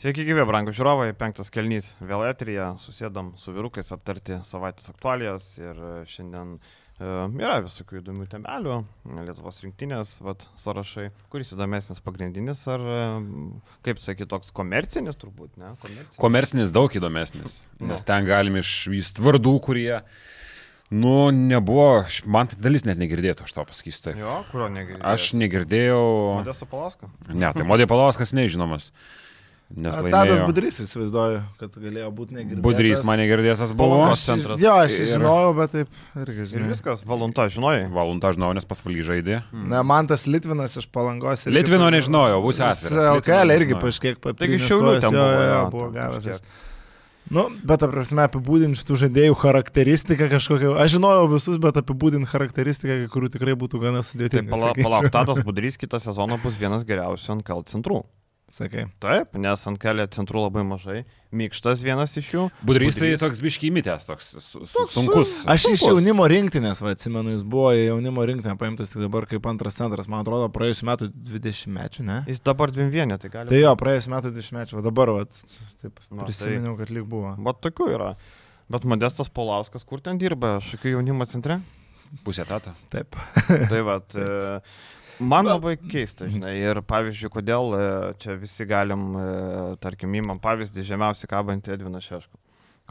Sveiki, 0.00 0.22
gyvi, 0.24 0.40
brangų 0.48 0.72
žiūrovai, 0.72 1.10
penktas 1.12 1.50
kelnys 1.52 1.90
vėl 2.00 2.22
etrija, 2.24 2.70
susėdam 2.80 3.34
su 3.36 3.52
vyrukais 3.52 3.90
aptarti 3.92 4.38
savaitės 4.48 4.88
aktualijas 4.94 5.50
ir 5.60 5.76
e, 5.76 5.90
šiandien 6.08 6.54
e, 6.56 7.10
yra 7.36 7.58
visokių 7.66 7.98
įdomių 7.98 8.24
temelių, 8.32 8.78
Lietuvos 9.26 9.60
rinktinės 9.60 10.14
vat, 10.24 10.48
sąrašai, 10.64 11.10
kuris 11.28 11.52
įdomesnis 11.52 12.00
pagrindinis 12.00 12.64
ar, 12.72 12.80
e, 12.80 13.04
kaip 13.84 14.00
sakyti, 14.00 14.30
toks 14.32 14.56
komercinis 14.56 15.20
turbūt, 15.20 15.60
ne? 15.60 15.74
Komercinis, 15.84 16.22
komercinis 16.24 16.72
daug 16.80 16.96
įdomesnis, 16.96 17.60
nes 17.76 17.98
no. 17.98 18.02
ten 18.14 18.32
galim 18.32 18.56
išvysti 18.64 19.28
vardų, 19.28 19.56
kurie 19.68 19.98
Nu, 20.90 21.28
nebuvo, 21.30 22.06
man 22.26 22.48
tai 22.50 22.56
dalis 22.58 22.82
net 22.82 22.98
negirdėtų, 22.98 23.44
aš 23.46 23.52
to 23.54 23.62
pasakysiu. 23.68 24.00
Tai. 24.08 24.14
Jo, 24.18 24.40
kurio 24.48 24.72
negirdėjau? 24.74 25.04
Aš 25.06 25.26
negirdėjau. 25.38 26.04
Modesto 26.40 26.66
Palaskas? 26.66 27.12
Ne, 27.30 27.52
tai 27.54 27.68
Modė 27.68 27.86
Palaskas 27.86 28.32
nežinomas. 28.34 28.88
Nes 29.70 29.94
laimėjo. 29.94 30.10
Tadas 30.16 30.40
Budrys 30.42 30.80
įsivaizduoju, 30.82 31.42
kad 31.60 31.76
galėjo 31.78 32.08
būti 32.14 32.34
negirdėtas. 32.34 32.64
Budrys 32.64 33.02
mane 33.06 33.26
girdėtas 33.30 33.72
buvo. 33.78 34.00
Aš, 34.08 34.24
jo, 34.58 34.72
aš 34.74 34.96
ir... 34.96 35.10
žinojau, 35.12 35.52
bet 35.60 35.76
taip 35.76 36.00
irgi 36.18 36.46
žinau. 36.50 36.64
Ir 36.64 36.72
viskas, 36.74 37.04
valunta 37.06 37.46
žinojai. 37.54 37.84
Valunta 37.94 38.32
žinojau, 38.34 38.56
nes 38.58 38.66
pasvaly 38.66 39.04
žaidė. 39.06 39.44
Mm. 39.54 39.68
Ne, 39.70 39.84
man 39.86 40.10
tas 40.10 40.26
Litvinas 40.26 40.74
iš 40.80 40.88
palangos. 40.90 41.46
Litvino 41.46 41.86
irgi, 41.86 42.00
nežinojau, 42.00 42.42
bus 42.48 42.58
atviras. 42.66 43.12
LKL 43.20 43.56
irgi 43.60 43.78
paaiškiek 43.78 44.18
papildė. 44.18 44.42
Taigi 44.42 44.66
šiauliu 44.66 44.98
ten 44.98 45.14
buvo, 45.14 45.30
jo, 45.30 45.46
jo, 45.46 45.62
buvo 45.76 45.88
gavęs. 45.94 46.42
Nu, 47.30 47.46
bet, 47.62 47.84
prasme, 47.92 48.24
apibūdinti 48.26 48.80
šitų 48.80 48.96
žaidėjų 49.04 49.34
charakteristiką 49.38 50.26
kažkokią. 50.32 50.72
Aš 50.82 50.96
žinojau 50.96 51.28
visus, 51.30 51.60
bet 51.62 51.78
apibūdinti 51.78 52.26
charakteristiką, 52.26 53.04
kurių 53.12 53.30
tikrai 53.36 53.54
būtų 53.60 53.78
gana 53.84 54.02
sudėtinga. 54.02 54.50
Palauk, 54.50 54.80
palauk, 54.82 55.12
Tadas 55.14 55.38
Budrys 55.46 55.78
kitą 55.78 56.02
sezoną 56.02 56.40
bus 56.42 56.58
vienas 56.58 56.82
geriausių 56.88 57.38
NKL 57.38 57.68
centrų. 57.70 58.00
Sakai. 58.50 58.88
Taip, 58.98 59.36
nes 59.38 59.62
ant 59.70 59.78
kelio 59.78 60.04
centrų 60.10 60.40
labai 60.42 60.64
mažai. 60.66 61.04
Mikštas 61.30 61.84
vienas 61.86 62.16
iš 62.18 62.30
jų. 62.32 62.46
Budrys 62.66 62.96
tai 62.98 63.12
toks 63.20 63.38
biškymitės, 63.44 64.08
toks 64.08 64.32
su, 64.42 64.64
su, 64.66 64.86
sunkus. 64.90 65.36
Aš 65.50 65.68
iš 65.70 65.84
jaunimo 65.86 66.26
rinktinės, 66.30 66.82
va, 66.82 66.96
atsimenu, 66.96 67.36
jis 67.36 67.44
buvo 67.46 67.68
jaunimo 67.76 68.26
rinktinė 68.26 68.56
paimtas 68.58 68.90
tik 68.90 69.04
dabar 69.04 69.28
kaip 69.30 69.46
antras 69.46 69.78
centras, 69.78 70.10
man 70.10 70.24
atrodo, 70.24 70.50
praėjusiu 70.50 70.90
metu 70.90 71.12
20 71.14 71.70
metų, 71.76 72.06
ne? 72.10 72.18
Jis 72.26 72.42
dabar 72.50 72.74
21, 72.74 73.14
tai 73.22 73.30
gali. 73.36 73.54
Tai 73.54 73.62
jo, 73.62 73.74
praėjusiu 73.84 74.14
metu 74.16 74.34
20 74.34 74.58
metų, 74.58 74.78
o 74.80 74.86
dabar, 74.88 75.14
va, 75.14 75.26
taip, 75.84 76.02
Na, 76.10 76.24
prisiminiau, 76.26 76.74
tai, 76.74 76.80
kad 76.82 76.94
lyg 76.98 77.06
buvo. 77.14 77.36
Va, 77.46 77.54
tokių 77.68 77.92
yra. 77.94 78.14
Bet 78.70 78.86
Modestas 78.86 79.30
Polauskas, 79.30 79.86
kur 79.86 80.02
ten 80.02 80.18
dirba, 80.18 80.56
šakių 80.66 80.96
jaunimo 80.96 81.30
centre? 81.30 81.60
Pusė 82.26 82.42
tato. 82.48 82.74
Taip. 82.90 83.14
tai 83.70 83.84
va, 83.86 84.00
Man 85.20 85.48
labai 85.48 85.76
keista, 85.76 86.28
žinai, 86.32 86.54
ir 86.62 86.80
pavyzdžiui, 86.88 87.32
kodėl 87.32 87.74
e, 87.76 87.88
čia 88.22 88.38
visi 88.40 88.64
galim, 88.68 89.10
e, 89.20 89.26
tarkim, 89.82 90.14
įmam 90.16 90.40
pavyzdį 90.40 90.86
žemiausiai 90.88 91.28
kabantį 91.30 91.76
Edviną 91.76 92.00
Šešką. 92.04 92.40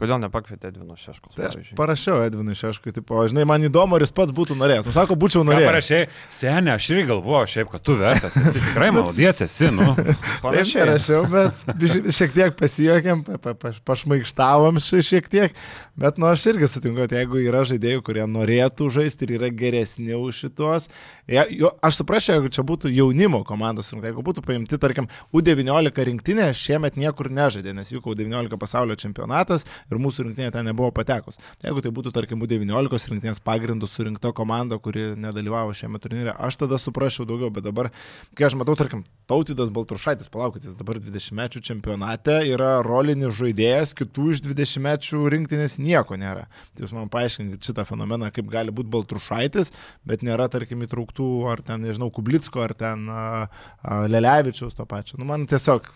Kodėl 0.00 0.16
nepakvietė 0.22 0.70
Edvino 0.70 0.94
Šeškos? 0.96 1.34
Tai 1.34 1.44
aš 1.50 1.56
pavyzdžiui? 1.58 1.74
parašiau 1.76 2.22
Edvinui 2.24 2.54
Šeškui, 2.56 2.92
tipo, 2.96 3.20
žinai, 3.28 3.44
man 3.48 3.66
įdomu, 3.66 3.98
ar 3.98 4.04
jis 4.06 4.14
pats 4.16 4.32
būtų 4.32 4.56
norėjęs. 4.56 4.86
Nu, 4.88 4.94
sako, 4.96 5.16
būčiau 5.20 5.42
norėjęs. 5.44 5.68
Parašiai, 5.68 6.06
senė, 6.32 6.72
aš 6.78 6.86
irgi 6.94 7.04
galvoju, 7.10 7.50
šiaip, 7.52 7.68
kad 7.74 7.84
tu 7.84 7.98
vertas, 8.00 8.38
esi 8.40 8.62
tikrai 8.64 8.88
malodėts, 8.96 9.44
esi, 9.44 9.68
nu. 9.76 9.90
Parašiau, 10.46 10.86
parašiau, 10.86 11.26
bet 11.34 12.16
šiek 12.16 12.32
tiek 12.38 12.56
pasijokėm, 12.56 13.26
pa, 13.28 13.52
pa, 13.60 13.74
pašmaikštavom 13.90 14.80
šiek 14.80 15.28
tiek, 15.28 15.60
bet, 16.00 16.18
nu, 16.20 16.28
aš 16.30 16.46
irgi 16.52 16.68
sutinku, 16.70 17.02
kad 17.02 17.14
jeigu 17.14 17.40
yra 17.44 17.62
žaidėjų, 17.68 18.02
kurie 18.06 18.24
norėtų 18.26 18.88
žaisti 18.92 19.28
ir 19.28 19.36
yra 19.38 19.50
geresni 19.54 20.16
už 20.16 20.42
šitos, 20.46 20.88
ja, 21.30 21.44
jo, 21.52 21.70
aš 21.84 22.00
suprasčiau, 22.00 22.38
jeigu 22.38 22.52
čia 22.56 22.64
būtų 22.66 22.92
jaunimo 22.94 23.42
komandos 23.46 23.92
rinktinė, 23.92 24.10
jeigu 24.14 24.24
būtų 24.26 24.44
paimti, 24.46 24.80
tarkim, 24.80 25.10
U19 25.36 26.06
rinktinė, 26.10 26.50
šiemet 26.56 26.98
niekur 27.00 27.30
nežaidė, 27.30 27.74
nes 27.76 27.92
vyko 27.92 28.14
U19 28.16 28.58
pasaulio 28.60 28.96
čempionatas 29.00 29.66
ir 29.90 30.00
mūsų 30.02 30.28
rinktinė 30.28 30.50
ten 30.54 30.68
nebuvo 30.70 30.90
patekus. 30.96 31.40
Jeigu 31.64 31.84
tai 31.84 31.94
būtų, 31.94 32.14
tarkim, 32.16 32.42
19 32.42 33.14
rinktinės 33.14 33.42
pagrindų 33.44 33.88
surinkta 33.90 34.32
komanda, 34.36 34.80
kuri 34.82 35.12
nedalyvavo 35.20 35.74
šiame 35.76 36.00
turnyre, 36.02 36.34
aš 36.38 36.62
tada 36.64 36.80
suprasčiau 36.80 37.28
daugiau, 37.28 37.52
bet 37.54 37.68
dabar, 37.68 37.90
kai 38.34 38.48
aš 38.48 38.58
matau, 38.58 38.76
tarkim, 38.78 39.04
Tautidas 39.30 39.70
Baltrušaitis, 39.70 40.26
palaukit, 40.32 40.64
jis 40.66 40.74
dabar 40.74 40.98
20 40.98 41.36
mečių 41.38 41.60
čempionate 41.62 42.34
yra 42.50 42.80
rolinis 42.82 43.36
žaidėjas, 43.38 43.92
kitų 43.94 44.32
iš 44.34 44.40
20 44.42 44.82
mečių 44.88 45.20
rinktinės 45.36 45.76
nieko 45.90 46.18
nėra. 46.20 46.46
Tai 46.74 46.86
jūs 46.86 46.94
man 46.96 47.10
paaiškinkit 47.12 47.70
šitą 47.70 47.86
fenomeną, 47.88 48.30
kaip 48.34 48.48
gali 48.52 48.74
būti 48.74 48.92
Baltrušaitis, 48.94 49.74
bet 50.06 50.22
nėra, 50.26 50.46
tarkim, 50.52 50.86
įtrauktų 50.86 51.30
ar 51.50 51.64
ten, 51.66 51.82
nežinau, 51.84 52.12
Kublicko, 52.14 52.62
ar 52.64 52.76
ten 52.78 53.08
uh, 53.10 53.42
uh, 53.82 54.06
Lelevičiaus 54.10 54.78
to 54.78 54.86
pačio. 54.88 55.18
Nu, 55.20 55.28
man 55.28 55.48
tiesiog 55.50 55.90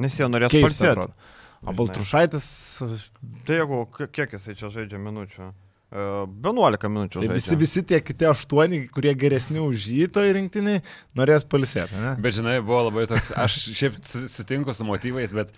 Nes 0.00 0.16
jie 0.16 0.28
norės 0.30 0.54
palsėti. 0.54 1.08
O 1.60 1.74
Baltrušaitis. 1.76 2.44
Tai 3.48 3.58
jeigu 3.58 3.82
kiek 4.16 4.36
jisai 4.36 4.54
čia 4.56 4.70
žaidžia 4.72 5.00
minučių? 5.02 5.50
11 5.90 6.86
e, 6.86 6.90
minučių. 6.94 7.24
Tai 7.24 7.34
visi, 7.34 7.56
visi 7.58 7.82
tie 7.84 7.98
kiti 8.04 8.28
8, 8.30 8.76
kurie 8.94 9.12
geresni 9.18 9.58
už 9.60 9.88
jį 9.90 10.06
toj 10.14 10.30
rinktiniai, 10.36 10.84
norės 11.18 11.44
palisėti. 11.50 11.98
Ne? 11.98 12.14
Bet 12.22 12.38
žinai, 12.38 12.60
buvo 12.62 12.86
labai 12.86 13.08
toks, 13.10 13.32
aš 13.34 13.58
šiaip 13.74 13.98
sutinku 14.30 14.72
su 14.76 14.86
motyvais, 14.86 15.34
bet 15.34 15.50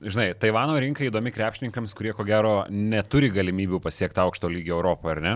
žinai, 0.00 0.30
Taivano 0.40 0.76
rinka 0.80 1.04
įdomi 1.06 1.32
krepšininkams, 1.34 1.94
kurie 1.96 2.14
ko 2.16 2.26
gero 2.28 2.54
neturi 2.70 3.30
galimybių 3.34 3.82
pasiekti 3.84 4.22
aukšto 4.22 4.50
lygio 4.52 4.78
Europoje, 4.78 5.18
ar 5.18 5.24
ne? 5.24 5.34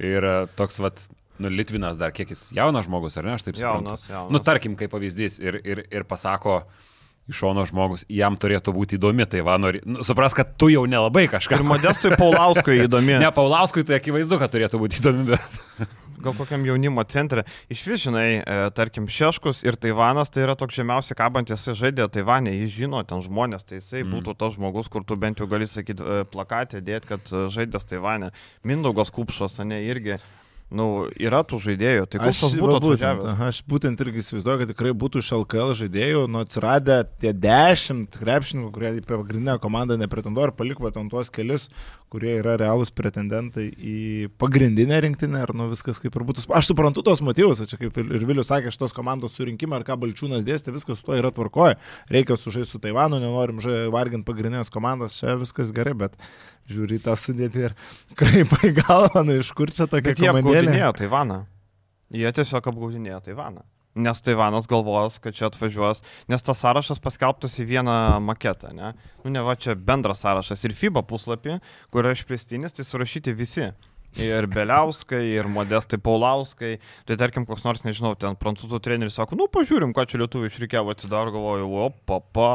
Ir 0.00 0.24
e, 0.24 0.36
toks, 0.56 0.80
vat, 0.82 1.02
nu, 1.42 1.50
Litvinas 1.52 1.98
dar 2.00 2.14
kiek 2.16 2.32
jis 2.32 2.48
jaunas 2.56 2.88
žmogus, 2.88 3.18
ar 3.20 3.28
ne, 3.28 3.36
aš 3.36 3.46
taip 3.48 3.58
suprantu. 3.58 3.92
Jaunas, 3.92 4.06
jaunas. 4.08 4.32
Nu, 4.32 4.40
tarkim, 4.44 4.78
kaip 4.80 4.92
pavyzdys 4.94 5.38
ir, 5.42 5.60
ir, 5.66 5.84
ir 5.92 6.06
pasako, 6.08 6.62
iš 7.30 7.38
šono 7.38 7.64
žmogus, 7.68 8.06
jam 8.10 8.38
turėtų 8.40 8.74
būti 8.74 8.98
įdomi 8.98 9.26
Taivano. 9.30 9.70
Nu, 9.86 10.06
supras, 10.06 10.34
kad 10.36 10.56
tu 10.58 10.72
jau 10.72 10.86
nelabai 10.90 11.28
kažką. 11.30 11.60
Ir 11.60 11.66
Modestui 11.66 12.16
Paulauskui 12.18 12.80
įdomi. 12.86 13.18
ne, 13.22 13.32
Paulauskui 13.34 13.84
tai 13.86 14.00
akivaizdu, 14.00 14.40
kad 14.42 14.54
turėtų 14.54 14.80
būti 14.82 15.02
įdomi, 15.02 15.28
bet... 15.34 15.60
Gal 16.22 16.36
kokiam 16.38 16.66
jaunimo 16.66 17.04
centre. 17.10 17.44
Iš 17.72 17.84
vis, 17.88 18.04
žinai, 18.06 18.26
e, 18.40 18.58
tarkim, 18.76 19.08
Šeškus 19.10 19.64
ir 19.66 19.78
Taivanas 19.80 20.30
tai 20.32 20.44
yra 20.46 20.56
toks 20.58 20.78
žemiausiai 20.78 21.18
kabantis 21.18 21.66
žaidė 21.78 22.06
Taivanė, 22.12 22.54
jis 22.62 22.76
žino 22.76 23.02
ten 23.08 23.24
žmonės, 23.24 23.66
tai 23.66 23.80
jisai 23.80 24.04
mm. 24.04 24.12
būtų 24.14 24.36
tas 24.38 24.54
žmogus, 24.58 24.90
kur 24.92 25.06
tu 25.06 25.18
bent 25.18 25.42
jau 25.42 25.48
gali 25.50 25.66
sakyti 25.66 26.04
e, 26.04 26.22
plakatę, 26.30 26.82
dėti, 26.84 27.10
kad 27.14 27.34
e, 27.34 27.48
žaidės 27.52 27.88
Taivanė. 27.90 28.30
Mindaugas 28.68 29.10
Kupšos, 29.14 29.58
ne, 29.66 29.82
irgi 29.88 30.20
Nu, 30.72 30.86
yra 31.20 31.42
tų 31.44 31.58
žaidėjų, 31.60 32.06
tai 32.08 32.20
tas 32.22 32.38
būtų 32.56 32.78
būtent, 32.80 33.24
aha, 33.28 33.50
aš 33.52 33.58
būtent 33.68 34.00
irgi 34.00 34.22
įsivaizduoju, 34.22 34.60
kad 34.62 34.70
tikrai 34.72 34.92
būtų 34.96 35.20
iš 35.20 35.28
LKL 35.36 35.74
žaidėjų, 35.82 36.22
nu 36.32 36.40
atsiradę 36.46 36.96
tie 37.20 37.34
dešimt 37.36 38.16
krepšininkų, 38.16 38.70
kurie 38.72 38.94
į 38.96 39.04
pagrindinę 39.04 39.58
komandą 39.60 39.98
nepretenduoja 40.00 40.48
ir 40.48 40.54
paliko 40.56 40.88
ant 40.88 41.12
tuos 41.12 41.28
kelius, 41.34 41.68
kurie 42.12 42.34
yra 42.40 42.58
realūs 42.60 42.92
pretendentai 42.94 43.64
į 43.72 44.28
pagrindinę 44.40 44.98
rinktinę, 45.06 45.40
ar 45.46 45.54
nu 45.56 45.70
viskas 45.70 46.00
kaip 46.02 46.14
ir 46.18 46.26
būtų. 46.28 46.44
Aš 46.52 46.70
suprantu 46.72 47.04
tos 47.06 47.22
motyvus, 47.24 47.64
čia 47.70 47.78
kaip 47.80 47.96
ir 48.02 48.26
Vilius 48.28 48.50
sakė, 48.52 48.72
šitos 48.74 48.94
komandos 48.96 49.36
surinkimą, 49.38 49.80
ar 49.80 49.86
ką 49.88 49.96
Balčiūnas 50.02 50.44
dėstė, 50.46 50.74
viskas 50.76 51.00
su 51.00 51.08
to 51.08 51.16
yra 51.18 51.32
tvarkoje. 51.34 51.78
Reikia 52.12 52.36
sužaisti 52.36 52.76
su 52.76 52.82
Taivanu, 52.82 53.20
nenorim 53.22 53.62
varginti 53.94 54.28
pagrindinės 54.28 54.72
komandos, 54.72 55.16
čia 55.20 55.38
viskas 55.40 55.72
gerai, 55.74 55.96
bet 56.04 56.20
žiūri 56.70 57.00
tą 57.02 57.16
sudėti 57.18 57.68
ir 57.68 57.76
kraipai 58.20 58.74
galvą, 58.82 59.24
nu 59.26 59.40
iš 59.40 59.54
kur 59.56 59.72
čia 59.72 59.88
tokia 59.88 60.12
komandėlė. 60.12 60.22
Jie 60.22 60.34
apgaudinėjo 60.36 60.94
Taivaną. 61.00 61.42
Jie 62.12 62.34
tiesiog 62.36 62.72
apgaudinėjo 62.74 63.22
Taivaną. 63.30 63.64
Nes 63.94 64.22
Taivanas 64.24 64.64
galvos, 64.70 65.18
kad 65.20 65.36
čia 65.36 65.50
atvažiuos, 65.50 66.00
nes 66.32 66.44
tas 66.44 66.62
sąrašas 66.64 67.02
paskelbtas 67.04 67.58
į 67.60 67.66
vieną 67.74 67.96
maketą, 68.24 68.72
ne? 68.72 68.94
Nu, 69.20 69.32
ne 69.34 69.42
va 69.44 69.52
čia 69.60 69.76
bendras 69.76 70.24
sąrašas 70.24 70.64
ir 70.64 70.72
FIBA 70.72 71.02
puslapį, 71.04 71.58
kur 71.92 72.06
yra 72.06 72.14
išplėstinis, 72.16 72.72
tai 72.72 72.88
surašyti 72.88 73.34
visi. 73.36 73.68
Ir 74.20 74.44
Beliauskai, 74.52 75.22
ir 75.38 75.46
Modestai 75.48 75.96
Paulauskai. 75.96 76.74
Tai 77.08 77.16
tarkim, 77.16 77.46
koks 77.48 77.64
nors, 77.64 77.84
nežinau, 77.86 78.12
ten 78.20 78.36
prancūzų 78.36 78.80
treneris 78.84 79.16
sako, 79.16 79.38
nu 79.40 79.46
pažiūrim, 79.52 79.94
ką 79.96 80.04
čia 80.08 80.20
lietuvių 80.20 80.50
išreikėjo, 80.50 80.84
atsidaro, 80.92 81.32
galvoju, 81.32 81.70
o 81.80 81.86
papa. 82.08 82.50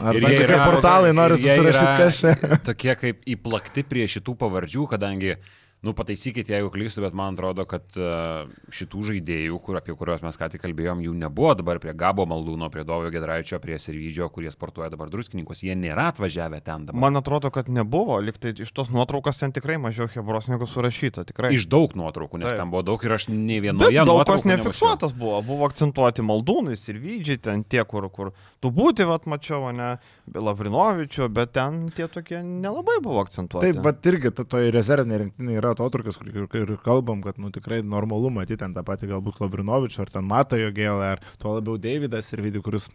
Ar 0.00 0.16
ir 0.16 0.24
tokie 0.24 0.60
portalai 0.62 1.12
nori 1.16 1.36
susirašyti 1.36 1.98
kažką? 2.00 2.60
Tokie 2.68 2.96
kaip 3.02 3.28
įplakti 3.36 3.84
prie 3.84 4.08
šitų 4.08 4.38
pavardžių, 4.40 4.86
kadangi 4.94 5.36
Nu, 5.82 5.90
pataisykit, 5.98 6.46
jeigu 6.46 6.68
klystu, 6.70 7.02
bet 7.02 7.14
man 7.18 7.34
atrodo, 7.34 7.64
kad 7.66 7.96
uh, 7.98 8.46
šitų 8.70 9.00
žaidėjų, 9.08 9.56
kur, 9.66 9.80
apie 9.80 9.96
kuriuos 9.98 10.20
mes 10.22 10.36
ką 10.38 10.46
tik 10.52 10.62
kalbėjom, 10.62 11.00
jų 11.02 11.14
nebuvo 11.18 11.56
dabar 11.58 11.80
prie 11.82 11.90
Gabo 11.98 12.22
Maldūno, 12.30 12.68
prie 12.70 12.84
Dovio 12.86 13.10
Gedraičio, 13.10 13.58
prie 13.58 13.80
Sirvidžio, 13.82 14.28
kurie 14.30 14.52
sportuoja 14.54 14.92
dabar 14.92 15.10
druskininkus. 15.10 15.64
Jie 15.66 15.74
nėra 15.74 16.04
atvažiavę 16.12 16.60
ten 16.62 16.84
dabar. 16.86 17.00
Man 17.02 17.18
atrodo, 17.18 17.50
kad 17.50 17.66
nebuvo. 17.66 18.20
Liktai 18.22 18.52
iš 18.62 18.70
tos 18.70 18.92
nuotraukos 18.94 19.42
ten 19.42 19.50
tikrai 19.56 19.80
mažiau 19.82 20.06
hebros 20.14 20.46
negu 20.52 20.70
surašyta. 20.70 21.26
Tikrai. 21.32 21.50
Iš 21.58 21.66
daug 21.66 21.98
nuotraukų, 21.98 22.44
nes 22.44 22.52
Taip. 22.52 22.62
ten 22.62 22.70
buvo 22.70 22.84
daug 22.86 23.02
ir 23.02 23.16
aš 23.18 23.26
ne 23.32 23.58
vienoje 23.58 23.74
nuotraukoje. 23.74 24.06
Daug 24.12 24.22
kas 24.30 24.46
nefiksuotas 24.46 25.18
buvo. 25.18 25.42
Buvo 25.50 25.66
akcentuoti 25.66 26.22
Maldūnai, 26.30 26.78
Sirvidžiai, 26.78 27.42
ten 27.42 27.66
tie, 27.66 27.82
kur, 27.90 28.06
kur 28.14 28.30
tu 28.62 28.70
būti, 28.70 29.02
vat 29.10 29.26
mačiau, 29.26 29.74
ne, 29.74 29.96
Lavrinovičio, 30.30 31.26
bet 31.34 31.56
ten 31.58 31.88
tie 31.90 32.06
tokie 32.06 32.38
nelabai 32.46 33.00
buvo 33.02 33.26
akcentuoti. 33.26 33.72
Taip, 33.72 33.82
bet 33.82 34.06
irgi 34.06 34.30
to, 34.30 34.46
toje 34.46 34.70
rezervinėje 34.70 35.24
rinktinėje 35.24 35.58
yra 35.58 35.71
atotrukis, 35.74 36.18
kur 36.20 36.58
ir, 36.62 36.74
kalbam, 36.84 37.22
kad 37.24 37.40
nu, 37.42 37.52
tikrai 37.54 37.82
normalu 37.84 38.32
matyti 38.32 38.60
ten 38.62 38.76
tą 38.76 38.84
patį 38.86 39.14
galbūt 39.14 39.40
Lavrinovičio, 39.42 40.02
ar 40.04 40.12
ten 40.12 40.28
Mata 40.28 40.60
jo 40.60 40.72
gėlę, 40.74 41.14
ar 41.16 41.24
tuo 41.42 41.56
labiau 41.58 41.80
Davidas 41.80 42.32
ir 42.32 42.44
vidų, 42.44 42.62
kuris 42.64 42.90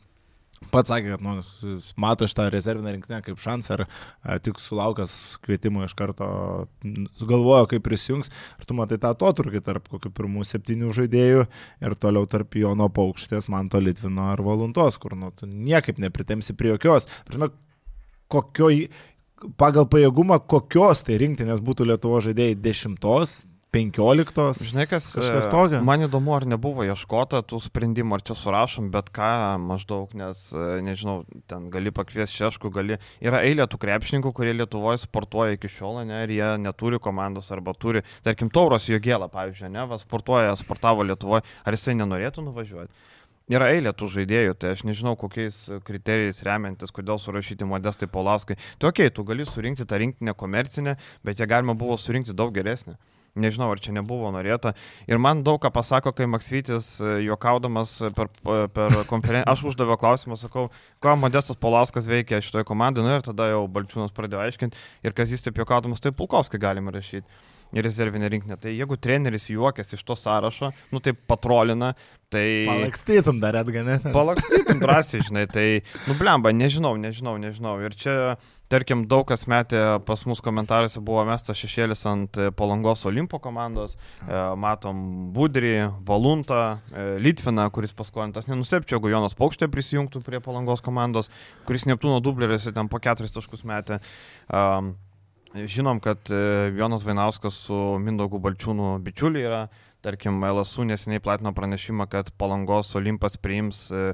Pats 0.73 0.89
sakė, 0.89 1.13
kad 1.13 1.21
nu, 1.21 1.35
mato 2.01 2.25
šitą 2.27 2.47
rezervinę 2.51 2.95
rinktinę 2.95 3.19
kaip 3.23 3.37
šansą 3.39 3.75
ir 3.75 3.83
a, 3.85 4.37
tik 4.41 4.57
sulaukęs 4.59 5.13
kvietimo 5.45 5.83
iš 5.85 5.93
karto 5.97 6.27
galvojo, 7.21 7.67
kaip 7.71 7.85
prisijungs. 7.85 8.31
Ir 8.57 8.67
tu 8.67 8.75
matai 8.77 8.97
tą 9.01 9.11
atotrukį 9.13 9.61
tarp 9.67 9.85
kokių 9.93 10.11
pirmų 10.17 10.47
septynių 10.49 10.89
žaidėjų 10.97 11.45
ir 11.45 11.97
toliau 12.01 12.25
tarp 12.31 12.57
Jono 12.57 12.89
Paukštės, 12.93 13.47
Manto 13.53 13.79
Litvino 13.83 14.31
ar 14.33 14.41
Valuntos, 14.43 14.97
kur 15.01 15.13
nu, 15.19 15.29
tu 15.37 15.45
niekaip 15.45 16.01
nepritemsi 16.01 16.57
prie 16.57 16.73
jokios. 16.73 17.05
Prasme, 17.29 17.51
kokioj, 18.33 18.87
pagal 19.59 19.87
pajėgumą, 19.89 20.39
kokios 20.49 21.03
tai 21.07 21.19
rinktinės 21.21 21.61
būtų 21.63 21.91
Lietuvo 21.91 22.21
žaidėjai 22.23 22.57
dešimtos, 22.59 23.39
penkioliktos. 23.73 24.61
Žinai, 24.63 24.85
kas, 24.89 25.09
kažkas 25.17 25.47
e, 25.47 25.51
tokio. 25.51 25.81
Man 25.85 26.05
įdomu, 26.05 26.33
ar 26.37 26.45
nebuvo 26.49 26.85
ieškota 26.87 27.41
tų 27.47 27.59
sprendimų, 27.65 28.17
ar 28.17 28.23
čia 28.25 28.37
surašom, 28.39 28.89
bet 28.93 29.11
ką 29.15 29.31
maždaug, 29.61 30.13
nes, 30.17 30.47
e, 30.55 30.79
nežinau, 30.85 31.19
ten 31.51 31.67
gali 31.73 31.91
pakviesti 31.95 32.43
šeškų, 32.43 32.71
gali. 32.77 32.99
Yra 33.23 33.43
eilė 33.47 33.67
tų 33.69 33.81
krepšininkų, 33.83 34.31
kurie 34.37 34.55
Lietuvoje 34.55 35.01
sportuoja 35.03 35.57
iki 35.57 35.71
šiol, 35.71 36.01
ne, 36.07 36.23
ir 36.25 36.33
jie 36.37 36.49
neturi 36.63 37.01
komandos 37.03 37.51
arba 37.55 37.75
turi, 37.77 38.05
tarkim, 38.25 38.51
Tauros 38.53 38.87
Jogėlą, 38.89 39.29
pavyzdžiui, 39.33 39.73
ne, 39.75 39.85
va, 39.91 39.99
sportuoja, 40.01 40.55
sportavo 40.59 41.05
Lietuvoje, 41.07 41.45
ar 41.67 41.77
jisai 41.77 41.97
nenorėtų 41.99 42.47
nuvažiuoti. 42.47 43.05
Yra 43.47 43.69
eilė 43.71 43.93
tų 43.95 44.09
žaidėjų, 44.11 44.55
tai 44.59 44.73
aš 44.75 44.81
nežinau, 44.83 45.13
kokiais 45.15 45.61
kriterijais 45.87 46.41
remiantis, 46.43 46.91
kodėl 46.91 47.15
surašyti 47.23 47.63
modestai 47.63 48.09
Polauskai. 48.11 48.57
Tai 48.75 48.89
okei, 48.89 49.07
okay, 49.07 49.13
tu 49.15 49.23
gali 49.23 49.45
surinkti 49.47 49.85
tą 49.87 50.01
rinktinę 50.01 50.33
komercinę, 50.35 50.97
bet 51.23 51.39
ją 51.39 51.47
galima 51.47 51.77
buvo 51.79 51.95
surinkti 51.95 52.35
daug 52.35 52.51
geresnę. 52.51 52.97
Nežinau, 53.39 53.69
ar 53.71 53.79
čia 53.79 53.93
nebuvo 53.95 54.33
norėta. 54.33 54.73
Ir 55.07 55.21
man 55.21 55.45
daug 55.47 55.61
ką 55.63 55.71
pasako, 55.71 56.11
kai 56.17 56.27
Maksvytis 56.27 56.97
e, 56.99 57.13
juokaudamas 57.29 57.93
per, 58.17 58.31
per 58.73 58.95
konferenciją, 59.07 59.45
aš 59.53 59.63
uždaviau 59.71 59.95
klausimą, 60.01 60.35
sakau, 60.41 60.67
ką 61.03 61.13
Modestas 61.21 61.59
Polauskas 61.61 62.09
veikia 62.09 62.41
šitoje 62.43 62.67
komandoje, 62.67 63.07
nu 63.07 63.15
ir 63.15 63.23
tada 63.23 63.47
jau 63.53 63.63
Balčiūnas 63.71 64.15
pradėjo 64.17 64.41
aiškinti, 64.43 64.81
ir 65.07 65.15
kas 65.15 65.31
jis 65.31 65.45
taip 65.45 65.61
juokaudamas, 65.61 66.03
tai 66.03 66.11
Pulkovskai 66.17 66.59
galima 66.59 66.91
rašyti. 66.91 67.29
Ir 67.75 67.83
rezervinė 67.83 68.29
rinkinė. 68.31 68.55
Tai 68.61 68.71
jeigu 68.71 68.95
treneris 69.01 69.49
juokiasi 69.51 69.97
iš 69.97 70.03
to 70.07 70.15
sąrašo, 70.15 70.71
nu 70.93 71.01
tai 71.03 71.11
patrolina, 71.13 71.93
tai... 72.31 72.45
Palakstytum 72.67 73.41
dar 73.43 73.57
atganė. 73.59 73.97
Palakstytum 74.15 74.79
drąsiai, 74.83 75.23
žinai, 75.27 75.45
tai, 75.51 75.65
nu 76.07 76.15
blemba, 76.19 76.53
nežinau, 76.55 76.93
nežinau, 77.01 77.35
nežinau. 77.41 77.75
Ir 77.83 77.95
čia, 77.99 78.15
tarkim, 78.71 79.03
daug 79.11 79.25
kas 79.27 79.43
metė 79.51 79.81
pas 80.07 80.23
mus 80.29 80.41
komentaruose 80.43 81.03
buvo 81.03 81.25
mestas 81.27 81.59
šešėlis 81.59 82.05
ant 82.07 82.39
e, 82.39 82.49
Palangos 82.55 83.03
Olimpo 83.09 83.41
komandos. 83.43 83.97
E, 84.23 84.43
matom 84.59 85.01
Budrį, 85.35 85.75
Valuntą, 86.07 86.61
e, 86.91 87.07
Litviną, 87.23 87.67
kuris 87.75 87.95
paskolintas. 87.97 88.47
Nenusepčiau, 88.51 89.01
jeigu 89.01 89.11
Jonas 89.11 89.35
Paukštė 89.37 89.67
prisijungtų 89.73 90.23
prie 90.23 90.43
Palangos 90.43 90.83
komandos, 90.85 91.31
kuris 91.67 91.87
Neptūno 91.91 92.21
dubleriuose 92.23 92.75
ten 92.75 92.91
po 92.91 93.03
keturis 93.03 93.35
taškus 93.35 93.67
metė. 93.67 93.99
Um, 94.47 94.95
Žinom, 95.53 95.99
kad 95.99 96.17
e, 96.31 96.35
Jonas 96.75 97.05
Vainauskas 97.07 97.55
su 97.67 97.75
Mindaugu 98.03 98.39
Balčiūnu 98.43 98.97
bičiuliai 99.03 99.47
yra. 99.47 99.61
Tarkim, 100.03 100.43
LSU 100.43 100.85
neseniai 100.85 101.23
platino 101.23 101.53
pranešimą, 101.55 102.05
kad 102.11 102.29
Palangos 102.37 102.93
Olimpas 102.99 103.37
priims 103.41 103.87
e, 103.91 104.11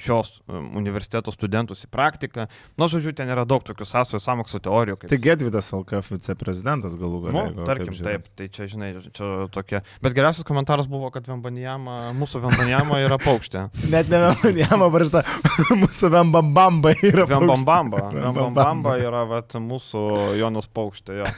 šios 0.00 0.40
e, 0.44 0.58
universiteto 0.78 1.32
studentus 1.34 1.84
į 1.86 1.90
praktiką. 1.92 2.46
Nu, 2.78 2.88
žodžiu, 2.92 3.14
ten 3.16 3.30
yra 3.32 3.44
daug 3.48 3.64
tokių 3.66 3.86
sąsajų, 3.88 4.20
samokslo 4.22 4.60
teorijų. 4.66 4.98
Kaip... 5.02 5.10
Tai 5.12 5.18
Gedvidas 5.26 5.72
LKF 5.76 6.12
viceprezidentas 6.16 6.96
galų 6.98 7.22
Nu, 7.26 7.30
gale. 7.30 7.44
jeigu 7.50 7.66
tarkim, 7.68 7.94
taip 7.96 8.04
taip, 8.06 8.28
tai 8.38 8.48
čia, 8.52 8.68
žinai, 8.70 8.90
čia 9.16 9.30
tokia. 9.54 9.82
Bet 10.04 10.16
geriausias 10.16 10.46
komentaras 10.46 10.88
buvo, 10.90 11.10
kad 11.14 11.26
Vembanijama, 11.28 12.12
mūsų 12.18 12.42
Vembanijama 12.46 13.00
yra 13.04 13.18
paukštė. 13.22 13.66
Net 13.94 14.10
ne 14.12 14.22
Vembambamba 14.22 14.90
parašta, 14.98 15.24
mūsų 15.82 16.12
Vembambamba 16.14 16.94
yra. 17.00 17.26
paukštė. 17.26 17.40
Vembambamba. 17.40 18.06
Vembambamba 18.14 18.96
yra 19.02 19.24
vat, 19.28 19.58
mūsų 19.60 20.06
Jonas 20.40 20.68
paukštė. 20.72 21.20
Jo. 21.22 21.30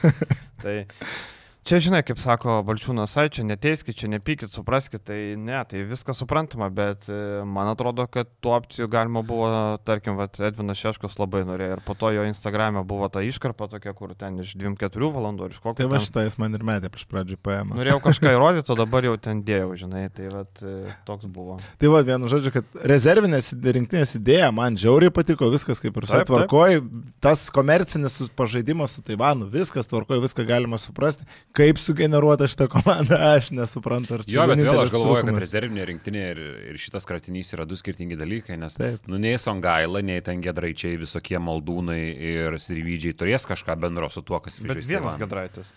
Tai 0.62 0.76
čia, 1.68 1.78
žinai, 1.84 2.00
kaip 2.06 2.20
sako 2.20 2.58
Balčiūnas, 2.66 3.12
ai 3.20 3.28
čia 3.32 3.44
neteiskit, 3.46 3.96
čia 3.98 4.08
nepykit, 4.10 4.50
supraskit, 4.52 5.02
tai 5.04 5.36
ne, 5.36 5.58
tai 5.68 5.82
viskas 5.88 6.20
suprantama, 6.22 6.70
bet 6.72 7.08
e, 7.12 7.18
man 7.44 7.68
atrodo, 7.68 8.06
kad 8.10 8.30
tų 8.44 8.54
opcijų 8.56 8.88
galima 8.92 9.22
buvo, 9.26 9.50
tarkim, 9.86 10.16
vat, 10.18 10.38
Edvinas 10.48 10.80
Šeškus 10.80 11.18
labai 11.20 11.44
norėjo 11.48 11.76
ir 11.76 11.82
po 11.84 11.96
to 11.98 12.12
jo 12.14 12.24
Instagram'e 12.28 12.84
buvo 12.88 13.10
ta 13.12 13.22
iškarpa 13.26 13.68
tokia, 13.74 13.92
kur 13.98 14.14
ten 14.18 14.40
iš 14.40 14.54
2-4 14.60 15.10
valandų 15.14 15.48
ir 15.48 15.56
iš 15.56 15.60
kokio. 15.60 15.82
Tai 15.82 15.90
va 15.92 16.00
šitą 16.02 16.24
jis 16.24 16.38
man 16.40 16.56
ir 16.56 16.64
metė 16.66 16.92
prieš 16.94 17.08
pradžią 17.10 17.38
paėmą. 17.44 17.76
Norėjau 17.78 18.00
kažką 18.06 18.32
įrodyti, 18.36 18.72
o 18.72 18.78
dabar 18.78 19.08
jau 19.10 19.16
ten 19.28 19.44
dėjau, 19.46 19.74
žinai, 19.82 20.06
tai 20.14 20.30
vat, 20.32 20.64
e, 20.64 20.94
toks 21.08 21.28
buvo. 21.28 21.58
Tai 21.82 21.92
va, 21.92 22.02
vienu 22.06 22.32
žodžiu, 22.32 22.54
kad 22.56 22.78
rezervinės 22.94 23.52
rinktinės 23.52 24.16
idėja 24.20 24.48
man 24.56 24.78
žiauriai 24.80 25.12
patiko, 25.14 25.50
viskas 25.52 25.82
kaip 25.84 26.00
ir 26.00 26.08
tvarkoj, 26.08 26.80
tas 27.24 27.48
komercinis 27.54 28.20
pažaidimas 28.38 28.96
su 28.96 29.04
Taivanu, 29.04 29.50
viskas 29.52 29.90
tvarkoj, 29.90 30.22
viską 30.24 30.46
galima 30.48 30.80
suprasti, 30.80 31.26
kaip 31.58 31.80
sugeneruota 31.82 32.46
šitą 32.50 32.68
komandą, 32.72 33.18
aš 33.34 33.50
nesuprantu. 33.56 34.20
Jo, 34.30 34.46
bet 34.50 34.62
vėl 34.62 34.78
aš 34.84 34.92
galvoju, 34.94 35.18
kad 35.18 35.28
trūkumas. 35.28 35.42
rezervinė 35.44 35.88
rinktinė 35.90 36.22
ir, 36.32 36.40
ir 36.72 36.78
šitas 36.80 37.08
kratinys 37.08 37.50
yra 37.56 37.66
du 37.68 37.78
skirtingi 37.78 38.18
dalykai, 38.20 38.56
nes, 38.60 38.78
Taip. 38.78 39.04
nu, 39.10 39.18
nei 39.22 39.34
Songaila, 39.42 40.02
nei 40.06 40.22
ten 40.24 40.42
gedraičiai, 40.44 40.96
visokie 41.02 41.40
maldūnai 41.42 42.00
ir 42.30 42.58
sirvydžiai 42.62 43.18
turės 43.18 43.48
kažką 43.50 43.76
bendro 43.82 44.10
su 44.14 44.22
tuo, 44.22 44.40
kas 44.44 44.60
į 44.62 44.68
vienas. 44.70 45.18
Gedraitis. 45.20 45.74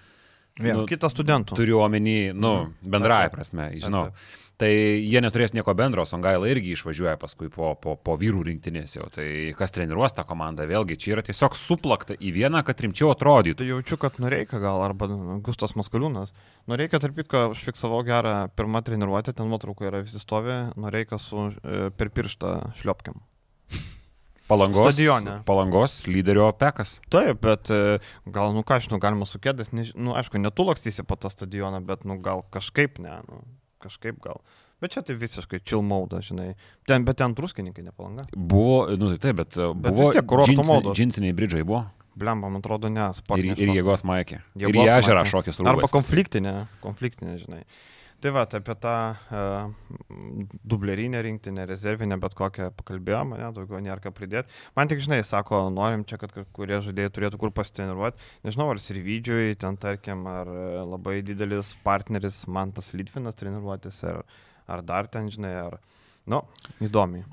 Vien. 0.60 0.76
Nu, 0.76 0.86
Kitas 0.90 1.14
studentų. 1.16 1.56
Turiu 1.56 1.80
omeny, 1.80 2.34
nu, 2.36 2.54
bendraja 2.84 3.30
Taip, 3.30 3.32
taip. 3.32 3.38
prasme, 3.40 3.68
žinau. 3.80 4.06
taip. 4.12 4.41
Tai 4.62 4.70
jie 4.70 5.18
neturės 5.24 5.56
nieko 5.58 5.74
bendro, 5.74 6.04
Songaila 6.06 6.46
irgi 6.52 6.76
išvažiuoja 6.76 7.16
paskui 7.18 7.48
po, 7.50 7.72
po, 7.82 7.96
po 7.98 8.14
vyrų 8.22 8.44
rinktinės 8.46 8.94
jau. 8.94 9.08
Tai 9.10 9.26
kas 9.58 9.74
treniruos 9.74 10.14
tą 10.14 10.22
komandą, 10.30 10.68
vėlgi, 10.70 11.00
čia 11.02 11.16
yra 11.16 11.24
tiesiog 11.26 11.56
suplakta 11.58 12.14
į 12.14 12.30
vieną, 12.36 12.62
kad 12.68 12.84
rimčiau 12.86 13.10
atrodytų. 13.16 13.58
Tai 13.58 13.70
jaučiu, 13.72 13.98
kad 14.02 14.20
Noreika 14.22 14.60
gal, 14.62 14.84
arba 14.86 15.08
Gustas 15.42 15.74
Maskaliūnas. 15.80 16.36
Noreika, 16.70 17.00
tarp 17.02 17.18
kitko, 17.18 17.48
aš 17.56 17.64
fiksavau 17.72 18.04
gerą 18.06 18.36
pirmą 18.54 18.84
treniruotę, 18.86 19.34
ten 19.34 19.50
nuotraukoje 19.50 19.90
yra 19.90 20.04
visi 20.06 20.22
stovi, 20.22 20.60
Noreika 20.78 21.18
su 21.18 21.48
e, 21.50 21.88
per 21.98 22.12
pirštą 22.14 22.54
šliopkiam. 22.78 23.18
Palangos, 24.52 24.92
Stadione. 24.92 25.40
palangos 25.48 25.96
lyderio 26.12 26.52
pekas. 26.60 27.00
Taip, 27.10 27.40
bet 27.42 27.72
e, 27.74 27.98
gal, 28.30 28.54
nu 28.54 28.62
ką 28.68 28.78
aš, 28.78 28.92
nu 28.92 29.02
galima 29.02 29.26
su 29.26 29.42
kėdės, 29.42 29.72
než... 29.74 29.96
nu 29.96 30.14
aišku, 30.20 30.38
netu 30.44 30.68
lakstysi 30.68 31.08
po 31.08 31.18
tą 31.18 31.32
stadioną, 31.34 31.80
bet, 31.88 32.06
nu 32.06 32.20
gal 32.22 32.44
kažkaip 32.54 33.00
ne, 33.02 33.16
nu 33.26 33.42
kažkaip 33.82 34.20
gal. 34.24 34.42
Bet 34.82 34.96
čia 34.96 35.04
tai 35.06 35.14
visiškai 35.16 35.60
chill 35.62 35.84
mauda, 35.86 36.22
žinai. 36.26 36.56
Ten, 36.90 37.04
bet 37.06 37.18
ten 37.22 37.36
druskininkai 37.38 37.84
nepalanga. 37.86 38.26
Buvo, 38.34 38.88
nu 38.98 39.12
tai 39.14 39.20
taip, 39.28 39.36
bet, 39.44 39.54
bet 39.54 39.82
Bet 39.82 39.94
buvo 39.94 40.08
vis 40.10 40.16
tiek 40.18 40.26
kurorto 40.26 40.52
džinsiniai- 40.52 40.68
modos. 40.82 40.98
džinsiniai 40.98 41.34
bridžai 41.38 41.64
buvo. 41.64 41.84
Blemba, 42.18 42.50
man 42.52 42.60
atrodo, 42.60 42.90
ne, 42.92 43.06
Ir, 43.38 43.46
ir 43.56 43.70
jėgos 43.78 44.02
maikė. 44.04 44.42
Ir 44.60 44.68
į 44.74 44.82
ežerą 44.98 45.22
šokis 45.26 45.62
Arba 45.64 45.82
rūbas. 45.86 45.94
konfliktinė, 45.94 46.68
konfliktinė, 46.84 47.38
žinai. 47.46 47.62
Tai 48.22 48.30
va, 48.36 48.44
tai 48.46 48.60
apie 48.62 48.76
tą 48.78 48.94
uh, 49.34 49.72
dublerinę 50.64 51.22
rinktinę, 51.26 51.66
rezervinę, 51.66 52.20
bet 52.22 52.36
kokią 52.38 52.68
pakalbėjome, 52.78 53.40
ne, 53.42 53.48
daugiau 53.56 53.80
nėra 53.82 53.98
ką 54.04 54.12
pridėti. 54.14 54.54
Man 54.78 54.92
tik, 54.92 55.02
žinai, 55.02 55.24
sako, 55.26 55.64
norim 55.74 56.04
čia, 56.06 56.20
kad 56.22 56.36
kurie 56.54 56.78
žaidėjai 56.86 57.14
turėtų 57.16 57.40
kur 57.42 57.54
pasitreniruoti. 57.58 58.22
Nežinau, 58.46 58.68
ar 58.70 58.82
Sirvidžiui, 58.84 59.56
ten 59.62 59.80
tarkim, 59.82 60.22
ar 60.30 60.52
e, 60.54 60.66
labai 60.86 61.16
didelis 61.26 61.74
partneris 61.82 62.44
man 62.46 62.76
tas 62.78 62.92
Litvinas 62.94 63.40
treniruotis, 63.42 64.04
ar, 64.12 64.22
ar 64.70 64.86
dar 64.86 65.10
ten, 65.10 65.32
žinai, 65.34 65.56
ar, 65.64 65.80
nu, 66.30 66.44
įdomiai. 66.78 67.26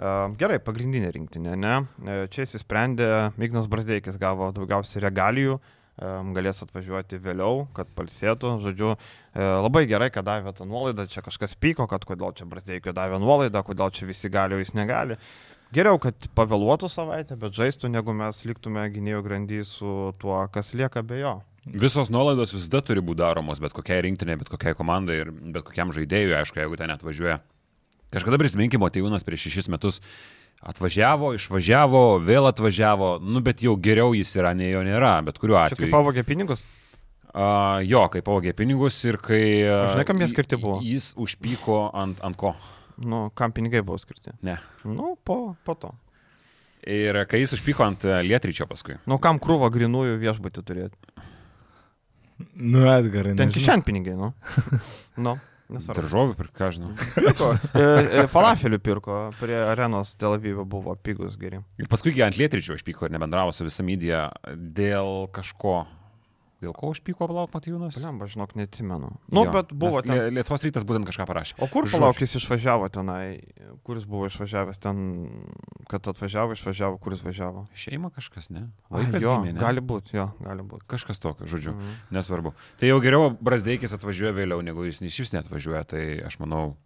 Uh, 0.00 0.30
Gerai, 0.40 0.56
pagrindinė 0.64 1.10
rinktinė, 1.12 1.58
ne? 1.60 1.74
E, 2.08 2.16
Čia 2.32 2.46
įsisprendė, 2.46 3.10
Ignas 3.36 3.68
Brasdeikis 3.68 4.16
gavo 4.16 4.48
daugiausiai 4.56 5.04
regalijų, 5.04 5.58
em, 5.60 5.79
galės 6.00 6.62
atvažiuoti 6.64 7.20
vėliau, 7.20 7.66
kad 7.76 7.90
palsėtų. 7.96 8.56
Žodžiu, 8.64 8.94
e, 8.96 9.44
labai 9.44 9.84
gerai, 9.90 10.10
kad 10.14 10.26
davė 10.26 10.54
tą 10.56 10.66
nuolaidą, 10.68 11.06
čia 11.10 11.22
kažkas 11.26 11.56
pyko, 11.60 11.86
kad 11.90 12.06
kodėl 12.08 12.32
čia 12.36 12.48
Brasdeikio 12.48 12.94
davė 12.96 13.20
nuolaidą, 13.20 13.62
kodėl 13.66 13.92
čia 13.92 14.08
visi 14.08 14.32
gali, 14.32 14.56
o 14.56 14.62
jis 14.62 14.72
negali. 14.78 15.18
Geriau, 15.70 16.00
kad 16.02 16.26
pavėluotų 16.34 16.88
savaitę, 16.90 17.36
bet 17.38 17.54
žaistų, 17.54 17.92
negu 17.92 18.14
mes 18.16 18.42
liktume 18.48 18.82
gynėjų 18.90 19.22
grandy 19.22 19.60
su 19.68 20.10
tuo, 20.18 20.40
kas 20.50 20.72
lieka 20.74 21.04
be 21.06 21.20
jo. 21.20 21.36
Visos 21.68 22.08
nuolaidos 22.10 22.54
visada 22.56 22.80
turi 22.82 23.04
būti 23.04 23.20
daromos, 23.20 23.60
bet 23.62 23.76
kokiai 23.76 24.00
rinktinė, 24.08 24.38
bet 24.40 24.50
kokiai 24.50 24.74
komandai 24.74 25.20
ir 25.20 25.30
bet 25.30 25.62
kokiam 25.68 25.92
žaidėjui, 25.94 26.34
aišku, 26.40 26.58
jeigu 26.58 26.80
ten 26.80 26.90
atvažiuoja. 26.96 27.38
Kažkada 28.10 28.40
prisiminkime, 28.40 28.88
Tėvūnas 28.90 29.22
prieš 29.22 29.46
šešis 29.46 29.68
metus 29.70 30.00
atvažiavo, 30.60 31.32
išvažiavo, 31.38 32.02
vėl 32.24 32.48
atvažiavo, 32.50 33.14
nu 33.24 33.40
bet 33.44 33.62
jau 33.64 33.76
geriau 33.80 34.12
jis 34.16 34.34
yra, 34.36 34.52
nei 34.56 34.72
jo 34.74 34.82
nėra, 34.84 35.14
bet 35.24 35.40
kuriuo 35.40 35.56
Čia 35.56 35.72
kaip 35.72 35.78
atveju. 35.78 35.94
pavogė 35.94 36.24
pinigus? 36.28 36.64
A, 37.30 37.80
jo, 37.86 38.02
kai 38.12 38.20
pavogė 38.26 38.52
pinigus 38.58 38.98
ir 39.06 39.20
kai... 39.22 39.62
a, 39.64 39.80
Žinai, 39.94 40.04
kam 40.08 40.20
jie 40.20 40.28
skirti 40.32 40.58
buvo? 40.60 40.80
Jis 40.84 41.14
užpyko 41.20 41.82
ant, 41.96 42.20
ant 42.26 42.36
ko? 42.36 42.52
Nu, 43.00 43.28
kam 43.38 43.54
pinigai 43.56 43.80
buvo 43.86 43.96
skirti? 44.02 44.34
Ne. 44.44 44.58
Nu, 44.84 45.14
po, 45.24 45.56
po 45.64 45.76
to. 45.80 45.94
Ir 46.84 47.22
kai 47.30 47.42
jis 47.42 47.54
užpyko 47.56 47.86
ant 47.86 48.04
a, 48.08 48.20
Lietryčio 48.26 48.66
paskui. 48.68 48.98
Nu, 49.08 49.20
kam 49.22 49.40
krūvo 49.40 49.70
grinųjų 49.72 50.18
viešbutį 50.20 50.66
turėti? 50.66 51.28
Nu, 52.56 52.84
Edgarai. 52.88 53.34
Ten 53.36 53.48
nežinau. 53.48 53.56
kišen 53.56 53.84
pinigai, 53.86 54.16
nu. 54.16 54.32
nu. 55.24 55.36
Nesvarbu. 55.70 56.00
Daržovių, 56.00 56.34
pirk, 56.38 56.52
ką 56.56 56.70
žinau. 56.74 56.90
Pirko. 57.16 57.52
Falafelių 58.32 58.80
pirko, 58.82 59.20
prie 59.40 59.56
arenos 59.62 60.16
Tel 60.18 60.34
Avivo 60.36 60.66
buvo 60.68 60.96
pigus 60.98 61.38
geri. 61.40 61.62
Ir 61.80 61.90
paskui 61.90 62.14
ant 62.26 62.38
lietryčio 62.38 62.78
išpyko 62.78 63.06
ir 63.06 63.14
nebendravo 63.14 63.54
su 63.54 63.66
visa 63.66 63.86
medija 63.86 64.26
dėl 64.50 65.28
kažko. 65.34 65.84
Dėl 66.60 66.74
ko 66.76 66.90
užpyko 66.92 67.24
palauk 67.24 67.54
Matijūnas? 67.56 67.96
Lemba, 68.02 68.26
žinok, 68.28 68.50
neatsimenu. 68.58 69.08
Nu, 69.32 69.44
Jo, 69.46 69.52
bet 69.54 69.70
buvo 69.72 70.02
ten. 70.04 70.12
Lie- 70.12 70.34
Lietuvos 70.36 70.60
rytas 70.66 70.84
būtent 70.84 71.08
kažką 71.08 71.24
parašė. 71.24 71.54
O 71.64 71.68
kur 71.72 71.88
palaukis 71.88 72.36
išvažiavo 72.36 72.90
tenai? 72.92 73.40
Kuris 73.82 74.04
buvo 74.04 74.28
išvažiavęs 74.28 74.76
ten, 74.78 75.00
kad 75.88 76.04
atvažiavo, 76.12 76.52
išvažiavo, 76.52 76.98
kuris 77.00 77.22
važiavo? 77.24 77.64
Šeima 77.72 78.10
kažkas, 78.12 78.50
ne? 78.52 78.66
Ai, 78.90 79.06
Vaikas 79.06 79.22
jo, 79.24 79.38
gimė, 79.40 79.54
ne? 79.54 79.60
gali 79.60 79.80
būti, 79.80 80.12
jo, 80.20 80.28
gali 80.44 80.62
būti. 80.68 80.84
Kažkas 80.86 81.18
tokio, 81.18 81.48
žodžiu, 81.48 81.72
Mhm. 81.72 81.96
nesvarbu. 82.12 82.52
Tai 82.78 82.88
jau 82.92 83.00
geriau 83.00 83.30
Brasdeikis 83.40 83.96
atvažiuoja 83.96 84.36
vėliau, 84.36 84.60
negu 84.62 84.84
jis 84.84 85.00
iš 85.00 85.18
vis 85.24 85.32
netvažiuoja, 85.32 85.86
tai 85.88 86.20
aš 86.26 86.36
manau, 86.44 86.76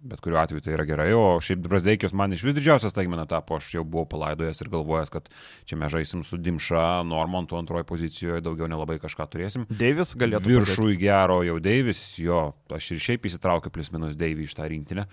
bet 0.00 0.20
kuriuo 0.22 0.38
atveju 0.40 0.62
tai 0.62 0.74
yra 0.76 0.84
gerai, 0.86 1.08
o 1.16 1.38
šiaip 1.42 1.64
Brasdeikis 1.66 2.14
man 2.16 2.34
iš 2.34 2.44
vis 2.46 2.54
didžiausias 2.56 2.94
taigmena 2.94 3.26
tapo, 3.30 3.58
aš 3.58 3.72
jau 3.74 3.82
buvau 3.82 4.06
palaidojęs 4.12 4.62
ir 4.62 4.70
galvojęs, 4.72 5.10
kad 5.14 5.26
čia 5.68 5.78
mes 5.80 5.92
žaisim 5.94 6.22
su 6.26 6.38
Dimša, 6.38 7.02
Normantu 7.08 7.58
antroje 7.58 7.86
pozicijoje, 7.88 8.44
daugiau 8.44 8.70
nelabai 8.70 9.00
kažką 9.02 9.26
turėsim. 9.32 9.66
Deivis 9.70 10.14
galėtų. 10.18 10.52
Viršų 10.52 10.88
į 10.94 11.00
gero 11.02 11.42
jau 11.46 11.58
Deivis, 11.62 12.02
jo, 12.22 12.48
aš 12.74 12.92
ir 12.94 13.04
šiaip 13.08 13.28
įsitraukiu 13.30 13.74
plus 13.74 13.92
minus 13.94 14.18
Deivį 14.18 14.46
iš 14.46 14.56
tą 14.58 14.70
rinktinę. 14.70 15.08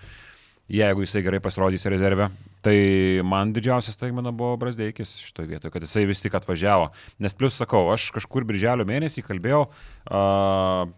Jeigu 0.66 1.04
jisai 1.04 1.20
gerai 1.22 1.38
pasirodys 1.38 1.84
rezervę, 1.86 2.26
tai 2.66 2.78
man 3.22 3.52
didžiausias 3.54 3.98
taigmena 4.00 4.32
buvo 4.34 4.56
Brasdeikis 4.58 5.12
šitoje 5.22 5.52
vietoje, 5.52 5.70
kad 5.70 5.84
jisai 5.86 6.02
vis 6.10 6.22
tik 6.24 6.34
atvažiavo. 6.34 6.88
Nes 7.22 7.36
plus 7.38 7.54
sakau, 7.54 7.84
aš 7.92 8.08
kažkur 8.16 8.42
birželio 8.48 8.82
mėnesį 8.88 9.22
kalbėjau 9.28 9.60
uh, 9.68 10.90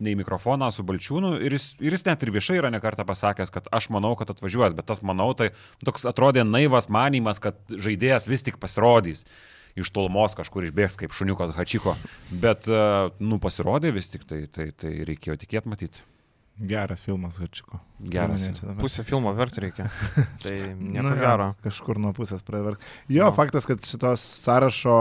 ne 0.00 0.14
į 0.14 0.18
mikrofoną 0.22 0.68
su 0.74 0.84
Balčiūnu 0.86 1.34
ir 1.44 1.56
jis, 1.56 1.70
ir 1.80 1.94
jis 1.96 2.04
net 2.08 2.22
ir 2.26 2.32
viešai 2.34 2.58
yra 2.60 2.70
nekartą 2.74 3.06
pasakęs, 3.08 3.52
kad 3.54 3.68
aš 3.72 3.90
manau, 3.94 4.14
kad 4.18 4.30
atvažiuos, 4.32 4.74
bet 4.78 4.88
tas 4.90 5.02
manau, 5.06 5.30
tai 5.38 5.50
toks 5.84 6.06
atrodė 6.10 6.44
naivas 6.48 6.88
manimas, 6.92 7.40
kad 7.42 7.58
žaidėjas 7.70 8.28
vis 8.30 8.42
tik 8.46 8.58
pasirodys 8.62 9.26
iš 9.78 9.92
tolumos 9.94 10.34
kažkur 10.34 10.64
išbėgs 10.66 10.96
kaip 10.98 11.12
šuniukas 11.14 11.52
Hačiko, 11.54 11.94
bet, 12.42 12.66
uh, 12.66 13.12
nu, 13.22 13.38
pasirodė 13.38 13.92
vis 13.94 14.10
tik, 14.10 14.24
tai, 14.26 14.42
tai, 14.50 14.72
tai 14.74 14.90
reikėjo 15.06 15.36
tikėti 15.44 15.70
matyti. 15.70 16.02
Geras 16.60 17.00
filmas, 17.00 17.38
Hačiko. 17.40 17.78
Geras. 18.12 18.42
Pusę 18.82 19.04
filmo 19.08 19.30
verti 19.32 19.62
reikia. 19.64 19.86
Tai 20.42 20.52
nieko 20.76 21.06
Nu 21.06 21.14
gero. 21.16 21.46
Kažkur 21.64 21.96
nuo 22.02 22.10
pusės 22.12 22.42
praverk. 22.44 22.82
Jo, 23.08 23.30
Nu. 23.30 23.32
faktas, 23.32 23.64
kad 23.64 23.80
šitos 23.80 24.20
sąrašo 24.42 24.96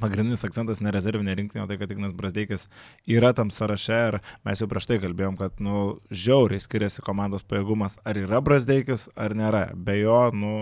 pagrindinis 0.00 0.44
akcentas 0.46 0.82
ne 0.84 0.92
rezervinė 0.94 1.36
rinktinė, 1.38 1.64
o 1.64 1.70
tai 1.70 1.78
kad 1.80 1.92
Ignas 1.92 2.16
Brasdeikis 2.16 2.66
yra 3.18 3.32
tam 3.36 3.52
sąraše 3.54 4.00
ir 4.10 4.18
mes 4.46 4.62
jau 4.62 4.68
prieš 4.70 4.90
tai 4.90 5.00
kalbėjom, 5.02 5.38
kad, 5.40 5.62
nu, 5.62 5.86
žiauriai 6.10 6.62
skiriasi 6.62 7.04
komandos 7.06 7.46
pajėgumas, 7.48 8.00
ar 8.06 8.20
yra 8.20 8.42
Brasdeikis, 8.44 9.08
ar 9.16 9.36
nėra. 9.38 9.68
Be 9.76 10.00
jo, 10.02 10.20
nu, 10.36 10.52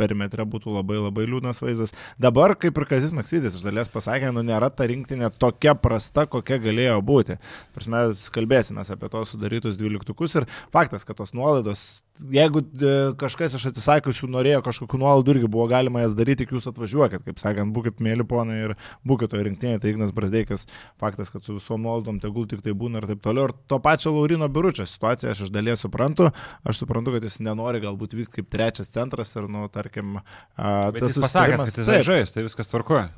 perimetre 0.00 0.44
būtų 0.48 0.74
labai 0.74 0.98
labai 0.98 1.26
liūdnas 1.28 1.60
vaizdas. 1.62 1.94
Dabar, 2.20 2.54
kaip 2.58 2.76
ir 2.78 2.86
Kazis 2.90 3.14
Maksvidis 3.14 3.58
iš 3.58 3.64
dalies 3.66 3.90
pasakė, 3.92 4.32
nu 4.34 4.42
nėra 4.46 4.70
ta 4.74 4.88
rinktinė 4.90 5.30
tokia 5.38 5.76
prasta, 5.78 6.26
kokia 6.30 6.58
galėjo 6.62 6.98
būti. 7.06 7.38
Prasme, 7.76 8.06
kalbėsime 8.34 8.84
apie 8.84 9.10
tos 9.12 9.34
sudarytus 9.34 9.78
dvyliktukus 9.80 10.38
ir 10.40 10.48
faktas, 10.74 11.06
kad 11.06 11.18
tos 11.20 11.34
nuolaidos, 11.36 11.84
jeigu 12.20 12.60
e, 12.62 12.92
kažkas 13.18 13.56
iš 13.58 13.66
atsisakiusių 13.72 14.28
norėjo 14.30 14.60
kažkokių 14.66 15.00
nuolaidų 15.02 15.34
irgi 15.34 15.48
buvo 15.50 15.66
galima 15.70 16.04
jas 16.04 16.14
daryti, 16.14 16.44
tik 16.44 16.54
jūs 16.54 16.68
atvažiuokit, 16.70 17.24
kaip 17.26 17.40
sakant, 17.42 17.74
būkit 17.74 17.98
mėly 18.04 18.26
ponai 18.28 18.58
ir 18.68 18.74
būkit 19.06 19.32
toje 19.32 19.46
rinktinėje, 19.48 19.80
tai 19.82 19.92
Ignas 19.94 20.14
Brasdeikas, 20.14 20.66
faktas, 21.02 21.32
kad 21.34 21.44
su 21.46 21.56
visom 21.58 21.82
nuolaidom 21.84 22.20
tegul 22.22 22.46
tik 22.50 22.62
tai 22.64 22.76
būna 22.78 23.02
ir 23.02 23.08
taip 23.10 23.22
toliau. 23.24 23.48
Ir 23.50 23.56
to 23.70 23.80
pačio 23.82 24.14
Laurino 24.14 24.48
Biručio 24.48 24.86
situaciją 24.88 25.34
aš 25.34 25.44
iš 25.48 25.54
dalies 25.54 25.82
suprantu, 25.84 26.30
aš 26.62 26.84
suprantu, 26.84 27.16
kad 27.16 27.26
jis 27.26 27.40
nenori 27.44 27.82
galbūt 27.84 28.14
vykti 28.18 28.40
kaip 28.40 28.50
trečias 28.54 28.92
centras 28.94 29.34
ir, 29.34 29.50
nu, 29.50 29.66
tarkim, 29.74 30.20
a, 30.54 30.90
Bet 30.94 31.02
tas 31.02 31.14
jis 31.14 31.18
susitarimas- 31.20 31.74
kad 31.74 31.82
jis 31.82 32.06
žais, 32.06 32.34
tai 32.34 32.46
viskas 32.46 32.70
tvarkoja. 32.70 33.10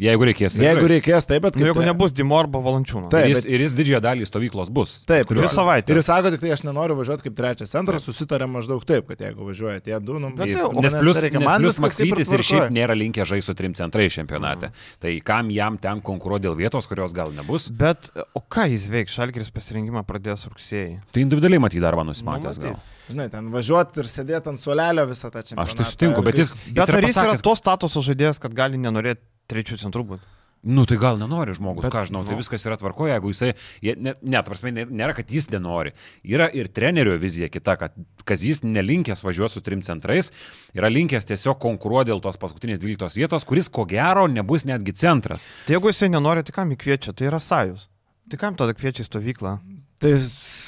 Jeigu 0.00 0.24
reikės. 0.26 0.54
jis 0.56 0.60
Jeigu 0.64 0.88
reikės, 0.90 1.26
taip, 1.26 1.42
bet 1.42 1.54
Nu, 1.56 1.66
jeigu 1.68 1.78
tre- 1.78 1.86
nebus 1.86 2.12
Dimo 2.12 2.34
arba 2.38 2.58
Valančiūno. 2.58 3.10
Taip. 3.10 3.26
Ir 3.28 3.34
jis, 3.36 3.44
ir 3.46 3.60
jis 3.62 3.74
didžiąją 3.78 4.00
dalį 4.02 4.26
stovyklos 4.26 4.70
bus. 4.74 5.04
Taip, 5.06 5.28
Dvi 5.28 5.38
ir- 5.38 5.48
savaitės. 5.54 5.90
Ir 5.90 5.96
jis 6.00 6.06
sako, 6.10 6.30
tik 6.34 6.40
tai 6.40 6.50
aš 6.50 6.62
nenoriu 6.66 6.96
važiuoti 6.98 7.22
kaip 7.22 7.34
trečias 7.38 7.70
centras, 7.70 8.02
susitarėm 8.02 8.50
maždaug 8.50 8.82
taip, 8.84 9.06
kad 9.06 9.18
jeigu 9.18 9.46
važiuoja 9.46 9.80
tie 9.82 10.00
du, 10.02 10.18
nu, 10.18 10.32
Bet 10.34 10.48
Ir- 10.48 10.54
tai- 10.56 10.64
o 10.64 10.80
nes 10.82 10.94
plus, 10.94 11.16
nereikia, 11.16 11.38
nes 11.38 11.58
plus 11.62 11.78
Maksytis 11.78 12.32
ir 12.32 12.38
šiaip 12.42 12.70
nėra 12.74 12.94
linkę 12.98 13.22
žaisti 13.24 13.44
su 13.46 13.54
trim 13.54 13.72
centrais 13.74 14.12
čempionate. 14.12 14.72
Tai 15.00 15.20
kam 15.20 15.48
jam 15.50 15.78
ten 15.78 16.00
konkuruoti 16.00 16.42
dėl 16.48 16.56
vietos, 16.56 16.86
kurios 16.88 17.12
gal 17.14 17.30
nebus, 17.30 17.68
Bet 17.70 18.10
o 18.34 18.40
ką 18.40 18.68
jis 18.70 18.88
veiks? 18.88 19.14
Šalgeris 19.14 19.50
pasirinkimą 19.50 20.04
pradės 20.04 20.48
rugsėjai. 20.50 21.00
tai 21.12 21.20
individualiai 21.22 21.60
matyti 21.60 21.80
darbą 21.80 22.02
nusimatęs 22.04 22.58
Nu, 22.58 22.64
gal. 22.64 22.76
Žinai, 23.10 23.30
ten 23.30 23.50
važiuoti 23.52 23.98
ir 23.98 24.04
sėdėti 24.04 24.46
ant 24.48 24.58
suolelio 24.58 25.06
visą 25.06 25.30
tą 25.30 25.42
čempionatą. 25.44 25.64
Aš 25.70 25.74
tai 25.74 25.84
sutinku, 25.84 26.24
bet 26.24 26.34
jis, 26.36 26.54
Bet 26.72 26.88
yra 26.88 26.96
ar 26.96 27.02
jis 27.04 27.16
yra 27.16 27.36
to 27.42 27.54
statuso 27.54 28.00
žaidėjas, 28.02 28.40
kad 28.40 28.52
gali 28.54 28.76
nenorėti 28.78 29.20
trečių 29.50 29.80
centrų 29.84 30.04
būti? 30.14 30.30
Nu 30.64 30.86
tai 30.88 30.96
gal 30.96 31.18
nenori 31.20 31.52
žmogus, 31.52 31.84
Bet, 31.84 31.92
ką 31.92 32.06
žinau, 32.08 32.22
tai 32.24 32.32
nu. 32.32 32.40
viskas 32.40 32.62
yra 32.64 32.78
tvarkoje, 32.80 33.10
jeigu 33.12 33.28
jisai, 33.34 33.50
jie- 33.84 33.96
ne, 34.00 34.40
prasme, 34.42 34.70
nėra, 34.72 35.12
kad 35.14 35.28
jis 35.28 35.50
nenori. 35.52 35.92
Yra 36.24 36.46
ir 36.56 36.70
trenerio 36.72 37.18
vizija 37.20 37.50
kita, 37.52 37.74
kad 37.76 37.92
Kazys 38.24 38.62
nelinkęs 38.64 39.20
važiuoti 39.26 39.52
su 39.52 39.60
trim 39.60 39.82
centrais, 39.84 40.32
yra 40.72 40.88
linkęs 40.88 41.28
tiesiog 41.28 41.58
konkuruoti 41.60 42.08
dėl 42.14 42.22
tos 42.24 42.40
paskutinės 42.40 42.80
12 42.80 43.12
vietos, 43.20 43.44
kuris 43.44 43.68
ko 43.68 43.84
gero 43.84 44.24
nebus 44.26 44.64
netgi 44.64 44.96
centras. 44.96 45.44
Tai 45.66 45.76
jeigu 45.76 45.92
jisai 45.92 46.08
nenori, 46.08 46.42
tai 46.42 46.52
kam 46.56 46.72
jį 46.72 46.80
kviečia? 46.80 47.12
Tai 47.12 47.28
yra 47.28 47.38
sajus. 47.44 47.84
Tai 48.30 48.38
kam 48.40 48.56
tada 48.56 48.72
kviečia 48.72 49.04
stovyklą? 49.04 49.58
Tai 50.04 50.12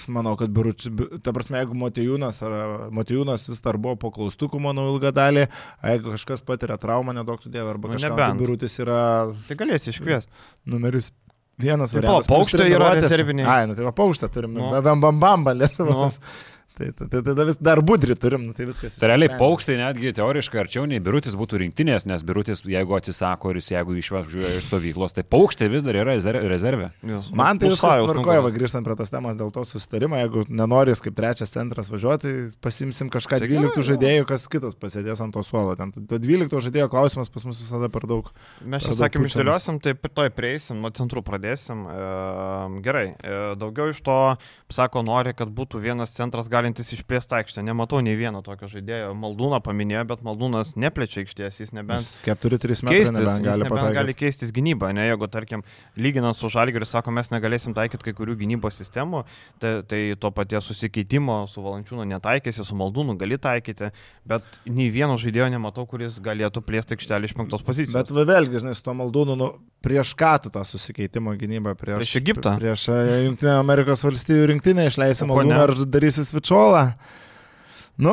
manau, 0.08 0.32
kad 0.40 0.52
Biručius, 0.54 0.94
ta 1.26 1.32
prasme, 1.34 1.58
jeigu 1.60 1.74
Motijūnas, 1.76 2.38
ar 2.46 2.52
Motijūnas 2.94 3.48
vis 3.50 3.60
dar 3.64 3.76
buvo 3.82 3.96
po 4.00 4.12
klaustukų, 4.14 4.60
manau, 4.62 4.86
ilgą 4.94 5.10
dalį, 5.16 5.42
jeigu 5.84 6.14
kažkas 6.14 6.44
patiria 6.46 6.78
traumą, 6.80 7.12
nedaug 7.16 7.42
tu 7.42 7.50
dievą, 7.52 7.74
arba 7.74 7.90
Nu, 7.90 7.96
kažkas, 7.98 8.10
nebent. 8.14 8.38
tai 8.38 8.40
Birutis 8.40 8.78
yra 8.84 9.00
Tai 9.50 9.58
galėsi 9.60 9.92
iškviesti. 9.92 10.32
numeris 10.72 11.10
vienas 11.58 11.92
Tai 11.92 12.00
plius 12.00 12.12
yra 12.78 12.92
rezerviniai. 13.10 13.46
Ai, 13.50 13.66
nu 13.66 13.74
tai 13.76 13.84
va, 13.88 13.92
paukštą 13.98 14.30
turim, 14.32 14.54
Nu. 14.56 14.70
nu. 14.72 14.82
bambambamba, 14.86 15.52
lietuva. 15.58 15.90
Nu. 16.06 16.12
Tai 16.76 16.90
tai- 16.92 17.06
tai 17.08 17.22
tada 17.24 17.44
vis 17.48 17.56
dar 17.56 17.80
budri 17.80 18.12
turim, 18.20 18.42
nu, 18.46 18.52
tai 18.52 18.66
viskas. 18.68 18.98
Tai 19.00 19.08
realiai 19.08 19.30
paukštai 19.40 19.76
netgi 19.80 20.10
teoriškai 20.12 20.58
arčiau 20.60 20.84
nei 20.84 20.98
birutis 21.00 21.32
būtų 21.32 21.56
rinktinės, 21.62 22.04
nes 22.04 22.20
birutis, 22.22 22.60
jeigu 22.68 22.92
atsisako 22.98 23.50
ir 23.54 23.56
jis 23.62 23.70
jeigu 23.72 23.96
išvažiuoja 23.96 24.58
iš 24.60 24.66
stovyklos, 24.68 25.14
tai 25.16 25.22
paukštai 25.24 25.70
vis 25.72 25.82
dar 25.86 25.94
yra 25.96 26.12
rezer- 26.18 26.42
rezervė. 26.44 26.90
Jūs- 27.02 27.32
Man 27.32 27.56
tai 27.58 27.70
viskas 27.72 28.04
tvarkoja, 28.04 28.42
va 28.44 28.50
grįžtant 28.52 28.84
prie 28.84 28.96
tos 29.00 29.08
temos 29.08 29.34
dėl 29.40 29.50
to 29.56 29.64
susitarimo, 29.64 30.20
jeigu 30.20 30.44
nenoris 30.52 31.00
kaip 31.00 31.14
trečias 31.16 31.48
centras 31.50 31.88
važiuoti, 31.88 32.20
tai 32.20 32.52
pasimsim 32.60 33.08
kažką 33.08 33.38
Tai 33.40 33.48
12 33.48 33.72
gerai, 33.72 33.86
žaidėjų, 33.96 34.26
kas 34.28 34.46
kitas 34.46 34.74
pasėdės 34.76 35.20
ant 35.24 35.32
to 35.32 35.40
suolo. 35.42 35.74
Ten 35.80 35.92
to 35.92 36.18
12 36.18 36.60
žaidėjo 36.60 36.90
klausimas 36.92 37.32
pas 37.32 37.44
mus 37.48 37.56
visada 37.58 37.88
per 37.88 38.02
daug. 38.02 38.28
Mes 38.64 38.82
čia 38.82 38.92
sakėm, 38.92 39.24
išdėliosim, 39.24 39.80
tai 39.80 39.94
toj 39.94 40.28
prieisim, 40.28 40.76
nuo 40.82 40.90
centrų 40.90 41.24
pradėsim. 41.24 41.86
E, 41.88 42.82
gerai, 42.82 43.14
e, 43.24 43.56
daugiau 43.56 43.88
iš 43.90 44.00
to, 44.02 44.36
sako, 44.68 45.02
nori, 45.02 45.32
kad 45.34 45.48
būtų 45.48 45.80
vienas 45.80 46.12
centras 46.12 46.48
galintis 46.66 46.92
išplėsti 46.96 47.36
aikštę. 47.38 47.62
Nematau 47.66 48.00
nei 48.04 48.16
vieno 48.18 48.42
tokio 48.44 48.68
žaidėjo. 48.70 49.12
Maldūną 49.18 49.60
paminėjo, 49.64 50.04
bet 50.10 50.22
Maldūnas 50.26 50.74
neplečia 50.76 51.22
aikštės, 51.22 51.60
jis 51.62 51.72
nebent 51.76 52.06
4-3 52.26 52.82
metai 52.86 52.98
keistis, 52.98 53.20
nebent 53.20 53.46
gali, 53.46 53.46
gali 53.46 53.64
nebent 53.64 53.70
gali 53.70 53.94
pataikyti. 53.94 54.18
keistis 54.24 54.52
gynybą, 54.56 54.90
ne, 54.96 55.06
jeigu, 55.08 55.28
tarkim, 55.30 55.64
lyginant 55.96 56.36
su 56.36 56.50
Žalgiriu, 56.52 56.88
sako, 56.88 57.14
mes 57.14 57.30
negalėsim 57.32 57.76
taikyti 57.76 58.08
kai 58.08 58.16
kurių 58.18 58.36
gynybos 58.42 58.80
sistemų, 58.80 59.22
tai, 59.62 59.72
tai 59.86 60.02
to 60.20 60.32
paties 60.34 60.66
susikeitimo 60.72 61.44
su 61.50 61.64
Valančiūnu 61.64 62.06
netaikysi, 62.16 62.66
su 62.66 62.78
Maldūnu 62.78 63.16
gali 63.20 63.38
taikyti, 63.38 63.92
bet 64.26 64.60
nei 64.66 64.90
vieno 64.92 65.18
žaidėjo 65.20 65.50
nematau, 65.54 65.86
kuris 65.88 66.20
galėtų 66.22 66.64
plėsti 66.66 66.96
aikštelį 66.98 67.30
iš 67.30 67.36
penktos 67.38 67.64
pozicijos. 67.66 67.96
Bet 67.96 68.12
vėlgi, 68.12 68.62
žinai, 68.62 68.74
su 68.76 68.84
to 68.86 68.96
maldūnu, 68.96 69.38
nu, 69.38 69.52
prieš 69.86 70.12
ką 70.18 70.32
tu 70.42 70.50
tą 70.52 70.64
susikeitimo 70.66 71.34
gynybą? 71.38 71.76
Prieš, 71.78 72.00
Prieš 72.02 72.16
Egiptą? 72.20 72.56
Prieš 72.58 72.88
e, 72.90 72.96
Junktinę 73.26 73.54
Amerikos 73.60 74.02
valstybių 74.06 74.48
rinktinę 74.50 74.86
išleisi 74.90 75.24
O 75.24 75.28
ko 75.30 75.44
ne? 75.44 75.54
maldūną 75.54 75.62
ar 75.62 75.72
darysi 75.94 76.24
svičiolą. 76.56 76.92
Nu, 77.96 78.12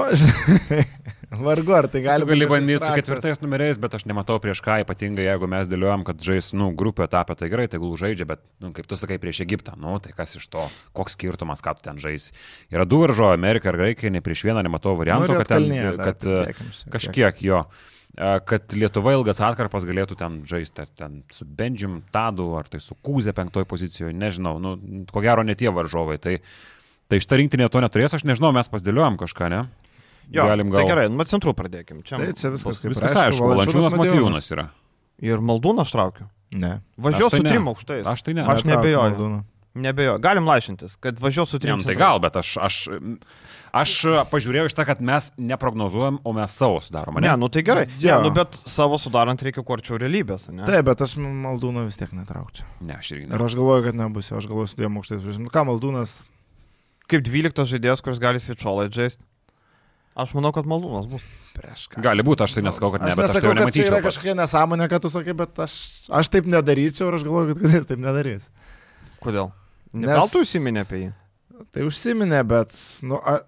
vargu, 1.44 1.74
ar 1.76 1.90
tai 1.92 2.02
gali 2.02 2.24
Tu 2.24 2.30
gali 2.30 2.48
bandyti 2.48 2.86
su 2.86 2.94
ketvirtais 2.96 3.42
numeriais, 3.42 3.76
bet 3.82 3.98
aš 3.98 4.06
nematau 4.08 4.38
prieš 4.40 4.62
ką, 4.64 4.78
ypatingai 4.86 5.26
jeigu 5.26 5.50
mes 5.52 5.68
dėliojam, 5.68 6.06
kad 6.08 6.22
žais, 6.24 6.54
nu, 6.56 6.70
grupė 6.72 7.04
etapą, 7.10 7.36
tai 7.36 7.50
gerai, 7.52 7.66
tegul 7.68 7.98
žaidžia, 8.00 8.28
bet, 8.30 8.40
nu, 8.64 8.72
kaip 8.76 8.88
tu 8.88 8.96
sakai, 8.96 9.18
prieš 9.20 9.42
Egiptą, 9.44 9.76
nu, 9.76 9.98
tai 10.00 10.14
kas 10.16 10.38
iš 10.40 10.46
to, 10.54 10.64
koks 10.96 11.18
skirtumas, 11.18 11.64
ką 11.66 11.76
tu 11.76 11.84
ten 11.90 12.00
žaisi. 12.00 12.32
Yra 12.72 12.86
du 12.88 13.02
varžovai, 13.04 13.36
Amerika 13.36 13.74
ir 13.74 13.80
Graikija, 13.82 14.14
ne 14.14 14.24
prieš 14.24 14.46
vieną 14.48 14.64
nematau 14.64 14.96
varianto, 15.00 15.34
ir 15.36 15.44
kad, 15.44 15.52
ten, 15.52 15.68
kad 16.00 16.24
e, 16.24 16.38
tiek. 16.54 16.86
kažkiek 16.94 17.42
jo. 17.44 17.66
e, 18.16 18.38
Kad 18.48 18.78
Lietuva 18.78 19.18
ilgas 19.18 19.42
atkarpas 19.44 19.84
galėtų 19.90 20.16
ten 20.22 20.38
žaisti, 20.48 20.86
ar 20.86 20.94
ten 20.96 21.26
su 21.34 21.44
Benjim 21.44 22.06
Tadu, 22.14 22.54
ar 22.56 22.72
tai 22.72 22.80
su 22.80 22.96
Kūzė 23.04 23.36
penktoje 23.36 23.68
pozicijoje, 23.68 24.16
nežinau, 24.16 24.62
nu, 24.64 24.78
ko 25.12 25.26
gero 25.26 25.44
ne 25.44 25.58
tie 25.60 25.74
varžovai. 25.76 26.22
Tai, 26.24 26.38
tai 27.10 27.20
šitą 27.24 27.38
rinktinę 27.42 27.70
to 27.70 27.82
neturės, 27.84 28.14
aš 28.18 28.24
nežinau, 28.28 28.54
mes 28.56 28.68
pasidėliojom 28.72 29.18
kažką, 29.22 29.50
ne? 29.50 29.62
Jo, 30.32 30.46
Galim 30.48 30.72
Tai 30.72 30.80
gal- 30.84 30.88
gerai, 30.90 31.10
nuo 31.12 31.26
centrų 31.28 31.54
pradėkim. 31.54 32.02
Čia, 32.04 32.18
Tai 32.18 32.34
čia 32.34 32.50
viskas 32.54 32.64
bus- 32.64 32.82
kaip 32.82 32.94
Viskas 32.96 33.16
aišku, 33.16 33.44
Valančiūnas 33.44 33.98
Matijūnas 34.00 34.52
yra. 34.56 34.70
Ir 35.22 35.38
Maldūną 35.44 35.82
aš 35.84 35.92
traukiu. 35.92 36.30
Ne. 36.54 36.82
Važiuosiu 36.98 37.26
Aš 37.28 37.32
tai 37.32 37.40
su 37.40 37.44
ne. 37.44 37.50
trim 37.50 37.68
aukštais. 37.68 38.06
Aš 38.08 38.22
tai 38.24 38.34
ne. 38.34 38.42
Aš 38.46 38.64
Netrauk 38.64 38.66
neabejoju. 38.72 39.12
Maldūno. 39.18 39.44
Nebejo, 39.76 40.20
galim 40.22 40.46
laišintis, 40.46 40.98
kad 41.02 41.18
važiuos 41.18 41.50
su 41.50 41.58
Ne, 41.58 41.60
trim. 41.66 41.78
nu, 41.78 41.84
tai 41.84 41.96
gal, 41.98 42.20
bet 42.22 42.36
aš, 42.38 42.58
aš, 42.62 42.76
aš 43.74 43.92
pažiūrėjau 44.30 44.68
iš 44.70 44.76
tą, 44.78 44.86
kad 44.86 45.02
mes 45.02 45.32
neprognozuojam, 45.38 46.20
o 46.24 46.34
mes 46.34 46.52
savo 46.54 46.78
sudarom. 46.84 47.18
Ne, 47.22 47.32
nu 47.42 47.50
tai 47.50 47.64
gerai. 47.66 47.88
Jo. 48.00 48.20
Ne, 48.22 48.28
nu, 48.30 48.34
bet 48.36 48.54
savo 48.70 49.00
sudarant 49.02 49.42
reikia 49.42 49.64
kuo 49.66 49.74
arčiau 49.78 49.98
realybės, 49.98 50.46
ne? 50.54 50.66
Taip, 50.68 50.86
bet 50.86 51.02
aš 51.02 51.16
Maldūną 51.18 51.86
vis 51.88 51.98
tiek 51.98 52.14
netraukčiau. 52.14 52.68
Ne, 52.86 53.00
aš 53.02 53.12
irgi 53.16 53.26
Ir 53.26 53.34
ne. 53.34 53.42
aš 53.46 53.56
galvoju, 53.58 53.84
kad 53.90 53.96
nebus, 53.98 54.30
aš 54.32 54.46
galvoju 54.48 54.68
su 54.70 54.78
dviem 54.78 54.98
aukštais. 55.02 55.40
Nu 55.42 55.50
ką, 55.50 55.66
Maldūnas, 55.66 56.22
Kaip 57.14 57.24
12 57.30 57.70
žaidėjas, 57.70 58.02
kuris 58.02 58.22
gali 58.22 58.42
svičiolai 58.42 58.90
žaisti. 58.94 59.22
Aš 60.14 60.36
manau, 60.38 60.52
kad 60.54 60.68
malūnas 60.70 61.08
bus. 61.10 61.26
Gali 62.02 62.22
būti, 62.26 62.46
aš 62.46 62.54
tai 62.58 62.62
nesakau, 62.66 62.92
kad 62.94 63.02
ne, 63.02 63.10
aš 63.10 63.18
bet 63.18 63.26
aš 63.26 63.32
tai 63.34 63.40
nesakau, 63.40 63.50
jau 63.50 63.54
kad 63.54 63.58
čia 63.58 63.66
nematyčiau. 63.66 63.90
yra 63.90 63.98
pats. 63.98 64.08
kažkokia 64.10 64.36
nesąmonė, 64.38 64.88
kad 64.92 65.02
tu 65.02 65.10
sakai, 65.14 65.34
bet 65.38 65.62
aš, 65.66 65.76
aš 66.22 66.30
taip 66.34 66.50
nedaryčiau 66.54 67.10
ir 67.10 67.18
aš 67.18 67.26
galvoju, 67.26 67.58
kad 67.58 67.76
jis 67.78 67.88
taip 67.90 68.02
nedarys. 68.02 68.48
Kodėl? 69.26 69.50
Nes-. 69.94 70.14
Gal 70.14 70.30
tu 70.30 70.44
užsiminė 70.46 70.84
apie 70.86 71.00
jį? 71.02 71.10
Tai 71.74 71.88
užsiminė, 71.90 72.44
bet, 72.50 72.78
nu, 73.06 73.18
a, 73.18 73.40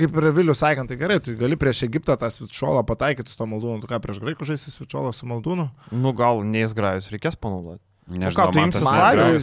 kaip 0.00 0.20
ir 0.20 0.28
Vilius 0.36 0.60
sakant, 0.60 0.92
tai 0.92 1.00
gerai, 1.00 1.18
tu 1.24 1.36
gali 1.40 1.56
prieš 1.60 1.84
Egiptą 1.88 2.18
tą 2.20 2.28
svičiolą 2.32 2.84
pataikyti 2.88 3.32
su 3.32 3.40
to 3.40 3.48
Maldūnu, 3.48 3.80
tu 3.80 3.88
ką 3.88 4.00
prieš 4.04 4.20
Graikų 4.24 4.48
žaisi 4.52 4.72
svičiolą 4.74 5.12
su 5.16 5.28
Maldūnu? 5.30 5.70
Nu, 5.96 6.12
gal 6.16 6.44
neįsgrajus 6.48 7.08
reikės 7.14 7.40
panaudoti. 7.40 7.80
Nežinau, 8.04 8.50
ką, 8.50 8.52
tu 8.52 8.60
imsi 8.60 8.82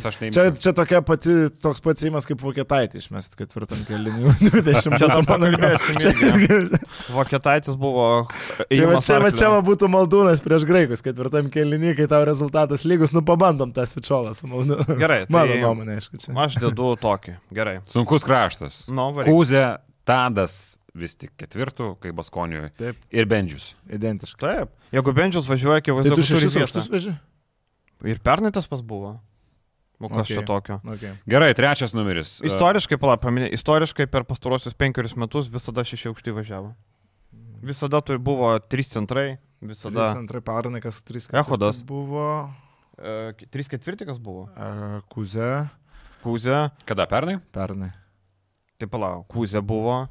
aš 0.06 0.18
Čia, 0.36 0.44
čia 0.54 0.72
tokia 0.78 1.00
pati, 1.02 1.34
toks 1.64 1.82
pats 1.82 2.04
įimas 2.06 2.28
kaip 2.30 2.44
Vokietaitė 2.46 3.00
išmest 3.02 3.34
ketvirtam 3.40 3.80
keliniui 3.88 4.36
20 4.38 4.98
Čia 5.02 5.08
metų. 5.10 5.24
pakalbėsim. 5.26 6.70
Vokietaitis 7.16 7.76
buvo 7.82 8.28
Tai 8.70 8.82
va 8.92 9.00
čia, 9.02 9.18
va 9.24 9.32
čia 9.34 9.50
va 9.56 9.64
būtų 9.66 9.90
Maldūnas 9.92 10.44
prieš 10.46 10.68
Graikus 10.70 11.02
ketvirtam 11.06 11.50
keliniui, 11.54 11.96
kai 11.98 12.06
tau 12.12 12.22
rezultatas 12.28 12.86
lygus, 12.86 13.16
nu 13.18 13.24
pabandom 13.26 13.74
tą 13.74 13.88
svičiolą 13.90 14.36
su 14.38 14.46
Maldūnu. 14.52 14.98
Gerai, 15.02 15.24
tai 15.26 15.34
Mano 15.34 15.58
nuomonė, 15.64 15.98
aišku, 15.98 16.22
čia. 16.22 16.36
Aš 16.46 16.60
dedu 16.62 16.92
tokį. 17.02 17.36
Gerai. 17.58 17.80
Sunkus 17.90 18.22
kraštas. 18.28 18.84
Nu, 18.94 19.10
varyk. 19.18 19.32
Kūzė, 19.32 19.66
Tadas 20.06 20.60
vis 20.98 21.14
tik 21.16 21.32
ketvirtų, 21.40 21.96
kaip 22.04 22.14
Baskonijoje. 22.18 22.72
Taip, 22.78 22.98
Ir 23.16 23.28
Bendžius. 23.30 23.72
identiškai. 23.90 24.42
Taip. 24.42 24.72
Jeigu 24.92 25.14
Bendžius 25.16 25.48
važiuoja, 25.48 25.80
Tai 25.80 25.86
akivaizdu, 25.86 26.10
tu 26.14 26.22
kad 26.22 26.28
turi 26.28 26.42
šešis 26.42 26.58
aukštus 26.66 26.90
veži? 26.92 27.14
Ir 28.08 28.20
pernai 28.24 28.52
tas 28.52 28.68
pas 28.68 28.82
buvo. 28.82 29.20
O 30.02 30.10
kas 30.10 30.26
Okay. 30.26 30.38
čia 30.40 30.42
tokio? 30.46 30.80
Okay. 30.84 31.14
Gerai, 31.30 31.54
trečias 31.54 31.94
numeris. 31.94 32.40
Istoriškai, 32.42 32.98
pala, 32.98 33.18
paminė, 33.22 33.52
istoriškai 33.54 34.08
per 34.10 34.24
pastarosius 34.26 34.74
penkerius 34.74 35.14
metus 35.16 35.46
visada 35.48 35.84
šeši 35.86 36.10
aukštai 36.10 36.34
važiavo. 36.34 36.72
Visada 37.62 38.02
turi, 38.02 38.18
buvo 38.18 38.50
trys 38.66 38.90
centrai, 38.90 39.38
visada. 39.62 40.08
Trys 40.10 40.18
antrai 40.24 40.42
parnai, 40.42 40.82
kas 40.82 41.02
trys 41.06 41.30
Echodas. 41.30 41.84
Buvo 41.86 42.50
E, 42.98 43.34
trys 43.54 43.70
ketvirtikas 43.70 44.18
buvo. 44.22 44.50
e, 44.58 45.02
Kuze 45.10 45.70
Kūzė, 46.24 46.72
Kada 46.86 47.06
pernai? 47.10 47.40
pernai. 47.54 47.92
tai 48.78 48.88
pala, 48.88 49.24
Kūzė 49.30 49.62
buvo. 49.62 50.08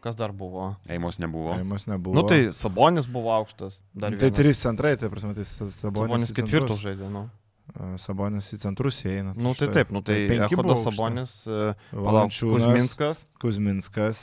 Kas 0.00 0.14
dar 0.14 0.30
buvo? 0.30 0.76
Eimos 0.88 1.18
nebuvo. 1.18 1.52
Aimas 1.56 1.86
nebuvo. 1.90 2.14
Nu 2.14 2.22
tai 2.22 2.52
Sabonis 2.54 3.08
buvo 3.10 3.32
aukštas. 3.34 3.80
Dar 3.94 4.12
Tai 4.14 4.18
vienas. 4.20 4.36
trys 4.38 4.60
centrai, 4.62 4.94
tai 4.96 5.08
prasme, 5.10 5.34
tai 5.34 5.42
Sabonis. 5.44 5.80
Sabonis 5.82 6.32
ketvirtų 6.36 6.68
centrus. 6.76 6.84
žaidė, 6.84 7.08
nu. 7.10 7.24
Sabonis 8.00 8.46
į 8.54 8.58
centrus 8.62 9.02
įeina. 9.04 9.34
Nu 9.36 9.52
tai 9.58 9.66
štai. 9.68 9.74
taip, 9.74 9.90
nu 9.92 10.00
tai 10.06 10.16
Echodas 10.38 10.86
aukšti. 10.86 10.94
Sabonis, 10.96 11.32
e, 11.46 11.74
Valančiūnas, 11.92 12.54
Kuzminskas, 12.64 13.24
Kuzminskas. 13.42 14.20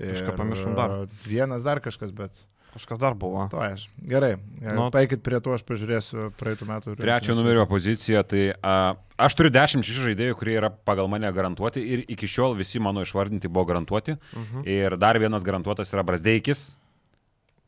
Kažką 0.00 0.32
ir, 0.32 0.36
pamiršom 0.40 0.74
dar. 0.74 0.96
Vienas 1.28 1.62
dar 1.62 1.80
kažkas, 1.84 2.10
bet. 2.16 2.32
Kažkas 2.78 3.02
dar 3.02 3.16
buvo. 3.18 3.44
To 3.52 3.60
aš. 3.62 3.88
Gerai. 4.08 4.36
Nu. 4.62 4.88
Paikit 4.94 5.22
prie 5.26 5.42
to, 5.44 5.52
aš 5.58 5.66
pažiūrėsiu 5.68 6.30
praeitų 6.38 6.70
metų. 6.70 6.96
Trečio 7.00 7.36
numerio 7.38 7.66
pozicija, 7.70 8.24
tai 8.26 8.48
a, 8.56 8.96
aš 9.20 9.38
turiu 9.38 9.52
dešimt 9.54 9.86
šešių 9.86 10.08
žaidėjų, 10.08 10.38
kurie 10.40 10.56
yra 10.60 10.72
pagal 10.72 11.10
mane 11.12 11.30
garantuoti 11.34 11.84
ir 11.84 12.06
iki 12.08 12.30
šiol 12.30 12.56
visi 12.58 12.82
mano 12.82 13.04
išvardinti 13.06 13.50
buvo 13.50 13.68
garantuoti. 13.72 14.18
Mhm. 14.32 14.66
Ir 14.66 14.98
dar 15.00 15.20
vienas 15.20 15.46
garantuotas 15.46 15.92
yra 15.94 16.06
Brasdeikis. 16.06 16.70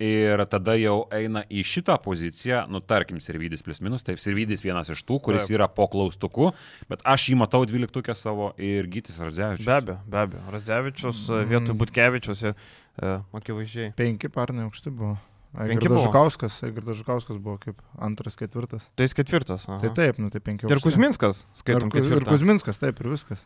Ir 0.00 0.40
tada 0.48 0.78
jau 0.80 1.02
eina 1.12 1.42
į 1.52 1.60
šitą 1.68 1.98
poziciją, 2.00 2.62
nu 2.72 2.80
tarkim, 2.80 3.18
Sirvidis 3.20 3.60
plus 3.60 3.82
minus, 3.84 4.00
taip, 4.06 4.16
Sirvidis 4.16 4.62
vienas 4.64 4.88
iš 4.88 5.02
tų, 5.04 5.18
kuris 5.26 5.44
Taip. 5.44 5.58
yra 5.58 5.66
po 5.68 5.84
klaustuku, 5.92 6.54
bet 6.88 7.04
aš 7.04 7.26
jį 7.28 7.36
matau 7.42 7.60
dvyliktukę 7.68 8.16
savo 8.16 8.54
ir 8.56 8.88
Gytis 8.88 9.18
Radzevičius. 9.20 9.66
Be 9.68 9.74
abejo, 9.76 9.98
be 10.08 10.22
abejo. 10.22 10.44
Radzevičius 10.54 11.20
e, 11.28 11.42
vietoj 11.52 11.76
Butkevičius, 11.82 12.46
e, 12.48 12.54
akivaizdžiai. 13.00 13.92
Penki 13.98 14.28
parnai 14.32 14.66
aukšti 14.68 14.92
buvo. 14.92 15.16
Buvo? 15.50 16.02
Žukauskas, 16.04 16.60
Aigardas 16.62 17.00
Žukauskas 17.00 17.40
buvo 17.42 17.56
kaip 17.58 17.80
antras, 17.98 18.36
ketvirtas. 18.38 18.84
Tai 18.94 19.08
jis 19.08 19.16
ketvirtas. 19.18 19.64
aha. 19.66 19.80
Tai 19.82 19.90
taip, 19.96 20.20
nu 20.22 20.30
tai 20.30 20.38
penki. 20.38 20.68
Ir. 20.70 20.78
Kuzminskas, 20.84 21.42
skaitom 21.58 21.90
Ir, 21.90 22.06
ir. 22.06 22.28
Kuzminskas, 22.28 22.78
taip, 22.78 23.00
ir 23.02 23.10
viskas. 23.10 23.42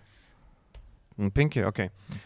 Mm, 1.14 1.30
Penki, 1.30 1.62
ok. 1.62 1.78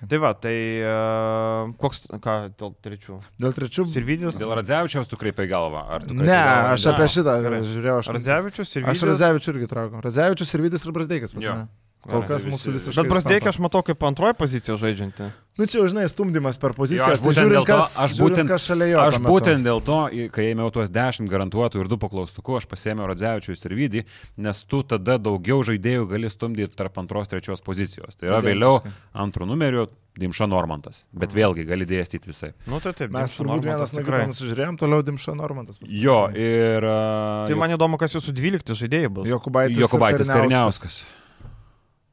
Tai 0.08 0.18
va, 0.22 0.30
tai 0.32 0.54
uh, 0.80 1.68
koks, 1.76 2.06
ką 2.24 2.36
dėl 2.56 2.70
trečių? 2.86 3.18
Dėl 3.38 3.52
trečių. 3.52 3.84
Sirvidis. 3.92 4.38
Dėl 4.40 4.54
Radzevičiaus 4.56 5.10
tu 5.10 5.18
kreipai 5.20 5.44
galvą. 5.50 5.82
ar 5.92 6.06
tu 6.08 6.16
Ne, 6.16 6.24
galvą? 6.24 6.70
aš 6.72 6.86
apie 6.94 7.08
šitą 7.12 7.34
žiūrėjau. 7.68 7.98
Aš, 8.00 8.08
Radzevičius, 8.16 8.64
aš 8.64 8.72
Sirvidis. 8.72 9.04
Radzevičius 9.12 9.52
irgi 9.54 9.68
traukiau. 9.74 10.00
Radzevičius 10.08 10.54
ir 10.56 10.64
Vidis 10.64 10.86
ir 10.88 10.96
Brasdeikas 10.96 11.36
pas 11.36 11.44
Jo. 11.44 11.52
Kol 11.98 12.22
kas 12.24 12.44
mūsų 12.46 12.72
visi- 12.72 12.72
visiškai. 12.92 13.02
Bet 13.10 13.22
sutampa. 13.26 13.48
aš 13.50 13.58
matau 13.58 13.82
kaip 13.84 13.98
antroji 14.06 14.34
pozicija 14.38 14.76
žaidžianti. 14.78 15.26
Nu 15.58 15.66
čia, 15.66 15.82
žinai, 15.90 16.06
stumdymas 16.08 16.56
per 16.56 16.70
pozicijas. 16.72 17.18
aš 17.18 17.20
tai 17.20 17.26
būtent 17.26 17.36
žiūrint, 17.42 17.52
dėl 17.58 17.64
to- 17.66 17.72
kas, 17.74 17.96
aš 17.98 18.10
būtent- 18.22 18.48
kas 18.48 18.62
šalia 18.64 18.86
jo. 18.92 18.98
Aš 19.02 19.14
būtent 19.18 19.62
dėl 19.66 19.80
to, 19.84 19.98
kai 20.30 20.44
ėmiau 20.54 20.70
tuos 20.72 20.88
10 20.88 21.28
garantuotų 21.28 21.82
ir 21.82 21.88
2 21.90 21.98
paklaustukų, 21.98 22.56
aš 22.62 22.66
pasėmiau 22.70 23.08
Radzevičius 23.10 23.64
ir 23.66 23.72
Vydį, 23.74 24.04
nes 24.38 24.62
tu 24.62 24.82
tada 24.84 25.18
daugiau 25.18 25.60
žaidėjų 25.66 26.08
gali 26.08 26.30
stumdyti 26.30 26.76
tarp 26.76 26.94
antros, 27.02 27.26
trečios 27.28 27.60
pozicijos. 27.60 28.14
Tai 28.16 28.28
yra 28.30 28.40
vėliau 28.40 28.80
antrų 29.14 29.44
numerių 29.50 29.88
Dimša 30.18 30.48
Normantas. 30.48 31.04
Bet 31.12 31.30
vėlgi 31.34 31.66
gali 31.66 31.84
dėstyti 31.84 32.26
visai. 32.26 32.52
Nu 32.66 32.78
tai 32.80 32.92
taip. 32.92 33.10
Mes 33.10 33.30
Dimša 33.30 33.42
turbūt 33.42 33.62
Normantas 33.62 33.66
vienas 33.66 33.92
nuo 33.92 34.02
tikrai. 34.02 34.26
nusižiūrėjom, 34.30 34.78
toliau 34.78 35.02
Dimša 35.02 35.34
Normantas. 35.36 35.78
pas 35.78 35.88
mus. 35.90 36.00
Jo, 36.00 36.28
ir... 36.30 36.82
a, 36.84 37.46
Tai 37.46 37.54
man 37.56 37.70
įdomu, 37.76 37.98
kas 37.98 38.14
jūsų 38.14 38.32
12 38.32 38.74
žaidėjai 38.78 39.12
bus. 39.12 39.26
Jokubaitis. 39.28 39.76
Jokubaitis 39.78 40.26
Kariniauskas. 40.26 41.02
Kariniauskas. 41.02 41.04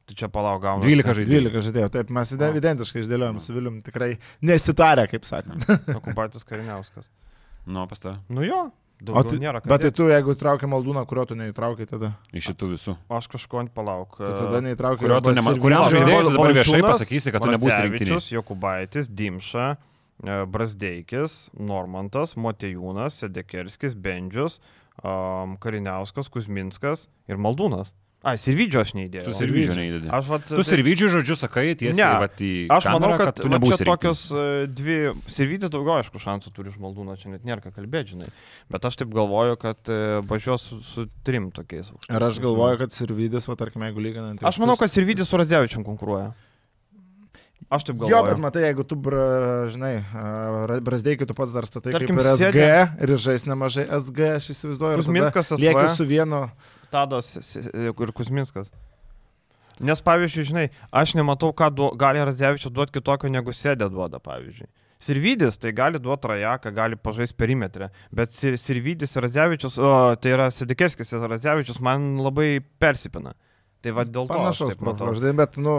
Tai 0.06 0.14
čia 0.14 0.28
palauk, 0.30 0.60
gaunu. 0.62 0.84
12 0.86 1.16
žaidėjų. 1.18 1.50
12 1.50 1.64
žaidėjų, 1.66 1.90
taip, 1.96 2.10
mes 2.14 2.30
identiškai 2.30 3.00
išdėliojom 3.02 3.40
su 3.42 3.54
Vilium, 3.56 3.80
tikrai 3.82 4.12
nesitarę, 4.46 5.08
kaip 5.10 5.24
sakant. 5.26 5.64
Okupatis 5.98 6.44
Kariniauskas. 6.46 7.08
Nu, 7.66 7.82
pas 7.90 7.98
tave. 7.98 8.20
Nu 8.30 8.44
jo, 8.46 8.68
O 9.12 9.22
tai, 9.26 9.36
nėra. 9.42 9.60
bet 9.66 9.82
tai 9.82 9.90
tu, 9.92 10.06
jeigu 10.08 10.32
trauki 10.40 10.64
maldūną, 10.70 11.02
kurio 11.10 11.26
tu 11.28 11.34
neįtraukai 11.36 11.84
tada. 11.90 12.12
Iš 12.32 12.46
šitų 12.52 12.68
visų. 12.70 12.94
Aš 13.12 13.26
kažko 13.34 13.58
ant 13.60 13.74
palauk. 13.74 14.14
Tu 14.16 14.30
tada 14.30 14.62
neįtraukai. 14.64 15.02
Kurio 15.02 15.18
tu 15.20 15.28
arba 15.28 15.34
nema- 15.36 15.50
Sirvidžio- 15.52 15.64
kuriam 15.66 15.84
žaidėjui 15.92 16.22
tu 16.22 16.30
dabar 16.32 16.54
viešai 16.56 16.80
pasakysi, 16.86 17.32
kad 17.34 17.42
tu 17.44 17.50
nebūsi. 17.52 17.74
Radzevičius, 17.74 18.30
Jokubaitis, 18.32 19.10
Dimša, 19.12 19.66
e, 20.24 20.38
Brasdeikis, 20.48 21.50
Normantas, 21.58 22.32
Motejūnas, 22.40 23.18
Sedekerskis, 23.20 23.92
Bendžius, 23.94 24.60
um, 25.04 25.58
Kariniauskas, 25.60 26.30
Kuzminskas 26.32 27.08
ir 27.28 27.36
Maldūnas. 27.36 27.92
Ai, 28.26 28.34
Sirvidžio 28.42 28.80
aš 28.82 28.90
neįdėjau. 28.98 29.22
Tu 29.28 29.32
Sirvidžio 29.36 29.74
neįdedi. 29.78 30.08
Aš, 30.10 30.24
vat, 30.32 30.46
Tu 30.50 30.62
Sirvidžių 30.66 31.08
žodžiu 31.12 31.36
sakai 31.38 31.66
tiesiai 31.78 31.94
Ne, 31.94 32.06
vat 32.24 32.40
į 32.42 32.50
Aš 32.74 32.88
manau, 32.90 33.12
kamerą, 33.12 33.18
kad, 33.28 33.36
tu 33.38 33.44
kad 33.44 33.52
va, 33.52 33.54
nebūsi 33.54 33.78
čia 33.78 33.86
tokios 33.86 34.22
e, 34.34 34.46
dvi, 34.66 34.96
Sirvidis 35.30 35.70
daugiau, 35.70 36.00
aišku, 36.00 36.18
šansų 36.24 36.50
turi 36.56 36.72
iš 36.74 36.80
Maldūno, 36.82 37.14
čia 37.20 37.30
net 37.30 37.46
nėra 37.46 37.62
ką 37.62 37.70
kalbėti, 37.76 38.16
žinai. 38.16 38.32
Bet 38.74 38.88
aš 38.90 38.98
taip 38.98 39.14
galvoju, 39.14 39.54
kad 39.62 39.78
e, 39.94 40.00
važiuos 40.26 40.64
su, 40.72 40.80
su 40.82 41.06
trim 41.22 41.52
tokiais. 41.54 41.92
Ir 42.10 42.26
aš 42.26 42.40
galvoju, 42.42 42.80
kad 42.82 42.90
Sirvidis, 42.98 43.46
va, 43.46 43.54
tarkim, 43.62 43.86
jeigu 43.86 44.02
lyginant. 44.02 44.42
Aš 44.42 44.58
manau, 44.58 44.74
kad 44.80 44.90
Sirvidis 44.90 45.30
su 45.30 45.38
Radzevičium 45.38 45.86
konkuruoja. 45.86 46.32
Aš 47.70 47.82
taip 47.88 47.96
Jo, 47.96 48.06
galvoju. 48.06 48.30
bet 48.30 48.38
matai, 48.42 48.62
jeigu 48.68 48.84
tu, 48.86 48.94
bra, 48.94 49.22
žinai, 49.72 49.96
Brasdeikį 50.86 51.26
tu 51.26 51.34
pats 51.34 51.50
dar 51.54 51.66
statai 51.66 51.94
Tarkim, 51.96 52.14
kaip 52.14 52.22
ir 52.22 52.28
SG 52.36 52.52
sėdi- 52.52 53.02
ir 53.02 53.14
žais 53.18 53.46
nemažai 53.48 53.86
SG, 53.90 54.20
aš 54.36 54.50
įsivaizduoju. 54.54 54.92
ir 54.94 55.02
tada 55.02 55.02
Kuzminskas 55.02 55.50
SV. 55.56 55.62
Lieki 55.64 55.88
su 55.96 56.06
vienu. 56.06 56.42
Tadas 56.92 57.34
ir 57.56 58.12
Kuzminskas. 58.16 58.72
Nes, 59.76 60.00
pavyzdžiui, 60.00 60.46
žinai, 60.48 60.66
aš 60.88 61.12
nematau, 61.18 61.50
ką 61.52 61.68
duo, 61.74 61.90
gali 62.00 62.22
Radzevičius 62.24 62.72
duoti 62.72 62.96
kitokio, 62.96 63.28
negu 63.28 63.52
sėdė 63.52 63.90
duoda, 63.92 64.20
pavyzdžiui. 64.24 64.70
Sirvidis 65.06 65.58
tai 65.60 65.74
gali 65.76 66.00
duoti 66.00 66.30
rajaką, 66.30 66.72
gali 66.72 66.96
pažaisti 66.96 67.36
perimetrę, 67.36 67.90
bet 68.16 68.32
Sir, 68.32 68.56
Sirvidis 68.56 69.12
ir 69.12 69.26
Radzevičius, 69.26 69.76
o, 69.76 69.90
tai 70.16 70.32
yra 70.32 70.48
Sedikerskis 70.48 71.12
ir 71.12 71.26
Radzevičius, 71.28 71.82
man 71.84 72.14
labai 72.24 72.62
persipina. 72.80 73.34
Tai 73.84 73.92
va 73.98 74.06
dėl 74.08 74.24
to. 74.24 74.32
aš 74.32 74.40
Panašaus 74.40 74.72
taip 74.72 74.86
matau. 74.88 75.12
žinai, 75.18 75.34
bet, 75.36 75.60
nu, 75.60 75.76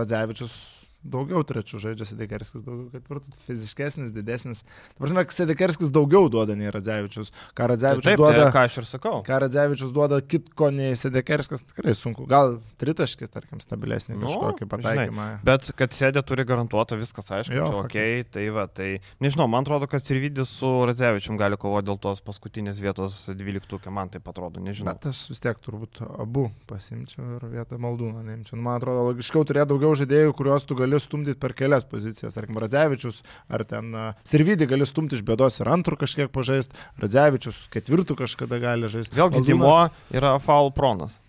Radzevičius 0.00 0.56
daugiau 1.04 1.44
trečių 1.46 1.78
žaidžia 1.82 2.06
Sedekerskis, 2.10 2.62
daugiau 2.66 2.88
ketvirtų, 2.92 3.30
fiziškesnis, 3.46 4.10
didesnis. 4.12 4.64
Prasme, 4.98 5.22
Sedekerskis 5.30 5.92
daugiau 5.94 6.26
duoda 6.32 6.56
nei 6.58 6.70
Radzevičius. 6.74 7.30
Ką 7.56 7.68
Radzevičius 7.70 8.08
Taip, 8.10 8.18
duoda, 8.18 8.48
tai, 8.48 8.52
ką 8.56 8.64
aš 8.66 8.78
ir 8.82 8.88
sakau. 8.90 9.20
ką 9.26 9.38
Radzevičius 9.44 9.92
duoda 9.94 10.18
kitko 10.20 10.70
nei 10.74 10.96
Sedekerskas, 10.98 11.62
tikrai 11.70 11.94
sunku. 11.94 12.26
Gal 12.28 12.58
tritaškis, 12.82 13.30
tarkim, 13.30 13.60
stabilesnį 13.62 14.16
Nu, 14.18 14.26
kažkokį 14.26 14.64
žinai, 14.66 14.70
pataikymą. 14.74 15.28
Bet 15.46 15.70
kad 15.78 15.94
sėdė 15.94 16.24
turi 16.26 16.44
garantuotą, 16.48 16.98
viskas 16.98 17.30
aišku, 17.30 17.54
Jo, 17.54 17.68
čia, 17.68 17.78
faktas. 17.78 17.90
okay, 17.92 18.24
tai 18.26 18.48
va, 18.54 18.66
tai 18.66 18.88
nežinau, 19.22 19.46
man 19.48 19.62
atrodo, 19.66 19.86
kad 19.90 20.02
Sirvidis 20.02 20.50
su 20.58 20.66
Radzevičium 20.88 21.38
gali 21.38 21.56
kovoti 21.60 21.86
dėl 21.88 21.98
tos 22.02 22.20
paskutinės 22.26 22.82
vietos 22.82 23.20
12, 23.30 23.86
man 23.94 24.08
tai 24.10 24.18
atrodo, 24.24 24.58
nežinau. 24.60 24.92
Bet 24.98 25.06
aš 25.12 25.24
vis 25.30 25.40
tiek 25.44 25.58
turbūt 25.62 26.02
abu 26.18 26.48
pasimčiau 26.68 27.38
ir 27.38 27.46
vietą 27.54 27.78
maldūną 27.80 28.24
neimčiau. 28.26 28.56
Nu, 28.58 28.66
Man 28.68 28.80
atrodo, 28.80 29.06
logiškiau 29.12 29.44
turėti 29.48 29.70
daugiau 29.70 29.94
žaidėjų, 29.96 30.34
kuriuos 30.36 30.64
tu 30.68 30.74
gali 30.78 30.87
stumdyti 30.96 31.36
per 31.36 31.52
kelias 31.52 31.84
pozicijas. 31.84 32.32
Tarkim, 32.32 32.56
Radzevičius 32.64 33.20
ar 33.52 33.66
ten 33.68 33.92
Sirvidį 34.24 34.70
gali 34.72 34.88
stumti 34.88 35.20
iš 35.20 35.22
bėdos 35.28 35.60
ir 35.60 35.68
antrų 35.68 36.00
kažkiek 36.00 36.32
pažaisti, 36.32 36.72
Radzevičius 37.04 37.66
ketvirtų 37.76 38.16
kažkada 38.24 38.56
gali 38.64 38.88
žaisti. 38.88 39.20
Vėlgi, 39.20 39.44
Dimo 39.52 39.76
yra 40.08 40.38
faul 40.40 40.72
pronas. 40.72 41.20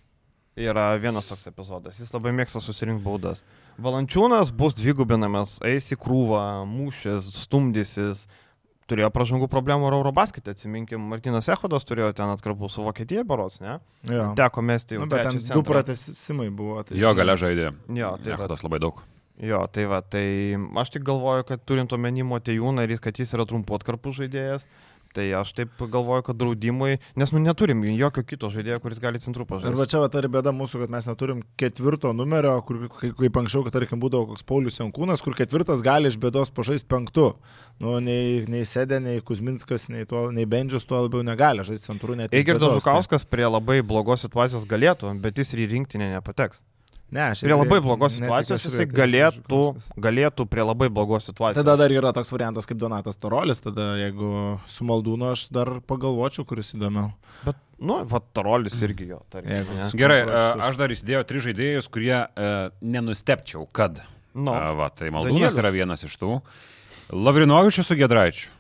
Yra 0.60 0.90
vienas 1.00 1.28
toks 1.30 1.46
epizodas. 1.48 2.00
Jis 2.02 2.10
labai 2.12 2.34
mėgsta 2.36 2.60
susirinkti 2.60 3.04
baudas. 3.06 3.46
Valančiūnas 3.80 4.50
bus 4.52 4.74
dvigubinamas, 4.76 5.58
eis 5.64 5.88
į 5.96 5.98
krūvą, 6.02 6.42
mūšis, 6.68 7.30
stumdysis. 7.46 8.26
Turėjo 8.90 9.12
pražangų 9.14 9.46
problemų 9.54 9.86
ir 9.86 9.96
Eurobasketė, 10.00 10.56
atsiminkim, 10.56 11.04
Martinas 11.12 11.46
Ehodas 11.54 11.86
turėjo 11.86 12.10
ten 12.18 12.32
atkarpų 12.34 12.72
su 12.74 12.82
Vokietija 12.82 13.22
barots, 13.30 13.60
ne? 13.62 13.76
Jo. 14.10 14.32
Teko 14.36 14.64
mesti 14.66 14.98
jau. 14.98 15.04
Nu, 15.06 15.12
bet 15.12 15.28
ten 15.28 15.38
trečią 15.38 15.46
du 15.46 15.60
centrą. 15.62 15.76
pratesimai 15.76 16.50
buvo. 16.50 16.82
Tai 16.90 16.98
Jo 16.98 17.12
gale 17.14 17.36
žaidė. 17.38 17.70
Jo, 17.94 18.16
tai 18.18 18.34
va, 18.34 18.40
Echodas 18.40 18.66
labai 18.66 18.82
daug. 18.82 19.04
Jo, 19.40 19.64
tai 19.72 19.86
va, 19.90 20.02
tai 20.02 20.26
aš 20.84 20.96
tik 20.98 21.04
galvoju, 21.08 21.48
kad 21.48 21.64
turint 21.66 21.94
omeny 21.96 22.24
Motejūną 22.28 22.86
ir 22.90 23.00
kad 23.04 23.16
jis 23.20 23.34
yra 23.38 23.46
trumpu 23.50 23.76
atkarpų 23.78 24.12
žaidėjas, 24.18 24.66
tai 25.16 25.24
aš 25.34 25.56
taip 25.58 25.72
galvoju, 25.90 26.22
kad 26.28 26.38
draudimui, 26.38 27.00
nes 27.18 27.32
nu 27.34 27.40
neturim 27.42 27.80
jokio 27.98 28.22
kito 28.30 28.46
žaidėjo, 28.54 28.78
kuris 28.84 29.00
gali 29.02 29.18
centrų 29.18 29.42
Ir 29.42 29.50
va 29.50 29.56
pažaisti. 29.58 29.88
čia 29.90 30.02
va 30.04 30.10
ta 30.14 30.22
bėda 30.22 30.54
mūsų, 30.54 30.84
kad 30.84 30.92
mes 30.94 31.08
neturim 31.10 31.40
ketvirto 31.58 32.12
numerio, 32.14 32.52
kur 32.62 32.84
kai- 32.94 33.10
kaip 33.18 33.40
anksčiau, 33.42 33.64
kad 33.66 33.74
tarkim 33.74 34.00
būdavo 34.04 34.28
koks 34.30 34.44
Paulius 34.46 34.78
Jankūnas, 34.78 35.24
kur 35.26 35.34
ketvirtas 35.34 35.82
gali 35.82 36.12
iš 36.14 36.20
bėdos 36.22 36.54
pažaisti 36.54 36.86
penktu. 36.88 37.34
Nu, 37.80 37.98
nei, 38.00 38.46
nei 38.46 38.62
Sedė, 38.70 39.02
nei 39.02 39.22
Kuzminskas, 39.26 39.90
nei, 39.90 40.06
tuo, 40.06 40.30
nei 40.32 40.46
Bendžius 40.46 40.86
tuo 40.86 41.02
labiau 41.02 41.24
negali 41.26 41.64
žaisti 41.66 41.90
centrų 41.90 42.14
Eigirdas 42.38 42.62
bėdos, 42.70 42.84
Žukauskas 42.84 43.26
prie 43.26 43.48
labai 43.50 43.82
blogos 43.82 44.22
situacijos 44.28 44.68
galėtų, 44.70 45.16
bet 45.24 45.40
jis 45.42 45.56
ir 45.56 45.66
į 45.66 45.72
rinktinę 45.74 46.12
nepateks. 46.14 46.62
Ne, 47.12 47.24
aš 47.34 47.40
Prie 47.42 47.56
labai 47.58 47.80
blogos 47.82 48.14
situacijos 48.20 48.66
jisai 48.68 48.86
galėtų, 48.86 49.60
galėtų 49.98 50.46
prie 50.46 50.62
labai 50.62 50.90
blogos 50.94 51.26
situacijos. 51.26 51.58
Tada 51.64 51.74
dar 51.80 51.90
yra 51.90 52.12
toks 52.14 52.30
variantas 52.30 52.68
kaip 52.70 52.78
Donatas 52.78 53.18
Tarolis, 53.18 53.64
tada 53.66 53.96
jeigu 53.98 54.60
su 54.70 54.86
Maldūnu 54.86 55.32
aš 55.32 55.48
dar 55.56 55.72
pagalvočiau, 55.90 56.46
kuris 56.46 56.70
įdomiau. 56.78 57.10
Bet, 57.48 57.58
nu, 57.82 57.98
va, 58.06 58.22
tarolis 58.34 58.78
irgi 58.86 59.08
jo, 59.10 59.24
tarkim. 59.34 59.56
Jeigu- 59.58 59.80
ne? 59.80 59.90
Gerai, 59.98 60.20
aš 60.70 60.78
dar 60.78 60.94
įsidėjau 60.94 61.24
tris 61.26 61.48
žaidėjus, 61.48 61.90
kurie 61.90 62.14
e, 62.14 62.54
nenustepčiau, 62.82 63.66
kad. 63.74 63.98
Nu, 64.38 64.54
E, 64.54 64.76
Va, 64.78 64.92
tai 64.94 65.10
Maldūnas 65.10 65.56
Danielius. 65.56 65.58
yra 65.64 65.72
vienas 65.74 66.04
iš 66.06 66.14
tų. 66.22 66.36
Lavrinovičius 67.12 67.88
su 67.90 67.96
Gedraičiu. 67.98 68.52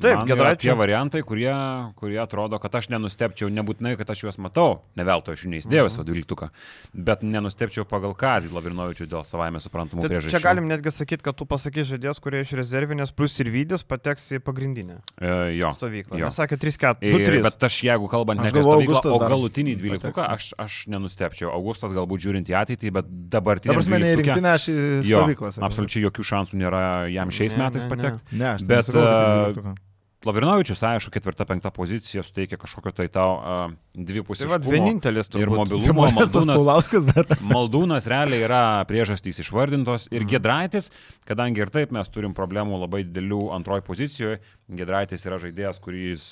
Taip, 0.00 0.18
Giedraičiu- 0.28 0.60
Tie 0.68 0.74
variantai, 0.76 1.22
kurie, 1.22 1.52
kurie 1.96 2.18
atrodo, 2.20 2.58
kad 2.60 2.74
aš 2.74 2.88
nenustepčiau, 2.92 3.48
nebūtinai, 3.48 3.96
kad 3.96 4.10
aš 4.10 4.24
juos 4.26 4.36
matau, 4.38 4.80
ne 4.96 5.04
veltui 5.04 5.32
aš 5.32 5.44
jų 5.46 5.50
neįsidėjau 5.54 5.86
Mhm. 5.86 5.94
savo 5.94 6.04
dvyliktuką, 6.04 6.50
bet 6.94 7.22
nenustepčiau 7.22 7.84
pagal 7.88 8.12
Kazį 8.14 8.50
Lavrinovičių 8.52 9.06
dėl 9.08 9.24
savaime 9.24 9.56
suprantamų 9.56 10.02
Tai 10.04 10.08
priežasčių. 10.10 10.30
čia 10.30 10.40
galim 10.42 10.68
netgi 10.68 10.90
sakyti, 10.92 11.22
kad 11.22 11.34
tu 11.36 11.46
pasakai 11.46 11.84
žaidėjas, 11.88 12.20
kurie 12.20 12.42
iš 12.44 12.52
rezervinės 12.52 13.10
plus 13.14 13.38
ir 13.40 13.46
vydis 13.46 13.82
pateks 13.84 14.36
į 14.36 14.40
pagrindinę 14.40 15.00
E, 15.20 15.56
jo. 15.56 15.70
stovyklą. 15.72 16.18
Jo. 16.18 16.26
Jis 16.28 16.36
sakė 16.36 16.56
3-4, 16.60 16.96
Ir, 17.00 17.12
2-3. 17.16 17.42
bet 17.42 17.64
aš 17.64 17.80
jeigu 17.82 18.08
kalbant 18.10 18.40
ne 18.42 18.48
apie 18.50 18.62
stovyklą, 18.62 19.00
o 19.06 19.18
galutinį 19.18 19.76
dvyliktuką, 19.80 20.28
aš, 20.28 20.52
aš 20.58 20.86
nenustepčiau. 20.88 21.48
Augustas 21.52 21.92
galbūt 21.92 22.20
žiūrint 22.20 22.44
į 22.46 22.52
ateitį, 22.52 22.92
bet 22.92 23.06
dabartinį. 23.30 23.72
prasme, 23.72 23.98
ne 23.98 24.12
į 24.12 24.16
rinktinę, 24.20 24.52
aš 24.52 24.68
į 24.68 25.04
Jo, 25.08 25.24
stovyklą. 25.24 25.52
sakau. 25.56 25.64
absoliučiai 25.64 26.04
jokių 26.10 26.22
šansų 26.22 26.54
nėra 26.60 27.10
jam 27.12 27.28
šiais 27.30 27.56
Ne, 27.56 27.64
metais 27.64 27.84
ne, 27.84 27.88
ne. 27.88 27.96
patekti. 27.96 28.20
Ne, 28.36 28.44
aš 28.54 28.62
Bet, 28.66 29.85
Lavrinovičius, 30.26 30.82
aišku, 30.82 31.12
ketvirta, 31.14 31.46
penkta 31.48 31.70
pozicija 31.74 32.24
suteikia 32.26 32.58
kažkokio 32.60 32.92
tai 32.96 33.06
tau 33.12 33.36
uh, 33.38 33.74
Tai 33.96 34.04
dvipusiškumo. 34.10 34.52
va, 34.52 34.58
vienintelis 34.74 35.30
ir 35.30 35.36
turbūt. 35.38 35.70
Tai 35.70 35.78
mobilumo. 35.78 36.06
Modestas 36.06 36.48
Maldūnas. 36.50 37.42
Maldūnas 37.52 38.08
realiai 38.10 38.44
yra 38.46 38.62
priežastys 38.90 39.40
išvardintos 39.44 40.08
ir 40.12 40.26
Gedraitis, 40.28 40.90
kadangi 41.28 41.62
ir 41.64 41.72
taip 41.74 41.94
mes 41.94 42.10
turim 42.12 42.34
problemų 42.36 42.82
labai 42.84 43.04
didelių 43.06 43.46
antroji 43.56 43.86
pozicijoje, 43.86 44.40
Gedraitis 44.76 45.26
yra 45.28 45.38
žaidėjas, 45.42 45.78
kuris 45.82 46.26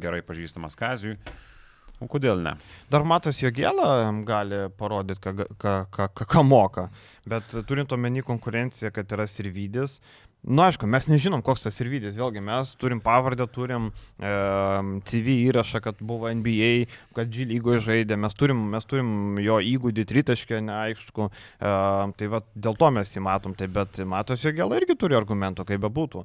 gerai 0.00 0.22
pažįstamas 0.24 0.78
Kazijui. 0.78 1.18
O 1.96 2.04
kodėl 2.12 2.42
ne? 2.44 2.52
Dar 2.92 3.06
matas 3.08 3.38
jo 3.40 3.48
gėlą 3.56 3.86
gali 4.28 4.66
parodyti, 4.76 5.22
ką, 5.24 5.46
ką, 5.56 5.76
ką, 6.12 6.26
ką 6.28 6.42
moka. 6.44 6.90
Bet 7.24 7.54
turint 7.64 7.92
omeny 7.96 8.20
konkurenciją, 8.26 8.90
kad 8.92 9.14
yra 9.16 9.24
Sirvidis, 9.30 10.02
Na, 10.46 10.54
nu, 10.54 10.62
aišku, 10.62 10.86
mes 10.86 11.08
nežinom, 11.10 11.40
koks 11.42 11.64
tas 11.66 11.74
Sirvidis. 11.74 12.14
Vėlgi, 12.14 12.38
mes 12.44 12.70
turim 12.78 13.00
pavardę, 13.02 13.48
turim 13.50 13.88
e, 13.90 14.34
CV 15.10 15.34
įrašą, 15.48 15.80
kad 15.82 15.98
buvo 15.98 16.30
NBA, 16.30 16.86
kad 17.18 17.32
G 17.34 17.48
lygoje 17.50 17.80
žaidė, 17.88 18.14
mes 18.14 18.38
turim, 18.38 18.60
mes 18.70 18.86
turim 18.86 19.40
jo 19.42 19.58
įgūdį 19.58 20.04
tritaškę, 20.06 20.60
neaišku. 20.68 21.26
E, 21.58 21.72
tai 22.20 22.30
va, 22.30 22.44
dėl 22.54 22.78
to 22.78 22.92
mes 22.94 23.16
jį 23.16 23.24
matom, 23.26 23.58
tai 23.58 23.66
bet 23.66 23.98
matos 24.06 24.46
jo 24.46 24.54
gėlą 24.54 24.78
irgi 24.78 24.94
turi 25.02 25.18
argumentų, 25.18 25.66
kaip 25.66 25.82
bebūtų. 25.82 26.22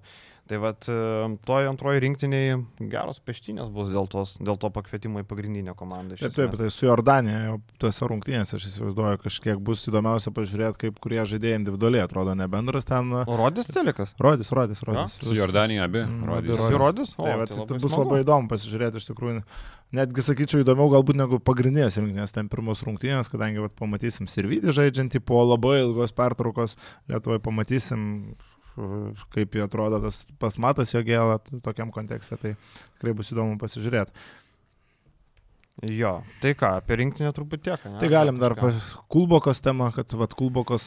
Tai 0.49 0.57
va, 0.59 0.71
toj 0.75 1.67
antroji 1.69 2.01
rinktiniai 2.03 2.55
geros 2.91 3.21
peštinės 3.23 3.69
bus 3.71 3.91
dėl, 3.93 4.07
tos, 4.11 4.33
dėl 4.41 4.57
to 4.59 4.67
pakvietimo 4.73 5.21
į 5.21 5.27
pagrindinę 5.29 5.75
komandą. 5.79 6.17
iš 6.17 6.23
Taip, 6.25 6.33
taip, 6.35 6.55
tai 6.59 6.67
su 6.73 6.87
Jordanija, 6.89 7.53
tuose 7.79 8.09
rungtynėse 8.09 8.57
aš 8.57 8.65
įsivaizduoju, 8.67 9.21
kažkiek 9.23 9.61
bus 9.63 9.85
įdomiausia 9.87 10.33
pažiūrėti, 10.35 10.81
kaip 10.85 10.99
kurie 11.03 11.21
žaidėjai 11.29 11.61
individualiai 11.61 12.03
atrodo, 12.03 12.35
ne 12.35 12.49
bendras 12.51 12.89
ten. 12.89 13.13
O 13.23 13.37
rodys 13.39 13.71
Celikas? 13.71 14.11
Rodys, 14.19 14.51
rodys, 14.51 14.81
rodys. 14.87 15.15
Su 15.23 15.37
Jordanija 15.37 15.87
abi. 15.87 16.03
Rodys. 16.27 16.51
abi 16.51 16.57
Jis 16.57 16.65
įrodys? 16.75 17.13
O, 17.15 17.23
Tai, 17.29 17.37
va, 17.39 17.45
tai 17.47 17.55
tai, 17.55 17.61
labai 17.61 17.71
tai 17.71 17.79
bus 17.85 17.93
smagu. 17.95 18.03
labai 18.03 18.21
įdomu 18.25 18.51
pasižiūrėti 18.51 18.99
iš 18.99 19.07
tikrųjų. 19.13 19.39
Netgi 19.91 20.23
sakyčiau 20.23 20.61
įdomiau 20.63 20.87
galbūt 20.91 21.17
negu 21.19 21.39
pagrindinės 21.43 21.97
rinktinės, 21.99 22.31
ten 22.31 22.47
pirmos 22.51 22.79
rungtynės, 22.87 23.27
kadangi 23.31 23.59
vat, 23.59 23.73
pamatysim 23.75 24.27
Sirvidį 24.31 24.71
žaidžiantį 24.77 25.19
po 25.27 25.41
labai 25.43 25.81
ilgos 25.81 26.13
pertraukos, 26.15 26.77
Lietuvoje 27.11 27.41
pamatysim, 27.43 28.05
kaip 29.35 29.57
jie 29.57 29.63
atrodo 29.65 29.99
tas 30.03 30.21
pasmatas 30.41 30.93
jo 30.93 31.01
gėlą 31.05 31.39
tokiam 31.65 31.91
kontekste, 31.93 32.37
tai 32.39 32.55
tikrai 32.97 33.15
bus 33.17 33.31
įdomu 33.33 33.59
pasižiūrėti. 33.61 34.13
Jo, 35.89 36.19
tai 36.43 36.51
ką, 36.53 36.75
apie 36.77 36.99
rinktinę 36.99 37.31
truputį 37.33 37.63
tiek. 37.65 37.85
ne? 37.89 37.97
Tai 37.97 38.09
galim 38.11 38.37
dar 38.41 38.53
pas 38.59 38.75
Kulbokos 39.09 39.63
temą, 39.65 39.89
kad 39.95 40.13
vat, 40.13 40.35
Kulbokos, 40.37 40.83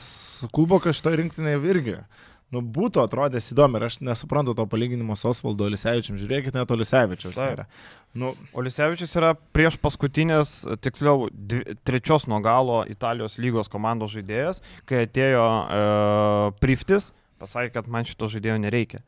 Kulbokas 0.55 1.01
šitoje 1.01 1.18
rinktinėje 1.23 1.62
irgi. 1.73 1.97
Nu, 2.55 2.61
būtų 2.62 3.01
atrodęs 3.03 3.49
įdomu 3.51 3.81
ir 3.81 3.87
aš 3.88 3.97
nesuprantu 4.05 4.53
to 4.55 4.66
palyginimo 4.70 5.16
su 5.18 5.27
Osvaldo 5.33 5.66
Lisevičium. 5.73 6.18
Žiūrėkit, 6.20 6.55
net 6.55 6.70
Lisevičius. 6.70 7.35
Taip. 7.35 7.64
Nu, 8.14 8.35
Olisevičius 8.55 9.16
yra 9.18 9.33
prieš 9.57 9.81
paskutinės, 9.83 10.53
tiksliau, 10.85 11.27
dvi, 11.35 11.75
trečios 11.83 12.29
nuo 12.31 12.38
galo 12.44 12.85
Italijos 12.87 13.40
lygos 13.42 13.73
komandos 13.73 14.14
žaidėjas, 14.14 14.62
kai 14.87 15.03
atėjo 15.09 15.42
e, 15.42 15.83
Priftis, 16.62 17.11
pasakė, 17.40 17.73
kad 17.79 17.90
man 17.90 18.07
šito 18.09 18.29
žaidėjo 18.31 18.59
nereikia. 18.62 19.03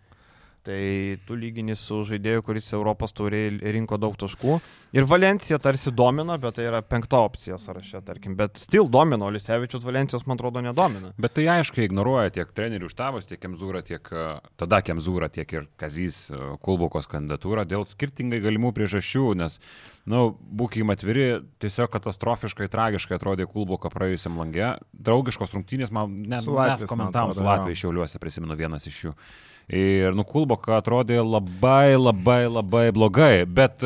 Tai 0.67 1.19
tu 1.23 1.37
lygini 1.39 1.77
su 1.79 2.01
žaidėju, 2.09 2.43
kuris 2.43 2.73
Europos 2.75 3.13
tauriai 3.15 3.53
rinko 3.77 3.99
daug 4.03 4.17
taškų. 4.19 4.57
Ir 4.99 5.07
Valencija 5.07 5.61
tarsi 5.63 5.93
domina, 5.95 6.35
bet 6.43 6.57
tai 6.59 6.67
yra 6.67 6.81
penkta 6.83 7.21
opcija 7.23 7.59
sąraše, 7.63 8.01
tarkim. 8.07 8.35
Bet 8.39 8.59
stil 8.59 8.89
domina, 8.91 9.29
Olisevičius 9.29 9.87
Valencijos, 9.87 10.25
man 10.27 10.41
atrodo, 10.41 10.65
nedomina. 10.67 11.13
Bet 11.23 11.37
tai 11.39 11.47
aiškiai 11.55 11.87
ignoruoja 11.87 12.35
tiek 12.35 12.51
trenerių 12.57 12.91
štabas, 12.91 13.31
tiek 13.31 13.39
Kemzūra, 13.45 13.85
tiek 13.87 14.11
e, 14.11 14.27
tada 14.59 14.83
Kemzūra, 14.83 15.31
tiek 15.31 15.55
ir 15.55 15.71
Kazys 15.79 16.25
e, 16.33 16.43
Kulbokos 16.67 17.07
kandidatūrą 17.15 17.63
dėl 17.71 17.87
skirtingai 17.87 18.43
galimų 18.43 18.75
priežasčių, 18.75 19.27
nes, 19.39 19.61
na, 20.03 20.19
nu, 20.19 20.35
būkime 20.35 20.99
atviri, 20.99 21.29
tiesiog 21.63 21.95
katastrofiškai, 21.95 22.73
tragiškai 22.75 23.21
atrodė 23.21 23.47
Kulboko 23.51 23.93
praėjusiam 23.95 24.43
langė. 24.43 24.75
Draugiškos 24.91 25.55
rungtynės, 25.55 25.95
man 25.95 26.25
net 26.27 26.43
mes 26.43 26.91
komentavom 26.91 27.39
su. 27.39 27.47
Latvijai 27.47 27.85
šiauliuose, 27.87 28.19
prisimenu 28.23 28.59
vienas 28.59 28.91
iš 28.91 29.05
jų. 29.07 29.19
Ir, 29.67 30.15
nu, 30.15 30.23
Kulboka 30.23 30.77
atrodė 30.79 31.19
labai, 31.25 31.97
labai, 31.99 32.45
labai 32.47 32.87
blogai, 32.95 33.35
bet, 33.51 33.83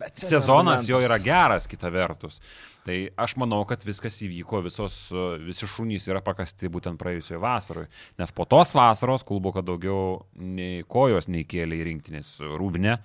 bet 0.00 0.18
čia 0.18 0.34
sezonas 0.34 0.88
jo 0.88 0.98
yra 1.02 1.20
geras, 1.22 1.68
kita 1.70 1.92
vertus. 1.94 2.40
Tai 2.82 2.96
aš 3.22 3.36
manau, 3.38 3.60
kad 3.68 3.84
viskas 3.86 4.16
įvyko, 4.26 4.58
visos, 4.64 4.96
e, 5.14 5.26
visi 5.46 5.68
šunys 5.70 6.08
yra 6.10 6.18
pakasti 6.24 6.66
būtent 6.72 6.98
praėjusioje 6.98 7.38
vasaroje. 7.38 7.86
Nes 8.18 8.34
po 8.34 8.42
tos 8.50 8.74
vasaros 8.74 9.22
Kulboka 9.22 9.62
daugiau 9.62 10.24
nei 10.34 10.82
kojos 10.82 11.30
neįkėlė 11.30 11.78
į 11.78 11.86
rinktinės 11.92 12.34
rūbinę. 12.58 12.96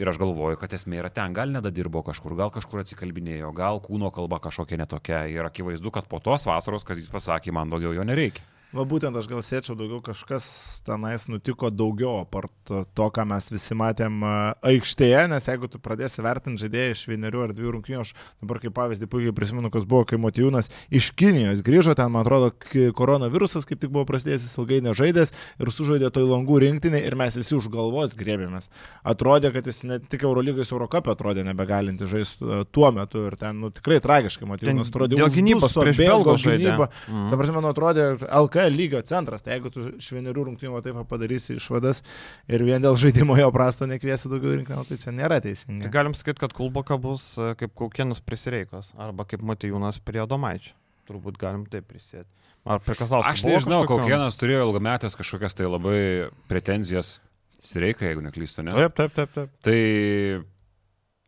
Ir 0.00 0.10
aš 0.10 0.18
galvoju, 0.22 0.58
kad 0.58 0.74
esmė 0.74 1.04
yra 1.04 1.10
ten, 1.14 1.34
gal 1.34 1.54
nedadirbo 1.54 2.02
kažkur, 2.06 2.34
gal 2.38 2.50
kažkur 2.54 2.82
atsikalbinėjo, 2.82 3.52
gal 3.54 3.78
kūno 3.82 4.10
kalba 4.14 4.40
kažkokia 4.42 4.80
netokia. 4.82 5.22
Ir 5.30 5.46
akivaizdu, 5.46 5.94
kad 5.94 6.10
po 6.10 6.18
tos 6.22 6.46
vasaros, 6.50 6.86
kas 6.86 6.98
jis 6.98 7.10
pasakė, 7.10 7.54
man 7.54 7.70
daugiau 7.70 7.94
jo 7.94 8.06
nereikia. 8.06 8.42
Va 8.70 8.84
būtent 8.86 9.16
aš 9.18 9.26
gal 9.26 9.40
sėčiau 9.42 9.74
daugiau 9.74 9.98
kažkas 10.04 10.44
tenais 10.86 11.24
nutiko 11.26 11.72
daugiau, 11.74 12.20
apart 12.22 12.52
to, 12.68 12.84
to, 12.94 13.06
ką 13.10 13.24
mes 13.26 13.48
visi 13.50 13.74
matėm 13.74 14.20
a, 14.22 14.34
aikštėje, 14.70 15.24
nes 15.32 15.48
jeigu 15.50 15.66
tu 15.72 15.80
pradėsi 15.82 16.22
vertinti 16.22 16.62
žaidėjai 16.62 16.92
iš 16.94 17.02
vienerių 17.10 17.42
ar 17.48 17.54
dviejų 17.56 17.72
rungtynių, 17.74 18.04
aš 18.04 18.12
dabar 18.38 18.60
kaip 18.62 18.76
pavyzdį 18.76 19.08
puikiai 19.10 19.34
prisimenu, 19.34 19.72
kas 19.74 19.86
buvo, 19.90 20.04
kai 20.06 20.20
Motijūnas 20.22 20.70
iš 20.86 21.08
Kinijos 21.18 21.64
grįžo, 21.66 21.96
ten 21.98 22.12
man 22.14 22.22
atrodo, 22.22 22.52
koronavirusas 22.94 23.66
kaip 23.66 23.82
tik 23.82 23.90
buvo 23.90 24.06
prasidėjęs, 24.06 24.46
jis 24.46 24.54
ilgai 24.62 24.78
nežaidęs 24.86 25.34
ir 25.34 25.72
sužaidė 25.74 26.12
toj 26.14 26.28
langų 26.30 26.62
rinktinį 26.62 27.02
ir 27.10 27.18
mes 27.18 27.40
visi 27.40 27.58
už 27.58 27.66
galvos 27.74 28.14
grėbėmės. 28.22 28.70
Atrodė, 29.02 29.50
kad 29.56 29.66
jis 29.66 29.82
ne 29.90 29.98
tik 29.98 30.22
Eurolygos 30.28 30.70
Eurocapė 30.70 31.16
atrodė 31.16 31.42
nebegalinti 31.48 32.06
žaisti 32.06 32.46
a, 32.46 32.62
tuo 32.70 32.94
metu 32.94 33.26
ir 33.32 33.38
ten 33.40 33.58
nu, 33.64 33.74
tikrai 33.74 33.98
tragiškai 34.06 34.46
Motijūnas 34.46 34.94
atrodė. 34.94 35.18
dėl 35.18 35.34
gynybos 35.34 35.74
prieš 35.74 35.98
žaidė. 36.46 36.70
gynybą. 36.70 36.90
Ta 37.32 37.40
prasme, 37.40 37.58
man 37.58 37.70
atrodė 37.72 38.08
LK 38.30 38.59
lygio 38.68 39.00
centras, 39.08 39.40
tai 39.42 39.54
jeigu 39.56 39.70
tu 39.72 39.86
iš 39.96 40.10
vienerių 40.12 40.44
rungtynių 40.50 40.82
taip 40.84 40.98
padarysi 41.08 41.56
išvadas 41.56 42.02
ir 42.50 42.64
vien 42.66 42.82
dėl 42.84 42.98
žaidimo 43.00 43.38
jo 43.40 43.48
prasto 43.54 43.88
nekviesi 43.88 44.28
daugiau 44.28 44.52
rinktinio, 44.58 44.84
tai 44.88 44.98
čia 45.00 45.14
nėra 45.16 45.38
Tai 45.40 45.48
teisinga. 45.48 45.88
galim 45.94 46.12
sakyti, 46.18 46.42
kad 46.42 46.52
Kulboka 46.56 46.98
bus 47.00 47.32
e, 47.38 47.54
kaip 47.56 47.72
Kaukienas 47.78 48.20
prisireikos 48.20 48.92
arba 49.00 49.24
kaip 49.24 49.40
Matijūnas 49.46 50.02
prie 50.04 50.26
Domaičio. 50.28 50.74
Turbūt 51.08 51.40
galim 51.40 51.64
taip 51.70 51.88
prisėti. 51.88 52.28
Ar 52.68 52.78
prie 52.84 52.94
Kazauskas. 52.98 53.40
Aš 53.40 53.46
nežinau, 53.48 53.86
kokienas 53.88 54.36
turėjo 54.36 54.66
ilgametės 54.68 55.16
kažkokias 55.16 55.56
tai 55.56 55.70
labai 55.70 56.28
pretenzijas. 56.50 57.18
Sireikai, 57.60 58.06
jeigu 58.08 58.22
neklystu, 58.24 58.62
ne? 58.64 58.72
Taip, 58.72 58.94
taip, 58.96 59.12
taip, 59.12 59.32
taip. 59.34 59.50
Tai 59.64 59.78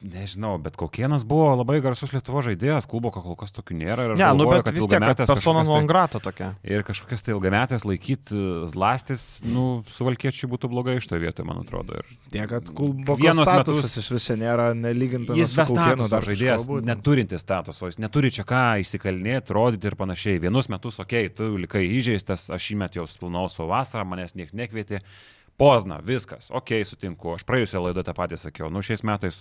nežinau, 0.03 0.57
bet 0.63 0.77
kokienas 0.77 1.25
buvo 1.29 1.53
labai 1.55 1.79
garsus 1.85 2.13
Lietuvo 2.15 2.43
žaidėjas, 2.45 2.89
klubo 2.91 3.13
kol 3.15 3.37
kas 3.39 3.55
tokių 3.55 3.77
nėra. 3.79 4.07
Ir 4.07 4.15
aš 4.15 4.19
Ne, 4.19 4.29
nu 4.35 4.45
galvoju, 4.45 4.57
bet 4.57 4.65
kad 4.67 4.75
vis 4.75 4.87
tiek, 4.91 5.27
persona 5.31 5.63
non 5.63 5.81
tai- 5.83 5.89
grata 5.91 6.21
tokia. 6.21 6.49
Ir 6.65 6.83
kažkokias 6.83 7.23
tai 7.23 7.35
ilgametės 7.35 7.87
laikyti 7.87 8.37
lastis, 8.75 9.41
nu, 9.45 9.85
suvalkiečiai 9.87 10.51
būtų 10.51 10.71
blogai 10.73 10.97
iš 10.99 11.07
to 11.07 11.19
vietoje, 11.23 11.47
man 11.47 11.63
atrodo. 11.63 12.01
Ir 12.03 12.05
Tiek, 12.33 12.49
kad 12.49 12.69
Vienus 12.69 13.47
statusas 13.47 13.85
metus- 13.85 13.99
iš 14.03 14.11
vis 14.11 14.27
čia 14.27 14.37
nėra 14.37 14.73
nelygintas. 14.75 15.37
Jis 15.37 15.55
be 15.55 15.67
statuso 15.67 16.21
žaidėjas, 16.29 16.67
neturintis 16.83 17.41
statuso, 17.41 17.87
jis 17.87 17.99
neturi 17.99 18.31
čia 18.33 18.45
ką 18.45 18.81
įsikalnėti, 18.83 19.55
rodyti 19.55 19.87
ir 19.87 19.97
panašiai. 19.97 20.41
Vienus 20.41 20.69
metus, 20.69 20.99
okei, 20.99 21.29
okay, 21.29 21.35
tu 21.37 21.57
likai 21.57 21.87
įžeistas, 21.87 22.51
aš 22.51 22.73
įmet 22.75 22.95
jau 22.99 23.07
spilnau 23.07 23.49
savo 23.51 23.69
vasarą, 23.71 24.05
manęs 24.05 24.35
niekas 24.35 24.53
nekvietė. 24.53 25.01
Pozna, 25.59 26.01
viskas, 26.01 26.49
okei, 26.51 26.81
okay, 26.83 26.89
sutinku. 26.89 27.35
Aš 27.37 27.45
praėjusią 27.45 27.83
laidą 27.85 28.03
tą 28.03 28.15
patį 28.17 28.39
sakiau. 28.41 28.71
Nu, 28.73 28.81
šiais 28.81 29.05
metais 29.05 29.37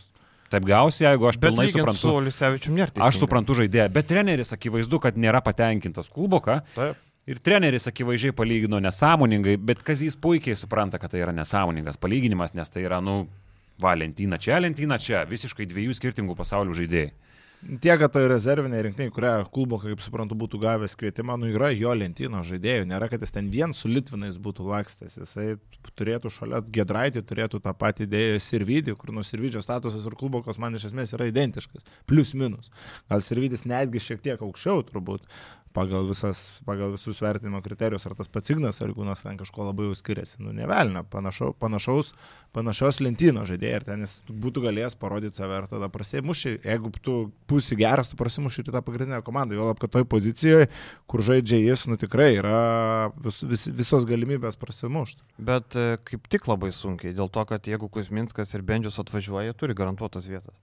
taip 0.51 0.65
gausi, 0.67 1.05
jeigu 1.05 1.29
aš 1.29 1.39
pilnai 1.41 1.69
suprantu. 1.71 2.01
su 2.03 2.25
Lisevičium 2.27 2.75
nėra. 2.77 3.05
Aš 3.07 3.21
suprantu 3.23 3.55
žaidėją, 3.61 3.87
bet 3.95 4.09
treneris 4.09 4.53
akivaizdu, 4.55 4.99
kad 5.03 5.17
nėra 5.19 5.41
patenkintas 5.45 6.11
kluboka. 6.11 6.61
Taip. 6.75 6.99
Ir 7.29 7.37
treneris 7.37 7.85
akivaizdžiai 7.87 8.33
palygino 8.33 8.79
nesąmoningai, 8.81 9.53
bet 9.61 9.83
Kazys 9.85 10.15
puikiai 10.17 10.57
supranta, 10.57 10.97
kad 10.99 11.13
tai 11.13 11.21
yra 11.21 11.33
nesąmoningas 11.35 11.99
palyginimas, 12.01 12.55
nes 12.57 12.73
tai 12.73 12.81
yra, 12.87 12.97
nu, 13.03 13.27
va, 13.81 13.93
lentyna 13.95 14.39
čia, 14.41 14.57
lentyna 14.59 14.97
čia, 15.01 15.21
visiškai 15.29 15.67
dviejų 15.69 15.93
skirtingų 15.99 16.35
pasaulių 16.39 16.73
žaidėjai. 16.81 17.11
Tiek, 17.62 18.00
kad 18.02 18.10
tai 18.10 18.24
rezervinė 18.26 18.80
rinktinė, 18.88 19.12
kurią 19.13 19.32
Kulboka, 19.54 19.86
kaip 19.91 20.02
suprantu, 20.02 20.34
būtų 20.39 20.58
gavęs 20.63 20.95
kvietimą, 20.97 21.36
nu 21.38 21.52
yra 21.52 21.69
jo 21.76 21.91
lentyno 21.93 22.41
žaidėjų, 22.47 22.88
nėra, 22.89 23.06
kad 23.12 23.21
jis 23.21 23.36
ten 23.36 23.52
vien 23.54 23.76
su 23.78 23.91
Litvinais 23.91 24.39
būtų 24.41 24.65
lakstęs, 24.65 25.19
jisai 25.21 25.45
turėtų 26.00 26.32
šalia 26.34 26.63
Gedraitį, 26.74 27.21
turėtų 27.30 27.62
tą 27.62 27.76
patį 27.78 28.08
idėją 28.08 28.39
Sirvidį, 28.41 28.95
kur 28.97 29.13
nu 29.13 29.21
Sirvidžio 29.26 29.62
statusas 29.62 30.08
ir 30.10 30.17
Kulbokos 30.17 30.58
man 30.62 30.74
iš 30.78 30.89
esmės 30.89 31.13
yra 31.13 31.30
identiškas, 31.30 31.86
plius 32.10 32.34
minus. 32.34 32.74
Gal 33.12 33.21
Sirvidis 33.26 33.67
netgi 33.69 34.02
šiek 34.02 34.26
tiek 34.26 34.41
aukščiau 34.41 34.82
turbūt. 34.89 35.30
Pagal, 35.71 36.03
visas, 36.10 36.49
pagal 36.67 36.91
visus 36.91 37.21
vertinimo 37.23 37.62
kriterijus, 37.63 38.03
ar 38.07 38.15
tas 38.19 38.27
pats 38.27 38.51
Ignas, 38.51 38.81
ar 38.84 38.91
Gūnas 38.91 39.21
ten 39.23 39.38
kažko 39.39 39.69
labai 39.69 39.86
jau 39.88 39.95
skiriasi. 39.95 40.41
Nu, 40.43 40.51
nevelna, 40.55 41.05
panašau, 41.07 41.53
panašaus, 41.62 42.10
panašios 42.51 42.99
lentyno 42.99 43.45
žaidėjai 43.47 43.77
ir 43.79 43.86
ten 43.88 44.03
jis 44.03 44.17
būtų 44.27 44.65
galėjęs 44.65 44.97
parodyti 44.99 45.39
save 45.39 45.62
ir 45.62 45.69
tada 45.71 45.88
prasimuši. 45.93 46.57
Jeigu 46.67 46.91
tu 46.99 47.15
būsi 47.47 47.77
geras, 47.79 48.12
tu 48.12 48.19
prasimuši 48.19 48.65
ir 48.65 48.73
tą 48.75 48.81
pagrindinę 48.84 49.21
komandą. 49.23 49.55
Jo 49.55 49.69
lab, 49.69 49.79
kad 49.79 49.93
toj 49.95 50.03
pozicijoje, 50.12 50.67
kur 51.07 51.23
žaidžia 51.23 51.62
jis, 51.62 51.86
nu 51.88 51.95
tikrai 52.01 52.34
yra 52.41 52.57
vis, 53.23 53.39
vis, 53.47 53.67
visos 53.81 54.07
galimybės 54.10 54.60
prasimušti. 54.60 55.23
Bet 55.39 55.79
e, 55.79 55.95
kaip 56.07 56.27
tik 56.31 56.51
labai 56.51 56.73
sunkiai, 56.75 57.15
dėl 57.15 57.31
to, 57.31 57.47
kad 57.47 57.71
jeigu 57.71 57.88
Kuzminskas 57.91 58.51
ir 58.57 58.67
Bendžius 58.67 58.99
atvažiuoja, 58.99 59.53
jie 59.53 59.57
turi 59.63 59.77
garantuotas 59.77 60.27
vietas. 60.27 60.57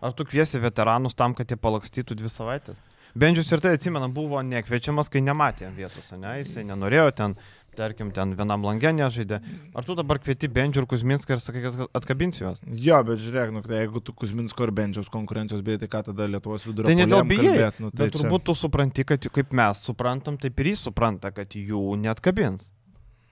Ar 0.00 0.14
tu 0.16 0.24
kviesi 0.24 0.58
veteranus 0.58 1.14
tam, 1.14 1.34
kad 1.36 1.50
jie 1.52 1.58
palakstytų 1.60 2.16
dvi 2.16 2.30
savaitės? 2.32 2.80
Bendžius 3.18 3.50
ir 3.52 3.62
tai 3.62 3.74
atsimena, 3.76 4.08
buvo 4.12 4.42
nekviečiamas, 4.46 5.10
kai 5.10 5.22
nematė 5.24 5.70
vietos, 5.76 6.12
ne? 6.14 6.36
Jisai 6.40 6.64
nenorėjo 6.68 7.10
ten, 7.18 7.34
tarkim, 7.78 8.10
ten 8.14 8.34
vienam 8.38 8.64
langė 8.66 8.92
nežaidė. 8.94 9.40
Ar 9.74 9.86
tu 9.86 9.96
dabar 9.98 10.20
kvieti 10.22 10.50
Bendžių 10.50 10.84
ir 10.84 10.88
Kuzminską 10.90 11.36
ir 11.36 11.42
sakai, 11.42 11.62
kad 11.66 11.96
atkabinsi 11.96 12.44
juos? 12.44 12.62
Jo, 12.66 13.00
bet 13.06 13.22
žiūrėk, 13.22 13.54
nu, 13.54 13.62
tai 13.66 13.82
jeigu 13.82 14.02
tu 14.04 14.14
Kuzminsko 14.16 14.66
ir 14.66 14.74
Benčiaus 14.76 15.10
konkurencijos 15.12 15.64
bijai, 15.66 15.80
tai 15.82 15.90
ką 15.92 16.04
tada 16.10 16.28
Lietuvos 16.30 16.66
vidurio 16.68 16.90
Tai 16.90 16.98
ne 16.98 17.06
dėl 17.06 17.24
puolėjam 17.24 17.46
bijai? 17.46 17.70
Nu, 17.78 17.92
tai 17.94 18.06
Bet 18.08 18.18
turbūt 18.18 18.46
tu 18.50 18.56
supranti, 18.58 19.06
kad 19.08 19.30
kaip 19.38 19.56
mes 19.56 19.86
suprantam, 19.90 20.38
taip 20.40 20.62
ir 20.62 20.72
jis 20.72 20.86
supranta, 20.90 21.32
kad 21.34 21.56
jų 21.56 21.96
net 22.02 22.22
kabins. 22.24 22.70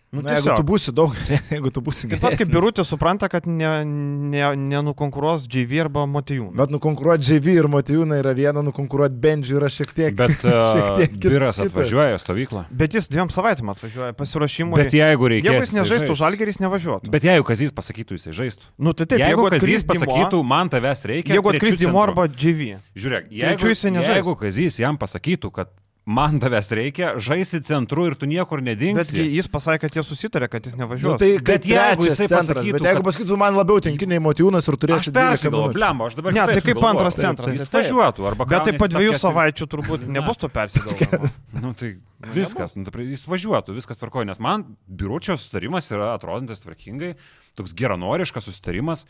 Nu, 0.09 0.23
Na, 0.25 0.39
jeigu 0.39 0.47
tiesiog. 0.49 0.57
tu 0.57 0.65
būsi 0.65 0.93
daug, 0.97 1.13
jeigu 1.53 1.69
tu 1.69 1.83
būsi 1.85 2.07
Taip 2.09 2.23
pat 2.23 2.31
kaip 2.33 2.39
geresnis. 2.39 2.55
Birutė 2.55 2.85
supranta, 2.89 3.29
kad 3.29 3.45
ne, 3.45 3.69
ne, 3.85 4.45
nenukonkuruos 4.57 5.45
JV 5.53 5.83
arba 5.85 6.07
Motijūną. 6.09 6.55
Bet 6.57 6.73
nukonkuruoti 6.73 7.27
JV 7.35 7.59
ir 7.59 7.69
Motijūną 7.69 8.17
yra 8.23 8.33
viena, 8.39 8.63
nukonkuruoti 8.65 9.19
Benžių 9.21 9.59
yra 9.61 9.69
šiek 9.69 9.93
tiek. 9.93 10.15
Bet 10.17 10.33
šiek 10.47 10.87
uh, 10.87 10.95
tiek 11.03 11.13
kit- 11.19 11.29
Biras 11.29 11.61
atvažiuoja 11.61 12.17
į 12.17 12.23
stovyklą. 12.23 12.63
Bet 12.73 12.97
jis 12.97 13.11
dviem 13.13 13.29
savaitėm 13.35 13.69
atvažiuoja 13.75 14.17
pasiruošimui. 14.17 14.79
Bet 14.81 14.97
jeigu 14.97 15.29
reikės. 15.35 15.51
Jeigu 15.53 15.67
jis 15.67 15.75
nežaistų 15.77 16.13
žais. 16.15 16.23
žalgerį, 16.23 16.55
jis 16.57 16.63
nevažiuotų. 16.65 17.13
Bet 17.13 17.27
jeigu 17.29 17.45
Kazys 17.53 17.75
pasakytų, 17.77 18.17
jisai 18.17 18.33
žaistų. 18.41 18.65
nu, 18.81 18.95
tai 18.97 19.05
taip, 19.13 19.21
jeigu 19.21 19.45
jeigu 19.45 19.51
Kazys 19.59 19.85
pasakytų, 19.93 20.41
man 20.55 20.73
tavęs 20.73 21.05
reikia. 21.13 21.37
jeigu 21.37 21.53
atkris 21.53 21.77
Dimo 21.85 22.01
arba 22.01 22.25
JV. 22.33 22.79
Žiūrėk, 22.97 23.29
jeigu, 23.29 23.75
jeigu 24.09 24.37
Kazys 24.41 24.81
jam 24.81 24.97
pasakytų, 24.97 25.53
kad 25.53 25.69
man 26.09 26.39
tavęs 26.41 26.71
reikia, 26.73 27.11
žaisi 27.21 27.59
centru 27.69 28.07
ir 28.09 28.15
tu 28.17 28.25
niekur 28.27 28.63
Bet 28.63 28.69
nedingsi. 28.71 29.21
jis 29.37 29.49
pasakė, 29.53 29.83
kad 29.85 29.97
jie 29.99 30.03
susitarė, 30.07 30.49
kad 30.49 30.65
jis 30.65 30.73
Nu, 30.75 30.87
nevažiuos. 30.87 31.19
tai 31.21 31.29
Bet 31.45 31.67
jeigu 31.69 32.07
jisai 32.09 32.25
jisai 32.25 32.29
pasakytų, 32.39 32.73
bet 32.79 32.87
jeigu 32.89 33.03
kad- 33.03 33.09
pasakytų, 33.11 33.37
man 33.43 33.55
labiau 33.59 33.77
tinkiniai 33.85 34.23
Motijūnas 34.25 34.65
ir 34.73 34.79
turėsi 34.81 35.13
12 35.13 35.13
persigalvoju, 35.13 35.69
minučių. 35.69 35.77
blem, 35.79 36.01
aš 36.09 36.15
dabar 36.17 36.33
Ne, 36.33 36.41
kitaip 36.41 36.55
tai 36.55 36.63
kaip 36.73 36.85
antras 36.91 37.15
centras. 37.21 37.53
Jis 37.59 37.69
Taip. 37.69 37.85
važiuotų. 37.85 38.49
Bet 38.49 38.65
tai 38.65 38.73
po 38.79 38.89
dviejų 38.89 39.15
savaičių 39.21 39.69
turbūt 39.69 40.07
nebus 40.09 40.37
to 40.41 40.49
persigalvojimo. 40.49 41.31
Nu, 41.63 41.75
tai 41.75 41.97
viskas, 42.33 42.75
nu, 42.77 42.85
jis 42.85 43.25
važiuotų, 43.29 43.75
viskas 43.77 43.99
tvarkoja, 44.01 44.27
nes 44.27 44.39
man 44.41 44.65
biuručio 44.89 45.37
sustarimas 45.37 45.91
yra 45.93 46.15
atrodantis 46.17 46.61
tvarkingai, 46.65 47.15
toks 47.57 47.75
geranoriškas 47.75 48.45
sustarimas. 48.49 49.05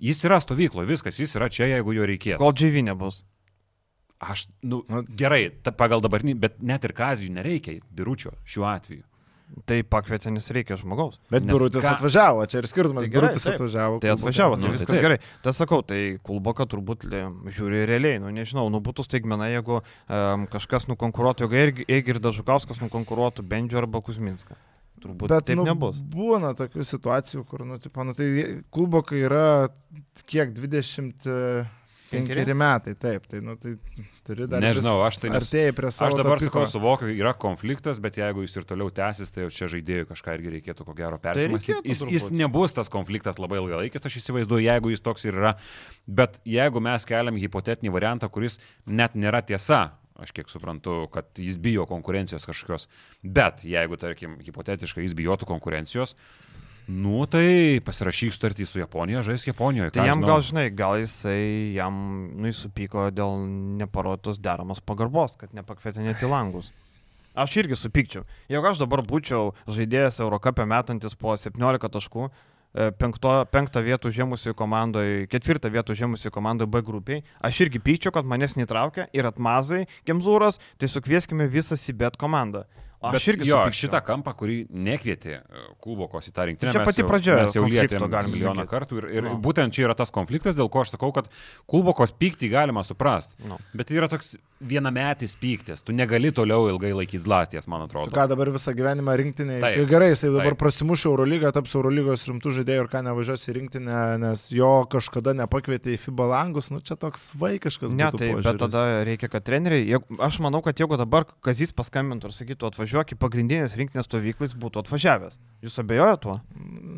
Jis 0.00 0.22
yra 0.24 0.38
stovyklo, 0.40 0.84
viskas, 0.86 1.18
jis 1.18 1.34
yra 1.36 1.48
čia, 1.50 1.66
jeigu 1.76 1.92
jo 1.92 2.06
reikės. 2.06 2.38
Kol 2.38 2.52
JV 2.52 2.82
nebus. 2.86 3.24
Aš, 4.20 4.48
nu, 4.66 4.82
Nu, 4.90 5.04
gerai, 5.14 5.50
ta, 5.62 5.70
pagal 5.70 6.00
dabartinį, 6.02 6.34
bet 6.42 6.56
net 6.62 6.82
ir 6.84 6.92
kazijų 6.92 7.30
nereikia 7.36 7.76
biuručio 7.94 8.32
šiuo 8.44 8.66
atveju. 8.66 9.04
Tai 9.64 9.78
pakvietė, 9.88 10.28
nes 10.34 10.44
reikia 10.52 10.76
žmogaus. 10.76 11.14
Bet 11.32 11.40
Nes 11.46 11.54
Birutis 11.56 11.80
ką- 11.80 11.94
atvažiavo, 11.96 12.42
čia 12.52 12.58
ir 12.60 12.66
skirtumas, 12.68 13.06
Tai 13.06 13.08
gerai, 13.14 13.28
Birutis 13.30 13.44
taip. 13.46 13.54
atvažiavo. 13.56 14.00
Tai 14.02 14.10
atvažiavo, 14.12 14.56
Nu, 14.56 14.60
tai 14.60 14.68
tai 14.68 14.74
viskas 14.76 14.92
taip. 14.92 15.04
gerai. 15.06 15.18
Tai 15.42 15.52
sakau, 15.56 15.78
tai 15.86 16.00
Kulboka 16.22 16.66
turbūt 16.68 17.06
žiūri 17.48 17.86
realiai, 17.88 18.18
nu 18.20 18.28
nežinau, 18.28 18.66
nu 18.68 18.82
būtų 18.84 19.06
staigmena, 19.08 19.48
jeigu 19.48 19.78
um, 19.80 20.44
kažkas 20.52 20.84
nukonkuruotų, 20.92 21.48
jeigu 21.48 21.86
Eigirdas 21.88 22.36
Žukauskas 22.36 22.82
nukonkuruotų 22.84 23.40
Bendžių 23.48 23.78
arba 23.86 24.02
Kuzminską. 24.04 24.52
Turbūt 25.00 25.28
Bet 25.32 25.46
taip 25.46 25.56
nu, 25.56 25.64
nebus. 25.64 25.96
Būna 26.02 26.52
tokių 26.58 26.84
situacijų, 26.84 27.46
kur, 27.48 27.64
nu, 27.64 27.78
tipo, 27.78 28.04
nu, 28.04 28.12
tai 28.18 28.28
klubokai 28.74 29.22
yra 29.24 29.68
kiek 30.26 30.52
25 30.52 31.24
Penkeri? 32.10 32.44
metai, 32.56 32.94
taip, 32.96 33.26
tai, 33.28 33.40
nu, 33.44 33.54
tai 33.60 33.74
turi 34.26 34.46
dar... 34.48 34.62
Nežinau, 34.64 34.96
aš 35.04 35.20
tai 35.22 35.32
Artėjai 35.36 35.74
prie 35.76 35.90
savo... 35.92 36.08
Aš 36.08 36.16
dabar 36.20 36.42
sakau, 36.42 36.64
suvokiu, 36.70 37.10
yra 37.12 37.34
konfliktas, 37.36 38.00
bet 38.04 38.18
jeigu 38.20 38.46
jis 38.46 38.56
ir 38.60 38.66
toliau 38.68 38.88
tęsis, 38.94 39.32
tai 39.34 39.44
jau 39.44 39.52
čia 39.54 39.68
žaidėjų 39.74 40.08
kažką 40.10 40.38
irgi 40.38 40.54
reikėtų 40.56 40.88
ko 40.88 40.96
gero 40.98 41.20
persimastyti. 41.22 41.76
reikėtų 41.76 41.92
Jis, 41.92 42.04
jis 42.16 42.28
nebus 42.34 42.76
tas 42.76 42.90
konfliktas 42.92 43.40
labai 43.42 43.60
ilgalaikis, 43.60 44.08
aš 44.08 44.20
įsivaizduoju, 44.22 44.66
jeigu 44.70 44.92
jis 44.94 45.04
toks 45.04 45.28
ir 45.28 45.38
yra. 45.38 45.54
Bet 46.08 46.40
jeigu 46.48 46.82
mes 46.84 47.08
keliam 47.08 47.40
hipotetinį 47.40 47.94
variantą, 47.94 48.32
kuris 48.32 48.60
net 48.86 49.16
nėra 49.18 49.44
tiesa, 49.44 49.98
aš 50.18 50.32
kiek 50.34 50.50
suprantu, 50.50 51.04
kad 51.14 51.30
jis 51.38 51.60
bijo 51.62 51.86
konkurencijos 51.86 52.48
kažkokios, 52.48 52.88
bet 53.22 53.62
jeigu, 53.66 53.98
tarkim, 54.00 54.38
hipotetiškai 54.42 55.04
jis 55.04 55.14
bijotų 55.18 55.46
konkurencijos, 55.48 56.16
nu 56.88 57.26
tai 57.28 57.78
pasirašyk 57.84 58.32
sutartį 58.32 58.66
su 58.66 58.80
Japonija, 58.80 59.20
žais 59.26 59.44
Japonijoje. 59.44 59.92
Tai 59.92 60.06
jam 60.08 60.22
žinau. 60.22 60.28
gal, 60.30 60.44
žinai, 60.44 60.66
gal 60.72 60.96
jisai 61.02 61.74
jam, 61.76 61.94
nu, 62.32 62.48
jis 62.48 62.64
supyko 62.64 63.10
dėl 63.12 63.44
neparodytos 63.80 64.40
deramos 64.40 64.80
pagarbos, 64.80 65.36
kad 65.40 65.52
nepakvietė 65.56 66.06
net 66.06 66.24
į 66.24 66.30
langus. 66.32 66.72
Aš 67.38 67.58
irgi 67.60 67.76
supykčiau. 67.78 68.24
Jeigu 68.50 68.66
aš 68.66 68.80
dabar 68.80 69.04
būčiau 69.06 69.52
žaidėjas 69.68 70.18
Eurocapė 70.24 70.64
metantis 70.66 71.14
po 71.14 71.36
17 71.38 71.92
taškų, 71.94 72.30
e, 72.72 72.88
penkto, 72.98 73.34
penktą 73.52 73.84
vietą 73.84 74.08
užėmusi 74.08 74.56
komandoje, 74.58 75.28
ketvirtą 75.30 75.70
vietą 75.70 75.94
užėmusi 75.94 76.32
komandoje 76.34 76.72
B 76.72 76.82
grupiai, 76.82 77.22
aš 77.44 77.66
irgi 77.68 77.84
pykčiau, 77.84 78.16
kad 78.16 78.26
manęs 78.26 78.56
netraukia 78.58 79.06
ir 79.12 79.28
atmazai, 79.28 79.84
Gemzūras, 80.08 80.58
tai 80.80 80.88
sukvieskime 80.88 81.46
visą 81.52 81.76
Sibet 81.76 82.16
komandą. 82.16 82.64
Aš 83.00 83.12
Bet 83.14 83.26
irgi 83.30 83.46
jo, 83.46 83.58
supykčiau. 83.62 83.78
šitą 83.78 84.00
kampą, 84.02 84.32
kurį 84.34 84.54
nekvietė 84.74 85.34
e, 85.38 85.60
Kulbokos 85.84 86.26
į 86.26 86.32
tą 86.34 86.46
rinktinę. 86.50 86.72
Čia 86.74 86.80
mes 86.82 86.88
pati 86.90 87.04
pradžia 87.06 87.36
Mes 87.38 87.54
jau 87.54 87.62
konflikto, 87.62 87.94
lietėm 87.94 88.10
galim 88.10 88.32
milijoną 88.34 88.64
sakyt. 88.64 88.70
kartų 88.72 88.98
ir, 88.98 89.06
ir 89.20 89.22
Nu. 89.28 89.36
būtent 89.44 89.70
čia 89.76 89.84
yra 89.86 89.94
tas 89.94 90.10
konfliktas, 90.10 90.56
dėl 90.58 90.66
ko 90.68 90.82
aš 90.82 90.96
sakau, 90.96 91.12
kad 91.14 91.28
Kulbokos 91.70 92.10
pyktį 92.18 92.50
galima 92.50 92.82
suprasti. 92.82 93.38
Nu. 93.46 93.58
Bet 93.72 93.86
tai 93.86 94.00
yra 94.00 94.08
toks 94.10 94.34
vienametis 94.60 95.36
pyktis. 95.38 95.82
Tu 95.86 95.92
negali 95.94 96.30
toliau 96.34 96.66
ilgai 96.68 96.90
laikyti 96.92 97.20
zlasties, 97.22 97.68
man 97.70 97.84
Tu 97.86 97.90
atrodo. 97.92 98.10
ką 98.14 98.24
dabar 98.28 98.50
visą 98.50 98.72
gyvenimą 98.74 99.14
rinktinė. 99.20 99.60
Taip. 99.62 99.76
Taip. 99.78 99.88
Gerai, 99.90 100.08
jisai 100.12 100.30
dabar 100.34 100.50
Taip. 100.54 100.58
prasimuš 100.62 101.04
Eurolygą, 101.06 101.52
taps 101.54 101.74
Eurolygos 101.78 102.24
rimtų 102.28 102.52
žaidėjų 102.58 102.82
ir 102.84 102.88
ką 102.90 103.02
nevažiuos 103.06 103.44
į 103.48 103.54
rinktinę, 103.58 103.98
nes 104.18 104.48
jo 104.50 104.70
kažkada 104.90 105.34
nepakvietė 105.38 105.94
į 105.94 106.00
FIBA 106.06 106.26
langus. 106.32 106.70
Nu 106.74 106.80
čia 106.80 106.96
toks 106.98 107.30
vaikiškas. 107.38 107.92
Ne, 107.94 108.08
būtų 108.10 108.18
tai 108.18 108.28
bet 108.34 108.42
požiūris. 108.42 108.58
tada 108.64 109.04
reikia, 109.06 109.28
kad 109.30 109.44
treneriai, 109.46 110.00
aš 110.18 110.40
manau, 110.40 110.62
kad 110.64 110.74
jeigu 110.78 110.98
dabar 110.98 111.24
Kazys 111.44 111.70
paskambintų 111.72 112.32
ir 112.32 112.34
sakytų, 112.34 112.72
atvažiuok 112.72 113.14
į 113.14 113.18
pagrindinės 113.22 113.76
rinkinės 113.78 114.08
stovyklais, 114.10 114.54
būtų 114.58 114.82
atvažiavęs. 114.82 115.38
Jūs 115.62 115.78
abejojate 115.82 116.20
tuo? 116.22 116.40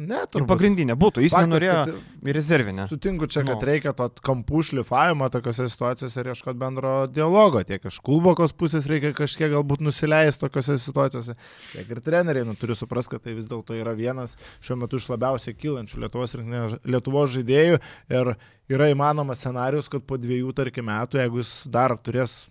Ne, 0.01 0.21
Ir 0.21 0.27
turbūt. 0.33 0.49
pagrindinė 0.49 0.95
būtų, 0.97 1.23
jis 1.25 1.33
Faktas, 1.33 1.49
nenorėjo 1.49 1.95
į 2.25 2.33
rezervinę. 2.37 2.89
Sutinku 2.89 3.27
čia, 3.29 3.41
kad 3.45 3.57
Nu. 3.61 3.67
reikia 3.69 3.93
to 3.97 4.09
kampų 4.21 4.61
šlifavimo 4.69 5.29
tokiuose 5.33 5.69
situacijose 5.69 6.21
ir 6.21 6.27
ieškoti 6.33 6.59
bendro 6.61 7.07
dialogo. 7.09 7.50
Tiek 7.69 7.85
iš 7.91 7.99
Kulbokos 8.07 8.55
pusės 8.57 8.87
reikia 8.91 9.11
kažkiek 9.17 9.51
galbūt 9.55 9.83
nusileisti 9.85 10.43
tokiuose 10.45 10.77
situacijose, 10.83 11.35
tiek 11.73 11.91
ir 11.91 12.01
treneriai 12.05 12.47
nu, 12.49 12.55
turi 12.59 12.77
suprasti, 12.79 13.17
kad 13.17 13.25
tai 13.27 13.35
vis 13.39 13.49
dėlto 13.51 13.75
yra 13.79 13.93
vienas 13.99 14.37
šiuo 14.63 14.79
metu 14.85 15.01
iš 15.01 15.09
labiausiai 15.13 15.57
kylančių 15.59 16.05
Lietuvos, 16.07 16.37
Lietuvos 16.85 17.35
žaidėjų 17.35 17.81
ir 18.17 18.33
yra 18.71 18.89
įmanomas 18.95 19.43
scenarius, 19.43 19.91
kad 19.91 20.07
po 20.07 20.17
dviejų, 20.21 20.55
tarkim, 20.55 20.87
metų, 20.91 21.19
jeigu 21.25 21.43
jis 21.43 21.53
dar 21.67 21.97
turės 21.99 22.45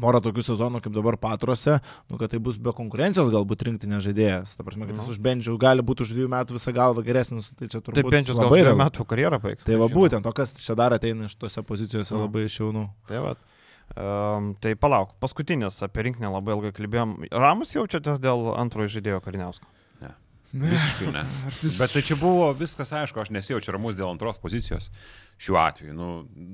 porą 0.00 0.20
tokių 0.22 0.42
sezonų 0.46 0.78
kaip 0.84 0.92
dabar 0.94 1.16
patruose, 1.18 1.80
nu, 2.06 2.14
kad 2.20 2.30
tai 2.30 2.38
bus 2.38 2.54
be 2.62 2.70
konkurencijos 2.76 3.26
galbūt 3.34 3.64
rinktinė 3.66 3.98
žaidėjas. 4.04 4.52
Ta 4.54 4.62
prasme, 4.62 4.86
kad 4.86 4.94
jis 4.94 5.02
Nu. 5.02 5.10
už 5.10 5.18
Benčių 5.18 5.56
gali 5.58 5.82
būti 5.82 6.04
už 6.06 6.12
dviejų 6.14 6.28
metų 6.30 6.54
visą 6.54 6.72
galvą 6.76 7.02
geresnis, 7.02 7.50
tai 7.58 7.66
čia 7.66 7.80
turbūt 7.82 7.98
jau 8.30 8.36
gal 8.38 8.46
labai 8.46 8.76
metų 8.78 9.06
karjerą 9.10 9.40
baigs. 9.42 9.66
Tai 9.66 9.74
va 9.82 9.88
žinau. 9.90 9.96
būtent, 9.98 10.26
o 10.30 10.32
kas 10.32 10.54
čia 10.62 10.76
dar 10.78 10.94
ateina 10.94 11.26
iš 11.26 11.34
tose 11.34 11.60
pozicijose 11.66 12.14
Nu. 12.14 12.22
labai 12.28 12.44
iš 12.46 12.60
jaunų. 12.62 12.86
Tai, 13.10 13.18
va. 13.26 13.34
Um, 13.98 14.52
tai 14.62 14.76
palauk, 14.78 15.16
paskutinis 15.22 15.80
apie 15.82 16.06
rinkinį 16.06 16.30
labai 16.30 16.54
ilgai 16.54 16.70
kalbėjom. 16.76 17.16
Ramus 17.34 17.74
jaučiatės 17.74 18.20
dėl 18.22 18.52
antrojo 18.54 18.92
žaidėjo 18.94 19.22
Kariniausko. 19.24 19.66
Visiškai 20.52 21.12
ne. 21.14 21.22
Bet 21.80 21.92
tai 21.94 22.02
čia 22.02 22.16
buvo 22.18 22.48
viskas 22.58 22.90
aišku, 22.96 23.20
aš 23.22 23.30
nesijaučiu 23.34 23.74
ramus 23.76 23.94
dėl 23.98 24.10
antros 24.10 24.40
pozicijos. 24.42 24.88
Šiuo 25.40 25.56
atveju, 25.56 25.94
nu, 25.96 26.06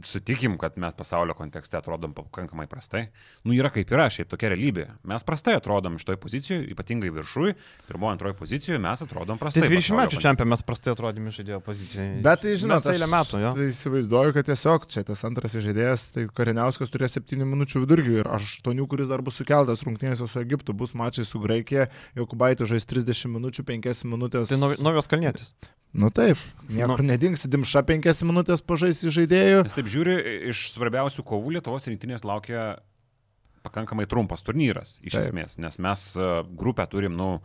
sutikim, 0.07 0.53
kad 0.63 0.77
mes 0.79 0.95
pasaulio 0.95 1.35
kontekste 1.35 1.75
atrodom 1.75 2.13
pakankamai 2.15 2.69
prastai. 2.71 3.09
Nu, 3.43 3.51
yra 3.57 3.67
kaip 3.75 3.91
yra, 3.91 4.05
šiaip 4.15 4.29
tokia 4.31 4.53
realybė. 4.53 4.85
Mes 5.11 5.25
prastai 5.27 5.57
atrodom 5.59 5.97
iš 5.99 6.05
toj 6.07 6.19
pozicijoje, 6.23 6.69
ypatingai 6.71 7.11
viršui, 7.17 7.55
pirmoji, 7.89 8.13
antroji 8.15 8.37
pozicijoje 8.39 8.79
mes 8.85 9.03
atrodom 9.03 9.41
Tai 9.41 9.43
prastai. 9.43 9.65
20 9.65 9.75
pasaulio 9.75 9.99
metų 10.05 10.21
čempionai 10.23 10.51
mes 10.55 10.63
prastai 10.69 10.93
atrodėme 10.95 11.33
žaidėjo 11.35 11.59
pozicijai. 11.67 12.07
Bet 12.23 12.45
tai 12.45 12.55
žinot, 12.63 12.87
eilę 12.93 13.09
metų, 13.11 13.41
jo. 13.43 13.51
tai 13.59 13.67
įsivaizduoju, 13.73 14.35
kad 14.39 14.51
tiesiog 14.53 14.87
čia 14.95 15.03
tas 15.11 15.25
antras 15.27 15.59
žaidėjas, 15.67 16.07
tai 16.15 16.29
Kariniauskas 16.39 16.93
turės 16.95 17.19
7 17.19 17.43
minučių 17.43 17.83
vidurkį 17.89 18.21
ir 18.23 18.31
8, 18.39 18.87
kuris 18.87 19.11
dar 19.11 19.19
bus 19.27 19.41
sukeltas 19.43 19.83
rungtynėse 19.83 20.29
su 20.31 20.39
Egiptu, 20.45 20.71
bus 20.79 20.95
mačai 20.95 21.27
su 21.27 21.43
Graikija, 21.43 21.89
Jokubaitis 22.15 22.71
žais 22.71 22.87
30 22.87 23.35
minučių, 23.35 23.67
5 23.67 24.05
minutės. 24.07 24.47
Tai 24.55 24.61
nau- 24.63 24.77
naujos 24.79 25.11
kalnėtis. 25.11 25.57
Nu 25.97 26.11
taip, 26.13 26.37
niekur 26.69 27.01
Nu. 27.01 27.07
nedingsi, 27.09 27.49
Dimša 27.49 27.81
5 27.89 28.21
minutės 28.29 28.61
pažais 28.61 28.76
į 29.07 29.15
žaidėjų. 29.21 29.63
Nes 29.67 29.77
taip 29.77 29.89
žiūri, 29.93 30.17
iš 30.53 30.69
svarbiausių 30.75 31.25
kovų 31.27 31.57
Lietuvos 31.57 31.89
rinktinės 31.89 32.27
laukia 32.27 32.77
pakankamai 33.67 34.07
trumpas 34.11 34.45
turnyras, 34.47 34.97
iš 35.03 35.17
Taip. 35.17 35.27
esmės, 35.27 35.57
nes 35.63 35.81
mes 35.83 36.07
e, 36.15 36.29
grupę 36.59 36.87
turim, 36.91 37.17
nu, 37.19 37.41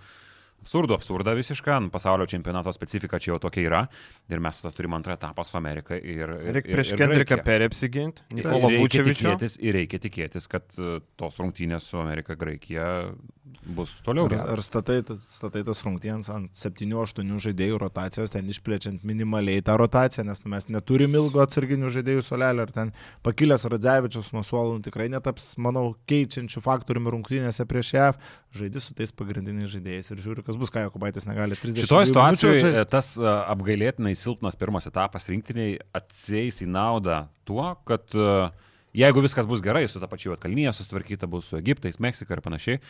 absurdo, 0.61 0.95
absurdą 0.97 1.35
visišką, 1.37 1.79
nu, 1.85 1.89
pasaulio 1.93 2.27
čempionato 2.29 2.71
specifika 2.75 3.19
čia 3.19 3.33
jau 3.33 3.39
tokia 3.47 3.65
yra 3.65 3.81
ir 4.29 4.39
mes 4.43 4.61
tada 4.61 4.73
turim 4.77 4.93
antrą 4.97 5.17
etapą 5.17 5.45
su 5.47 5.57
Amerika 5.57 5.97
ir... 5.97 6.29
ir 6.29 6.55
Reikia 6.59 6.71
ir- 6.71 6.77
prieš 6.77 6.93
Kendriką. 7.01 7.41
Perį 7.45 7.67
apsiginti. 7.71 8.25
Reikia 8.37 8.81
Vučevičių. 8.81 9.13
tikėtis, 9.17 9.57
ir 9.61 9.77
reikia 9.79 9.99
tikėtis, 10.03 10.47
kad 10.51 10.65
e, 10.77 10.99
tos 11.17 11.39
rungtynės 11.41 11.87
su 11.89 11.99
Amerika, 12.01 12.37
Graikija 12.37 12.87
bus 13.75 13.97
toliau. 14.05 14.27
Ar, 14.31 14.53
ar 14.55 14.61
statai, 14.63 14.99
statai 15.29 15.63
tas 15.67 15.81
rungtynės 15.85 16.29
ant 16.33 16.53
7-8 16.57 17.41
žaidėjų 17.45 17.79
rotacijos, 17.81 18.33
ten 18.33 18.49
išplečiant 18.49 19.03
minimaliai 19.07 19.63
tą 19.65 19.75
rotaciją, 19.81 20.25
nes 20.29 20.43
nu, 20.45 20.53
mes 20.53 20.67
neturim 20.71 21.17
ilgo 21.17 21.41
atsarginių 21.43 21.91
žaidėjų 21.97 22.25
solelio, 22.25 22.67
ar 22.67 22.73
ten 22.75 22.93
pakilęs 23.25 23.67
Radzevičius 23.71 24.31
nuo 24.35 24.45
suolų 24.45 24.77
nu, 24.79 24.85
tikrai 24.85 25.09
netaps, 25.13 25.55
manau, 25.61 25.91
keičiančių 26.09 26.63
faktoriumi 26.63 27.13
rungtynėse 27.17 27.65
prieš 27.69 27.93
JAV, 27.97 28.21
žaidži 28.55 28.81
su 28.83 28.95
tais 28.97 29.13
pagrindiniais 29.15 29.71
žaidėjais 29.71 30.11
ir 30.11 30.19
žiūri, 30.23 30.43
kas 30.45 30.57
bus, 30.59 30.71
ką 30.73 30.83
Jokubaitis 30.85 31.27
negali 31.27 31.55
30 31.55 31.85
Šitoje 31.85 32.09
situacijoje 32.09 32.83
tas 32.91 33.13
e, 33.19 33.25
apgailėtinai 33.53 34.13
silpnas 34.19 34.59
pirmas 34.59 34.89
etapas 34.89 35.29
rinktiniai 35.31 35.77
atsieis 35.97 36.59
į 36.65 36.67
naudą 36.71 37.23
tuo, 37.47 37.69
kad 37.87 38.11
e, 38.11 38.27
jeigu 39.03 39.23
viskas 39.23 39.47
bus 39.49 39.63
gerai, 39.63 39.85
su 39.87 40.03
ta 40.03 40.09
pačia 40.11 40.35
Atkalnyje 40.35 40.75
sustvarkyta 40.75 41.29
bus 41.31 41.51
su 41.51 41.59
Egiptais, 41.59 42.01
Meksika 42.03 42.35
ir 42.35 42.43
panašiai, 42.43 42.81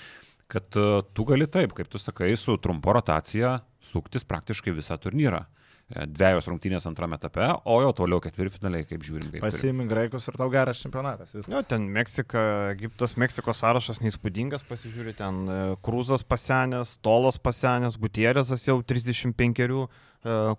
kad 0.52 0.78
e, 0.80 0.88
tu 1.14 1.28
gali 1.30 1.48
taip, 1.48 1.76
kaip 1.78 1.92
tu 1.92 2.02
sakai, 2.02 2.34
su 2.38 2.58
trumpo 2.62 2.98
rotacija 2.98 3.60
suktis 3.92 4.26
praktiškai 4.28 4.74
visą 4.76 4.98
turnyrą. 5.02 5.46
E, 5.92 6.06
Dviejos 6.08 6.48
rungtynės 6.48 6.86
antrame 6.88 7.18
etape, 7.20 7.44
o 7.68 7.78
jau 7.84 7.92
toliau 8.02 8.22
ketvirtfinaliai, 8.24 8.86
kaip 8.88 9.04
žiūrim. 9.06 9.28
Kaip. 9.34 9.44
Pasiimi 9.44 9.88
graikus 9.90 10.28
ir 10.30 10.38
tau 10.40 10.48
geras 10.54 10.82
čempionatas. 10.84 11.34
Viskas. 11.36 11.52
Jo, 11.52 11.64
ten 11.68 11.88
Meksika, 11.92 12.44
Egiptas, 12.72 13.18
Meksikos 13.20 13.60
sąrašas 13.64 14.00
neįspūdingas, 14.06 14.64
pasižiūri, 14.70 15.16
ten 15.20 15.42
e, 15.46 15.58
Krūzas 15.84 16.24
pasenęs, 16.28 16.98
Tolas 17.04 17.40
pasenęs, 17.42 18.00
Gutierrezas 18.02 18.68
jau 18.70 18.78
35, 18.80 19.66
e, 19.68 19.82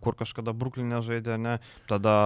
kur 0.04 0.18
kažkada 0.18 0.52
Bruklinė 0.56 1.00
žaidė, 1.06 1.38
ne, 1.40 1.56
tada 1.88 2.16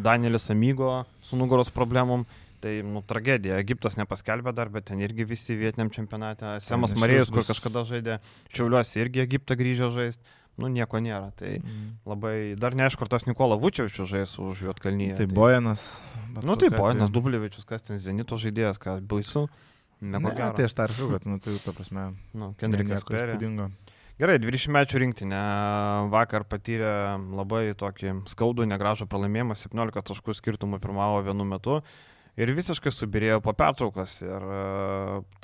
Danielis 0.00 0.50
Amygo 0.54 1.04
su 1.26 1.38
nugaros 1.38 1.70
problemom. 1.74 2.26
Tai, 2.56 2.72
nu, 2.88 3.02
tragedija. 3.04 3.58
Egiptas 3.60 3.98
nepaskelbė 4.00 4.50
dar, 4.56 4.70
bet 4.72 4.86
ten 4.88 5.02
irgi 5.04 5.26
visi 5.28 5.54
vietiniam 5.60 5.90
čempionate. 5.92 6.54
Semas 6.64 6.94
Marėjus, 6.96 7.28
kur 7.30 7.44
kažkada 7.44 7.82
žaidė, 7.86 8.16
Šiauliuosi 8.48 9.02
irgi 9.04 9.20
Egiptą 9.22 9.58
grįžo 9.60 9.90
žaisti. 9.94 10.24
Nu, 10.58 10.68
nieko 10.72 10.96
nėra. 10.98 11.32
Tai 11.36 11.58
Mm. 11.60 11.90
labai, 12.06 12.56
dar 12.58 12.72
neaišku, 12.72 13.02
ar 13.02 13.08
tas 13.08 13.26
Nikola 13.26 13.56
Vučevičius 13.60 14.08
žais 14.08 14.38
už 14.38 14.62
Juotkalnyje. 14.64 15.16
Tai 15.16 15.26
Bojanas. 15.26 16.00
bet 16.32 16.44
Nu 16.44 16.56
tai 16.56 16.70
Bojanas 16.70 17.08
atveju- 17.10 17.12
Dublievičius, 17.12 17.64
kas 17.66 17.82
ten 17.82 17.98
Zenito 17.98 18.36
žaidėjas, 18.36 18.78
ką 18.78 19.00
baisu. 19.06 19.48
Ne, 20.00 20.18
gero. 20.18 20.52
tai 20.56 20.64
aš 20.64 20.74
tarsiu, 20.74 21.10
kad, 21.10 21.24
nu, 21.26 21.38
tai, 21.38 21.56
ta 21.64 21.72
prasme, 21.72 22.14
Nu, 22.34 22.48
ne- 22.48 22.54
Kendrikas 22.58 23.02
Perė. 23.04 23.70
Gerai, 24.18 24.38
20 24.38 24.68
mečių 24.72 24.98
rinktinė 25.00 26.10
vakar 26.10 26.44
patyrė 26.44 27.16
labai 27.36 27.74
tokį 27.74 28.24
skaudų, 28.24 28.64
negražų 28.64 29.06
pralaimėjimą, 29.08 29.56
17 29.56 30.02
taškų 30.02 30.32
skirtumų 30.36 30.80
pirmavo 30.80 31.22
vienu 31.24 31.44
metu. 31.44 31.82
Ir 32.36 32.50
visiškai 32.52 32.92
subirėjo 32.92 33.38
po 33.44 33.54
pertraukos. 33.56 34.18
Ir 34.20 34.42
e, 34.56 34.58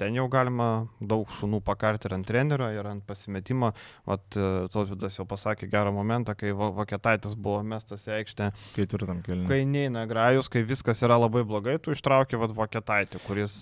ten 0.00 0.18
jau 0.18 0.26
galima 0.32 0.66
daug 1.00 1.30
šunų 1.38 1.62
pakarti 1.64 2.10
ir 2.10 2.16
ant 2.18 2.28
trenerio, 2.28 2.68
ir 2.74 2.88
ant 2.90 3.04
pasimetimo. 3.08 3.72
Vat 4.08 4.26
Tauvidas 4.74 5.16
jau 5.16 5.24
pasakė 5.28 5.70
gerą 5.72 5.94
momentą, 5.96 6.36
kai 6.36 6.52
Vokietaitis 6.52 7.32
buvo 7.38 7.62
mestas 7.64 8.04
į 8.10 8.18
aikštę. 8.18 8.50
Ketvirtam 8.76 9.24
keliui. 9.24 9.48
Kai 9.48 9.62
neina 9.68 10.04
grajus, 10.10 10.52
kai 10.52 10.66
viskas 10.68 11.00
yra 11.06 11.16
labai 11.22 11.46
blogai, 11.48 11.78
tu 11.80 11.96
ištrauki 11.96 12.40
vad 12.40 12.54
Vokietaitį, 12.60 13.24
kuris... 13.26 13.58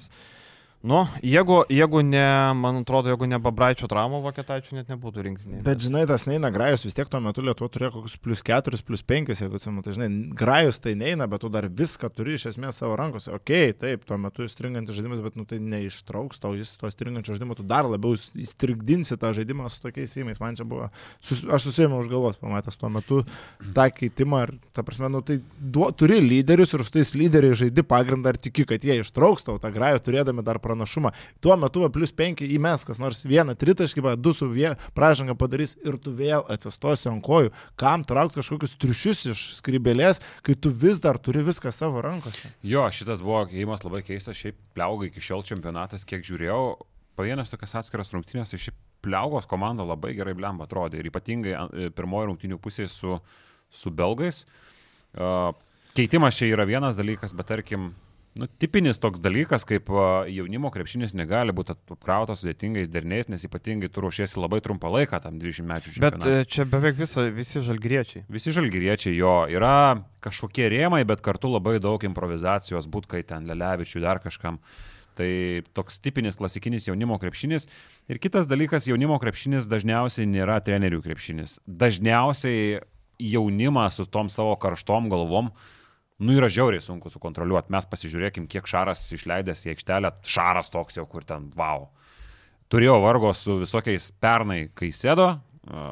Nu, 0.80 1.02
jeigu, 1.20 1.58
jeigu 1.68 2.00
ne, 2.00 2.24
man 2.56 2.78
atrodo, 2.80 3.10
jeigu 3.12 3.26
ne 3.28 3.36
Babraičio 3.42 3.84
traumų, 3.90 4.22
Vokietaičių 4.24 4.78
net 4.78 4.88
nebūtų 4.88 5.24
rinktinėje. 5.26 5.64
Bet 5.66 5.82
žinai, 5.84 6.06
tas 6.08 6.22
neina 6.24 6.48
grajus, 6.54 6.86
vis 6.86 6.94
tiek 6.96 7.10
tuo 7.12 7.18
metu 7.20 7.42
Lietuva 7.44 7.68
turėjo 7.68 7.90
kokius 7.98 8.14
plus 8.24 8.40
4, 8.46 8.80
plus 8.88 9.04
5, 9.04 9.34
jeigu 9.36 9.58
atsimenu, 9.58 9.84
tai 9.84 9.92
žinai, 9.98 10.08
grajus 10.40 10.80
tai 10.80 10.94
neina, 10.96 11.26
bet 11.28 11.44
tu 11.44 11.50
dar 11.52 11.68
viską 11.68 12.08
turi 12.16 12.38
iš 12.38 12.46
esmės 12.54 12.80
savo 12.80 12.96
rankose. 12.96 13.28
Ok, 13.36 13.52
taip, 13.76 14.06
tuo 14.08 14.16
metu 14.22 14.48
stringantis 14.48 14.96
žaidimas, 14.96 15.20
bet 15.20 15.36
nu 15.36 15.44
tai 15.50 15.58
neištrauks 15.60 16.40
tau, 16.40 16.54
jis 16.56 16.72
to 16.80 16.88
stringančio 16.94 17.36
žaidimo, 17.36 17.58
tu 17.60 17.68
dar 17.68 17.84
labiau 17.84 18.16
įstrigdinsi 18.16 19.20
tą 19.20 19.34
žaidimą 19.36 19.68
su 19.68 19.84
tokiais 19.84 20.16
įmais. 20.16 20.40
Man 20.40 20.56
čia 20.56 20.64
buvo, 20.64 20.88
sus, 21.20 21.44
aš 21.44 21.68
susėmiau 21.68 22.00
už 22.00 22.08
galvos, 22.08 22.40
pamatęs 22.40 22.80
tuo 22.80 22.88
metu 22.96 23.20
tą 23.76 23.90
keitimą, 24.00 24.46
ir, 24.48 24.56
ta 24.72 24.80
prasme, 24.88 25.12
nu 25.12 25.20
tai 25.20 25.42
duo, 25.60 25.92
turi 25.92 26.22
lyderius 26.24 26.72
ir 26.72 26.88
su 26.88 26.96
tais 26.96 27.12
lyderiais 27.12 27.60
žaidi 27.66 27.84
pagrindą 27.84 28.32
ir 28.32 28.40
tiki, 28.48 28.64
kad 28.72 28.80
jie 28.80 28.96
ištrauks 29.04 29.44
tau 29.44 29.60
tą 29.60 29.68
grajų, 29.76 30.00
turėdami 30.08 30.46
dar 30.46 30.62
pranašumą. 30.70 31.12
Tuo 31.44 31.56
metu 31.60 31.84
va, 31.84 31.90
plus 31.92 32.14
5 32.16 32.44
įmes, 32.46 32.86
kas 32.88 33.00
nors 33.02 33.24
vieną 33.28 33.56
tritaškį, 33.60 34.04
va, 34.06 34.16
du 34.16 34.32
su 34.36 34.48
vie, 34.50 34.72
pražangą 34.96 35.36
padarys 35.38 35.76
ir 35.84 35.98
tu 36.00 36.14
vėl 36.16 36.46
atsistosi 36.50 37.10
ant 37.10 37.24
kojų. 37.26 37.52
Kam 37.80 38.06
traukti 38.08 38.40
kažkokius 38.40 38.76
triušius 38.80 39.24
iš 39.34 39.44
skrybelės, 39.58 40.22
kai 40.46 40.56
tu 40.56 40.72
vis 40.72 41.02
dar 41.02 41.18
turi 41.18 41.44
viską 41.46 41.72
savo 41.74 42.02
rankose? 42.04 42.52
Jo, 42.66 42.86
šitas 42.94 43.24
buvo 43.24 43.44
įėjimas 43.48 43.84
labai 43.86 44.04
keistas, 44.06 44.38
šiaip 44.38 44.58
pliauga 44.76 45.10
iki 45.10 45.22
šiol 45.24 45.44
čempionatas, 45.46 46.06
kiek 46.08 46.24
žiūrėjau, 46.26 46.62
pavienės 47.18 47.52
tokias 47.52 47.76
atskiras 47.82 48.14
rungtynės, 48.14 48.52
tai 48.52 48.60
šiaip 48.62 48.78
pliaugos 49.04 49.48
komanda 49.48 49.84
labai 49.86 50.12
gerai 50.16 50.34
blemba 50.36 50.66
atrodė 50.68 51.00
ir 51.00 51.08
ypatingai 51.08 51.54
e, 51.56 51.88
pirmoji 51.96 52.30
rungtynių 52.30 52.60
pusė 52.60 52.86
su, 52.92 53.16
su 53.72 53.92
belgais. 53.92 54.44
Uh, 55.10 55.50
keitimas 55.96 56.36
čia 56.38 56.50
yra 56.52 56.66
vienas 56.68 56.98
dalykas, 56.98 57.32
bet 57.34 57.48
tarkim, 57.50 57.90
Nu, 58.38 58.46
tipinis 58.62 59.00
toks 59.02 59.18
dalykas, 59.18 59.64
kaip 59.66 59.88
jaunimo 60.30 60.70
krepšinis 60.70 61.16
negali 61.18 61.50
būti 61.56 61.74
apkrautas 61.74 62.44
sudėtingais 62.44 62.86
derniais, 62.86 63.26
nes 63.26 63.42
ypatingai 63.42 63.88
tu 63.90 64.04
ruošiesi 64.04 64.38
labai 64.38 64.60
trumpą 64.62 64.86
laiką 64.94 65.18
tam 65.24 65.40
20 65.42 65.66
metų 65.66 65.94
Bet 65.96 66.14
čempionatui. 66.14 66.34
e, 66.38 66.46
čia 66.46 66.66
beveik 66.70 66.94
visa, 67.00 67.24
visi 67.34 67.62
žalgriečiai. 67.66 68.22
Visi 68.30 68.54
žalgyriečiai 68.54 69.16
jo 69.16 69.32
yra 69.50 70.04
kažkokie 70.22 70.68
rėmai, 70.70 71.02
bet 71.10 71.24
kartu 71.26 71.50
labai 71.50 71.80
daug 71.82 72.06
improvizacijos, 72.06 72.86
būt 72.86 73.10
kai 73.10 73.24
ten 73.26 73.50
Lelevičiui 73.50 74.04
dar 74.04 74.22
kažkam. 74.22 74.60
Tai 75.18 75.28
toks 75.74 75.98
tipinis 75.98 76.38
klasikinis 76.38 76.86
jaunimo 76.86 77.18
krepšinis. 77.18 77.66
Ir 78.08 78.22
kitas 78.22 78.46
dalykas, 78.46 78.86
jaunimo 78.86 79.18
krepšinis 79.20 79.66
dažniausiai 79.68 80.30
nėra 80.30 80.60
trenerių 80.62 81.02
krepšinis. 81.02 81.58
Dažniausiai 81.66 82.78
jaunimą 83.20 83.90
su 83.92 84.06
tom 84.06 84.30
savo 84.30 84.54
karštom 84.56 85.10
galvom, 85.10 85.50
nu 86.20 86.36
yra 86.36 86.50
žiauriai 86.52 86.84
sunku 86.84 87.10
sukontroliuoti. 87.12 87.72
Mes 87.72 87.88
pasižiūrėkim, 87.90 88.48
kiek 88.50 88.68
Šaras 88.68 89.06
išleidęs 89.16 89.66
į 89.66 89.74
aikštelę, 89.74 90.14
Šaras 90.26 90.72
toks 90.72 91.00
jau, 91.00 91.06
kur 91.08 91.26
ten 91.26 91.48
wow. 91.58 91.88
Turėjo 92.70 93.00
vargo 93.02 93.32
su 93.34 93.58
visokiais 93.64 94.12
pernai, 94.22 94.68
kai 94.78 94.92
sėdo, 94.94 95.32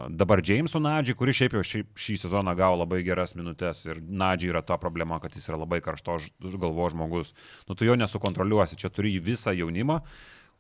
dabar 0.09 0.41
Jamesu 0.45 0.81
Nadžiai, 0.81 1.17
kuris 1.19 1.37
šiaip 1.39 1.57
jau 1.59 1.63
šį, 1.67 1.83
šį 1.99 2.17
sezoną 2.23 2.55
gavo 2.59 2.79
labai 2.81 3.03
geras 3.07 3.35
minutės 3.39 3.85
ir 3.87 4.01
Nadžiai 4.01 4.53
yra 4.53 4.63
ta 4.65 4.79
problema, 4.81 5.19
kad 5.23 5.35
jis 5.35 5.49
yra 5.51 5.59
labai 5.61 5.81
karšto 5.85 6.17
galvo 6.57 6.89
žmogus. 6.93 7.35
Nu, 7.69 7.75
tu 7.75 7.87
jo 7.89 7.97
nesukontroliuosi, 7.99 8.79
čia 8.81 8.91
turi 8.95 9.17
visą 9.21 9.53
jaunimą, 9.57 10.01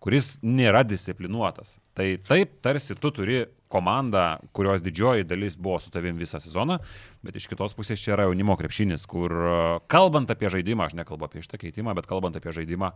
kuris 0.02 0.36
nėra 0.46 0.84
disciplinuotas. 0.86 1.76
Tai 1.98 2.08
taip, 2.26 2.58
tarsi 2.62 2.96
tu 2.98 3.10
turi 3.14 3.42
komandą, 3.68 4.38
kurios 4.56 4.80
didžioji 4.84 5.26
dalis 5.28 5.58
buvo 5.60 5.78
su 5.82 5.90
tavim 5.92 6.16
visą 6.20 6.40
sezoną, 6.40 6.78
bet 7.24 7.36
iš 7.36 7.48
kitos 7.50 7.74
pusės 7.76 8.00
čia 8.00 8.14
yra 8.14 8.28
jaunimo 8.28 8.56
krepšinis, 8.56 9.04
kur 9.10 9.34
e, 9.34 9.56
kalbant 9.92 10.30
apie 10.32 10.48
žaidimą, 10.54 10.88
aš 10.88 10.96
nekalbu 11.02 11.28
apie 11.28 11.44
šitą 11.44 11.60
keitimą, 11.60 11.92
bet 11.98 12.08
kalbant 12.08 12.38
apie 12.38 12.54
žaidimą, 12.56 12.94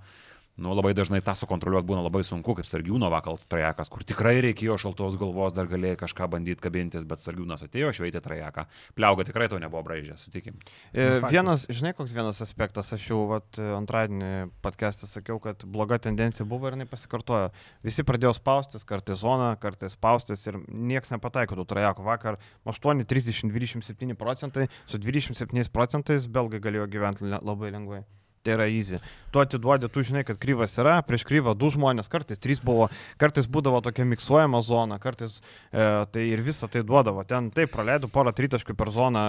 nu, 0.56 0.74
labai 0.76 0.92
dažnai 0.92 1.22
tą 1.24 1.32
sukontroliuoti 1.38 1.88
būna 1.88 2.02
labai 2.04 2.20
sunku, 2.26 2.54
kaip 2.58 2.68
Sargiūno 2.68 3.08
vakal 3.12 3.38
trajekas, 3.50 3.88
kur 3.92 4.04
tikrai 4.04 4.34
reikėjo 4.44 4.76
šaltos 4.82 5.16
galvos, 5.20 5.54
dar 5.56 5.70
galėjai 5.70 5.96
kažką 6.02 6.28
bandyti 6.34 6.60
kabintis, 6.64 7.06
bet 7.08 7.24
Sargiūnas 7.24 7.64
atėjo, 7.64 7.92
šveitė 7.96 8.20
trajeką. 8.24 8.66
Pliauga 8.98 9.24
tikrai 9.28 9.48
to 9.48 9.60
nebuvo 9.62 9.80
braižė, 9.86 10.18
sutikim. 10.20 10.60
E. 10.92 11.08
Vienas, 11.32 11.64
žinai, 11.72 11.94
koks 11.96 12.12
vienas 12.12 12.42
aspektas, 12.44 12.92
aš 12.92 13.08
jau 13.08 13.22
vat, 13.32 13.48
antradienį 13.56 14.52
podcast'e 14.64 15.08
sakiau, 15.08 15.40
kad 15.42 15.64
bloga 15.64 15.96
tendencija 16.02 16.46
buvo 16.48 16.68
ir 16.68 16.76
jinai 16.76 16.88
pasikartojo. 16.90 17.48
Visi 17.86 18.04
pradėjo 18.04 18.36
spaustis, 18.36 18.84
kartais 18.88 19.22
zoną, 19.24 19.54
kartais 19.62 19.96
spaustis 19.96 20.44
ir 20.50 20.60
niekas 20.68 21.14
nepataiko 21.16 21.56
tų 21.58 21.68
trajekų. 21.72 22.08
Vakar 22.12 22.40
8, 22.68 23.06
30, 23.08 23.48
27 23.52 24.18
procentai, 24.20 24.68
su 24.84 25.00
27 25.00 25.72
procentais 25.72 26.28
belgai 26.28 26.60
galėjo 26.60 26.90
gyventi 26.92 27.32
labai 27.32 27.72
lengvai. 27.72 28.04
Tai 28.42 28.56
yra 28.56 28.66
easy. 28.66 28.98
Tu 29.30 29.38
atiduodi, 29.38 29.86
tu 29.88 30.02
žinai, 30.02 30.24
kad 30.26 30.38
kryvas 30.42 30.74
yra, 30.82 30.96
prieš 31.06 31.22
kryvą 31.28 31.52
du 31.54 31.68
žmonės, 31.70 32.08
kartais 32.10 32.40
trys 32.42 32.58
buvo, 32.64 32.88
kartais 33.22 33.46
būdavo 33.46 33.78
tokia 33.86 34.02
miksuojama 34.10 34.58
zona, 34.66 34.98
kartais 35.02 35.36
e, 35.38 35.84
tai 36.10 36.24
ir 36.26 36.42
visą 36.42 36.66
tai 36.66 36.82
duodavo. 36.86 37.22
Ten 37.28 37.52
taip 37.54 37.70
praleido 37.70 38.10
porą 38.10 38.34
tritaškių 38.34 38.74
per 38.74 38.90
zoną 38.90 39.22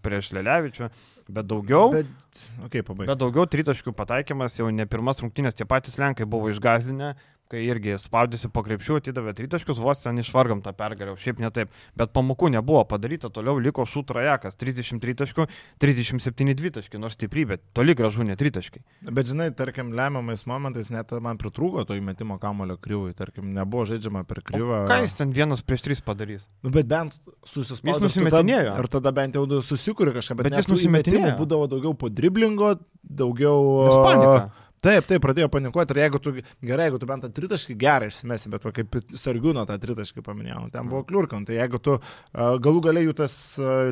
prieš 0.00 0.32
Lelevičių, 0.38 0.88
bet 1.28 1.50
daugiau. 1.52 1.92
Bet, 1.98 2.40
okay, 2.64 2.80
pabaigai. 2.80 3.12
bet 3.12 3.20
daugiau 3.20 3.44
tritaškių 3.52 3.92
pataikymas 3.96 4.56
jau 4.56 4.72
ne 4.72 4.88
pirmas 4.88 5.20
rungtynės, 5.20 5.58
tie 5.60 5.68
patys 5.68 6.00
Lenkai 6.00 6.24
buvo 6.24 6.48
išgazdinę, 6.54 7.12
kai 7.50 7.62
irgi 7.66 7.96
spaudėsi 8.00 8.50
po 8.52 8.62
krepšių, 8.66 8.98
atidavė 9.00 9.34
tritaškius, 9.38 9.80
vos 9.82 10.02
ten 10.02 10.18
išvargam 10.22 10.62
tą 10.64 10.72
pergalę, 10.76 11.14
o 11.14 11.20
šiaip 11.20 11.40
ne 11.42 11.50
taip. 11.54 11.72
Bet 11.98 12.12
pamokų 12.16 12.50
nebuvo 12.56 12.82
padaryta, 12.88 13.30
toliau 13.32 13.60
liko 13.62 13.86
šūtrajakas, 13.86 14.58
30 14.58 15.02
tritaškių, 15.02 15.46
37 15.82 16.56
dvitaškių, 16.58 17.00
nors 17.02 17.16
stiprybė, 17.18 17.60
toli 17.76 17.94
gražu 17.98 18.26
ne 18.26 18.36
tritaškiai. 18.38 18.82
Bet 19.06 19.30
žinai, 19.30 19.50
tarkim, 19.56 19.92
lemiamais 19.96 20.46
momentais 20.50 20.90
net 20.94 21.14
man 21.22 21.38
pritrūko 21.40 21.86
to 21.86 21.98
įmetimo 21.98 22.40
kamulio 22.42 22.78
kryvui, 22.82 23.14
tarkim, 23.16 23.52
nebuvo 23.56 23.86
žaidžiama 23.92 24.24
per 24.28 24.42
kryvą. 24.46 24.82
Ką 24.90 25.00
jis 25.04 25.16
ten 25.20 25.34
vienas 25.36 25.62
prieš 25.62 25.86
tris 25.86 26.02
padarys? 26.04 26.48
Nu, 26.66 26.74
bet 26.74 26.90
bent 26.90 27.16
susispaudė. 27.46 27.94
Jis 27.94 28.04
nusimetinėjo. 28.08 28.76
Ir 28.82 28.90
tada 28.92 29.14
bent 29.14 29.38
jau 29.38 29.46
susikūrė 29.62 30.16
kažką, 30.18 30.40
bet, 30.40 30.50
Bet 30.50 30.60
jis 30.60 30.70
nusimetinėjo. 30.72 31.34
Būdavo 31.38 31.70
daugiau 31.70 31.94
po 31.98 32.10
driblingo, 32.12 32.76
daugiau... 33.06 33.58
Nes 33.86 33.98
panika. 34.02 34.65
Taip, 34.84 35.06
taip, 35.08 35.22
pradėjo 35.24 35.48
panikuoti 35.50 35.94
ir 35.94 36.00
jeigu 36.04 36.20
tu, 36.22 36.32
gerai, 36.68 36.86
jeigu 36.88 36.98
tu 37.00 37.08
bent 37.08 37.24
tą 37.24 37.30
tritaškį 37.34 37.76
gerai 37.80 38.10
išsimesi, 38.10 38.50
bet 38.52 38.66
va, 38.66 38.72
kaip 38.76 38.98
sargiūno 39.16 39.64
tą 39.68 39.78
tritaškį 39.82 40.24
paminėjau, 40.26 40.66
ten 40.74 40.90
buvo 40.90 41.00
kliurkant, 41.08 41.48
tai 41.48 41.56
jeigu 41.56 41.80
tu 41.82 41.96
galų 42.36 42.82
galiai 42.84 43.08
jų 43.08 43.16
tas 43.22 43.36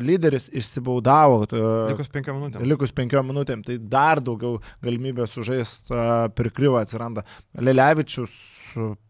lyderis 0.05 0.47
išsibaudavo, 0.53 1.41
a, 1.49 1.71
Likus 1.91 2.11
penkiom 2.13 2.39
minutėm. 2.39 2.67
likus 2.69 2.93
penkiom 2.95 3.31
minutėm, 3.33 3.65
tai 3.65 3.79
dar 3.81 4.21
daugiau 4.23 4.59
galimybės 4.85 5.33
sužaisti 5.35 6.03
prikryvą 6.37 6.85
atsiranda. 6.85 7.25
Lelevičius 7.57 8.37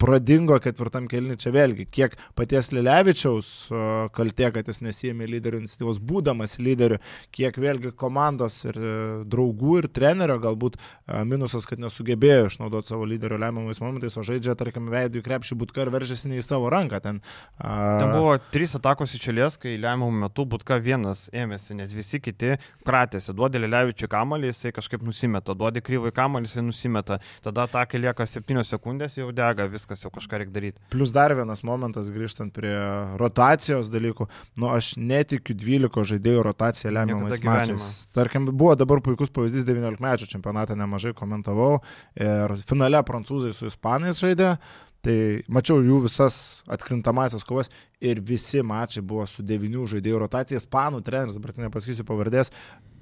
pradingo 0.01 0.57
ketvirtam 0.63 1.09
kelniui 1.11 1.37
čia 1.41 1.51
vėlgi, 1.55 1.87
kiek 1.91 2.15
paties 2.37 2.71
Lelevičiaus 2.75 3.49
a, 3.69 3.85
kaltė, 4.15 4.51
kad 4.55 4.67
jis 4.69 4.81
nesijėmė 4.85 5.27
lyderio 5.29 5.61
iniciatyvos, 5.61 5.99
būdamas 6.03 6.57
lyderiu, 6.61 6.99
kiek 7.35 7.57
vėlgi 7.61 7.93
komandos 7.97 8.61
ir 8.67 8.79
e, 8.79 8.95
draugų 9.31 9.79
ir 9.81 9.89
trenerio 9.95 10.37
galbūt 10.43 10.77
a, 10.79 11.23
minusas, 11.27 11.67
kad 11.69 11.81
nesugebėjo 11.81 12.49
išnaudoti 12.49 12.93
savo 12.93 13.07
lyderio 13.09 13.39
lemiamais 13.41 13.81
momentais, 13.83 14.17
o 14.19 14.25
žaidžia, 14.25 14.57
tarkim, 14.59 14.89
veidų 14.93 15.21
į 15.21 15.25
krepšį 15.25 15.59
būtka 15.61 15.85
ir 15.85 15.93
veržėsi 15.95 16.31
ne 16.31 16.41
į 16.41 16.45
savo 16.45 16.69
ranką. 16.73 17.01
Ten, 17.05 17.21
a, 17.57 17.97
Ten 18.01 18.11
buvo 18.13 18.35
trys 18.53 18.75
atakos 18.79 19.15
iš 19.17 19.29
eilės, 19.31 19.59
kai 19.61 19.77
lemiamų 19.79 20.25
metų 20.25 20.47
Butka 20.55 20.77
vienas 20.81 21.25
ėmėsi, 21.35 21.75
nes 21.79 21.93
visi 21.95 22.19
kiti 22.21 22.55
kratėsi. 22.85 23.33
Duodė 23.35 23.63
Lelevičiui 23.63 24.09
kamalį, 24.11 24.51
jisai 24.51 24.73
kažkaip 24.75 25.03
nusimeta, 25.05 25.55
duodė 25.57 25.81
kryvai 25.85 26.11
kamalį, 26.15 26.49
jisai 26.49 26.65
nusimeta. 26.67 27.19
Tada 27.45 27.65
atakai 27.69 28.01
lieka 28.01 28.27
7 28.29 28.63
sekundės, 28.67 29.17
jau 29.17 29.31
dega, 29.35 29.54
viskas 29.71 30.03
jau 30.03 30.11
kažką 30.13 30.41
reikia 30.41 30.55
daryti. 30.55 30.83
Plus 30.93 31.13
dar 31.15 31.33
vienas 31.37 31.63
momentas 31.67 32.11
grįžtant 32.13 32.53
prie 32.55 32.73
rotacijos 33.21 33.89
dalykų. 33.93 34.27
Nu, 34.59 34.69
aš 34.75 34.93
netikiu 34.99 35.55
12 35.57 36.07
žaidėjų 36.11 36.45
rotaciją 36.49 36.93
lemiamais 36.95 37.39
mačais. 37.45 37.91
Tarkim, 38.15 38.49
buvo 38.51 38.75
dabar 38.79 39.01
puikus 39.05 39.31
pavyzdys 39.33 39.67
19 39.67 40.03
mečių 40.03 40.31
čempionatą, 40.35 40.75
nemažai 40.79 41.15
komentavau. 41.17 41.79
Ir 42.19 42.57
finale 42.67 43.01
prancūzai 43.07 43.55
su 43.55 43.71
ispanais 43.71 44.19
žaidė. 44.19 44.57
Tai 45.05 45.17
mačiau 45.53 45.83
jų 45.85 45.99
visas 46.07 46.35
atkrintamasias 46.71 47.45
kovas 47.45 47.69
ir 48.01 48.23
visi 48.25 48.63
mačai 48.65 49.03
buvo 49.05 49.27
su 49.29 49.45
devinių 49.45 49.85
žaidėjų 49.91 50.21
rotacija. 50.23 50.57
Ispanų 50.57 51.03
treneris, 51.05 51.37
dabar 51.37 51.53
nepasakysiu 51.67 52.07
pavardės, 52.07 52.49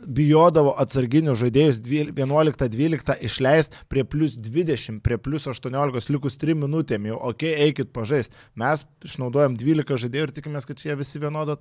bijodavo 0.06 0.74
atsarginių 0.82 1.36
žaidėjus 1.39 1.80
11-12 1.84 3.16
išleisti 3.28 3.80
prie 3.91 4.04
plus 4.08 4.36
20, 4.38 5.01
prie 5.06 5.18
plus 5.22 5.47
18, 5.49 6.12
likus 6.14 6.38
3 6.41 6.58
minutėm 6.64 7.08
jau, 7.12 7.20
okay, 7.32 7.54
eikit 7.68 7.93
pažaisti. 7.95 8.38
Mes 8.60 8.86
išnaudojam 9.06 9.58
12 9.60 9.99
žaidėjų 10.06 10.28
ir 10.28 10.36
tikimės, 10.36 10.68
kad 10.70 10.84
jie 10.84 10.95
visi 10.99 11.22
vienodo 11.22 11.58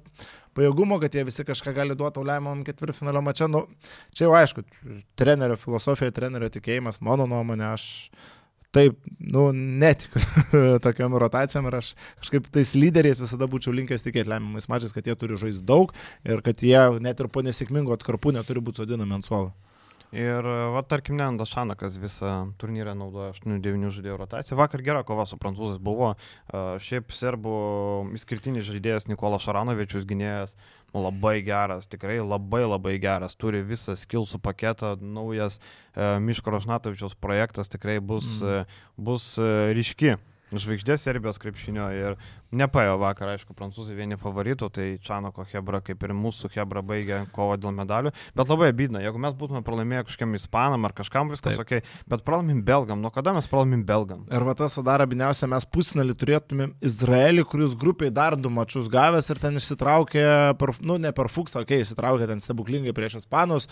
pajėgumo, 0.57 1.01
kad 1.03 1.15
jie 1.15 1.25
visi 1.29 1.47
kažką 1.49 1.75
gali 1.77 1.97
duoti 1.99 2.23
auliamam 2.23 2.65
ketvirtfinalio 2.67 3.25
mače. 3.25 3.49
Nu, 3.53 3.65
čia 4.15 4.29
jau 4.29 4.37
aišku, 4.39 4.67
trenerio 5.19 5.59
filosofija, 5.61 6.15
trenerio 6.15 6.51
tikėjimas, 6.53 7.01
mano 7.05 7.29
nuomonė, 7.31 7.73
aš 7.73 7.87
taip, 8.73 8.99
nu, 9.21 9.49
netikiu 9.53 10.23
tokiam 10.87 11.17
rotacijam 11.21 11.69
ir 11.71 11.79
aš 11.83 11.93
kažkaip 12.23 12.49
tais 12.55 12.75
lyderiais 12.79 13.21
visada 13.23 13.49
būčiau 13.51 13.75
linkęs 13.77 14.07
tikėti 14.07 14.33
lemiamais 14.33 14.69
mačais, 14.73 14.95
kad 14.97 15.07
jie 15.07 15.17
turi 15.19 15.41
žaisti 15.41 15.65
daug 15.69 15.93
ir 16.25 16.45
kad 16.47 16.65
jie 16.65 16.87
net 17.05 17.21
ir 17.21 17.29
po 17.33 17.45
nesėkmingo 17.45 17.95
atkarpų 17.99 18.37
neturi 18.39 18.65
būti 18.65 18.83
sodinami 18.83 19.21
ant 19.21 19.29
suolo. 19.29 19.53
Ir, 20.13 20.45
va, 20.45 20.83
tarkim, 20.85 21.17
Nendas 21.17 21.49
Šanakas 21.49 21.95
visą 21.97 22.51
turnyrą 22.61 22.93
naudoja 22.93 23.31
8-9 23.33 23.95
žaidėjų 23.95 24.17
rotaciją. 24.21 24.59
Vakar 24.61 24.83
gera 24.85 25.01
kova 25.09 25.25
su 25.25 25.39
prancūzais 25.41 25.79
buvo. 25.81 26.11
Šiaip 26.85 27.15
serbų 27.17 27.55
išskirtinis 28.19 28.69
žaidėjas 28.69 29.09
Nikolas 29.09 29.47
Šaranovičius 29.47 30.05
gynėjas. 30.11 30.53
Labai 30.93 31.39
geras, 31.41 31.87
tikrai 31.89 32.19
labai 32.21 32.67
labai 32.67 32.99
geras. 33.01 33.33
Turi 33.41 33.63
visą 33.65 33.95
skilsų 33.97 34.43
paketą, 34.45 34.97
naujas 35.01 35.57
e, 35.97 36.19
Miško 36.21 36.53
Rošnatovičiaus 36.53 37.15
projektas 37.17 37.73
tikrai 37.73 37.97
bus, 38.01 38.43
Mm. 38.43 38.61
mm. 38.61 39.05
bus 39.09 39.31
e, 39.41 39.49
ryški. 39.73 40.19
Žvaigždė 40.53 40.99
Serbijos 41.01 41.39
krepšinio 41.41 41.87
ir 41.97 42.19
nepaėjo 42.57 42.99
vakar, 43.01 43.33
aišku, 43.35 43.55
prancūzai 43.57 43.97
vieni 43.97 44.19
favoritų, 44.21 44.69
tai 44.73 44.87
Čanoko 45.03 45.45
Hebra, 45.49 45.81
kaip 45.85 46.03
ir 46.05 46.15
mūsų 46.17 46.51
Hebra 46.55 46.83
baigė 46.85 47.23
kovą 47.35 47.59
dėl 47.61 47.75
medalių, 47.77 48.13
bet 48.37 48.53
labai 48.53 48.71
abydna, 48.73 49.03
jeigu 49.05 49.21
mes 49.23 49.37
būtume 49.39 49.63
pralaimėję 49.67 50.07
kažkam 50.11 50.37
ispanam 50.39 50.85
ar 50.89 50.95
kažkam 50.97 51.33
viskas 51.33 51.59
Taip. 51.59 51.65
ok, 51.65 51.95
bet 52.13 52.25
pralaimim 52.27 52.63
belgam, 52.67 53.01
nuo 53.03 53.13
kada 53.15 53.35
mes 53.37 53.49
pralaimim 53.51 53.85
belgam? 53.89 54.25
Ir 54.33 54.47
va 54.47 54.55
tas 54.59 54.77
dar 54.85 55.05
abiniausia, 55.05 55.49
mes 55.51 55.67
pusnalį 55.67 56.17
turėtumėm 56.21 56.75
Izraelį, 56.85 57.47
kuris 57.49 57.77
grupiai 57.79 58.13
dar 58.13 58.37
du 58.37 58.53
mačius 58.53 58.91
gavęs 58.93 59.31
ir 59.33 59.41
ten 59.43 59.59
išsitraukė, 59.61 60.27
per, 60.61 60.75
nu 60.85 60.99
ne 61.01 61.13
per 61.17 61.33
fuksą, 61.33 61.65
okei, 61.65 61.81
okay, 61.81 61.87
išsitraukė 61.87 62.29
ten 62.31 62.43
stebuklingai 62.45 62.95
prieš 62.97 63.21
Ispanus, 63.23 63.69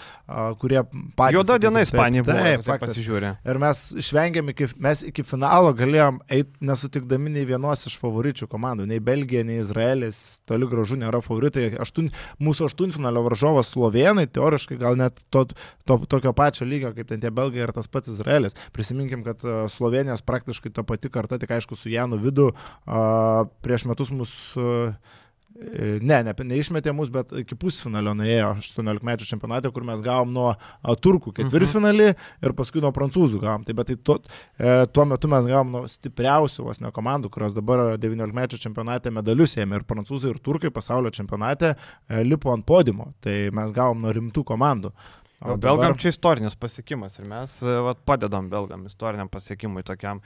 kurie 0.60 0.82
patys. 1.18 1.36
Juoda 1.36 1.58
diena 1.60 1.84
Ispanija 1.84 2.24
buvo, 2.24 2.38
Taip, 2.40 2.64
taip 2.66 2.84
pasižiūrė. 2.84 3.34
Ir 3.50 3.60
mes 3.60 3.82
išvengėm 4.00 4.52
iki, 4.54 4.70
mes 4.80 5.04
iki 5.10 5.24
finalo 5.26 5.72
galėjom 5.76 6.20
eiti 6.32 6.66
nesutikdami 6.70 7.34
nei 7.36 7.46
vienos 7.48 7.86
iš 7.88 7.96
favoričių 8.00 8.48
komandų. 8.50 8.69
Komandų. 8.70 8.86
Nei 8.88 9.00
Belgija, 9.00 9.44
nei 9.44 9.60
Izraelis 9.60 10.40
toli 10.46 10.66
gražu 10.70 10.96
nėra 10.96 11.20
favoritai. 11.22 11.76
Aštun, 11.80 12.10
mūsų 12.40 12.68
aštuntfinalio 12.70 13.22
varžovas 13.26 13.72
Slovenai, 13.72 14.26
teoriškai 14.26 14.78
gal 14.78 14.96
net 14.96 15.20
to, 15.30 15.46
to, 15.86 15.98
tokio 16.08 16.32
pačio 16.32 16.66
lygio 16.66 16.92
kaip 16.94 17.08
ten 17.08 17.20
tie 17.20 17.30
Belgai 17.30 17.64
ir 17.64 17.72
tas 17.72 17.88
pats 17.88 18.10
Izraelis. 18.10 18.56
Prisiminkim, 18.72 19.24
kad 19.24 19.42
uh, 19.44 19.66
Slovenijos 19.70 20.22
praktiškai 20.22 20.72
ta 20.72 20.82
pati 20.82 21.10
karta, 21.10 21.38
tik 21.38 21.50
aišku 21.50 21.76
su 21.76 21.90
Janu 21.90 22.20
Vidu 22.20 22.52
uh, 22.52 23.46
prieš 23.62 23.86
metus 23.90 24.12
mūsų 24.14 24.66
uh, 24.66 25.18
Ne, 25.60 26.20
ne, 26.24 26.32
neišmetė 26.32 26.92
mus, 26.96 27.10
bet 27.12 27.34
iki 27.42 27.56
pusfinalio 27.58 28.14
nuėjo 28.16 28.54
18 28.62 29.04
metų 29.04 29.26
čempionate, 29.28 29.68
kur 29.74 29.84
mes 29.84 30.00
gavom 30.04 30.32
nuo 30.32 30.46
a, 30.54 30.94
turkų 30.96 31.34
ketvirtfinalį 31.36 32.06
ir 32.46 32.54
paskui 32.56 32.80
nuo 32.80 32.92
prancūzų 32.96 33.42
gavom. 33.42 33.66
Tai 33.66 33.76
bet 33.76 33.90
tai 33.90 33.96
tuo, 34.00 34.16
e, 34.56 34.72
tuo 34.88 35.04
metu 35.10 35.28
mes 35.28 35.48
gavom 35.50 35.74
nuo 35.74 35.82
stipriausių 35.90 36.64
vos 36.64 36.80
ne 36.80 36.92
komandų, 36.96 37.32
kurios 37.34 37.56
dabar 37.56 37.98
19 38.00 38.36
metų 38.40 38.60
čempionate 38.62 39.12
medalius 39.12 39.58
ėmė 39.60 39.82
ir 39.82 39.86
prancūzai, 39.88 40.32
ir 40.32 40.40
turkai 40.44 40.72
pasaulio 40.72 41.12
čempionate 41.12 41.74
e, 41.74 42.22
lipo 42.24 42.54
ant 42.54 42.64
podimo. 42.66 43.10
Tai 43.20 43.36
mes 43.56 43.74
gavom 43.76 44.00
nuo 44.06 44.14
rimtų 44.16 44.46
komandų. 44.48 44.94
O 45.40 45.56
belgam 45.60 45.96
čia 45.96 46.12
istorinis 46.12 46.56
pasiekimas 46.60 47.20
ir 47.20 47.28
mes 47.28 47.60
e, 47.64 47.76
vat, 47.84 48.00
padedam 48.08 48.48
belgam 48.52 48.88
istoriniam 48.88 49.28
pasiekimui 49.32 49.84
tokiam. 49.88 50.24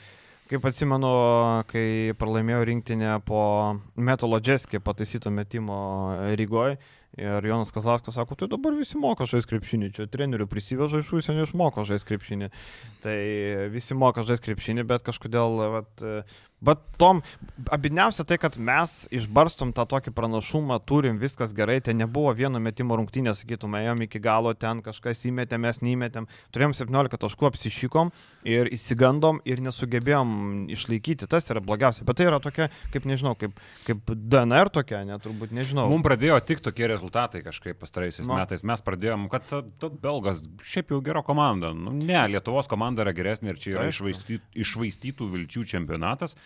Kaip 0.54 0.68
atsimenu, 0.70 1.08
kai 1.66 2.12
pralaimėjau 2.14 2.66
rinktinę 2.68 3.16
po 3.26 3.40
Metalo 3.98 4.38
Džeskį 4.38 4.78
pataisyto 4.86 5.32
metimo 5.34 5.78
Rygoje 6.38 6.76
ir 7.18 7.48
Jonas 7.48 7.74
Kazlauskas 7.74 8.14
sako, 8.14 8.36
tu 8.38 8.46
dabar 8.52 8.76
visi 8.78 8.94
moka 9.02 9.26
žaisti 9.26 9.50
krepšinį, 9.50 9.88
čia 9.96 10.06
trenerių 10.10 10.46
prisiveža 10.50 11.00
iš 11.02 11.10
užsienio 11.18 11.48
išmoko 11.48 11.82
žaisti 11.88 12.12
krepšinį. 12.12 12.50
Tai 13.02 13.16
visi 13.74 13.98
moka 13.98 14.22
žaisti 14.28 14.52
krepšinį, 14.52 14.86
bet 14.94 15.02
kažkodėl 15.10 15.58
vat, 15.74 16.06
Bet 16.64 16.80
tom, 16.98 17.20
abidniausia 17.74 18.24
tai, 18.28 18.38
kad 18.40 18.56
mes 18.56 19.04
išbarstom 19.14 19.74
tą 19.76 19.84
tokį 19.90 20.14
pranašumą, 20.16 20.78
turim 20.88 21.18
viskas 21.20 21.52
gerai, 21.56 21.80
ten 21.84 21.98
nebuvo 22.00 22.32
vieno 22.36 22.60
metimo 22.62 22.96
rungtynės, 22.98 23.42
sakytume, 23.42 23.82
ėjom 23.84 24.04
iki 24.06 24.20
galo, 24.24 24.54
ten 24.56 24.80
kažkas 24.84 25.24
įmetė, 25.28 25.58
mes 25.60 25.80
neįmetėm, 25.84 26.28
turėjom 26.54 26.76
17 26.78 27.20
taškų, 27.24 27.48
apsišykom 27.50 28.12
ir 28.48 28.70
įsigandom 28.74 29.42
ir 29.48 29.62
nesugebėjom 29.64 30.34
išlaikyti, 30.74 31.28
tas 31.30 31.50
yra 31.52 31.62
blogiausia. 31.64 32.06
Bet 32.08 32.20
tai 32.20 32.28
yra 32.30 32.40
tokia, 32.42 32.70
kaip 32.94 33.08
nežinau, 33.10 33.34
kaip, 33.38 33.58
kaip 33.86 34.14
DNR 34.14 34.72
tokia, 34.72 35.04
neturbūt 35.08 35.54
nežinau. 35.56 35.86
Mums 35.92 36.06
pradėjo 36.06 36.40
tik 36.48 36.64
tokie 36.64 36.88
rezultatai 36.90 37.44
kažkaip 37.44 37.78
pastaraisiais 37.82 38.28
no. 38.28 38.38
metais. 38.38 38.64
Mes 38.66 38.84
pradėjom, 38.84 39.28
kad 39.32 39.46
ta 39.50 39.90
Belgas 39.90 40.42
šiaip 40.64 40.94
jau 40.94 41.02
gera 41.04 41.24
komanda. 41.26 41.74
Nu, 41.76 41.92
ne, 41.94 42.20
Lietuvos 42.32 42.70
komanda 42.70 43.04
yra 43.04 43.14
geresnė 43.16 43.52
ir 43.52 43.60
čia 43.60 43.74
yra 43.76 43.88
išvaistytų, 43.90 44.40
išvaistytų 44.64 45.28
vilčių 45.34 45.64
čempionatas. 45.74 46.36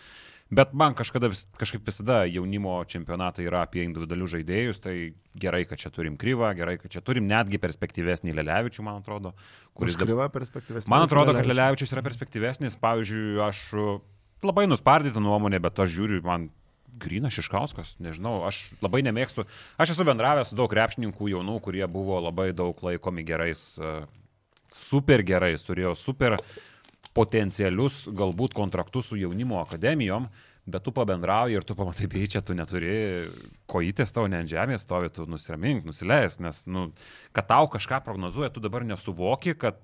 Bet 0.49 0.71
man 0.73 0.95
kažkada 0.97 1.29
vis, 1.29 1.43
kažkaip 1.61 1.83
visada 1.85 2.23
jaunimo 2.25 2.79
čempionatai 2.89 3.43
yra 3.45 3.61
apie 3.67 3.83
individualius 3.85 4.31
žaidėjus, 4.33 4.79
tai 4.81 4.93
gerai, 5.37 5.61
kad 5.69 5.77
čia 5.77 5.91
turim 5.93 6.15
kryvą, 6.17 6.49
gerai, 6.57 6.79
kad 6.81 6.89
čia 6.89 7.03
turim 7.05 7.27
netgi 7.29 7.59
perspektyvesnį 7.61 8.33
Lelevičių, 8.33 8.85
man 8.87 9.03
atrodo. 9.03 9.35
Kuris 9.77 9.99
kryvą 9.99 10.25
perspektyvesnį. 10.33 10.89
Man 10.89 11.05
atrodo, 11.05 11.35
kad 11.37 11.45
Lelevičius 11.45 11.93
yra 11.93 12.01
perspektyvesnis, 12.05 12.79
pavyzdžiui, 12.81 13.37
aš 13.45 13.61
labai 14.41 14.65
nuspardytą 14.71 15.21
nuomonę, 15.21 15.61
bet 15.61 15.83
aš 15.85 15.93
žiūriu, 15.99 16.23
man 16.25 16.49
Grinas 16.99 17.35
Šiškauskas, 17.37 17.93
nežinau, 18.01 18.39
aš 18.47 18.71
labai 18.81 19.03
nemėgstu. 19.05 19.45
Aš 19.79 19.93
esu 19.93 20.05
bendravęs 20.07 20.49
su 20.51 20.57
daug 20.57 20.71
krepšininkų 20.71 21.29
jaunų, 21.35 21.59
kurie 21.63 21.85
buvo 21.91 22.17
labai 22.25 22.49
daug 22.57 22.81
laikomi 22.83 23.23
gerais, 23.27 23.61
super 24.75 25.23
gerais, 25.25 25.63
turėjo 25.67 25.93
super 25.99 26.39
potencialius 27.17 28.05
galbūt 28.15 28.53
kontraktus 28.57 29.09
su 29.09 29.17
jaunimo 29.19 29.59
akademijom, 29.61 30.27
bet 30.69 30.83
tu 30.85 30.93
pabendrauji 30.93 31.57
ir 31.57 31.65
tu 31.65 31.75
pamatai, 31.77 32.07
bei 32.11 32.27
čia 32.29 32.41
tu 32.45 32.53
neturi 32.57 33.29
kojytės 33.69 34.13
tavo 34.13 34.29
ne 34.29 34.43
ant 34.43 34.51
žemės 34.51 34.85
stovi, 34.85 35.09
tu 35.13 35.25
nusiramink, 35.29 35.87
nusileis, 35.87 36.37
nes, 36.43 36.65
nu, 36.69 36.89
kad 37.35 37.49
tau 37.49 37.69
kažką 37.71 38.03
prognozuoja, 38.05 38.51
tu 38.53 38.61
dabar 38.63 38.85
nesuvoki, 38.85 39.55
kad 39.57 39.81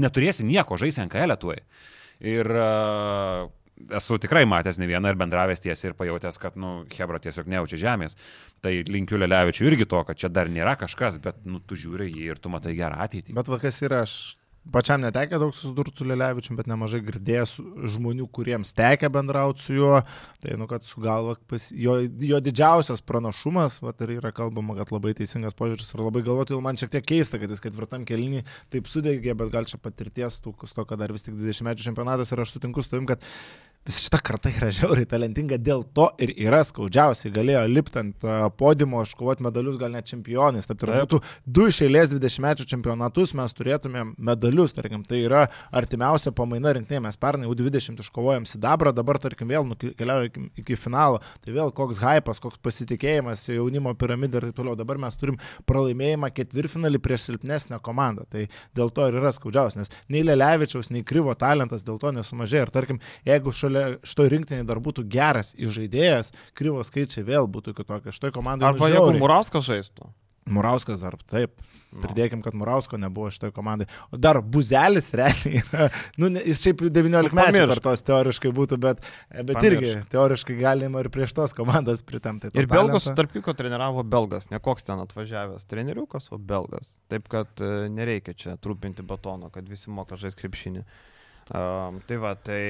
neturėsi 0.00 0.44
nieko 0.48 0.76
žaisti 0.80 1.06
NKL 1.06 1.38
tuoj. 1.40 1.62
Ir 2.20 2.50
uh, 2.52 3.48
esu 3.96 4.18
tikrai 4.20 4.44
matęs 4.48 4.78
ne 4.80 4.88
vieną 4.90 5.12
ir 5.12 5.18
bendravęs 5.20 5.62
tiesiai 5.64 5.90
ir 5.90 5.96
pajutęs, 5.96 6.38
kad, 6.42 6.56
nu, 6.60 6.82
Hebra 6.92 7.20
tiesiog 7.22 7.48
nejaučia 7.48 7.80
žemės. 7.80 8.16
Tai 8.64 8.74
linkiu 8.88 9.20
Lelevičiu 9.20 9.70
irgi 9.70 9.88
to, 9.88 10.02
kad 10.04 10.20
čia 10.20 10.28
dar 10.32 10.50
nėra 10.52 10.76
kažkas, 10.80 11.16
bet, 11.22 11.40
nu, 11.48 11.62
tu 11.64 11.78
žiūri 11.80 12.10
jį 12.10 12.28
ir 12.34 12.42
tu 12.42 12.52
matai 12.52 12.76
gerą 12.76 13.00
ateitį. 13.06 13.36
Bet 13.36 13.48
vakas 13.48 13.80
yra, 13.86 14.04
aš 14.04 14.18
Pačiam 14.68 15.00
netekė 15.00 15.38
daug 15.40 15.54
susidurti 15.56 16.02
su 16.02 16.04
Lelevičiu, 16.04 16.52
bet 16.58 16.66
nemažai 16.68 17.00
girdėjęs 17.06 17.54
žmonių, 17.94 18.26
kuriems 18.28 18.74
tekė 18.76 19.08
bendrauti 19.12 19.64
su 19.64 19.76
juo. 19.78 20.02
Tai, 20.42 20.56
nu, 20.60 20.66
kad 20.68 20.84
su 20.84 21.00
galva, 21.00 21.38
pas, 21.48 21.64
jo, 21.72 21.96
jo 22.28 22.40
didžiausias 22.44 23.00
pranašumas, 23.08 23.78
va, 23.80 23.94
ir 24.04 24.12
yra 24.18 24.34
kalbama, 24.36 24.76
kad 24.76 24.92
labai 24.92 25.14
teisingas 25.16 25.56
požiūris 25.56 25.88
ir 25.94 26.04
labai 26.04 26.22
galvoti, 26.26 26.58
man 26.60 26.78
šiek 26.78 26.92
tiek 26.92 27.08
keista, 27.08 27.40
kad 27.40 27.50
jis 27.50 27.64
ketvirtam 27.64 28.04
kelinį 28.06 28.44
taip 28.70 28.90
sudegė, 28.92 29.32
bet 29.40 29.50
gal 29.54 29.66
čia 29.70 29.80
patirties 29.80 30.36
tų, 30.44 30.52
to, 30.60 30.84
kad 30.84 31.00
dar 31.00 31.16
vis 31.16 31.24
tik 31.24 31.40
20 31.40 31.66
metų 31.70 31.88
čempionatas 31.88 32.30
ir 32.30 32.44
aš 32.44 32.52
sutinku 32.58 32.84
su 32.84 32.92
tavim, 32.92 33.08
kad 33.08 33.24
Vis 33.88 33.96
šita 34.04 34.18
karta 34.20 34.50
yra 34.52 34.68
žiauriai 34.76 35.08
talentinga, 35.08 35.56
dėl 35.56 35.80
to 35.96 36.04
ir 36.20 36.30
yra 36.36 36.58
skaudžiausiai. 36.68 37.30
Galėjo 37.32 37.62
lipti 37.72 37.96
ant 37.96 38.24
podimo, 38.60 39.00
iškovoti 39.06 39.42
medalius, 39.46 39.78
gal 39.80 39.88
net 39.94 40.04
čempionais. 40.06 40.66
Taip, 40.68 40.82
tai 40.82 40.98
būtų 41.00 41.20
du 41.48 41.64
iš 41.70 41.78
eilės 41.86 42.10
20 42.12 42.44
metų 42.44 42.66
čempionatus, 42.68 43.32
mes 43.40 43.54
turėtumėm 43.56 44.12
medalius, 44.30 44.74
tarkim, 44.76 45.00
tai 45.08 45.22
yra 45.24 45.46
artimiausia 45.72 46.28
pamaina 46.36 46.74
rinktinė. 46.76 47.00
Mes 47.06 47.16
pernai 47.16 47.48
U20 47.48 48.02
iškovojom 48.04 48.44
Sidabrą, 48.50 48.92
dabar, 48.92 49.16
tarkim, 49.22 49.48
vėl 49.48 49.72
keliaujame 49.80 50.28
iki, 50.28 50.44
iki 50.60 50.78
finalo. 50.78 51.24
Tai 51.40 51.56
vėl 51.56 51.72
koks 51.72 52.02
hypas, 52.04 52.42
koks 52.44 52.60
pasitikėjimas, 52.60 53.46
jaunimo 53.48 53.96
piramidė 53.96 54.42
ir 54.42 54.48
taip 54.50 54.60
toliau. 54.60 54.76
Dabar 54.76 55.00
mes 55.00 55.16
turim 55.16 55.40
pralaimėjimą 55.64 56.30
ketvirtfinalį 56.36 57.00
prieš 57.00 57.30
silpnesnę 57.30 57.80
komandą. 57.80 58.28
Tai 58.28 58.44
dėl 58.76 58.92
to 58.92 59.08
ir 59.08 59.18
yra 59.22 59.32
skaudžiausias, 59.32 59.80
nes 59.80 60.06
nei 60.12 60.20
Lelevičiaus, 60.28 60.92
nei 60.92 61.00
Kryvo 61.00 61.32
talentas 61.32 61.88
dėl 61.88 61.96
to 61.98 62.12
nesumažėjo. 62.20 62.68
Ir 62.68 62.76
tarkim, 62.76 63.02
jeigu 63.24 63.56
šalia 63.56 63.69
šalia 63.70 63.98
šito 64.06 64.28
rinktinį 64.34 64.66
dar 64.68 64.80
būtų 64.82 65.06
geras 65.10 65.54
žaidėjas, 65.54 66.34
kryvo 66.58 66.82
skaičiai 66.86 67.26
vėl 67.26 67.48
būtų 67.50 67.76
kitokie. 67.78 68.14
Šitoj 68.14 68.34
komandai. 68.34 68.70
Arba 68.70 68.88
nu, 68.88 68.94
jeigu 68.94 69.20
Murauskas 69.20 69.66
žaistų. 69.68 70.10
Murauskas 70.50 71.02
dar, 71.02 71.14
taip. 71.30 71.52
No. 71.90 72.04
Pridėkim, 72.04 72.38
kad 72.42 72.54
Murausko 72.54 72.98
nebuvo 73.02 73.32
šitoje 73.34 73.50
komandai. 73.50 73.88
O 74.14 74.18
dar 74.18 74.38
Buzelis 74.42 75.08
realiai, 75.18 75.62
nu, 76.22 76.30
jis 76.38 76.62
šiaip 76.62 76.84
19 76.86 77.34
metų 77.34 77.64
per 77.72 77.82
tos 77.82 78.04
teoriškai 78.06 78.52
būtų, 78.54 78.78
bet, 78.82 79.02
bet 79.34 79.56
Pamirš. 79.56 79.66
irgi 79.66 80.10
teoriškai 80.14 80.56
galima 80.60 81.02
ir 81.02 81.10
prieš 81.10 81.34
tos 81.34 81.54
komandas 81.58 82.04
pritemti. 82.06 82.52
Ir 82.54 82.70
Belgas, 82.70 83.10
tarp 83.18 83.34
kitko, 83.34 83.56
treniravo 83.58 84.06
Belgas, 84.06 84.46
ne 84.54 84.62
koks 84.62 84.86
ten 84.86 85.02
atvažiavęs 85.02 85.66
treneriukas, 85.70 86.30
o 86.30 86.38
Belgas. 86.38 86.92
Taip, 87.10 87.26
kad 87.30 87.58
e, 87.58 87.88
nereikia 87.90 88.38
čia 88.38 88.54
trupinti 88.54 89.02
batono, 89.06 89.50
kad 89.50 89.66
visi 89.66 89.90
moka 89.90 90.18
žaisti 90.18 90.44
krepšinį. 90.44 90.86
Um, 91.50 91.96
tai 92.06 92.14
va, 92.22 92.36
tai, 92.38 92.62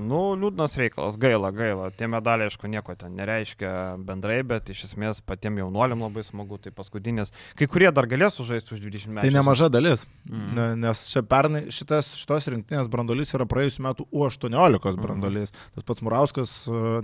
nu, 0.00 0.20
liūdnas 0.40 0.72
reikalas, 0.80 1.18
gaila, 1.20 1.50
gaila. 1.52 1.90
Tie 1.92 2.06
medaliai, 2.08 2.48
aišku, 2.48 2.68
nieko 2.72 2.94
ten 2.96 3.12
nereiškia 3.18 3.72
bendrai, 4.08 4.38
bet 4.46 4.70
iš 4.72 4.86
esmės 4.86 5.20
patiem 5.20 5.58
jaunuoliam 5.60 6.00
labai 6.06 6.24
smagu, 6.24 6.56
tai 6.64 6.72
paskutinis. 6.72 7.28
Kai 7.60 7.68
kurie 7.68 7.90
dar 7.92 8.08
galės 8.08 8.38
sužaisti 8.40 8.72
už 8.72 8.80
20 8.86 9.12
metų. 9.12 9.24
Tai 9.26 9.32
nemaža 9.34 9.68
dalis, 9.68 10.06
mm. 10.24 10.80
nes 10.80 11.02
čia 11.12 11.20
pernai 11.28 11.66
šitas, 11.68 12.08
šitos 12.16 12.48
rinktinės 12.54 12.88
brandolys 12.88 13.34
yra 13.36 13.44
praėjusiu 13.50 13.84
metu 13.84 14.08
U18 14.08 14.96
brandolys. 14.96 15.52
Mm. 15.52 15.76
Tas 15.76 15.88
pats 15.92 16.04
Murauskas, 16.06 16.54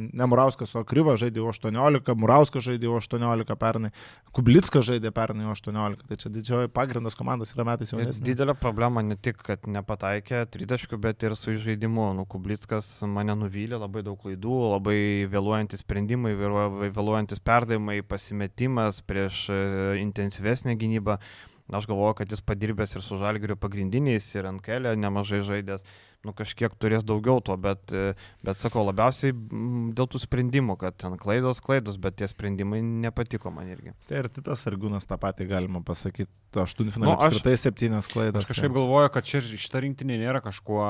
ne 0.01 0.31
Murauskas, 0.33 0.73
o 0.81 0.85
Kryva 0.89 1.19
žaidė 1.21 1.45
U18, 1.45 2.17
Murauskas 2.17 2.65
žaidė 2.71 2.89
U18 2.89 3.61
pernai, 3.61 3.93
Kublickas 4.33 4.89
žaidė 4.89 5.13
pernai 5.13 5.45
U18. 5.53 6.09
Tai 6.09 6.21
čia 6.25 6.33
didžioji 6.33 6.73
pagrindas 6.73 7.21
komandos 7.21 7.53
yra 7.53 7.69
metais 7.69 7.93
jaunesnis. 7.93 8.25
Didelė 8.25 8.57
problema 8.57 9.05
ne 9.05 9.21
tik, 9.21 9.45
kad 9.45 9.69
nepataikė 9.69 10.47
30 10.57 10.86
aišku, 10.87 10.99
bet 11.01 11.23
ir 11.23 11.35
su 11.37 11.55
žaidimu. 11.55 12.15
Nu, 12.15 12.25
Kublickas 12.25 13.03
mane 13.03 13.35
nuvylė, 13.35 13.79
labai 13.79 14.03
daug 14.03 14.19
klaidų, 14.21 14.77
labai 14.77 15.27
vėluojantis 15.27 15.83
sprendimai, 15.83 16.35
vėluojantis 16.37 17.41
perdavimai, 17.43 18.03
pasimetimas 18.03 19.03
prieš 19.03 19.49
e, 19.51 20.01
intensyvesnę 20.01 20.77
gynybą. 20.77 21.19
Aš 21.75 21.89
galvoju, 21.91 22.21
kad 22.21 22.31
jis 22.31 22.45
padirbęs 22.47 22.95
ir 22.95 23.03
su 23.03 23.19
žalgiriu 23.19 23.57
pagrindiniais, 23.59 24.29
ir 24.37 24.47
ant 24.47 24.63
kelio 24.63 24.93
nemažai 24.95 25.41
žaidęs 25.47 25.87
nu, 26.27 26.35
kažkiek 26.37 26.75
turės 26.81 27.05
daugiau 27.07 27.41
to, 27.45 27.55
bet, 27.61 27.93
bet 28.45 28.61
sakau, 28.61 28.85
labiausiai 28.87 29.35
dėl 29.97 30.09
tų 30.11 30.21
sprendimų, 30.25 30.77
kad 30.81 30.99
ten 31.01 31.17
klaidos, 31.21 31.63
klaidos, 31.65 31.99
bet 32.03 32.19
tie 32.21 32.29
sprendimai 32.31 32.83
nepatiko 32.85 33.53
man 33.55 33.71
irgi. 33.73 33.95
Tai 34.11 34.23
ir 34.23 34.31
Titas 34.33 34.67
Argūnas 34.71 35.09
tą 35.09 35.19
patį 35.23 35.49
galima 35.53 35.83
pasakyti, 35.87 36.31
aštuntfinalį 36.63 37.13
nu, 37.13 37.17
apskritai 37.17 37.57
septynias 37.61 38.11
klaidas. 38.11 38.43
Aš 38.43 38.53
kažkaip 38.55 38.71
tai. 38.71 38.77
galvoju, 38.79 39.13
kad 39.15 39.29
čia 39.29 39.43
šita 39.47 39.85
rinktinė 39.85 40.19
nėra 40.23 40.43
kažkuo, 40.45 40.87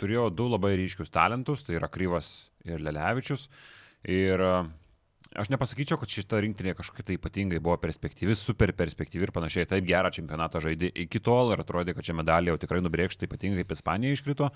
turėjo 0.00 0.28
du 0.34 0.50
labai 0.52 0.74
ryškius 0.82 1.12
talentus, 1.14 1.64
tai 1.66 1.78
yra 1.80 1.90
Kryvas 1.92 2.50
ir 2.66 2.82
Lelevičius. 2.82 3.48
Ir 4.06 4.42
Aš 5.34 5.50
nepasakyčiau, 5.50 5.98
kad 5.98 6.12
šita 6.12 6.38
rinktinė 6.44 6.76
kažkokia 6.78 7.08
tai 7.08 7.16
ypatingai 7.18 7.58
buvo 7.58 7.74
perspektyvi, 7.82 8.36
super 8.38 8.70
perspektyvi 8.76 9.26
ir 9.26 9.32
panašiai. 9.34 9.66
Taip 9.68 9.88
gerą 9.88 10.12
čempionatą 10.14 10.62
žaidė 10.62 10.92
iki 11.06 11.20
tol 11.24 11.50
ir 11.52 11.64
atrodė, 11.64 11.96
kad 11.96 12.06
čia 12.06 12.14
medaliai 12.16 12.54
jau 12.54 12.60
tikrai 12.62 12.78
nubrėžti, 12.84 13.26
ypatingai 13.26 13.64
kaip 13.64 13.74
Ispanija 13.74 14.16
iškrito. 14.16 14.52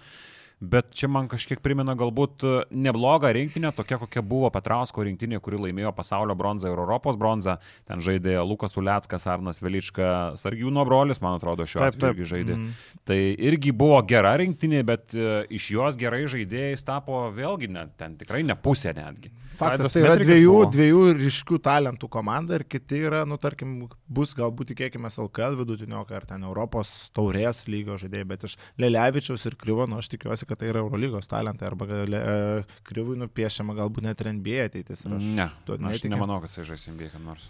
Bet 0.61 0.91
čia 0.93 1.09
man 1.09 1.25
kažkiek 1.25 1.63
primena 1.65 1.95
galbūt 1.97 2.45
e, 2.45 2.51
neblogą 2.85 3.31
rinktinę, 3.33 3.71
tokia 3.73 3.97
kokia 4.03 4.21
buvo 4.21 4.51
Petrausko 4.53 5.07
rinktinė, 5.07 5.39
kuri 5.41 5.57
laimėjo 5.57 5.95
pasaulio 5.97 6.37
bronzą 6.37 6.69
ir 6.69 6.83
Europos 6.83 7.17
bronzą. 7.21 7.55
Ten 7.89 8.05
žaidė 8.05 8.37
Lukas 8.45 8.77
Uleckas, 8.77 9.25
Arnas 9.25 9.63
Velička, 9.65 10.11
Sargiūno 10.37 10.85
brolis, 10.85 11.23
man 11.25 11.39
atrodo, 11.39 11.65
šiuo 11.65 11.81
Taip, 11.81 11.95
atveju 11.95 12.05
taip. 12.05 12.19
irgi 12.19 12.29
žaidė. 12.35 12.59
Mhm. 12.59 12.75
Tai 13.09 13.21
irgi 13.49 13.73
buvo 13.73 14.03
gera 14.05 14.35
rinktinė, 14.43 14.83
bet 14.85 15.17
e, 15.17 15.31
iš 15.57 15.71
jos 15.79 15.97
gerai 16.01 16.27
žaidėjais 16.29 16.85
tapo 16.85 17.23
vėlgi, 17.33 17.73
ne, 17.73 17.87
ten 17.97 18.21
tikrai 18.21 18.45
ne 18.45 18.59
pusė 18.61 18.93
netgi. 19.01 19.33
Faktas, 19.61 19.93
tai 19.93 20.05
yra 20.05 20.15
dviejų, 20.17 20.53
buvo. 20.55 20.69
dviejų 20.73 21.01
ryškių 21.19 21.59
talentų 21.65 22.09
komanda 22.13 22.57
ir 22.57 22.65
kiti 22.69 23.03
yra, 23.09 23.25
nu, 23.29 23.37
tarkim, 23.41 23.75
bus 24.09 24.33
galbūt 24.37 24.73
tikėkime 24.73 25.11
LKL 25.11 25.59
vidutiniokai 25.59 26.17
ar 26.17 26.27
ten 26.29 26.47
Europos 26.49 26.93
taurės 27.17 27.67
lygio 27.69 27.99
žaidėjai, 28.01 28.29
bet 28.31 28.47
iš 28.49 28.57
Lelevičiaus 28.81 29.45
ir 29.51 29.59
Kryvo, 29.61 29.85
nu, 29.91 29.99
aš 30.01 30.09
tikiuosi, 30.15 30.49
kad 30.51 30.61
tai 30.61 30.73
yra 30.73 30.83
Eurolygos 30.83 31.31
talentai 31.31 31.71
arba 31.71 31.89
e, 31.89 32.27
Kryvui 32.91 33.17
nupiešiama 33.23 33.79
galbūt 33.79 34.11
net 34.11 34.21
ir 34.21 34.33
NBA 34.35 34.69
ateitis. 34.69 35.07
aš 35.07 35.33
Ne, 35.41 35.49
aš 35.79 36.05
nemanau, 36.11 36.43
kad 36.43 36.53
jisai 36.53 36.69
žais 36.75 36.91
NBA 36.91 37.15
kam 37.15 37.31
nors. 37.31 37.49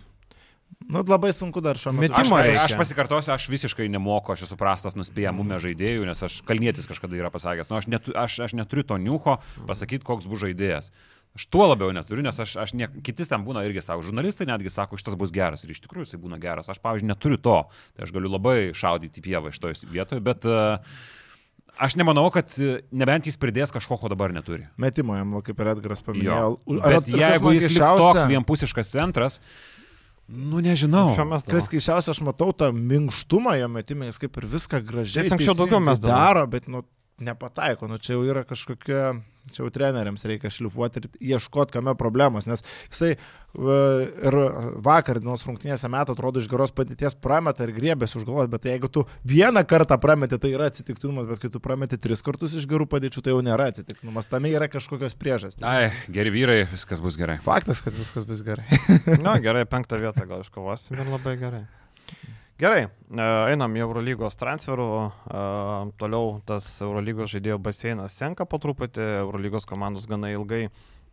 Nu, 0.88 1.02
labai 1.06 1.30
sunku 1.36 1.60
dar 1.60 1.78
šiuo 1.78 1.92
metu. 1.92 2.16
Aš, 2.16 2.30
aš 2.64 2.74
pasikartosiu, 2.78 3.34
aš 3.34 3.46
visiškai 3.52 3.88
nemoku, 3.92 4.32
aš 4.32 4.46
esu 4.46 4.56
prastas 4.58 4.96
nuspėjamume 4.96 5.58
žaidėjų, 5.62 6.06
nes 6.08 6.22
aš 6.24 6.40
kalnietis 6.48 6.88
kažkada 6.88 7.18
yra 7.18 7.30
pasakęs, 7.34 7.68
nu, 7.70 7.76
aš, 7.78 7.88
netu, 7.92 8.14
aš, 8.16 8.38
aš 8.46 8.56
neturiu 8.56 8.86
to 8.88 8.98
niucho 9.02 9.36
pasakyti, 9.68 10.06
koks 10.06 10.28
bus 10.30 10.42
žaidėjas. 10.46 10.90
Aš 11.36 11.46
tuo 11.52 11.68
labiau 11.68 11.92
neturiu, 11.94 12.24
nes 12.26 12.40
aš, 12.42 12.56
aš 12.58 12.72
ne, 12.74 12.88
kitis 13.06 13.28
ten 13.30 13.44
būna 13.46 13.62
irgi 13.68 13.84
savo, 13.84 14.02
žurnalistai 14.02 14.48
netgi 14.50 14.72
sako, 14.72 14.98
šitas 14.98 15.14
bus 15.20 15.30
geras 15.34 15.62
ir 15.62 15.70
iš 15.70 15.84
tikrųjų 15.84 16.08
jisai 16.08 16.22
būna 16.24 16.40
geras. 16.42 16.70
Aš, 16.72 16.80
pavyzdžiui, 16.82 17.12
neturiu 17.12 17.38
to, 17.38 17.60
tai 17.94 18.08
aš 18.08 18.14
galiu 18.16 18.32
labai 18.32 18.72
šaudyti 18.74 19.22
pievą 19.22 19.52
iš 19.52 19.60
toje 19.62 19.92
vietoje, 19.92 20.24
bet 20.26 20.48
uh, 20.48 20.96
aš 21.80 21.96
nemanau, 22.00 22.26
kad 22.34 22.52
uh, 22.60 22.78
nebent 22.92 23.26
jis 23.28 23.38
pridės 23.40 23.72
kažko, 23.74 23.98
ko 24.00 24.10
dabar 24.12 24.34
neturi. 24.36 24.66
Metimo 24.80 25.16
jam, 25.18 25.38
kaip 25.46 25.60
ir 25.64 25.72
Edgaras 25.74 26.02
Jo. 26.02 26.06
paminėjo. 26.10 26.48
Bet 26.84 27.08
kas 27.08 27.12
jeigu 27.24 27.52
jis 27.56 27.68
liks 27.72 27.80
toks 28.04 28.26
vienpusiškas 28.30 28.92
centras, 28.92 29.40
nu 30.30 30.62
nežinau. 30.62 31.10
Kas 31.48 31.68
keiščiausia, 31.72 32.14
aš 32.14 32.22
matau 32.26 32.52
tą 32.54 32.70
minkštumą 32.76 33.56
jo 33.58 33.68
metimais, 33.72 34.20
kaip 34.22 34.36
ir 34.38 34.48
viską 34.52 34.82
gražiai. 34.86 35.24
Jis 35.26 35.36
anksčiau 35.38 35.56
daugiau 35.58 35.82
mesdavo. 35.82 36.12
daro, 36.14 36.46
bet 36.52 36.68
nu, 36.70 36.84
nepataiko. 37.20 37.88
Nu, 37.90 37.98
čia 37.98 38.14
jau 38.16 38.24
yra 38.28 38.44
kažkokia, 38.48 39.14
čia 39.54 39.64
jau 39.64 39.70
treneriams 39.74 40.24
reikia 40.28 40.50
šlifuoti 40.52 41.02
ir 41.02 41.08
ieškoti, 41.34 41.74
kame 41.76 41.94
problemos, 41.98 42.48
nes 42.50 42.64
jisai 42.90 43.14
ir 43.50 44.36
vakar 44.84 45.18
dienos 45.18 45.42
rungtynėse 45.46 45.88
metų 45.90 46.14
atrodo 46.14 46.42
iš 46.42 46.46
geros 46.50 46.70
patirties 46.74 47.16
prameta 47.18 47.66
ir 47.66 47.72
griebėsi 47.74 48.20
už 48.20 48.26
galvos, 48.28 48.50
bet 48.52 48.68
jeigu 48.70 48.90
tu 48.92 49.04
vieną 49.26 49.64
kartą 49.66 49.98
prameti, 50.00 50.38
tai 50.38 50.52
yra 50.54 50.70
atsitiktinumas, 50.70 51.26
bet 51.30 51.42
kai 51.42 51.50
tu 51.50 51.62
prameti 51.62 51.98
tris 51.98 52.22
kartus 52.22 52.54
iš 52.54 52.68
gerų 52.70 52.86
padėčių, 52.90 53.24
tai 53.26 53.34
jau 53.34 53.42
nėra 53.44 53.70
atsitiktinumas, 53.72 54.30
tame 54.30 54.54
yra 54.54 54.70
kažkokios 54.70 55.18
priežastys. 55.18 55.66
Ai, 55.66 55.90
geri 56.12 56.34
vyrai, 56.34 56.60
viskas 56.70 57.02
bus 57.02 57.18
gerai. 57.18 57.40
Faktas, 57.44 57.82
kad 57.82 57.96
viskas 57.96 58.28
bus 58.28 58.44
gerai. 58.46 58.68
Na, 59.26 59.38
gerai, 59.42 59.66
penktą 59.66 59.98
vietą 59.98 60.28
gal 60.30 60.46
iškovosim 60.46 61.00
ir 61.00 61.10
labai 61.10 61.34
gerai. 61.40 61.64
Gerai, 62.60 62.80
e, 62.84 63.24
einam 63.48 63.72
į 63.72 63.80
Eurolygos 63.86 64.36
transferų. 64.36 64.86
e, 65.08 65.44
Toliau 65.96 66.42
tas 66.44 66.66
Eurolygos 66.84 67.32
žaidėjų 67.32 67.56
baseinas 67.56 68.12
senka 68.20 68.44
po 68.44 68.58
truputį. 68.60 69.06
Eurolygos 69.22 69.64
komandos 69.64 70.04
gana 70.10 70.28
ilgai 70.28 70.66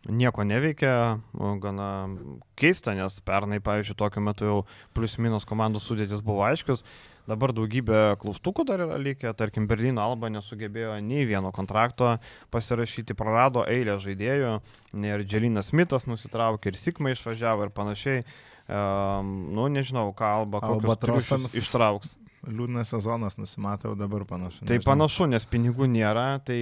nieko 0.04 0.44
neveikia, 0.44 1.20
o 1.32 1.54
gana 1.56 2.08
keista, 2.54 2.92
nes 2.92 3.16
pernai, 3.24 3.62
pavyzdžiui, 3.64 3.96
tokiu 3.96 4.20
metu 4.20 4.44
jau 4.44 4.58
plius 4.92 5.16
minus 5.16 5.48
komandų 5.48 5.80
sudėtis 5.80 6.20
buvo 6.20 6.44
aiškius. 6.44 6.84
Dabar 7.28 7.52
daugybė 7.56 8.18
klaustukų 8.20 8.66
dar 8.68 8.84
yra 8.84 9.00
likę, 9.00 9.32
tarkim, 9.36 9.66
Berlyno 9.68 10.04
Alba 10.04 10.28
nesugebėjo 10.32 10.98
nei 11.04 11.24
vieno 11.28 11.48
kontrakto 11.52 12.18
pasirašyti, 12.52 13.16
prarado 13.16 13.64
eilę 13.68 13.96
žaidėjų, 14.00 14.52
ir 15.00 15.24
Dželinas 15.24 15.72
Smithas 15.72 16.04
nusitraukė, 16.08 16.72
ir 16.72 16.80
Sikma 16.80 17.16
išvažiavo 17.16 17.68
ir 17.68 17.72
panašiai. 17.72 18.22
Um, 18.68 19.28
nu, 19.56 19.64
nežinau, 19.72 20.10
ką 20.12 20.26
Alba 20.42 20.60
kokius 20.60 20.98
triušius 21.00 21.54
ištrauks. 21.56 22.18
Liūdnas 22.48 22.90
sezonas 22.92 23.34
nusimato 23.40 23.88
jau 23.88 23.96
dabar 23.98 24.22
panašu. 24.28 24.60
Tai 24.60 24.76
nežinau. 24.76 24.84
panašu, 24.86 25.26
nes 25.32 25.46
pinigų 25.48 25.88
nėra, 25.90 26.26
tai 26.44 26.58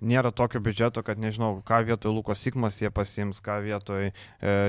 nėra 0.00 0.32
tokio 0.34 0.62
biudžeto, 0.64 1.04
kad 1.06 1.20
nežinau, 1.20 1.60
ką 1.68 1.82
vietoj 1.86 2.16
Luko 2.16 2.34
Sikmas 2.34 2.80
jie 2.80 2.90
pasims, 2.92 3.42
ką 3.44 3.60
vietoj 3.64 4.08
e, 4.08 4.14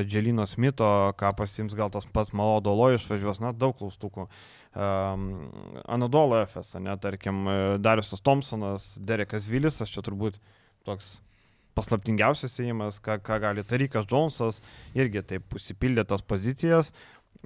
Dželino 0.06 0.46
Smito, 0.48 0.92
ką 1.18 1.32
pasims, 1.40 1.74
gal 1.80 1.90
tas 1.96 2.06
pats 2.06 2.36
Malodolo 2.36 2.92
išvažiuos, 2.94 3.42
na, 3.44 3.56
daug 3.56 3.76
klaustukų. 3.80 4.28
Um, 4.76 5.28
Anadolo 5.88 6.44
FS, 6.44 6.76
ne, 6.84 6.94
tarkim, 7.00 7.46
e, 7.48 7.60
Dariusas 7.80 8.22
Thompsonas, 8.22 8.92
Derekas 9.00 9.48
Vilisas, 9.48 9.90
čia 9.92 10.04
turbūt 10.06 10.44
toks 10.86 11.18
paslaptingiausias 11.76 12.56
įėjimas, 12.62 13.02
ką, 13.04 13.20
ką 13.26 13.42
gali 13.44 13.66
Tarikas 13.68 14.08
Džonsas, 14.10 14.62
irgi 14.98 15.26
taip 15.34 15.58
užsipildė 15.58 16.08
tas 16.08 16.24
pozicijas. 16.26 16.94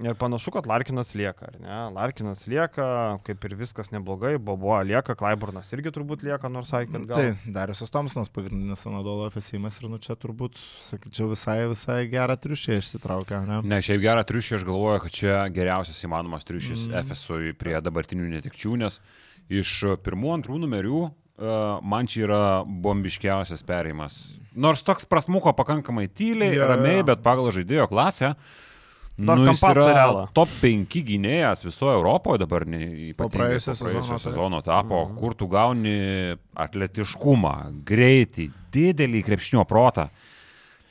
Ir 0.00 0.14
panašu, 0.16 0.48
kad 0.54 0.64
Larkinas 0.64 1.10
lieka, 1.18 1.50
ar 1.50 1.56
ne? 1.60 1.78
Larkinas 1.92 2.46
lieka, 2.48 2.84
kaip 3.26 3.42
ir 3.44 3.54
viskas 3.58 3.90
neblogai, 3.92 4.38
Bobo 4.40 4.72
lieka, 4.86 5.12
Klaiburnas 5.18 5.68
irgi 5.76 5.92
turbūt 5.92 6.22
lieka, 6.24 6.48
nors 6.48 6.70
sakė, 6.72 7.02
gal. 7.10 7.20
Tai 7.20 7.52
Dariusas 7.52 7.92
Tomsonas 7.92 8.32
pagrindinis 8.32 8.86
Anadolo 8.88 9.28
FSImas 9.34 9.76
ir 9.82 9.90
nu 9.92 10.00
čia 10.00 10.16
turbūt, 10.16 10.56
sakyčiau, 10.86 11.28
visai, 11.34 11.58
visai 11.68 11.98
gerą 12.08 12.38
triušį 12.40 12.78
išsitraukia, 12.78 13.42
ne? 13.50 13.60
Ne, 13.74 13.82
šiaip 13.84 14.00
gerą 14.06 14.24
triušį, 14.30 14.56
aš 14.60 14.68
galvoju, 14.70 15.02
kad 15.04 15.18
čia 15.20 15.36
geriausias 15.52 16.00
įmanomas 16.08 16.48
triušis 16.48 16.86
Mm. 16.88 17.04
FSUI 17.10 17.52
prie 17.60 17.76
dabartinių 17.84 18.30
netikčių, 18.38 18.78
nes 18.80 19.02
iš 19.52 19.74
pirmų, 20.06 20.32
antrų 20.38 20.62
numerių 20.62 21.10
man 21.82 22.06
čia 22.06 22.24
yra 22.26 22.40
bombiškiausias 22.64 23.62
perėjimas. 23.64 24.16
Nors 24.54 24.82
toks 24.82 25.06
prasmuko 25.06 25.52
pakankamai 25.56 26.08
tyliai, 26.08 26.56
yeah. 26.56 26.68
ramiai, 26.68 26.98
jo. 27.00 27.06
bet 27.12 27.22
pagal 27.22 27.50
žaidėjo 27.54 27.86
klasę. 27.88 28.34
Dar 29.20 29.36
Nu, 29.36 29.44
jis 29.50 29.60
Kampatso 29.60 29.82
yra 29.84 29.94
Realą. 29.98 30.20
top 30.32 30.48
5 30.62 30.94
gynėjas 31.04 31.60
visoje 31.66 31.92
Europoje 31.98 32.38
dabar, 32.40 32.64
ne, 32.64 32.78
ypatingai 33.10 33.50
praėjusio 33.58 33.74
sezono, 33.76 34.18
sezono 34.18 34.60
tapo, 34.64 35.02
Mhm. 35.10 35.16
kur 35.20 35.34
tu 35.34 35.46
gauni 35.46 36.36
atletiškumą, 36.56 37.84
greitį, 37.84 38.50
didelį 38.72 39.22
krepšnio 39.26 39.64
protą. 39.68 40.08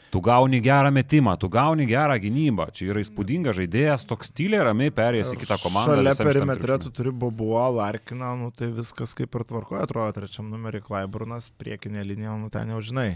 Tu 0.09 0.21
gauni 0.25 0.57
gerą 0.65 0.89
metimą, 0.91 1.35
tu 1.37 1.49
gauni 1.53 1.85
gerą 1.85 2.15
gynybą. 2.21 2.65
Čia 2.73 2.87
yra 2.89 3.03
įspūdingas 3.03 3.57
žaidėjas, 3.59 4.07
toks 4.09 4.31
tyliai 4.33 4.63
ramiai 4.65 4.93
perėjęs 4.95 5.35
į 5.35 5.39
kitą 5.43 5.59
komandą. 5.61 5.99
Šalia 5.99 6.15
perimetre 6.17 6.79
tu 6.81 6.93
turi 6.97 7.13
Bobuo, 7.13 7.61
Larkiną, 7.75 8.31
nu 8.39 8.49
tai 8.49 8.71
viskas 8.73 9.13
kaip 9.17 9.37
ir 9.37 9.45
tvarkoja, 9.51 9.85
atrodo, 9.85 10.15
trečiam 10.17 10.49
numerį 10.49 10.81
Klaiburnas, 10.87 11.51
priekinė 11.61 12.07
linija, 12.09 12.33
nu 12.41 12.49
ten 12.53 12.73
jau 12.73 12.81
žinai. 12.81 13.11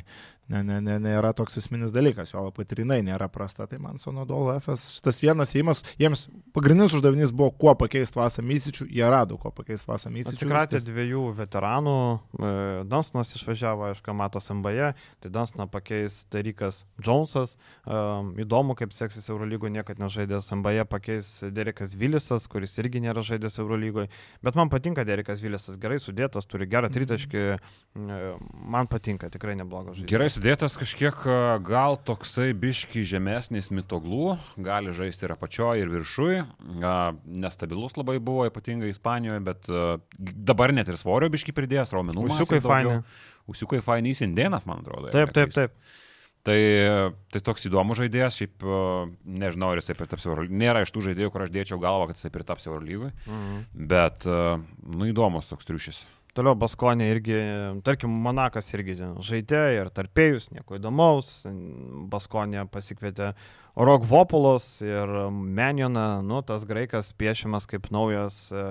Ne, 0.51 0.59
ne, 0.67 0.81
ne, 0.83 0.97
nėra 0.99 1.31
toks 1.35 1.55
esminis 1.61 1.93
dalykas, 1.95 2.33
jo 2.33 2.41
labai 2.43 2.65
trinai 2.67 2.97
nėra 3.05 3.29
prasta, 3.31 3.63
tai 3.69 3.77
man 3.79 3.95
Sonadolo 4.01 4.51
FS, 4.57 4.97
šitas 4.97 5.21
vienas 5.23 5.53
įimas, 5.55 5.81
jiems 6.01 6.25
pagrindinis 6.55 6.95
uždavinys 6.97 7.31
buvo, 7.31 7.53
kuo 7.63 7.71
pakeisti 7.79 8.19
Vasą 8.19 8.43
Mysičių, 8.43 8.89
jie 8.91 9.05
rado, 9.07 9.37
kuo 9.39 9.53
pakeisti 9.55 9.87
Vasą 9.87 10.11
Mysičių. 10.11 10.35
Atsikratė 10.35 10.81
viskas. 10.81 10.87
dviejų 10.89 11.23
veteranų, 11.37 11.95
e, 12.35 12.51
Dansonas 12.91 13.31
išvažiavo, 13.39 13.87
aišku, 13.93 14.15
Matas 14.19 14.51
MBA, 14.51 14.91
tai 15.23 15.31
Dansoną 15.31 15.69
pakeis 15.71 16.25
Tarikas 16.27 16.83
Jonesas. 16.99 17.55
Um, 17.87 18.33
įdomu, 18.43 18.75
kaip 18.79 18.91
seksis 18.95 19.31
Eurolygoje, 19.31 19.71
niekad 19.77 20.03
nežaidęs 20.03 20.51
MBA, 20.59 20.83
pakeis 20.91 21.31
Derekas 21.55 21.95
Vilisas, 21.99 22.49
kuris 22.51 22.75
irgi 22.83 22.99
nėra 23.03 23.23
žaidęs 23.23 23.61
Eurolygoje. 23.63 24.11
Bet 24.43 24.59
man 24.59 24.71
patinka 24.71 25.07
Derekas 25.07 25.39
Vilisas, 25.43 25.79
gerai 25.79 26.01
sudėtas, 26.03 26.47
turi 26.51 26.67
gerą 26.67 26.91
tritaškį, 26.93 27.43
e, 27.55 28.21
man 28.75 28.91
patinka, 28.91 29.31
tikrai 29.33 29.55
neblogas 29.59 29.97
žaidėjas. 29.97 30.11
Gerai 30.11 30.29
sudėtas 30.33 30.75
kažkiek 30.79 31.15
gal 31.65 31.97
toksai 32.07 32.49
biški 32.57 33.03
žemesnis 33.07 33.69
mitoglų, 33.73 34.37
gali 34.65 34.93
žaisti 34.95 35.27
ir 35.27 35.33
apačioje, 35.35 35.83
ir 35.85 35.91
viršui. 35.93 36.39
Nestabilus 37.45 37.97
labai 37.99 38.17
buvo, 38.23 38.47
ypatingai 38.49 38.91
Ispanijoje, 38.93 39.43
bet 39.45 39.69
dabar 40.19 40.73
net 40.75 40.89
ir 40.91 40.97
svorio 40.99 41.29
biški 41.33 41.55
pridėjęs, 41.55 41.93
raumenų. 41.95 42.25
Usiukai 42.29 42.61
faini. 42.63 42.97
Usiukai 43.51 43.81
faini, 43.83 44.13
jis 44.13 44.23
indėnas, 44.27 44.65
man 44.69 44.81
atrodo. 44.83 45.11
Taip, 45.13 45.33
taip, 45.35 45.53
taip. 45.55 45.75
Tai, 46.43 46.57
tai 47.31 47.39
toks 47.39 47.69
įdomus 47.69 48.01
žaidėjas, 48.01 48.35
šiaip 48.41 48.65
nežinau, 49.23 49.69
ar 49.71 49.79
jisai 49.79 49.95
pritaps 49.95 50.25
Eurolygui. 50.27 50.57
Nėra 50.59 50.81
iš 50.83 50.91
tų 50.91 51.05
žaidėjų, 51.05 51.29
kur 51.31 51.45
aš 51.45 51.53
dėčiau 51.55 51.77
galvą, 51.79 52.09
kad 52.09 52.19
jisai 52.19 52.33
pritaps 52.35 52.67
Eurolygui, 52.67 53.13
Mhm. 53.29 53.61
bet, 53.93 54.27
nu, 54.27 55.07
įdomus 55.07 55.47
toks 55.47 55.69
triušis. 55.69 56.01
Toliau 56.33 56.57
Baskonė 56.57 57.11
irgi, 57.13 57.35
tarkim, 57.85 58.13
Monakas 58.25 58.71
irgi 58.73 58.95
žaidė 59.21 59.61
ir 59.75 59.89
tarpėjus, 59.93 60.47
nieko 60.55 60.79
įdomaus. 60.79 61.43
Baskonė 62.09 62.63
pasikvietė 62.73 63.35
Rok 63.77 64.07
Vopulos 64.09 64.65
ir 64.81 65.13
Menjoną, 65.29 66.23
nu, 66.25 66.41
tas 66.45 66.65
graikas 66.65 67.11
piešiamas 67.17 67.69
kaip 67.69 67.85
naujas 67.93 68.47
e, 68.49 68.63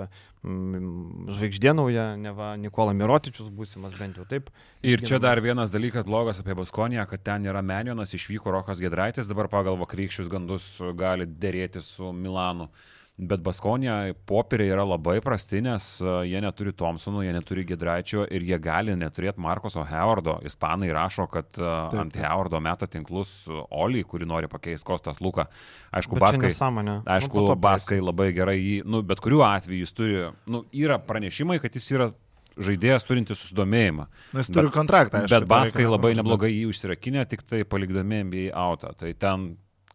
žvaigždė 0.42 1.74
nauja, 1.78 2.06
ne 2.18 2.32
va 2.34 2.52
Nikola 2.58 2.94
Mirotičius 2.98 3.50
būsimas 3.54 3.94
bent 3.98 4.18
jau 4.18 4.26
taip. 4.30 4.50
Ir 4.82 5.02
čia 5.06 5.20
dar 5.22 5.38
vienas 5.42 5.70
dalykas 5.74 6.06
blogas 6.06 6.42
apie 6.42 6.54
Baskoniją, 6.58 7.06
kad 7.10 7.22
ten 7.22 7.46
yra 7.46 7.62
Menjonas, 7.62 8.14
išvyko 8.18 8.54
Rokas 8.54 8.82
Gedraitis, 8.82 9.30
dabar 9.30 9.50
pagal 9.50 9.78
vakarykščius 9.84 10.30
gandus 10.30 10.66
gali 10.98 11.30
dėrėti 11.30 11.82
su 11.82 12.10
Milanu. 12.10 12.70
Bet 13.16 13.42
Baskonija 13.44 14.14
popieriai 14.26 14.72
yra 14.72 14.84
labai 14.88 15.18
prasti, 15.20 15.60
nes 15.62 15.84
e, 16.00 16.12
jie 16.30 16.40
neturi 16.40 16.72
Thompsono, 16.72 17.20
jie 17.22 17.34
neturi 17.36 17.62
Gedraičio 17.68 18.24
ir 18.32 18.42
jie 18.48 18.56
gali 18.58 18.94
neturėti 18.96 19.42
Markoso 19.44 19.84
Howardo. 19.84 20.38
Ispanai 20.48 20.88
rašo, 20.96 21.26
kad 21.30 21.50
e, 21.54 21.60
Taip. 21.60 21.98
ant 22.00 22.16
Howardo 22.16 22.60
meta 22.64 22.88
tinklus 22.88 23.34
Oli, 23.68 24.00
kuri 24.08 24.26
nori 24.26 24.48
pakeisti 24.48 24.88
Kostas 24.88 25.20
Luką. 25.20 25.44
Aišku, 25.92 26.16
Bet 26.16 26.24
Baskai, 26.24 26.50
nesąmonė. 26.54 26.96
aišku, 27.04 27.44
Nu, 27.44 27.56
Baskai 27.60 28.00
labai 28.00 28.30
gerai 28.32 28.56
jį, 28.56 28.76
nu, 28.88 29.02
bet 29.06 29.20
kuriuo 29.20 29.44
atveju 29.44 29.84
jis 29.84 29.92
turi, 29.96 30.18
nu, 30.48 30.64
yra 30.72 30.96
pranešimai, 30.98 31.60
kad 31.60 31.76
jis 31.76 31.90
yra 31.92 32.08
žaidėjas 32.56 33.04
turintis 33.08 33.42
susidomėjimą. 33.44 34.06
Na, 34.32 34.40
jis 34.40 34.50
turi 34.52 34.72
kontraktą, 34.72 35.20
aišku. 35.22 35.36
Bet 35.36 35.48
Baskai 35.52 35.84
labai 35.88 36.14
neblogai 36.16 36.50
jį 36.52 36.64
užsirakinę, 36.72 37.26
tik 37.28 37.44
tai 37.44 37.62
palikdami 37.68 38.24
NBA 38.24 38.48
outą. 38.56 38.96
Tai 38.96 39.12
ten 39.20 39.46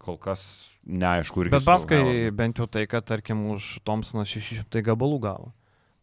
kol 0.07 0.17
kas 0.23 0.47
neaišku 0.87 1.43
irgi. 1.45 1.53
Bet 1.57 1.67
Baskai 1.67 1.99
Howardu. 2.01 2.33
bent 2.39 2.63
jau 2.63 2.67
tai, 2.71 2.87
kad 2.87 3.05
tarkim 3.07 3.45
už 3.53 3.77
Thompsoną 3.87 4.23
600 4.27 4.81
gabalų 4.87 5.21
gavo. 5.27 5.53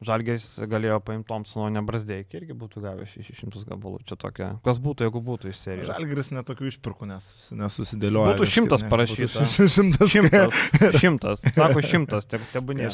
Žalgės 0.05 0.45
galėjo 0.69 0.99
paimti 1.01 1.25
Thompsono, 1.31 1.71
ne 1.73 1.81
Brasdeikį, 1.87 2.37
irgi 2.37 2.55
būtų 2.61 2.83
gavęs 2.85 3.13
600 3.15 3.63
gabalų. 3.71 4.03
Čia 4.05 4.19
tokia. 4.21 4.49
Kas 4.67 4.77
būtų, 4.83 5.07
jeigu 5.07 5.23
būtų 5.25 5.49
iš 5.49 5.61
serijos? 5.63 5.89
Žalgris 5.89 6.29
netokių 6.35 6.67
išpirkų 6.69 7.09
nes, 7.09 7.29
nesusidėlioja. 7.57 8.35
Būtų 8.35 8.49
šimtas 8.53 8.85
ne. 8.85 8.91
parašyta. 8.93 9.29
Būtų 9.31 9.47
ši- 9.55 9.69
Šimtas. 9.79 10.13
Šimtas. 10.13 10.59
Šimtas. 11.01 11.45
Sako 11.57 11.85
šimtas, 11.87 12.29
te- 12.29 12.43
tebūnė. 12.53 12.91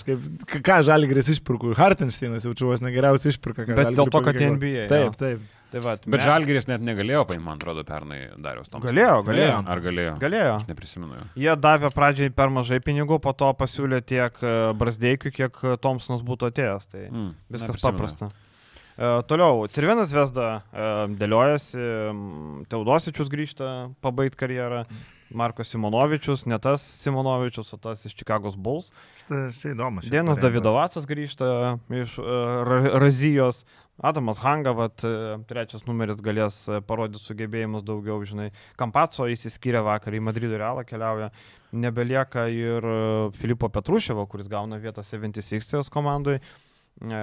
Ką 0.62 0.76
Žalgris 0.86 1.32
išpirkų? 1.34 1.72
Hartensteinas 1.80 2.46
jaučiu 2.46 2.70
vos 2.70 2.84
negeriausiai 2.84 3.34
išpirka. 3.34 3.66
Bet 3.66 3.90
dėl 3.98 4.06
to, 4.12 4.22
kad. 4.28 4.38
NBA. 4.38 4.86
Taip, 4.92 5.18
taip. 5.18 5.48
Tai 5.71 5.81
va, 5.85 5.93
Bet 6.03 6.07
me- 6.11 6.18
Žalgiris 6.18 6.66
net 6.66 6.83
negalėjo 6.83 7.23
paimti, 7.29 7.45
man 7.45 7.57
atrodo, 7.61 7.85
pernai 7.87 8.18
Darius 8.43 8.68
Tomas. 8.68 8.89
Galėjo, 8.91 9.21
galėjo. 9.25 9.59
Ar 9.71 9.81
galėjo? 9.85 10.14
Galėjo. 10.18 10.55
Aš 10.57 10.66
neprisimenu. 10.66 11.14
jo. 11.21 11.27
Jie 11.45 11.55
davė 11.57 11.91
pradžiai 11.95 12.33
per 12.35 12.51
mažai 12.51 12.81
pinigų, 12.83 13.21
po 13.23 13.33
to 13.33 13.53
pasiūlė 13.55 14.01
tiek 14.03 14.43
e, 14.43 14.55
Brasdeikių, 14.75 15.31
kiek 15.37 15.61
e, 15.62 15.77
Thompsonas 15.79 16.23
būtų 16.27 16.51
atėjęs. 16.51 16.89
Tai 16.91 17.05
Mm, 17.11 17.35
viskas 17.51 17.68
neprisimenu. 17.68 17.99
paprasta. 17.99 18.31
E, 18.99 19.23
toliau, 19.31 19.62
Cirvenas 19.71 20.11
Vesda 20.12 20.49
e, 20.75 20.91
dėliojasi, 21.23 21.87
Teodosičius 22.71 23.31
grįžta 23.33 23.71
pabaigti 24.05 24.37
karjerą, 24.41 24.85
Marko 25.31 25.62
Simonovičius, 25.62 26.43
ne 26.51 26.59
tas 26.59 26.83
Simonovičius, 26.83 27.68
o 27.75 27.79
tas 27.79 28.03
iš 28.09 28.16
Čikagos 28.18 28.57
Bulls. 28.59 28.89
Štai 29.23 29.45
štai 29.55 29.77
įdomu. 29.77 30.03
šiaip 30.03 30.11
Dienas. 30.11 30.41
Davidovacas 30.43 31.07
grįžta 31.07 31.79
iš 31.95 32.16
Ra- 32.18 32.99
Razijos. 32.99 33.62
Adamas 34.01 34.40
Hanga, 34.40 34.72
vat, 34.76 35.05
e, 35.05 35.36
trečias 35.51 35.84
numeris 35.84 36.22
galės 36.24 36.62
e, 36.68 36.80
parodyti 36.86 37.20
sugebėjimus 37.20 37.84
daugiau, 37.84 38.22
žinai. 38.24 38.48
Kampaco 38.80 39.28
įsiskyrė 39.28 39.82
vakar 39.84 40.16
į 40.16 40.22
Madrido 40.24 40.57
realą 40.61 40.86
keliauja. 40.88 41.28
Nebelieka 41.76 42.46
ir 42.48 42.86
e, 42.88 42.98
Filipo 43.36 43.68
Petruševo, 43.68 44.24
kuris 44.30 44.48
gauna 44.51 44.80
vietą 44.80 45.05
76 45.05 45.92
komandai. 45.92 46.40
E, 47.01 47.20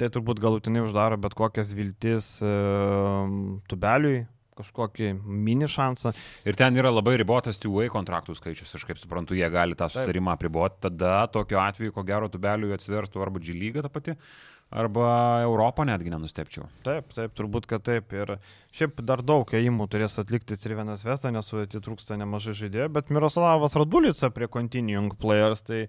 tai 0.00 0.08
turbūt 0.08 0.38
galutinai 0.40 0.84
uždaro 0.84 1.18
bet 1.20 1.34
kokias 1.36 1.74
viltis 1.76 2.36
e, 2.44 2.52
tubeliui, 3.68 4.22
kažkokį 4.60 5.10
mini 5.24 5.68
šansą. 5.70 6.12
Ir 6.48 6.56
ten 6.58 6.76
yra 6.76 6.92
labai 6.92 7.16
ribotas 7.20 7.60
two-way 7.60 7.90
kontraktų 7.92 8.36
skaičius, 8.38 8.72
aš 8.76 8.86
kaip 8.88 9.00
suprantu, 9.00 9.36
jie 9.36 9.48
gali 9.52 9.76
tą 9.78 9.90
sutarimą 9.92 10.34
apriboti. 10.36 10.80
Tada 10.86 11.24
tokiu 11.32 11.60
atveju, 11.62 11.94
ko 11.96 12.04
gero, 12.08 12.30
tubeliui 12.32 12.74
atsiverstų 12.76 13.24
arba 13.24 13.42
G 13.44 13.56
lyga 13.56 13.84
ta 13.84 13.92
pati, 13.92 14.16
arba 14.70 15.40
Europą 15.42 15.84
netgi 15.88 16.12
nenustepčiau. 16.12 16.68
Taip, 16.86 17.10
taip, 17.16 17.34
turbūt, 17.36 17.66
kad 17.70 17.82
taip. 17.86 18.12
Ir 18.14 18.36
šiaip 18.76 19.02
dar 19.06 19.22
daug 19.26 19.50
ėjimų 19.50 19.88
turės 19.90 20.18
atlikti 20.22 20.58
Cirvenas 20.60 21.02
Vesta, 21.06 21.32
nes 21.34 21.48
sudėti 21.50 21.82
trūksta 21.82 22.18
nemažai 22.20 22.54
žaidėjų, 22.64 22.90
bet 22.94 23.10
Miroslavas 23.14 23.74
Radulica 23.78 24.30
prie 24.34 24.50
Continuing 24.50 25.16
Players, 25.20 25.64
tai 25.66 25.84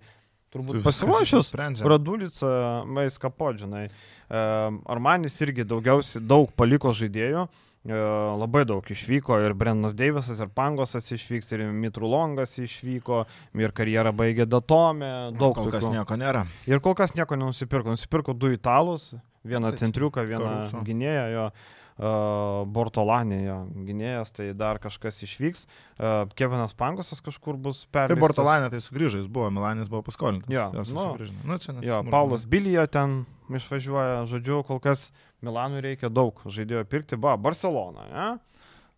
turbūt 0.53 0.81
pasiruošęs. 0.85 1.53
Radulica, 1.85 2.53
Maiska 2.89 3.31
Podžinai. 3.33 3.87
Armanis 4.31 5.35
irgi 5.43 5.67
daugiausiai 5.67 6.23
daug 6.23 6.49
paliko 6.57 6.93
žaidėjų. 6.95 7.45
E, 7.81 7.97
Labai 8.37 8.61
daug 8.69 8.85
išvyko 8.93 9.39
ir 9.41 9.55
Brennas 9.57 9.95
Deivisas, 9.97 10.37
ir 10.43 10.51
Pangosas 10.53 11.07
išvyks, 11.15 11.49
ir 11.55 11.63
Mitrulongas 11.73 12.53
išvyko, 12.61 13.23
ir 13.57 13.73
karjerą 13.73 14.11
baigė 14.13 14.45
Datome. 14.45 15.09
Daug 15.33 15.55
Kol 15.57 15.71
kas 15.73 15.87
tokių. 15.87 15.95
nieko 15.97 16.17
nėra. 16.21 16.43
Ir 16.69 16.79
kol 16.79 16.93
kas 16.93 17.15
nieko 17.17 17.33
nenusipirko. 17.41 17.89
Nusipirko 17.95 18.37
du 18.37 18.51
italus, 18.53 19.15
vieną 19.43 19.71
Tai 19.73 19.81
centriuką, 19.81 20.27
vieną 20.29 20.51
gynėją, 20.85 21.23
jo 21.33 21.45
uh, 21.49 22.67
Bortolanį, 22.69 23.39
jo 23.47 23.57
gynėjas, 23.89 24.31
tai 24.37 24.51
dar 24.53 24.77
kažkas 24.83 25.23
išvyks. 25.25 25.65
Uh, 25.97 26.29
Kevinas 26.37 26.77
Pangosas 26.77 27.17
kažkur 27.25 27.57
bus 27.57 27.87
Tai 27.89 28.05
perėjęs. 28.05 28.21
Bortolanė 28.21 28.69
tai 28.69 28.83
sugrįžo, 28.85 29.23
jis 29.23 29.27
buvo, 29.31 29.49
Milanis 29.49 29.89
buvo 29.89 30.03
paskolintas. 30.05 30.53
Jo, 30.53 30.69
Jos 30.77 30.93
nu, 30.93 31.07
sugrįžo. 31.15 31.33
nu, 31.43 31.57
nes- 31.57 31.83
Jo. 31.89 32.03
Paulas 32.13 32.45
Bilija 32.45 32.85
ten 32.85 33.23
išvažiuoja, 33.49 34.27
žodžiu, 34.29 34.61
kol 34.69 34.79
kas 34.79 35.09
Milanui 35.41 35.81
reikia 35.83 36.09
daug 36.13 36.37
žaidėjų 36.45 36.85
pirkti. 36.89 37.17
Ba, 37.19 37.35
Barcelona, 37.41 38.07
ne? 38.11 38.29
Čia 38.37 38.49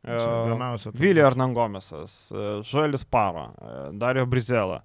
Uh. 0.04 0.92
Vilija 1.00 1.30
Arnangomesas, 1.30 2.28
Žuelis 2.68 3.06
Paro, 3.08 3.46
e, 3.56 3.76
Dario 3.96 4.26
Brizela. 4.28 4.82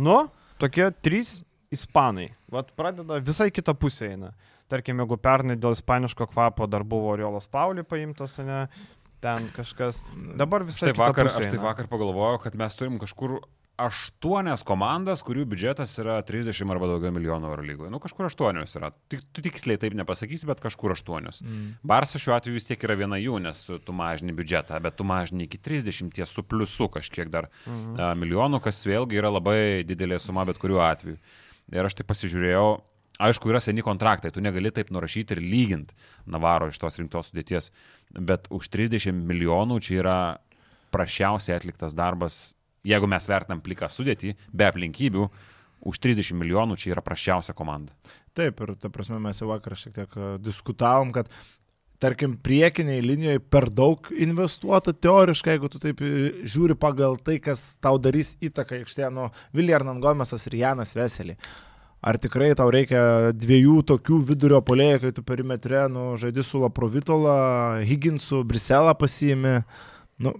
Nu, 0.00 0.30
tokie 0.56 0.86
trys 1.04 1.42
ispanai. 1.68 2.30
Vat 2.48 2.70
pradeda 2.72 3.18
visai 3.20 3.50
kitą 3.52 3.74
pusę 3.76 4.08
eina. 4.14 4.32
Tarkim, 4.72 4.96
jeigu 5.02 5.18
pernai 5.20 5.58
dėl 5.60 5.76
ispaniško 5.76 6.26
kvapo 6.32 6.64
dar 6.72 6.86
buvo 6.88 7.12
Oriolas 7.12 7.44
Pauli 7.46 7.84
paimtas, 7.84 8.38
ne? 8.40 8.64
Ten 9.20 9.50
kažkas. 9.52 10.00
Dabar 10.40 10.64
visai 10.64 10.86
Štai 10.86 10.96
kita 10.96 11.04
vakar, 11.04 11.30
aš 11.30 11.52
tai 11.52 11.60
vakar 11.60 11.92
pagalvojau, 11.92 12.40
kad 12.40 12.56
mes 12.56 12.80
turim 12.80 12.96
kažkur 13.02 13.38
aštuonias 13.80 14.62
komandas, 14.66 15.20
kurių 15.26 15.44
biudžetas 15.50 15.92
yra 16.00 16.16
30 16.24 16.72
arba 16.72 16.88
daugiau 16.88 17.12
milijonų 17.12 17.50
eurų 17.50 17.64
lygoje. 17.66 17.90
Nu, 17.92 18.00
kažkur 18.00 18.28
aštuonios 18.30 18.72
yra. 18.78 18.90
Tik, 19.12 19.24
tu 19.36 19.44
tiksliai 19.44 19.80
taip 19.80 19.96
nepasakysi, 19.98 20.48
bet 20.48 20.62
kažkur 20.64 20.94
aštuonios. 20.94 21.42
Mm. 21.44 21.74
Barsas 21.86 22.24
šiuo 22.24 22.34
atveju 22.38 22.56
vis 22.56 22.68
tiek 22.68 22.86
yra 22.88 22.96
viena 22.96 23.20
jų, 23.20 23.36
nes 23.44 23.60
tu 23.68 23.96
mažini 23.96 24.32
biudžetą, 24.36 24.80
bet 24.84 24.96
tu 24.96 25.04
mažini 25.08 25.44
iki 25.44 25.60
30 25.60 26.24
su 26.30 26.46
pliusu 26.48 26.88
kažkiek 26.96 27.28
dar 27.32 27.50
mm. 27.66 28.00
a, 28.00 28.10
milijonų, 28.16 28.62
kas 28.64 28.80
vėlgi 28.88 29.20
yra 29.20 29.34
labai 29.34 29.84
didelė 29.88 30.20
suma 30.24 30.46
bet 30.48 30.60
kuriuo 30.62 30.80
atveju. 30.86 31.20
Ir 31.76 31.84
aš 31.84 31.98
tai 32.00 32.08
pasižiūrėjau, 32.08 32.66
aišku, 33.28 33.52
yra 33.52 33.60
seni 33.60 33.84
kontraktai, 33.84 34.32
tu 34.32 34.40
negali 34.44 34.72
taip 34.72 34.92
nurašyti 34.94 35.36
ir 35.36 35.44
lyginti 35.44 35.96
Navaro 36.32 36.70
iš 36.72 36.80
tos 36.80 36.96
rinktos 36.96 37.32
sudėties, 37.32 37.72
bet 38.16 38.48
už 38.48 38.72
30 38.72 39.12
milijonų 39.26 39.80
čia 39.84 40.00
yra 40.00 40.18
prašiausiai 40.94 41.58
atliktas 41.58 41.96
darbas, 41.96 42.55
jeigu 42.86 43.10
mes 43.10 43.28
vertinam 43.28 43.62
pliką 43.64 43.90
sudėtį, 43.92 44.34
be 44.54 44.68
aplinkybių, 44.68 45.26
už 45.86 46.00
30 46.02 46.38
milijonų 46.40 46.78
čia 46.80 46.94
yra 46.94 47.04
prašiausia 47.04 47.54
komanda. 47.56 47.94
Taip, 48.36 48.60
ir 48.64 48.74
ta 48.80 48.90
prasme 48.92 49.18
mes 49.22 49.38
jau 49.40 49.50
vakar 49.50 49.76
šiek 49.78 49.94
tiek 49.96 50.16
e, 50.18 50.32
diskutavom, 50.42 51.12
kad 51.14 51.30
tarkim, 52.02 52.34
priekiniai 52.44 53.00
linijoje 53.04 53.40
per 53.52 53.68
daug 53.72 54.10
investuota 54.12 54.92
teoriškai, 54.92 55.54
jeigu 55.54 55.70
tu 55.72 55.80
taip 55.82 56.02
e, 56.04 56.10
žiūri 56.44 56.76
pagal 56.80 57.16
tai, 57.22 57.38
kas 57.42 57.76
tau 57.82 58.00
darys 58.02 58.34
įtaką 58.44 58.80
aikštėje, 58.80 59.12
nu, 59.14 59.30
Viljarnan 59.56 60.02
Gomesas 60.04 60.44
ir 60.50 60.58
Janas 60.60 60.92
Veselį. 60.96 61.38
Ar 62.06 62.18
tikrai 62.22 62.50
tau 62.54 62.68
reikia 62.70 63.32
dviejų 63.34 63.80
tokių 63.88 64.20
vidurio 64.28 64.60
polėjų, 64.62 64.98
kai 65.06 65.14
tu 65.16 65.24
perimetre, 65.26 65.86
nu, 65.90 66.10
žaidži 66.20 66.44
su 66.44 66.60
Laprovitola, 66.62 67.38
Higginsu, 67.88 68.42
Briselą 68.46 68.92
pasiimi. 69.00 69.62
Nu, 70.22 70.34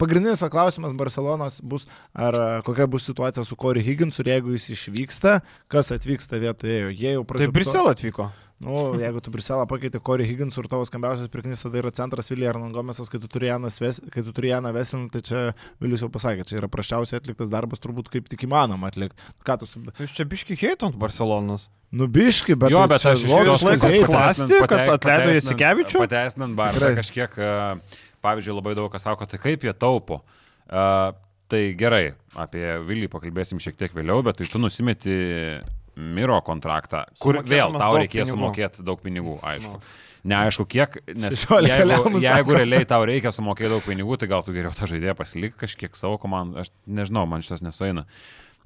Pagrindinis 0.00 0.42
klausimas 0.52 0.94
Barcelonos 0.96 1.60
bus, 1.62 1.86
ar 2.14 2.38
kokia 2.66 2.88
bus 2.90 3.06
situacija 3.08 3.44
su 3.44 3.58
Corey 3.60 3.84
Higginsu 3.86 4.24
ir 4.24 4.34
jeigu 4.36 4.56
jis 4.56 4.70
išvyksta, 4.76 5.38
kas 5.72 5.92
atvyksta 5.94 6.40
vietoje 6.42 6.80
jo. 6.86 6.90
Jie 6.90 7.14
jau 7.16 7.22
Tai 7.24 7.30
pradėjo. 7.34 7.54
Brisel 7.56 7.92
atvyko. 7.92 8.30
Nu, 8.56 8.96
jeigu 8.96 9.20
tu 9.20 9.30
Briselą 9.30 9.66
pakeiti 9.68 10.00
Corey 10.00 10.24
Higginsu 10.24 10.62
ir 10.62 10.68
tavo 10.72 10.84
skambiausias 10.88 11.28
pirkinys 11.28 11.60
tada 11.60 11.76
yra 11.82 11.90
centras 11.92 12.30
Vilija 12.30 12.54
Arnangomesas, 12.54 13.10
kai 13.12 13.20
tu 13.20 13.28
turi 13.28 13.50
Janą 13.50 13.68
Ves- 13.68 14.00
Veselin, 14.72 15.10
tai 15.12 15.20
čia 15.20 15.42
Vilius 15.82 16.00
jau 16.00 16.08
pasakė, 16.08 16.46
čia 16.48 16.62
yra 16.62 16.70
prašiausiai 16.72 17.20
atliktas 17.20 17.52
darbas, 17.52 17.82
turbūt 17.84 18.08
kaip 18.08 18.30
tik 18.32 18.46
įmanoma 18.48 18.88
atlikti. 18.88 19.20
Ką 19.44 19.58
tu 19.60 19.68
su... 19.68 19.82
Jūs 20.00 20.16
čia 20.16 20.24
biški 20.24 20.56
heitant 20.56 20.96
Barcelonos. 20.96 21.68
Nubiški, 21.96 22.56
bet... 22.58 22.72
jo, 22.72 22.80
tai 22.80 22.96
bet 22.96 23.04
aš 23.12 23.26
klasti, 24.08 24.56
kad 24.72 24.88
atleido 24.96 25.36
Jasikevičių? 25.36 26.00
Pateisinant 26.02 26.56
Tikrai. 26.56 26.94
kažkiek, 26.96 27.36
a, 27.36 27.76
pavyzdžiui, 28.26 28.58
labai 28.58 28.74
daug 28.78 28.90
kas 28.92 29.06
sako, 29.06 29.30
tai 29.30 29.40
kaip 29.42 29.64
jie 29.64 29.76
taupo. 29.76 30.20
A, 30.66 31.14
Tai 31.46 31.60
gerai, 31.78 32.08
apie 32.42 32.64
Vilį 32.88 33.06
pakalbėsim 33.12 33.60
šiek 33.62 33.76
tiek 33.78 33.92
vėliau, 33.94 34.18
bet 34.26 34.40
tai 34.40 34.48
tu 34.50 34.58
nusimeti 34.58 35.14
Miro 35.96 36.40
kontraktą, 36.44 37.04
kur 37.22 37.38
vėl 37.46 37.76
tau 37.78 37.94
reikės 37.96 38.26
pinigų. 38.26 38.32
sumokėti 38.34 38.82
daug 38.84 38.98
pinigų, 39.00 39.36
aišku. 39.46 39.78
Nu. 39.78 39.94
Neaišku, 40.26 40.66
kiek, 40.66 40.96
nes 41.14 41.38
16 41.46 41.70
jeigu, 41.70 42.18
jeigu 42.24 42.56
realiai 42.58 42.88
tau 42.90 43.06
reikia 43.06 43.30
sumokėti 43.32 43.70
daug 43.76 43.86
pinigų, 43.86 44.18
tai 44.18 44.28
gal 44.32 44.42
tu 44.42 44.52
geriau 44.56 44.74
tą 44.74 44.88
žaidėją 44.90 45.14
pasilik 45.16 45.54
kažkiek 45.56 45.94
savo 45.96 46.18
komandą, 46.18 46.64
aš 46.66 46.72
nežinau, 46.98 47.22
man 47.30 47.46
šitas 47.46 47.62
nesueina. 47.62 48.04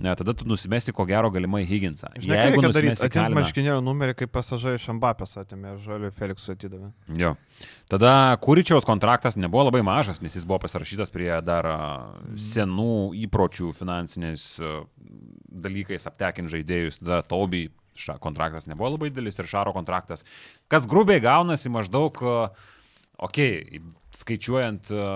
Ne, 0.01 0.15
tada 0.17 0.33
tu 0.33 0.47
nusimesi 0.49 0.95
ko 0.97 1.05
gero 1.09 1.29
galimai 1.33 1.63
Higginsą. 1.69 2.09
Žinai, 2.17 2.39
reikia 2.49 2.71
daryti? 2.73 3.05
Atimti 3.05 3.37
marškinėlių 3.37 3.83
numerį, 3.85 4.15
kaip 4.23 4.33
pasažai 4.33 4.79
iš 4.79 4.87
Ambapės 4.95 5.37
atėmė 5.43 5.75
ir 5.75 5.83
Žaliui 5.85 6.13
Feliksui 6.17 6.55
atidavė. 6.57 6.89
Jo. 7.21 7.35
Tada 7.93 8.15
Kūryčiaus 8.41 8.89
kontraktas 8.89 9.37
nebuvo 9.37 9.67
labai 9.69 9.83
mažas, 9.85 10.23
nes 10.25 10.39
jis 10.39 10.47
buvo 10.49 10.63
pasirašytas 10.65 11.13
prie 11.13 11.29
dar 11.45 11.69
senų 12.41 13.13
įpročių 13.27 13.75
finansiniais 13.77 14.47
dalykais 15.69 16.09
aptekint 16.09 16.49
žaidėjus. 16.53 17.03
Tada 17.05 17.21
Toby 17.29 17.67
ša, 18.01 18.17
kontraktas 18.25 18.69
nebuvo 18.71 18.95
labai 18.97 19.13
didelis 19.13 19.37
ir 19.37 19.49
Šaro 19.51 19.77
kontraktas. 19.77 20.25
Kas 20.73 20.89
grubiai 20.89 21.21
gaunasi 21.21 21.73
maždaug, 21.73 22.17
okei, 22.17 22.71
okay, 23.27 23.81
skaičiuojant 24.17 24.91
a, 24.97 25.07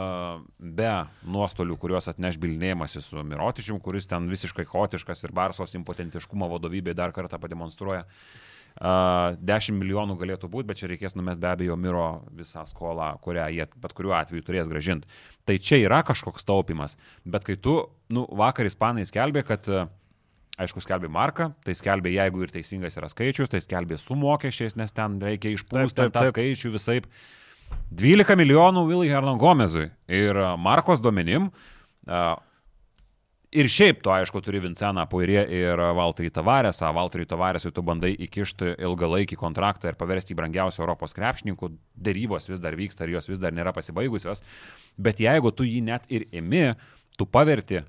be 0.59 0.95
nuostolių, 1.27 1.77
kuriuos 1.81 2.09
atneš 2.13 2.39
bilinėjimasis 2.43 3.11
su 3.11 3.27
Mirotičium, 3.27 3.83
kuris 3.83 4.09
ten 4.11 4.31
visiškai 4.31 4.67
chaotiškas 4.71 5.27
ir 5.27 5.35
Barsos 5.37 5.77
impotentiškumo 5.79 6.51
vadovybė 6.57 6.97
dar 6.97 7.15
kartą 7.17 7.41
pademonstruoja. 7.43 8.05
Uh, 8.05 8.55
10 8.75 9.77
milijonų 9.79 10.17
galėtų 10.19 10.49
būti, 10.51 10.67
bet 10.67 10.81
čia 10.81 10.89
reikės 10.91 11.15
numest 11.15 11.39
be 11.39 11.47
abejo 11.47 11.77
Miro 11.79 12.25
visą 12.35 12.65
skolą, 12.67 13.13
kurią 13.23 13.47
jie 13.55 13.67
bet 13.79 13.93
kuriuo 13.95 14.17
atveju 14.19 14.43
turės 14.43 14.71
gražinti. 14.71 15.07
Tai 15.47 15.59
čia 15.63 15.79
yra 15.85 16.03
kažkoks 16.03 16.43
taupimas, 16.43 16.97
bet 17.25 17.47
kai 17.47 17.55
tu, 17.55 17.77
nu, 18.11 18.27
vakar 18.35 18.67
ispanai 18.67 19.07
skelbė, 19.07 19.45
kad, 19.47 19.69
uh, 19.71 19.87
aišku, 20.59 20.83
skelbė 20.83 21.07
marką, 21.07 21.53
tai 21.63 21.77
skelbė, 21.79 22.17
jeigu 22.17 22.43
ir 22.43 22.51
teisingas 22.51 22.99
yra 22.99 23.11
skaičius, 23.13 23.53
tai 23.53 23.63
skelbė 23.63 24.01
su 24.03 24.19
mokesčiais, 24.19 24.75
nes 24.81 24.91
ten 24.95 25.21
reikia 25.23 25.55
išpūsti 25.55 25.95
Taip, 25.95 26.11
taip, 26.11 26.17
tą 26.17 26.27
taip. 26.27 26.35
skaičių 26.35 26.75
visai. 26.75 26.99
12 27.95 28.37
milijonų 28.41 28.87
Vilai 28.89 29.13
Hernan 29.13 29.39
Gomezui 29.39 29.89
ir 30.09 30.39
uh, 30.39 30.55
Markos 30.61 31.03
duomenim. 31.03 31.51
Uh, 32.05 32.35
Ir 33.55 33.69
šiaip 33.71 34.01
tu, 34.03 34.11
aišku, 34.11 34.41
turi 34.43 34.59
Vinceną 34.59 35.05
Poirė 35.07 35.45
ir 35.55 35.79
Valterį 35.95 36.33
Tavaresą. 36.35 36.89
Valterį 36.97 37.29
Tavaresui 37.31 37.71
tu 37.71 37.85
bandai 37.87 38.11
įkišti 38.27 38.73
ilgalaikį 38.83 39.39
kontraktą 39.39 39.93
ir 39.93 39.99
paversti 40.01 40.35
į 40.35 40.41
brangiausią 40.41 40.83
Europos 40.83 41.15
krepšininkų. 41.15 41.69
Dėrybos 41.95 42.51
vis 42.51 42.63
dar 42.65 42.75
vyksta 42.75 43.07
ir 43.07 43.13
jos 43.15 43.31
vis 43.31 43.39
dar 43.39 43.55
nėra 43.55 43.71
pasibaigusios. 43.77 44.43
Bet 44.99 45.23
jeigu 45.23 45.55
tu 45.55 45.69
jį 45.69 45.85
net 45.87 46.11
ir 46.11 46.27
imi, 46.35 46.73
tu 47.15 47.29
paverti 47.31 47.85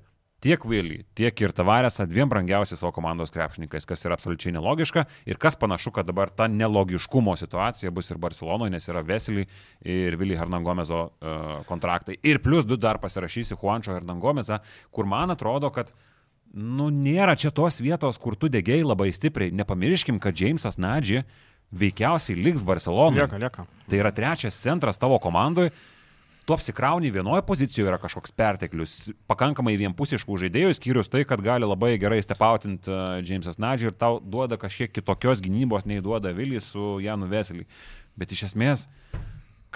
tiek 0.46 0.64
Vilį, 0.68 1.00
tiek 1.18 1.42
ir 1.42 1.52
Tavaresą 1.56 2.06
dviem 2.06 2.30
brangiausiais 2.30 2.78
savo 2.78 2.92
komandos 2.94 3.32
krepšininkais, 3.34 3.86
kas 3.88 4.04
yra 4.06 4.16
absoliučiai 4.16 4.54
nelogiška 4.54 5.06
ir 5.26 5.40
kas 5.42 5.58
panašu, 5.58 5.92
kad 5.96 6.06
dabar 6.06 6.30
ta 6.30 6.46
nelogiškumo 6.50 7.34
situacija 7.40 7.90
bus 7.94 8.10
ir 8.12 8.20
Barcelonoje, 8.22 8.74
nes 8.76 8.86
yra 8.90 9.02
Vesely 9.06 9.46
ir 9.82 10.16
Vili 10.20 10.38
Hernangomezo 10.38 11.00
uh, 11.06 11.46
kontraktai. 11.68 12.18
Ir 12.22 12.40
plus 12.44 12.66
du 12.66 12.78
dar 12.78 13.00
pasirašysi 13.02 13.58
Juančio 13.58 13.96
Hernangomezą, 13.96 14.60
kur 14.94 15.08
man 15.10 15.34
atrodo, 15.34 15.72
kad 15.74 15.90
nu, 16.54 16.88
nėra 16.94 17.34
čia 17.36 17.50
tos 17.54 17.80
vietos, 17.82 18.20
kur 18.22 18.38
tu 18.38 18.50
degėjai 18.52 18.86
labai 18.86 19.10
stipriai. 19.14 19.54
Nepamirškim, 19.56 20.20
kad 20.22 20.38
Jamesas 20.38 20.78
Nadži 20.78 21.24
veikiausiai 21.74 22.38
liks 22.38 22.62
Barcelonoje. 22.66 23.26
Lieka, 23.26 23.42
lieka. 23.42 23.66
Tai 23.90 24.00
yra 24.00 24.14
trečias 24.14 24.62
centras 24.62 25.00
tavo 25.02 25.18
komandai. 25.22 25.72
Tu 26.46 26.54
apsikrauni 26.54 27.10
vienoje 27.10 27.42
pozicijoje 27.42 27.90
yra 27.90 27.98
kažkoks 27.98 28.30
perteklius, 28.38 28.92
pakankamai 29.26 29.72
vienpusiškų 29.80 30.36
žaidėjų, 30.44 30.76
skyrius 30.78 31.10
tai, 31.10 31.24
kad 31.26 31.42
gali 31.42 31.66
labai 31.66 31.96
gerai 31.98 32.20
stepautinti 32.22 32.92
uh, 32.92 33.16
Jamesas 33.18 33.58
Nadži 33.58 33.88
ir 33.90 33.96
tau 33.98 34.20
duoda 34.22 34.54
kažkiek 34.54 34.92
kitokios 34.94 35.42
gynybos, 35.42 35.88
nei 35.90 35.98
duoda 36.04 36.30
Vilis 36.36 36.68
su 36.70 37.00
Janu 37.02 37.26
Veselį. 37.32 37.66
Bet 38.14 38.30
iš 38.30 38.44
esmės 38.52 38.86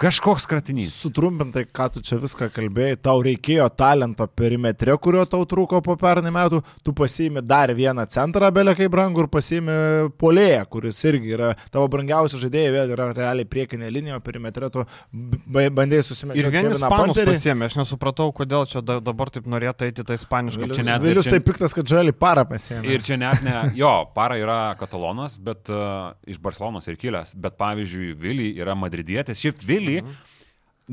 kažkoks 0.01 0.47
kratinys. 0.49 0.95
Sutrumpintai, 1.03 1.63
ką 1.69 1.85
tu 1.93 2.01
čia 2.05 2.17
viską 2.21 2.47
kalbėjai, 2.55 2.97
tau 3.05 3.21
reikėjo 3.25 3.67
talento 3.77 4.25
perimetre, 4.27 4.95
kurio 5.01 5.23
tau 5.29 5.45
trūko 5.49 5.81
po 5.85 5.95
pernai 6.01 6.31
metų, 6.33 6.61
tu 6.85 6.93
pasiimi 6.97 7.43
dar 7.45 7.73
vieną 7.77 8.07
centrą, 8.11 8.49
belė 8.55 8.73
kaip 8.79 8.91
brangų, 8.93 9.25
ir 9.27 9.29
pasiimi 9.31 9.75
polėją, 10.21 10.63
kuris 10.73 10.99
irgi 11.07 11.35
yra 11.37 11.51
tavo 11.73 11.87
brangiausi 11.93 12.39
žaidėjai, 12.41 12.71
vėl 12.79 12.93
yra 12.95 13.09
realiai 13.17 13.47
priekinė 13.49 13.91
linija, 13.93 14.19
perimetre 14.25 14.71
tu 14.73 14.85
ba- 15.13 15.67
bandėjai 15.81 16.07
susimėgti. 16.09 16.41
Ir 16.41 16.49
vieni 16.53 16.73
ispanus 16.75 17.21
pasiemė, 17.31 17.69
aš 17.69 17.77
nesupratau, 17.81 18.29
kodėl 18.35 18.65
čia 18.71 18.81
da, 18.85 18.97
dabar 19.03 19.29
taip 19.33 19.45
norėtų 19.51 19.87
eiti 19.89 20.05
tą 20.07 20.17
ispanišką. 20.17 20.71
Čia 20.75 20.87
net- 20.87 21.05
Vilius 21.05 21.27
čia- 21.29 21.35
taip 21.37 21.45
piktas, 21.51 21.75
kad 21.77 21.85
žalį 21.91 22.15
parą 22.17 22.45
pasiemė. 22.49 22.89
Ir 22.95 23.05
čia 23.05 23.17
net 23.21 23.43
ne, 23.45 23.55
jo, 23.77 23.91
para 24.15 24.37
yra 24.41 24.59
katalonas, 24.79 25.37
bet 25.41 25.69
uh, 25.69 26.13
iš 26.25 26.39
Barcelonos 26.41 26.87
ir 26.89 26.97
kilęs, 27.01 27.35
bet 27.35 27.57
pavyzdžiui, 27.61 28.11
Vili 28.21 28.49
yra 28.61 28.73
madridietis. 28.77 29.39
Šiaip 29.41 29.61
Vili, 29.65 29.90
Mhm. 29.99 30.15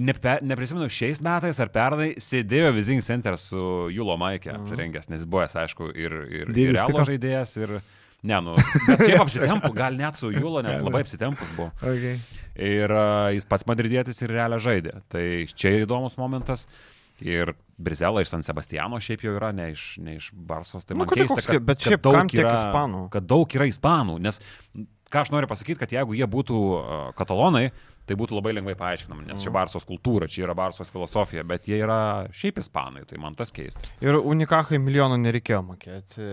nepe, 0.09 0.35
neprisimenu, 0.47 0.87
šiais 0.93 1.19
metais 1.25 1.59
ar 1.63 1.71
pernai 1.75 2.11
sėdėjo 2.23 2.75
Vizing 2.77 3.03
Center 3.03 3.39
su 3.41 3.89
Julo 3.95 4.17
Maikė 4.21 4.53
Mhm. 4.53 4.61
apsirengęs, 4.65 5.09
nes 5.11 5.25
buvęs, 5.27 5.55
aišku, 5.65 5.89
ir, 5.95 6.13
ir, 6.29 6.53
ir 6.53 6.75
Realo 6.75 7.05
žaidėjas, 7.07 7.57
ir... 7.63 7.79
Ne, 8.27 8.35
nu, 8.43 8.51
šiaip 9.07 9.21
apsitempu, 9.23 9.71
gal 9.79 9.95
net 9.95 10.19
su 10.19 10.33
Julo, 10.35 10.59
nes 10.67 10.81
labai 10.83 11.05
apsitempus 11.05 11.47
buvo. 11.55 11.71
Okay. 11.79 12.17
Ir 12.59 12.91
uh, 12.91 13.29
jis 13.31 13.47
pats 13.47 13.63
madridietis 13.71 14.19
ir 14.27 14.33
realią 14.35 14.59
žaidė. 14.59 14.95
Tai 15.09 15.23
čia 15.55 15.77
įdomus 15.85 16.17
momentas. 16.19 16.67
Ir 17.23 17.53
Brizela 17.79 18.23
iš 18.23 18.31
San 18.31 18.43
Sebastiano 18.47 18.99
šiaip 19.03 19.23
jau 19.23 19.37
yra, 19.39 19.53
ne 19.55 19.69
iš, 19.73 19.85
ne 20.03 20.17
iš 20.19 20.33
Barsos. 20.35 20.85
Tai 20.87 20.95
Nu, 20.95 21.05
man 21.05 21.09
kad 21.11 21.19
keista, 21.19 21.35
koks 21.35 21.47
kad, 21.47 21.63
bet 21.67 21.79
kad 21.79 21.93
šiaip 21.93 22.03
kam 22.11 22.29
tiek 22.31 22.47
ispanų? 22.47 23.05
Kad 23.15 23.27
daug 23.31 23.55
yra 23.59 23.67
ispanų. 23.71 24.19
Nes 24.23 24.39
ką 25.11 25.23
aš 25.23 25.31
noriu 25.35 25.47
pasakyti, 25.51 25.79
kad 25.79 25.95
jeigu 25.95 26.15
jie 26.19 26.27
būtų 26.31 26.59
uh, 26.59 27.13
katalonai, 27.19 27.69
tai 28.09 28.17
būtų 28.19 28.39
labai 28.39 28.55
lengvai 28.57 28.75
paaiškinama, 28.79 29.27
nes 29.29 29.43
čia 29.43 29.51
Mhm. 29.51 29.57
Barsos 29.59 29.85
kultūra, 29.89 30.29
čia 30.29 30.47
yra 30.47 30.55
Barsos 30.59 30.89
filosofija, 30.91 31.45
bet 31.45 31.69
jie 31.69 31.79
yra 31.85 32.29
šiaip 32.33 32.59
ispanai, 32.63 33.05
tai 33.07 33.21
man 33.21 33.37
tas 33.39 33.53
keista. 33.53 33.85
Ir 34.01 34.17
unikahai 34.19 34.81
milijono 34.81 35.21
nereikėjo 35.21 35.61
mokėti. 35.69 36.25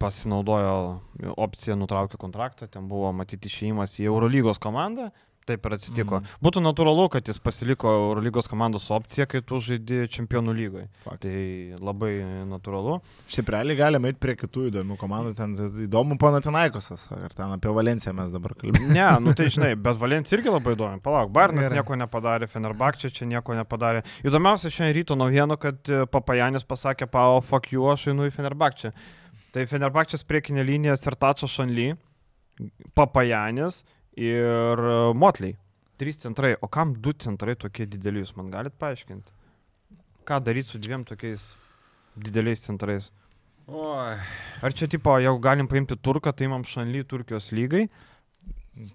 Pasinaudojo 0.00 1.00
opciją, 1.36 1.74
nutraukė 1.76 2.16
kontraktą, 2.16 2.64
ten 2.72 2.86
buvo 2.88 3.10
matyti 3.12 3.50
išėjimas 3.50 3.98
į 4.00 4.06
Eurolygos 4.08 4.58
komandą. 4.62 5.10
Taip 5.48 5.64
ir 5.66 5.74
atsitiko. 5.74 6.18
Mm. 6.20 6.32
Būtų 6.44 6.60
natūralu, 6.62 7.06
kad 7.14 7.28
jis 7.28 7.38
pasiliko 7.42 7.88
Eurolygos 8.02 8.48
komandos 8.50 8.84
opciją, 8.92 9.24
kai 9.30 9.40
tu 9.46 9.58
žaidži 9.64 10.04
čempionų 10.12 10.52
lygoje. 10.56 10.86
Tai 11.06 11.34
labai 11.80 12.10
natūralu. 12.50 12.98
Šiaip 13.30 13.52
realiai 13.54 13.78
galime 13.78 14.10
eiti 14.12 14.20
prie 14.20 14.34
kitų 14.38 14.66
įdomių 14.68 14.98
komandų, 15.00 15.32
ten 15.38 15.54
įdomu 15.86 16.18
Panatinaikosas, 16.20 17.06
ar 17.16 17.32
ten 17.36 17.54
apie 17.56 17.72
Valenciją 17.72 18.12
mes 18.18 18.34
dabar 18.34 18.54
kalbame. 18.58 18.92
Ne, 18.92 19.06
nu 19.24 19.32
tai 19.36 19.48
žinai, 19.52 19.72
bet 19.80 19.96
Valencija 20.00 20.36
irgi 20.38 20.52
labai 20.52 20.74
įdomi. 20.76 21.00
Palauk, 21.04 21.32
Barnas 21.34 21.64
Gerai. 21.64 21.80
nieko 21.80 21.96
nepadarė, 21.98 22.50
Fenerbakčia 22.50 23.12
čia 23.14 23.28
nieko 23.30 23.56
nepadarė. 23.56 24.04
Įdomiausia 24.26 24.72
šiandien 24.74 24.98
ryto 24.98 25.16
naujienų, 25.18 25.56
kad 25.62 25.88
e, 25.88 26.02
Papajanis 26.10 26.68
pasakė, 26.68 27.08
pao, 27.10 27.40
fuck 27.40 27.72
you, 27.72 27.86
aš 27.88 28.10
einu 28.12 28.28
į 28.28 28.34
Fenerbakčią. 28.36 28.92
Tai 29.56 29.64
Fenerbakčias 29.72 30.26
priekinė 30.28 30.66
linija 30.68 30.98
Sertačio 31.00 31.48
Šanly, 31.50 31.94
Papajanis 32.94 33.80
ir 34.16 34.78
e, 34.78 34.98
Motliai. 35.14 35.56
Trys 36.00 36.22
centrai. 36.22 36.54
O 36.64 36.68
kam 36.68 36.94
du 36.96 37.12
centrai 37.12 37.56
tokie 37.60 37.86
dideli, 37.86 38.22
jūs 38.24 38.32
man 38.38 38.50
galit 38.52 38.76
paaiškinti? 38.80 39.32
Ką 40.24 40.38
daryti 40.44 40.72
su 40.72 40.80
dviem 40.80 41.04
tokiais 41.04 41.50
dideliais 42.16 42.62
centrais? 42.64 43.10
Oi. 43.68 44.16
Ar 44.64 44.74
čia 44.74 44.88
tipo, 44.90 45.12
jeigu 45.20 45.38
galim 45.44 45.68
paimti 45.70 45.94
turką, 45.96 46.32
tai 46.34 46.48
imam 46.48 46.64
Šanly 46.66 47.04
Turkijos 47.06 47.52
lygai? 47.54 47.84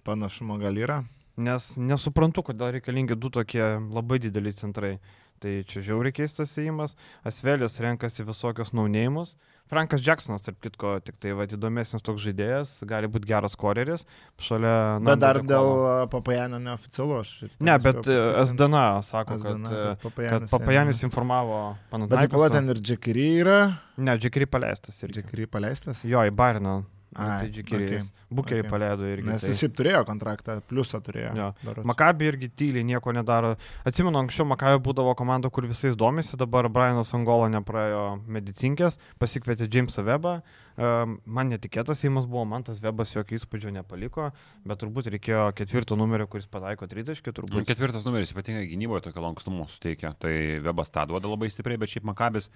Panašumo 0.04 0.58
gal 0.60 0.76
yra. 0.82 1.04
Nes 1.38 1.76
nesuprantu, 1.78 2.44
kodėl 2.50 2.74
reikalingi 2.78 3.16
du 3.20 3.30
tokie 3.30 3.64
labai 3.64 4.20
dideliai 4.24 4.56
centrai. 4.56 4.98
Tai 5.44 5.52
čia 5.68 5.84
žiauriai 5.84 6.16
keistas 6.16 6.58
įėjimas. 6.58 6.96
Asvelis 7.28 7.80
renkasi 7.84 8.26
visokios 8.28 8.74
naunėjimus. 8.76 9.36
Frankas 9.70 10.04
Jacksonas, 10.06 10.44
tarp 10.46 10.60
kitko, 10.62 10.92
tik 11.02 11.16
tai 11.22 11.32
va, 11.34 11.48
įdomesnis 11.50 12.04
toks 12.06 12.22
žaidėjas, 12.22 12.76
gali 12.86 13.10
būti 13.10 13.26
geras 13.32 13.56
koreris. 13.58 14.04
Šalia... 14.38 14.74
Bet 15.06 15.24
dar 15.24 15.40
dėl 15.42 15.50
Dekolo. 15.50 15.88
a, 15.90 16.08
Papajanio 16.12 16.60
neoficialu 16.62 17.18
aš. 17.24 17.32
Ne, 17.58 17.78
bet 17.82 18.06
e, 18.06 18.20
SDN 18.44 18.78
sako, 19.08 19.40
SDN, 19.40 19.66
kad, 19.66 19.74
e, 19.74 19.86
kad 19.88 20.04
Papajanis 20.06 20.46
kad 20.46 20.54
Papajanis 20.54 21.02
eina. 21.02 21.10
informavo 21.10 21.62
Bet 21.66 21.90
tai 21.90 21.98
pala 21.98 22.10
Panathinaikosą. 22.12 22.52
ten 22.60 22.74
ir 22.76 22.82
Džekiri 22.92 23.30
yra. 23.42 23.60
Ne, 23.98 24.18
Džekiri 24.22 24.46
paleistas 24.54 25.02
irgi. 25.02 25.24
Džekiri 25.24 25.50
paleistas. 25.50 26.06
Jo, 26.06 26.22
į 26.30 26.36
Bariną. 26.36 26.84
Ai, 27.16 27.46
Tai 27.46 27.50
Džekiri. 27.56 27.86
okei, 27.96 28.00
Bukerį 28.36 28.60
okei. 28.60 28.70
paleido 28.70 29.08
irgi. 29.08 29.28
Nes 29.30 29.42
tai. 29.42 29.50
jis 29.54 29.62
šiaip 29.64 29.76
turėjo 29.78 30.02
kontraktą, 30.08 30.58
pliusą 30.68 31.00
turėjo. 31.06 31.32
Jo. 31.40 31.46
berods. 31.64 31.86
Makabi 31.88 32.28
irgi 32.28 32.50
tyliai 32.52 32.84
nieko 32.84 33.14
nedaro. 33.16 33.54
Atsimenu, 33.88 34.20
anksčiau 34.20 34.46
Makabi 34.50 34.82
būdavo 34.84 35.14
komanda, 35.16 35.50
kur 35.50 35.64
visais 35.70 35.96
domisi, 35.96 36.36
dabar 36.38 36.68
Brianas 36.70 37.14
Angolo 37.16 37.48
nepraėjo 37.54 38.04
medicinkės, 38.28 39.00
pasikvietė 39.20 39.70
Jamesą 39.72 40.04
Webą. 40.04 40.42
Man 40.78 41.48
netikėtas 41.54 42.02
įimas 42.04 42.26
buvo, 42.28 42.44
man 42.52 42.66
tas 42.68 42.82
Webas 42.84 43.14
jokio 43.16 43.38
įspūdžio 43.40 43.72
nepaliko, 43.72 44.34
bet 44.68 44.82
turbūt 44.82 45.08
reikėjo 45.14 45.46
ketvirto 45.56 45.96
numerio, 45.96 46.28
kuris 46.28 46.50
pataiko 46.52 46.84
tritaškį, 46.92 47.32
Nu, 47.32 47.36
turbūt. 47.40 47.68
Ketvirtas 47.70 48.04
numeris 48.04 48.34
ypatingai 48.36 48.68
gynyboje 48.68 49.06
tokio 49.08 49.24
lankstumo 49.24 49.70
suteikia. 49.72 50.12
Tai 50.20 50.34
Webas 50.68 50.92
tą 50.92 51.08
duoda 51.08 51.32
labai 51.32 51.48
stipriai, 51.48 51.80
bet 51.80 51.96
šiaip 51.96 52.04
Makabis 52.12 52.52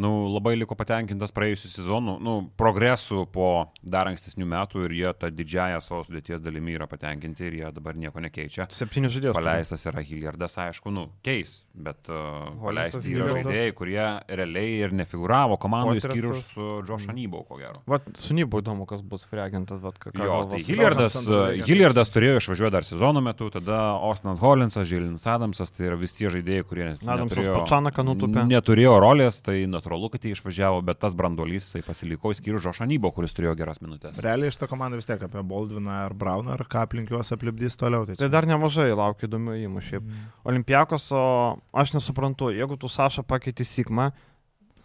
nu, 0.00 0.10
labai 0.34 0.54
liko 0.58 0.76
patenkintas 0.78 1.32
praėjusiu 1.34 1.70
sezonu, 1.72 2.16
nu, 2.22 2.34
progresu 2.58 3.24
po 3.30 3.48
dar 3.82 4.10
ankstesnių 4.10 4.46
metų 4.50 4.86
ir 4.88 4.96
jie 4.98 5.12
tą 5.18 5.30
didžiąją 5.34 5.80
savo 5.84 6.02
sudėties 6.08 6.42
dalimi 6.42 6.74
yra 6.74 6.88
patenkinti 6.90 7.46
ir 7.48 7.58
jie 7.60 7.72
dabar 7.76 7.98
nieko 7.98 8.22
nekeičia. 8.24 8.66
Septyni 8.74 9.10
žaidėjai. 9.12 9.36
Paleistas 9.38 9.86
yra 9.90 10.02
Hilliardas, 10.04 10.58
aišku, 10.66 10.92
nu, 10.94 11.06
keis, 11.26 11.60
bet 11.74 12.10
uh, 12.10 12.50
Hollinsas, 12.62 12.98
paleisti 12.98 13.14
yra 13.14 13.30
žaidėjai, 13.36 13.74
kurie 13.78 14.02
realiai 14.28 14.74
ir 14.82 14.96
nefiguravo 14.98 15.58
komandoje 15.62 16.04
skyrus 16.04 16.46
su 16.52 16.68
Josh 16.88 17.08
Anybau, 17.10 17.44
ko 17.46 17.60
gero. 17.60 17.82
Vat 17.90 18.08
su 18.18 18.34
Nybu 18.34 18.64
įdomu, 18.64 18.86
kas 18.90 19.02
bus 19.06 19.22
freagentas. 19.30 19.78
Vat, 19.84 19.98
ką, 20.02 20.10
Jo, 20.14 20.40
tai 20.50 20.58
Hilliardas, 20.64 21.14
Johansson 21.14 21.34
labai 21.34 21.68
Hilliardas 21.68 22.10
turėjo 22.14 22.40
išvažiuoti 22.40 22.74
dar 22.74 22.86
sezono 22.86 23.22
metu, 23.24 23.48
tada 23.54 23.80
Osnas 24.02 24.40
Holinsas, 24.42 24.88
Žilinas 24.90 25.26
Adamsas, 25.30 25.70
tai 25.74 25.88
yra 25.90 25.98
vis 26.00 26.14
tie 26.16 26.30
žaidėjai, 26.32 26.66
kurie 26.66 26.86
Adamsas 26.98 27.46
Pačanaką 27.46 28.04
nutupė. 28.06 28.44
neturėjo 28.50 28.96
rolės, 29.02 29.40
tai 29.44 29.60
natūralu, 29.84 30.08
kad 30.10 30.24
jie 30.24 30.32
išvažiavo, 30.32 30.80
bet 30.84 30.98
tas 31.04 31.14
branduolys 31.14 31.66
jisai 31.68 31.82
pasiliko 31.84 32.32
išskyrus 32.32 32.62
Žošanybo, 32.64 33.10
kuris 33.14 33.34
turėjo 33.36 33.54
geras 33.58 33.80
minutės. 33.84 34.16
Realiai 34.24 34.50
šitą 34.50 34.68
komandą 34.70 34.96
vis 34.96 35.04
tiek 35.06 35.20
apie 35.22 35.42
Baldviną 35.44 35.90
ar 36.06 36.14
Brauną, 36.14 36.54
ar 36.56 36.64
ką 36.64 36.82
aplink 36.86 37.10
juos 37.12 37.30
aplipdys 37.36 37.76
toliau. 37.76 38.06
Tai 38.06 38.16
Tai 38.16 38.26
čia- 38.26 38.30
dar 38.32 38.46
nemažai 38.48 38.88
laukia 38.96 39.28
įdomių 39.28 39.58
įmų 39.68 39.82
šiaip. 39.84 40.02
Olimpiakos, 40.44 41.12
o 41.12 41.60
aš 41.74 41.92
nesuprantu, 41.94 42.48
jeigu 42.56 42.78
tu 42.80 42.86
Sašą 42.88 43.22
pakeiti 43.26 43.64
Sigma, 43.64 44.12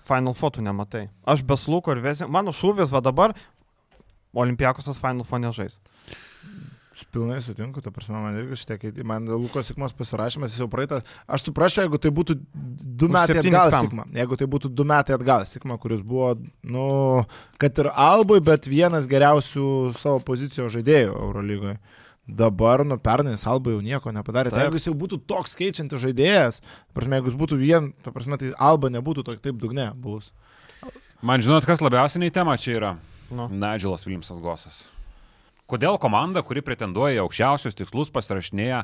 Final 0.06 0.34
Fotų 0.34 0.62
nematai. 0.66 1.08
Aš 1.26 1.44
be 1.44 1.56
sluko 1.56 1.92
ir 1.96 2.02
vėsi, 2.02 2.28
mano 2.30 2.52
šūvis 2.52 2.92
va 2.92 3.00
dabar, 3.02 3.34
Olimpiakosas 4.36 5.00
Final 5.00 5.24
Four 5.24 5.40
nežais. 5.40 5.80
Pilnai 7.14 7.40
sutinku, 7.42 7.82
tu 7.82 7.92
prasme, 7.94 8.18
man 8.20 8.36
irgi 8.38 8.58
šitie, 8.60 8.78
kai 8.82 9.06
man 9.08 9.28
Lukos 9.30 9.70
Sikmos 9.70 9.94
pasirašymas, 9.98 10.52
jis 10.54 10.64
jau 10.64 10.68
praeitą, 10.72 11.00
aš 11.30 11.46
suprasčiau, 11.48 11.86
jeigu 11.86 12.00
tai 12.02 12.12
būtų 12.16 12.36
du 13.00 13.10
metai 13.12 13.40
atgal. 13.42 13.72
Sikma, 13.86 14.06
jeigu 14.16 14.40
tai 14.40 14.48
būtų 14.52 14.72
du 14.74 14.86
metai 14.88 15.16
atgal 15.16 15.46
Sikma, 15.50 15.80
kuris 15.82 16.04
buvo, 16.06 16.34
nu, 16.68 16.90
kad 17.62 17.80
ir 17.82 17.92
Albui, 17.94 18.42
bet 18.46 18.68
vienas 18.70 19.08
geriausių 19.10 19.70
savo 20.00 20.20
pozicijos 20.28 20.74
žaidėjų 20.76 21.16
Eurolygoje. 21.16 21.80
Dabar, 22.30 22.84
nu, 22.86 23.00
pernai 23.02 23.34
jis 23.34 23.48
Alba 23.50 23.74
jau 23.74 23.80
nieko 23.82 24.12
nepadarė. 24.14 24.52
Tai 24.54 24.68
jeigu 24.68 24.78
jis 24.78 24.86
jau 24.92 24.94
būtų 25.02 25.18
toks 25.30 25.56
keičiantis 25.58 26.04
žaidėjas, 26.04 26.62
ta 26.62 27.00
prasme, 27.00 27.18
jeigu 27.18 27.32
jis 27.32 27.40
būtų 27.40 27.58
vien, 27.58 27.90
ta 28.06 28.14
prasme, 28.14 28.38
tai 28.38 28.52
Alba 28.54 28.92
nebūtų 28.94 29.26
tok, 29.26 29.42
taip 29.42 29.58
dugne 29.58 29.90
buvus. 29.98 30.30
Man 31.26 31.42
žinot, 31.42 31.66
kas 31.66 31.82
labiausiai 31.82 32.28
nei 32.28 32.34
tema 32.34 32.54
čia 32.62 32.78
yra? 32.78 32.94
Nu. 33.34 33.50
Nigelas 33.50 34.06
Viljamsas 34.06 34.38
Gosas. 34.44 34.84
Kodėl 35.70 36.00
komanda, 36.02 36.42
kuri 36.46 36.64
pretenduoja 36.66 37.20
į 37.20 37.24
aukščiausius 37.24 37.78
tikslus, 37.78 38.10
pasirašinėja 38.14 38.84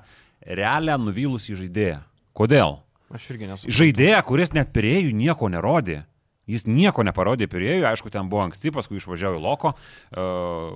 realią 0.57 0.97
nuvylusį 1.01 1.57
žaidėją? 1.63 2.01
Kodėl? 2.37 2.81
Aš 3.15 3.29
irgi 3.33 3.49
nesu. 3.49 3.71
Žaidėją, 3.73 4.19
kuris 4.27 4.53
net 4.53 4.73
pirėjų 4.75 5.15
nieko 5.17 5.49
nerodė. 5.49 6.03
Jis 6.45 6.67
nieko 6.69 7.01
neparodė 7.01 7.47
pirėjų, 7.49 7.87
aišku, 7.89 8.11
ten 8.13 8.27
buvo 8.29 8.43
anksti, 8.43 8.69
paskui 8.73 8.99
išvažiavo 8.99 9.39
į 9.39 9.41
Loko, 9.41 9.71
uh, 9.73 10.75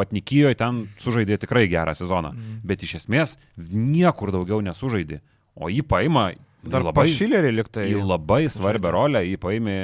Vatnikijoje 0.00 0.58
ten 0.58 0.80
sužaidė 0.98 1.38
tikrai 1.44 1.68
gerą 1.70 1.94
sezoną, 1.94 2.32
mm. 2.34 2.56
bet 2.66 2.82
iš 2.82 2.96
esmės 2.98 3.36
niekur 3.54 4.34
daugiau 4.34 4.58
nesužaidė. 4.66 5.20
O 5.54 5.70
jį 5.70 5.84
paima 5.86 6.32
Dar 6.66 6.82
labai, 6.82 7.04
pašilerį 7.04 7.52
liktai. 7.54 7.86
į 7.94 8.02
labai 8.02 8.48
svarbią 8.56 8.90
rolę, 8.96 9.22
jį 9.28 9.38
paėmė 9.38 9.78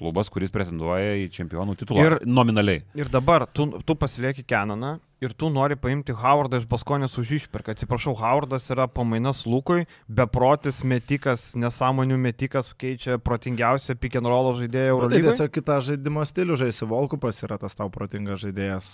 klubas, 0.00 0.30
kuris 0.32 0.50
pretenduoja 0.50 1.12
į 1.20 1.28
čempionų 1.36 1.76
titulą. 1.78 2.00
Ir- 2.08 2.18
nominaliai. 2.26 2.82
Ir 2.98 3.12
dabar 3.12 3.44
tu, 3.46 3.68
tu 3.86 3.94
pasilieki 3.94 4.42
Kenaną 4.48 4.96
ir 5.20 5.34
tu 5.36 5.50
nori 5.52 5.76
paimti 5.76 6.14
Howardą 6.16 6.56
iš 6.56 6.64
Baskonės 6.66 7.18
už 7.20 7.34
išpirką. 7.36 7.74
Atsiprašau, 7.76 8.14
Howardas 8.16 8.70
yra 8.72 8.86
pamainas 8.88 9.42
Lukui, 9.44 9.84
beprotis 10.08 10.80
metikas, 10.82 11.50
nesąmonių 11.60 12.16
metikas, 12.16 12.72
keičia 12.80 13.18
protingiausią 13.20 13.98
pick 14.00 14.16
and 14.16 14.26
roll 14.26 14.48
žaidėją 14.56 14.96
Nu, 14.96 15.04
tai 15.04 15.20
Eurolygoje. 15.20 15.26
tiesiog 15.28 15.52
kitą 15.58 15.76
žaidimo 15.90 16.24
stilių 16.24 16.56
žaisi. 16.64 16.88
Volkupas 16.88 17.42
yra 17.44 17.58
tas 17.60 17.76
tau 17.76 17.90
protingas 17.92 18.40
žaidėjas. 18.40 18.88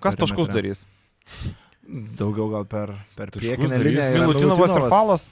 Kas 0.00 0.16
taškus 0.16 0.48
perimetre. 0.48 0.72
darys? 0.72 0.86
Daugiau 2.16 2.48
gal 2.52 2.64
per, 2.64 2.94
per 3.18 3.28
Taškus 3.34 3.42
priekinę 3.44 3.76
darys 3.76 3.92
liniją. 3.92 4.20
Milutinovas 4.24 4.76
ir. 4.78 4.88
Falas. 4.88 5.28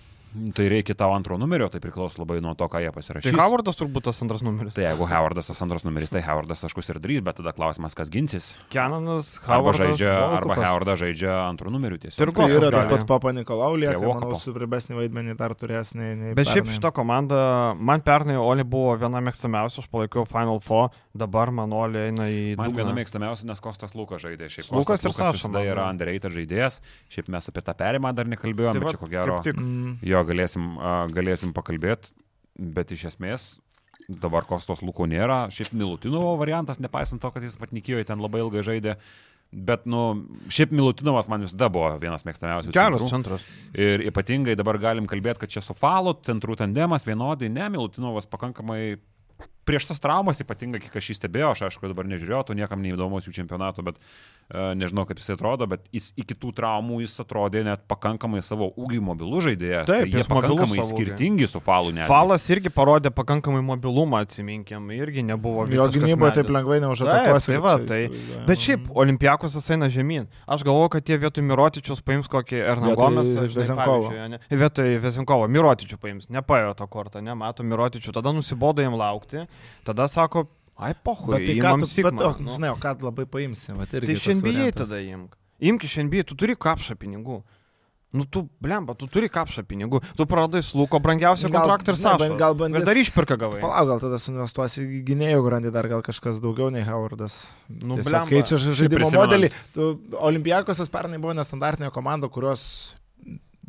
Tai 0.55 0.67
reikia 0.71 0.95
tau 0.95 1.11
antro 1.11 1.35
numerio, 1.41 1.67
tai 1.73 1.81
priklauso 1.83 2.21
labai 2.23 2.37
nuo 2.45 2.53
to, 2.55 2.69
ką 2.71 2.79
jie 2.85 2.91
Tai 2.91 2.95
pasirašys. 3.01 3.35
Howardas 3.35 3.79
turbūt 3.81 4.05
tas 4.07 4.21
antras 4.23 4.45
numeris. 4.47 4.75
Tai 4.77 4.85
jeigu 4.85 5.09
Howardas 5.11 5.49
tas 5.51 5.59
antras 5.65 5.83
numeris, 5.83 6.13
tai 6.13 6.23
Howardas 6.23 6.63
taškus 6.63 6.93
ir 6.93 7.01
darys, 7.03 7.23
bet 7.27 7.41
tada 7.41 7.51
klausimas, 7.57 7.97
kas 7.99 8.13
ginsis. 8.15 8.53
Kenanas, 8.71 9.33
Arba 9.43 9.57
Howardas. 9.73 9.99
žaidžia, 9.99 10.13
arba. 10.39 10.55
Howardas 10.55 11.01
žaidžia 11.03 11.35
antrų 11.49 11.73
numerių 11.75 11.99
tiesiog. 12.05 12.21
Tai 12.21 12.29
ir 12.31 12.35
Tai 12.37 12.69
yra 12.69 12.71
tas 12.71 12.91
pats 12.93 13.09
Papa 13.11 13.33
Nikolau, 13.35 13.75
lieka, 13.75 13.97
Prie 13.99 14.07
manau, 14.07 14.31
Vokapo. 14.31 14.39
svarbesnį 14.47 15.01
vaidmenį 15.01 15.37
dar 15.41 15.55
turės 15.59 15.95
nei... 15.99 16.15
nei 16.15 16.35
Bet 16.39 16.47
šiaip 16.47 16.63
pernai. 16.69 16.79
šita 16.79 16.93
komanda, 16.95 17.41
man 17.75 18.01
pernai 18.07 18.39
Oli 18.39 18.63
buvo 18.63 18.95
viena 19.03 19.19
mėgstamiausia, 19.27 19.83
aš 19.83 19.91
palaikiau 19.91 20.29
Final 20.31 20.63
Four, 20.63 20.93
dabar 21.15 21.51
man 21.55 21.73
Oli 21.75 21.99
eina 22.09 22.27
į... 22.31 22.43
Man 22.59 22.75
viena 22.77 22.93
mėgstamiausia, 22.95 23.47
nes 23.49 23.63
Kostas 23.63 23.97
Lukas 23.99 24.23
žaidė. 24.23 24.51
Šiaip 24.53 24.71
Lukas 24.75 25.03
Kostas 25.03 25.09
ir 25.11 25.17
Saša, 25.17 25.39
visada 25.39 25.59
man 25.59 25.71
yra 25.73 25.87
underrated 25.91 26.37
žaidėjas. 26.37 26.79
Šiaip 27.11 27.31
mes 27.35 27.51
apie 27.51 27.65
tą 27.67 27.75
perimą 27.79 28.13
dar 28.17 28.31
nekalbėjome, 28.31 28.77
Tai 28.79 28.85
bet 28.85 28.91
va, 28.91 28.95
čia 28.95 29.01
ko 29.01 29.11
gero 29.11 29.41
tik. 29.47 29.59
Mm, 29.59 29.97
jo 30.07 30.23
galėsim, 30.29 30.69
a, 30.79 30.95
galėsim 31.15 31.57
pakalbėti. 31.57 32.15
Bet 32.61 32.95
iš 32.95 33.09
esmės 33.15 33.51
dabar 34.11 34.47
Kostos 34.49 34.85
Luko 34.87 35.09
nėra. 35.11 35.45
Šiaip 35.55 35.75
Milutinovo 35.77 36.37
variantas, 36.41 36.81
nepaisant 36.83 37.23
to, 37.23 37.31
kad 37.35 37.45
jis 37.45 37.59
Vatnikijoje 37.61 38.07
ten 38.09 38.23
labai 38.23 38.45
ilgai 38.45 38.65
žaidė. 38.67 38.97
Bet, 39.51 39.83
nu, 39.91 40.29
šiaip 40.47 40.71
Milutinovas 40.71 41.27
man 41.31 41.43
visada 41.43 41.67
buvo 41.75 41.91
vienas 41.99 42.23
mėgstamiausių. 42.27 42.71
Geras 42.75 43.03
centras. 43.11 43.47
Ir 43.75 44.05
ypatingai 44.07 44.55
dabar 44.59 44.79
galim 44.79 45.11
kalbėti, 45.11 45.43
kad 45.43 45.51
čia 45.51 45.63
su 45.65 45.75
Falu 45.75 46.15
centrų 46.27 46.55
tandemas 46.61 47.07
vienodai, 47.09 47.51
ne, 47.51 47.67
Milutinovas 47.75 48.31
pakankamai 48.31 49.01
prieš 49.71 49.89
tas 49.93 50.03
traumas, 50.03 50.43
ypatingai 50.43 50.83
kiek 50.83 50.99
aš 51.01 51.13
jį 51.13 51.19
stebėjau, 51.21 51.55
aš 51.55 51.65
aišku 51.71 51.91
dabar 51.93 52.09
nežiūrėjau, 52.11 52.43
to 52.51 52.59
niekam 52.59 52.83
neįdomus 52.83 53.29
jų 53.29 53.35
čempionato, 53.39 53.85
bet 53.87 54.01
uh, 54.01 54.73
nežinau, 54.75 55.07
kaip 55.09 55.23
jis 55.23 55.33
atrodo, 55.37 55.69
bet 55.71 55.87
jis 55.95 56.11
iki 56.19 56.35
tų 56.35 56.53
traumų 56.59 57.01
jis 57.05 57.15
atrodė 57.23 57.63
net 57.67 57.87
pakankamai 57.91 58.43
savo 58.43 58.73
ūgį 58.75 59.01
mobilų 59.11 59.45
žaidėjas. 59.47 59.87
Taip, 59.89 60.05
tai 60.05 60.11
jie 60.11 60.21
jis 60.25 60.31
pakankamai 60.31 60.87
skirtingi 60.91 61.49
su 61.51 61.63
Falu 61.63 61.95
net. 61.95 62.09
Falas 62.11 62.45
irgi 62.51 62.73
parodė 62.75 63.15
pakankamai 63.15 63.63
mobilumą, 63.71 64.25
atsiminkim, 64.27 64.91
irgi 64.97 65.25
nebuvo 65.27 65.65
Jo 65.71 65.87
visiškas 65.87 65.97
gynyboje 66.11 66.35
taip 66.41 66.51
lengvai 66.51 66.81
Taip, 66.81 66.87
neužatakuosi. 66.89 67.53
tai 67.53 67.61
va, 67.61 67.75
tai. 67.79 68.01
įsivaizduoja. 68.09 68.45
Bet 68.49 68.65
šiaip, 68.65 68.89
Olimpiakosas 69.03 69.71
eina 69.75 69.89
žemyn. 69.93 70.27
Aš 70.51 70.65
galvoju, 70.67 70.93
kad 70.97 71.09
jie 71.09 71.19
vietoj 71.21 71.45
Mirotičius 71.47 72.03
paims 72.05 72.31
kokį 72.31 72.63
Ernagomės. 72.75 73.29
Vietoj 74.51 74.97
Vezinkovo. 75.05 75.49
Mirotičių 75.51 75.99
paims. 76.01 76.31
Nepaėjo 76.33 76.75
tą 76.79 76.89
kortą, 76.91 77.23
nemato 77.25 77.67
Mirotičių. 77.67 78.15
Tada 78.17 78.33
nusibodo 78.35 78.83
jam 78.85 78.97
laukti. 78.99 79.45
Tada 79.85 80.09
sako, 80.09 80.47
ai 80.79 80.95
pohui, 80.95 81.37
tai 81.47 81.55
ką 81.61 81.73
tu, 81.81 81.87
bet, 82.03 82.13
o, 82.25 82.35
nu. 82.41 82.53
žinai, 82.57 82.71
o 82.73 82.77
ką 82.81 82.97
labai 83.03 83.27
paimsi? 83.27 83.73
Va, 83.77 83.87
Tai 83.87 84.01
iš 84.01 84.27
NBA 84.41 84.73
tada 84.73 85.01
imk. 85.01 85.37
Imk 85.61 85.85
iš 85.85 85.97
NBA, 86.05 86.25
tu 86.25 86.35
turi 86.35 86.55
kapšą 86.57 86.97
pinigų. 86.97 87.43
Nu 88.13 88.25
tu, 88.27 88.49
blemba, 88.59 88.97
tu 88.99 89.07
turi 89.07 89.29
kapšą 89.31 89.63
pinigų. 89.63 90.01
Tu 90.19 90.25
praradai 90.27 90.65
sluko 90.67 90.99
brangiausią 90.99 91.47
kontraktą 91.53 91.93
ir 91.93 91.99
savo. 92.01 92.37
gal 92.37 92.55
bandys- 92.59 92.81
Ir 92.81 92.85
dar 92.89 92.97
išpirka 92.99 93.37
gavai. 93.39 93.61
Palauk, 93.61 93.87
gal 93.87 94.01
tada 94.01 94.19
suinvestuosi 94.19 95.05
gynėjų 95.07 95.45
grandį 95.47 95.71
dar 95.71 95.87
gal 95.87 96.03
kažkas 96.03 96.41
daugiau 96.43 96.73
nei 96.73 96.83
Howardas. 96.83 97.47
Nu, 97.69 97.95
blemba. 98.03 98.27
Keičia 98.27 98.59
ža- 98.59 98.75
žaidimo 98.75 99.13
modelį. 99.15 99.53
Tu, 99.73 100.01
Olimpijakosas 100.19 100.89
pernai 100.91 101.21
buvo 101.23 101.35
nestandartinė 101.39 101.93
komanda, 101.93 102.27
kurios 102.29 102.95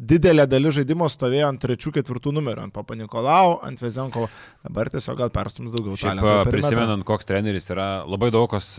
didelė 0.01 0.47
dalis 0.49 0.79
žaidimo 0.79 1.07
stovėjo 1.11 1.51
ant 1.51 1.61
trečių, 1.61 1.93
ketvirtų 1.99 2.33
numerių, 2.33 2.67
ant 2.67 2.75
Papa 2.75 2.97
Nikolau, 2.97 3.59
ant 3.65 3.81
Vezenko. 3.81 4.27
Dabar 4.65 4.89
tiesiog 4.93 5.19
gal 5.21 5.33
perstums 5.33 5.73
daugiau. 5.73 5.99
Šiaip 5.99 6.49
prisimenant, 6.49 7.05
koks 7.07 7.29
treneris 7.29 7.69
yra, 7.73 7.91
labai 8.09 8.31
daug 8.33 8.49
kas 8.51 8.73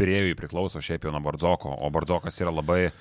pirėjui 0.00 0.36
priklauso 0.38 0.82
šiaip 0.84 1.06
jau 1.06 1.14
nuo 1.14 1.22
Bardzoko, 1.24 1.72
o 1.72 1.90
Bardzokas 1.92 2.38
yra 2.40 2.52
labai, 2.54 2.92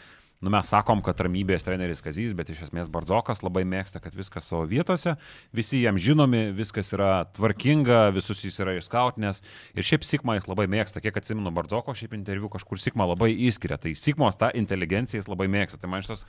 nu 0.43 0.51
mes 0.51 0.68
sakom, 0.72 1.01
kad 1.03 1.20
ramybės 1.24 1.66
treneris 1.68 2.03
Kazys, 2.03 2.34
bet 2.36 2.51
iš 2.51 2.66
esmės 2.68 2.91
Bardzokas 2.91 3.43
labai 3.45 3.66
mėgsta, 3.68 4.01
kad 4.03 4.16
viskas 4.16 4.47
savo 4.49 4.66
vietose, 4.68 5.16
visi 5.55 5.82
jam 5.84 5.99
žinomi, 5.99 6.49
viskas 6.55 6.91
yra 6.95 7.26
tvarkinga, 7.38 8.01
visus 8.16 8.43
jis 8.43 8.60
yra 8.64 8.76
išskautinės 8.80 9.43
ir 9.76 9.88
šiaip 9.88 10.07
Sikma 10.07 10.36
jis 10.39 10.49
labai 10.51 10.68
mėgsta, 10.72 11.03
kiek 11.03 11.20
atsimenu 11.20 11.53
Bardzoko, 11.55 11.95
šiaip 11.95 12.16
interviu 12.20 12.51
kažkur 12.51 12.82
Sikma 12.84 13.07
labai 13.14 13.32
įskiria, 13.47 13.80
tai 13.80 13.95
Sikmos 13.99 14.39
tą 14.39 14.51
inteligenciją 14.60 15.24
jis 15.24 15.32
labai 15.32 15.47
mėgsta, 15.51 15.80
tai 15.80 15.91
man 15.91 16.03
šitas 16.03 16.26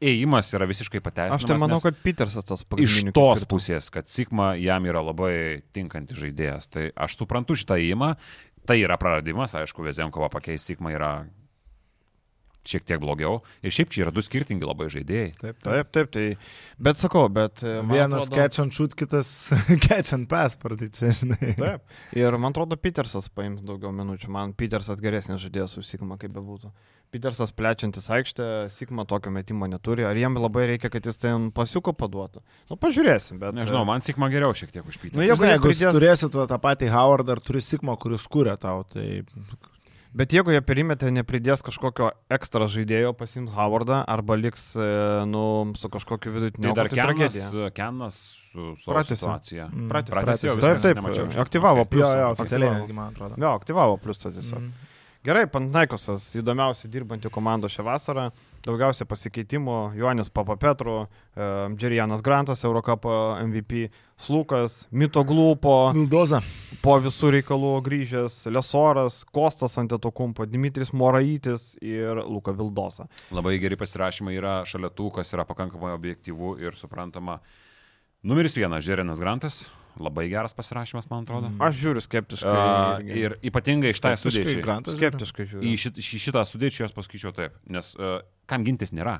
ėjimas 0.00 0.52
yra 0.54 0.66
visiškai 0.70 1.00
pateisinamas. 1.02 1.42
Aš 1.42 1.48
tai 1.50 1.56
manau, 1.58 1.80
kad 1.82 1.96
Petersas 2.04 2.44
tas 2.46 2.62
iš 2.62 2.68
pagrindinis. 2.70 3.14
tos 3.16 3.42
pusės, 3.50 3.88
kad 3.94 4.06
Sigma 4.12 4.52
jam 4.60 4.86
yra 4.86 5.02
labai 5.02 5.62
tinkantis 5.74 6.20
žaidėjas. 6.20 6.68
Tai 6.70 6.90
aš 6.94 7.16
suprantu 7.18 7.56
šitą 7.58 7.80
įimą, 7.82 8.12
tai 8.68 8.78
yra 8.84 8.96
praradimas, 9.00 9.56
aišku, 9.58 9.82
Vezenkovo 9.86 10.28
pakeisti 10.30 10.74
Sigma 10.74 10.92
yra 10.94 11.12
šiek 12.68 12.84
tiek 12.84 13.00
blogiau. 13.00 13.38
Ir 13.64 13.72
šiaip 13.72 13.88
čia 13.94 14.02
yra 14.04 14.10
du 14.12 14.20
skirtingi 14.20 14.66
labai 14.68 14.90
žaidėjai. 14.92 15.28
Taip, 15.40 15.60
Taip, 15.64 15.88
taip, 15.94 16.10
tai. 16.12 16.24
Bet 16.76 16.98
sakau, 17.00 17.22
bet. 17.32 17.62
e, 17.64 17.78
man 17.80 17.94
Vienas 17.96 18.26
atrodo- 18.26 18.36
catch 18.42 18.60
and 18.60 18.74
shoot, 18.76 18.92
kitas 18.98 19.30
catch 19.86 20.12
and 20.12 20.28
pass, 20.28 20.54
pradai 20.60 20.90
čia, 20.92 21.08
žinai. 21.16 21.54
Taip. 21.56 21.86
Ir 22.18 22.36
man 22.36 22.52
atrodo, 22.52 22.76
Petersas 22.76 23.30
paims 23.32 23.62
daugiau 23.64 23.88
minučių. 23.96 24.28
Man 24.34 24.52
Petersas 24.52 25.00
geresnis 25.00 25.40
žaidėjas 25.46 25.78
už 25.80 25.88
Sigma, 25.88 26.18
kaip 26.20 26.34
bebūtų. 26.36 26.68
Petersas 27.10 27.52
plečiantis 27.56 28.04
aikštę, 28.12 28.46
Sigma 28.70 29.04
tokio 29.08 29.30
metimo 29.32 29.64
neturi. 29.66 30.04
Ar 30.04 30.16
jiem 30.20 30.34
labai 30.36 30.66
reikia, 30.74 30.90
kad 30.92 31.06
jis 31.08 31.16
ten 31.22 31.48
pasiuko 31.56 31.94
paduotų? 31.96 32.42
Nu, 32.68 32.76
pažiūrėsim, 32.76 33.38
bet. 33.40 33.54
Nežinau, 33.56 33.86
man 33.88 34.04
Sigma 34.04 34.28
geriau 34.28 34.52
šiek 34.52 34.70
tiek 34.74 34.84
užpytė. 34.84 35.14
Nu, 35.16 35.22
Nu, 35.22 35.24
jeigu 35.24 35.40
jeigu, 35.40 35.46
jie 35.46 35.54
jeigu 35.54 35.68
pridės- 35.70 35.96
pridės... 35.96 35.96
turėsi 35.96 36.30
tu 36.34 36.44
tą 36.52 36.58
patį 36.60 36.90
Howard 36.92 37.28
ar 37.32 37.40
turi 37.40 37.62
Sigma, 37.64 37.96
kuris 37.96 38.26
kūrė 38.28 38.58
tau, 38.60 38.84
tai 38.92 39.24
Bet 40.18 40.32
jeigu 40.32 40.50
jie 40.54 40.60
perimetė 40.64 41.10
nepridės 41.12 41.60
kažkokio 41.62 42.06
ekstra 42.32 42.64
žaidėjo, 42.66 43.10
pasims 43.14 43.52
Howardą 43.52 43.98
arba 44.08 44.38
liks, 44.40 44.70
e, 44.80 44.86
nu, 45.28 45.42
su 45.76 45.88
kažkokiu 45.92 46.32
vidutiniu. 46.32 46.70
Tai 46.72 46.76
dar 46.78 46.88
tai 46.88 46.96
Kenas, 46.96 47.34
tragedija. 47.36 47.70
Kenas 47.76 48.16
su 48.54 48.72
Pratęsė. 48.88 49.18
situacija. 49.20 49.66
Mm. 49.68 49.88
Pratęsė. 49.92 50.14
Pratęsė 50.16 50.54
Taip, 50.64 50.80
taip, 50.80 51.36
aktyvavo 51.44 51.84
pliusą. 51.84 52.08
jo, 52.16 52.22
jo, 52.24 52.30
oficialiai, 52.32 52.92
man 52.96 53.12
atrodo. 53.12 53.36
Jo, 53.36 53.52
aktyvavo 53.60 53.98
pliusą 54.00 54.32
tiesiog. 54.32 54.64
Mm. 54.64 54.72
Gerai, 55.26 55.48
Pantnaikosas 55.50 56.22
įdomiausiai 56.38 56.92
dirbanti 56.94 57.26
komanda 57.34 57.66
šią 57.66 57.82
vasarą. 57.82 58.28
Daugiausia 58.62 59.02
pasikeitimų- 59.10 59.78
Joanis 59.98 60.30
Papapetru, 60.30 61.08
Džerianas 61.74 62.22
Grantas, 62.22 62.62
Eurocapo 62.64 63.10
MVP, 63.42 63.88
Slukas, 64.16 64.86
Mito 64.92 65.24
Glūpo, 65.24 65.92
Mildoza. 65.92 66.40
po 66.82 67.00
visų 67.02 67.32
reikalų 67.34 67.82
grįžęs, 67.82 68.46
Lesoras, 68.52 69.24
Kostas 69.24 69.76
Antetokumpo, 69.78 70.46
Dimitris 70.46 70.92
Moraitis 70.92 71.76
ir 71.82 72.22
Luka 72.22 72.52
Vildosa. 72.52 73.08
Labai 73.32 73.58
geri 73.58 73.74
pasirašymai 73.74 74.36
yra 74.38 74.62
šalia 74.64 74.88
tų, 74.88 75.12
kas 75.12 75.34
yra 75.34 75.44
pakankamai 75.44 75.98
objektyvu 75.98 76.60
ir 76.62 76.78
suprantama. 76.78 77.40
Numeris 78.22 78.54
vienas, 78.54 78.84
Žerinas 78.84 79.18
Grantas. 79.18 79.64
Labai 79.98 80.28
geras 80.30 80.54
pasirašymas, 80.54 81.08
man 81.10 81.24
atrodo. 81.26 81.48
Aš 81.58 81.74
žiūriu 81.80 82.02
skeptiškai. 82.04 82.52
Uh, 82.54 83.08
ir 83.18 83.34
ypatingai 83.50 83.90
iš 83.90 83.98
tai 84.04 84.12
Skeptiškai. 84.20 84.62
Grantas 84.62 84.94
žiūri. 84.94 85.02
skeptiškai 85.10 85.42
Į 85.42 85.48
žiūriu. 85.52 85.72
šit, 85.84 85.98
šį- 86.06 86.20
šitą 86.26 86.44
sudėčią 86.46 86.86
aš 86.86 86.94
pasakyčiau 86.94 87.32
taip, 87.34 87.56
nes 87.66 87.90
uh, 87.98 88.20
kam 88.46 88.62
gintis 88.68 88.94
nėra. 88.94 89.16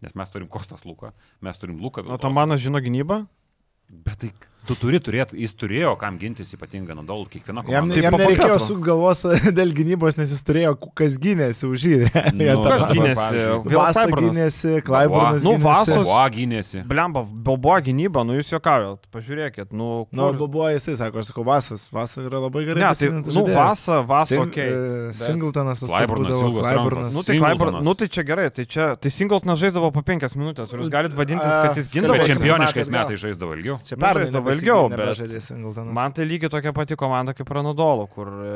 Nes 0.00 0.14
mes 0.16 0.30
turim 0.32 0.46
Kostas 0.48 0.86
Luką, 0.88 1.10
mes 1.44 1.58
turim 1.60 1.76
Luką. 1.82 2.06
O 2.08 2.16
tam 2.16 2.32
mano 2.38 2.56
žino 2.56 2.78
gynybą? 2.80 3.26
Bet 3.90 4.22
tai 4.22 4.30
tu 4.68 4.74
turi 4.78 4.98
turėti, 5.02 5.38
jis 5.40 5.54
turėjo 5.58 5.94
kam 6.00 6.18
gintis 6.20 6.52
ypatingai 6.54 6.94
nuo 6.94 7.04
dol, 7.06 7.24
kiekviena 7.30 7.62
Jam, 7.64 7.88
komanda. 7.88 7.94
Tai 7.96 8.02
jam 8.04 8.12
po 8.14 8.18
nereikėjo 8.20 8.48
Papetro. 8.54 8.66
su 8.66 8.76
galvos 8.84 9.22
dėl 9.58 9.72
gynybos, 9.76 10.18
nes 10.20 10.30
jis 10.34 10.42
turėjo, 10.46 10.74
kas 10.98 11.16
gynėsi 11.22 11.66
už 11.70 11.86
jį. 11.90 11.98
Nu, 12.40 12.62
Kas 12.64 12.84
gynėsi? 12.90 13.40
Vasa 13.70 14.04
Klaiburnas. 14.04 14.30
gynėsi, 14.30 14.72
Klaiburnas 14.86 15.44
Nu. 15.46 15.54
Vasos- 15.62 16.06
Boa 16.08 16.26
gynėsi. 16.32 16.82
Blemba, 16.88 17.22
Bobo 17.24 17.74
gynyba, 17.84 18.22
nu 18.26 18.36
jūs 18.38 18.50
juokaujat, 18.54 19.04
pažiūrėkit, 19.14 19.70
nu... 19.76 20.06
Nu, 20.12 20.30
kur- 20.36 20.48
buvo 20.50 20.68
jisai, 20.72 20.94
sako, 21.00 21.20
aš 21.22 21.30
sakau, 21.32 21.44
Vasas. 21.46 21.88
Vasas 21.94 22.24
yra 22.24 22.40
labai 22.44 22.64
gerai. 22.68 22.80
Ne, 22.84 22.92
tai, 22.94 23.10
nu. 23.10 23.44
Vasa, 23.50 24.00
Vasa, 24.06 24.34
Sing- 24.36 24.46
okei. 24.48 24.68
e, 24.70 25.12
Singletonas 25.18 25.80
tas 25.82 25.88
pats 25.88 25.92
Klaiburnas, 25.92 26.30
būdavo, 26.36 26.62
Klaiburnas. 26.64 27.12
Nu 27.16 27.22
tai, 27.26 27.36
Klaibar, 27.40 27.56
Singletonas. 27.56 27.84
nu 27.88 27.94
tai 28.00 28.08
čia 28.16 28.24
gerai, 28.28 28.48
tai 28.54 28.64
čia, 28.70 28.88
tai 29.00 29.10
Singletonas 29.14 29.60
žaisdavo 29.60 29.90
po 29.94 30.02
penkias 30.06 30.36
minutės, 30.38 30.72
jūs 30.76 30.90
galite 30.92 31.16
vadintis, 31.18 31.50
kad 31.64 31.76
jis 31.80 31.90
gindavo. 31.92 32.16
Bet 32.20 32.28
čempioniškais 32.30 32.88
metai 32.90 33.00
metais 33.10 33.22
žaisdavo 33.24 33.56
ilgiau. 33.58 33.78
Čia 33.84 33.96
Nu, 34.00 34.42
nebesigynė, 34.50 34.60
ilgiau, 34.60 35.74
bet. 35.78 35.92
Man 35.96 36.14
tai 36.16 36.26
lygiai 36.28 36.50
tokia 36.52 36.72
pati 36.76 36.96
komanda 37.00 37.34
kaip 37.36 37.48
Ranadolo, 37.54 38.06
kur 38.12 38.28
e, 38.28 38.54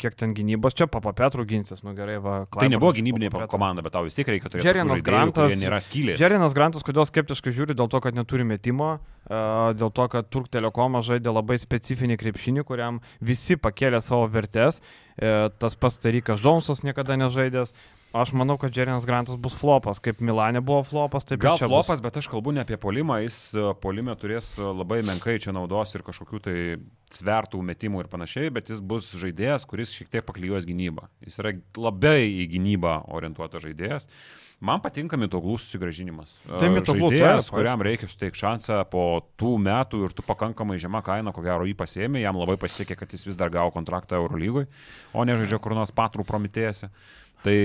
kiek 0.00 0.16
ten 0.18 0.34
gynybos, 0.36 0.74
čia 0.78 0.88
Papa 0.90 1.12
Petrų 1.16 1.44
ginsis, 1.50 1.82
nu 1.86 1.94
gerai, 1.94 2.16
va. 2.18 2.34
Tai 2.44 2.58
Klaiburnas, 2.58 2.74
nebuvo 2.74 2.92
gynybinė 2.96 3.30
Papa 3.34 3.48
komanda, 3.52 3.84
bet 3.84 3.94
tau 3.96 4.04
vis 4.06 4.16
tiek 4.16 4.28
reikia 4.32 4.50
turėti. 4.50 4.66
Žaidėjų, 4.66 5.00
Grantas- 5.06 5.50
kurie 5.52 5.60
Nėra 5.62 5.80
skylės. 5.84 6.18
Džerinas 6.20 6.54
Grantas, 6.56 6.82
kodėl 6.86 7.06
skeptiškai 7.08 7.54
žiūri, 7.54 7.76
dėl 7.78 7.90
to, 7.92 8.00
kad 8.00 8.14
neturi 8.16 8.44
metimo, 8.48 8.98
e, 9.28 9.42
dėl 9.78 9.92
to, 9.92 10.08
kad 10.08 10.30
Turk 10.30 10.48
Telekomas 10.48 11.06
žaidė 11.06 11.34
labai 11.34 11.58
specifinį 11.60 12.18
krepšinį, 12.20 12.64
kuriam 12.64 13.00
visi 13.20 13.56
pakėlė 13.56 14.00
savo 14.02 14.26
vertės, 14.28 14.80
e, 15.18 15.50
tas 15.58 15.74
pats 15.76 15.98
Tarikas 15.98 16.40
Džonsas 16.40 16.82
niekada 16.82 17.16
nežaidęs. 17.20 17.74
Aš 18.14 18.30
manau, 18.30 18.54
kad 18.62 18.70
Džerinas 18.70 19.06
Grantas 19.10 19.34
bus 19.42 19.56
flopas, 19.58 19.98
kaip 19.98 20.20
Milane 20.22 20.60
buvo 20.62 20.84
flopas, 20.86 21.24
taip 21.26 21.40
ir 21.40 21.48
Gal 21.48 21.58
flopas, 21.58 21.98
bet 21.98 22.20
aš 22.20 22.28
kalbu 22.30 22.52
ne 22.54 22.62
apie 22.62 22.78
polimą, 22.78 23.16
jis 23.24 23.38
e, 23.58 23.64
polime 23.82 24.14
turės 24.20 24.52
e, 24.54 24.68
labai 24.68 25.00
menkai 25.02 25.34
čia 25.42 25.50
naudos 25.56 25.96
ir 25.96 26.04
kažkokių 26.06 26.40
tai 26.44 26.54
svertų, 27.10 27.58
metimų 27.66 28.04
ir 28.04 28.10
panašiai, 28.12 28.52
bet 28.54 28.70
jis 28.70 28.78
bus 28.78 29.10
žaidėjas, 29.18 29.66
kuris 29.66 29.96
šiek 29.98 30.12
tiek 30.14 30.26
paklyjuos 30.26 30.66
gynybą. 30.68 31.08
Jis 31.26 31.40
yra 31.42 31.56
labai 31.74 32.20
į 32.30 32.46
gynybą 32.54 33.00
orientuotas 33.18 33.66
žaidėjas. 33.66 34.06
Man 34.64 34.78
patinka 34.80 35.18
mitoglų 35.18 35.56
susigražinimas. 35.58 36.36
Tai 36.46 36.68
E, 36.68 36.70
Mitoglų, 36.72 37.10
žaidėjas, 37.10 37.48
taip, 37.48 37.56
kuriam 37.56 37.82
reikia 37.84 38.08
suteikti 38.08 38.40
šansą 38.44 38.78
po 38.92 39.02
tų 39.40 39.56
metų 39.60 40.04
ir 40.06 40.14
tu 40.14 40.22
pakankamai 40.24 40.78
žemą 40.80 41.02
kainą, 41.04 41.34
ko 41.34 41.42
gero 41.44 41.66
jį 41.66 41.74
pasėmė, 41.82 42.22
jam 42.22 42.38
labai 42.38 42.56
pasisekė, 42.62 42.96
kad 43.02 43.12
jis 43.12 43.26
vis 43.26 43.40
dar 43.40 43.50
gavo 43.52 43.74
kontraktą 43.74 44.22
Eurolygoj, 44.22 44.68
o 45.12 45.26
ne 45.26 45.36
žaidžia 45.40 45.58
kur 45.60 45.74
nors 45.76 45.92
patrų 45.92 46.24
promitėjose. 46.28 46.92
Tai 47.44 47.56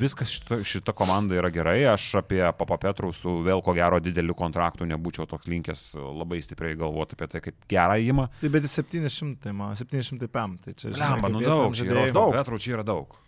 viskas 0.00 0.32
šita, 0.32 0.60
šita 0.64 0.94
komanda 0.96 1.36
yra 1.36 1.50
gerai. 1.52 1.78
Aš 1.92 2.06
apie 2.22 2.40
Papa 2.56 2.78
Petrų 2.80 3.12
su 3.16 3.36
vėl 3.46 3.62
ko 3.64 3.74
gero 3.76 4.00
dideliu 4.02 4.36
kontraktu 4.38 4.88
nebūčiau 4.88 5.28
toks 5.30 5.48
linkęs 5.50 5.82
labai 6.00 6.40
stipriai 6.44 6.78
galvoti 6.80 7.18
apie 7.18 7.28
tai, 7.34 7.42
kaip 7.44 7.58
gerą 7.70 7.98
įimą. 8.00 8.28
Tai 8.40 8.52
bet 8.54 8.68
jis 8.68 8.78
700, 8.80 9.52
man 9.56 9.76
700 9.78 10.30
pam. 10.32 10.56
Tai 10.64 10.74
čia, 10.74 10.94
žinai, 10.94 11.10
Lemba, 11.16 11.32
nu 11.32 11.44
daug, 11.44 11.76
čia 11.76 11.90
yra 11.90 12.06
daug. 12.14 12.32
Petrų 12.38 12.60
čia 12.64 12.78
yra 12.78 12.86
daug. 12.86 13.18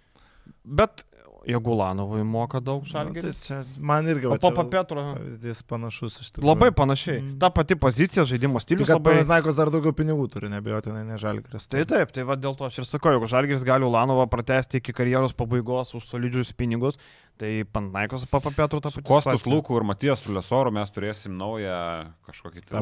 Bet 0.63 1.05
Jagulanovui 1.49 2.23
moka 2.25 2.61
daug 2.61 2.83
Nu, 2.85 2.91
tai 2.91 3.05
žalgeris. 3.05 3.41
čia 3.47 3.61
man 3.79 4.07
irgi 4.07 4.27
O 4.27 4.33
va, 4.33 4.39
čia 4.39 4.51
Papa 4.51 4.65
Petro. 4.71 5.03
Pavyzdys 5.17 5.63
panašus 5.67 6.19
iš 6.23 6.31
tikrųjų. 6.31 6.49
Labai 6.49 6.71
panašiai. 6.77 7.19
Mm. 7.21 7.39
Ta 7.43 7.51
pati 7.51 7.77
pozicija, 7.77 8.25
žaidimo 8.29 8.61
Tik 8.61 8.67
stilius 8.67 8.91
kad 8.91 9.01
labai. 9.01 9.17
Panathinaikos 9.19 9.59
dar 9.59 9.73
daugiau 9.75 9.95
pinigų 9.97 10.29
turi, 10.33 10.51
nebejotinai, 10.53 11.03
ne 11.09 11.19
Žalgiris. 11.21 11.67
Tai 11.73 11.85
taip, 11.89 12.13
tai 12.15 12.27
va 12.29 12.37
dėl 12.39 12.57
to 12.59 12.69
aš 12.69 12.83
ir 12.83 12.89
sakau, 12.89 13.15
jeigu 13.17 13.31
Žalgiris 13.31 13.67
gali 13.67 13.89
Ulanovą 13.89 14.29
pratesti 14.31 14.79
iki 14.83 14.95
karjeros 14.97 15.35
pabaigos 15.35 15.95
už 15.99 16.07
solidžius 16.11 16.55
pinigus, 16.55 17.01
tai 17.41 17.65
Pantnaikos 17.67 18.29
papapetrų 18.31 18.83
tą 18.85 18.93
patį. 18.95 19.07
Kostus 19.09 19.49
Lūkų 19.51 19.81
ir 19.81 19.89
Matijas 19.89 20.27
Lesoru 20.31 20.71
mes 20.75 20.95
turėsim 20.95 21.35
naują 21.39 22.13
kažkokį 22.29 22.67
Ta 22.71 22.79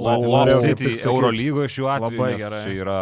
tai 0.61 0.75
tik 0.75 0.95
sakyt. 0.95 1.07
Eurolygoje 1.09 1.73
šiuo 1.77 1.91
atveju. 1.95 2.21
Labai 2.21 2.37
gerai. 2.41 2.63
Čia 2.67 2.77
yra 2.85 3.01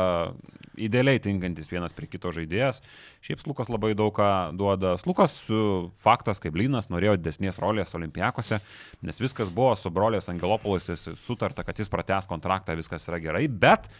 idealiai 0.79 1.20
tinkantis 1.22 1.70
vienas 1.72 1.95
prie 1.97 2.09
kito 2.11 2.33
žaidėjas. 2.35 2.83
Šiaip 3.24 3.45
Lukas 3.49 3.70
labai 3.72 3.95
daug 3.99 4.12
ką 4.16 4.29
duoda. 4.59 4.95
Lukas 5.09 5.39
faktas, 6.03 6.43
kaip 6.43 6.59
Lynas, 6.59 6.91
norėjo 6.93 7.16
didesnės 7.18 7.61
rolės 7.62 7.97
olimpiakose, 7.99 8.61
nes 9.03 9.20
viskas 9.22 9.53
buvo 9.55 9.74
su 9.79 9.93
brolės 9.95 10.31
Angelopolis 10.33 11.09
sutarta, 11.24 11.66
kad 11.66 11.79
jis 11.79 11.91
pratęs 11.93 12.31
kontraktą, 12.31 12.76
viskas 12.79 13.09
yra 13.11 13.20
gerai, 13.22 13.47
bet 13.49 13.91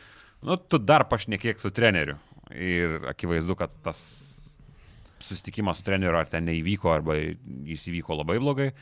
nu, 0.43 0.57
tu 0.57 0.81
dar 0.81 1.09
pašnekėk 1.11 1.61
su 1.63 1.73
treneriu. 1.75 2.19
Ir 2.55 3.03
akivaizdu, 3.11 3.59
kad 3.59 3.75
tas 3.85 4.01
susitikimas 5.21 5.81
su 5.81 5.85
treneriu 5.85 6.17
ar 6.17 6.31
ten 6.31 6.47
neįvyko, 6.49 6.93
arba 6.95 7.19
jis 7.19 7.89
įvyko 7.91 8.17
labai 8.23 8.39
blogai. 8.41 8.73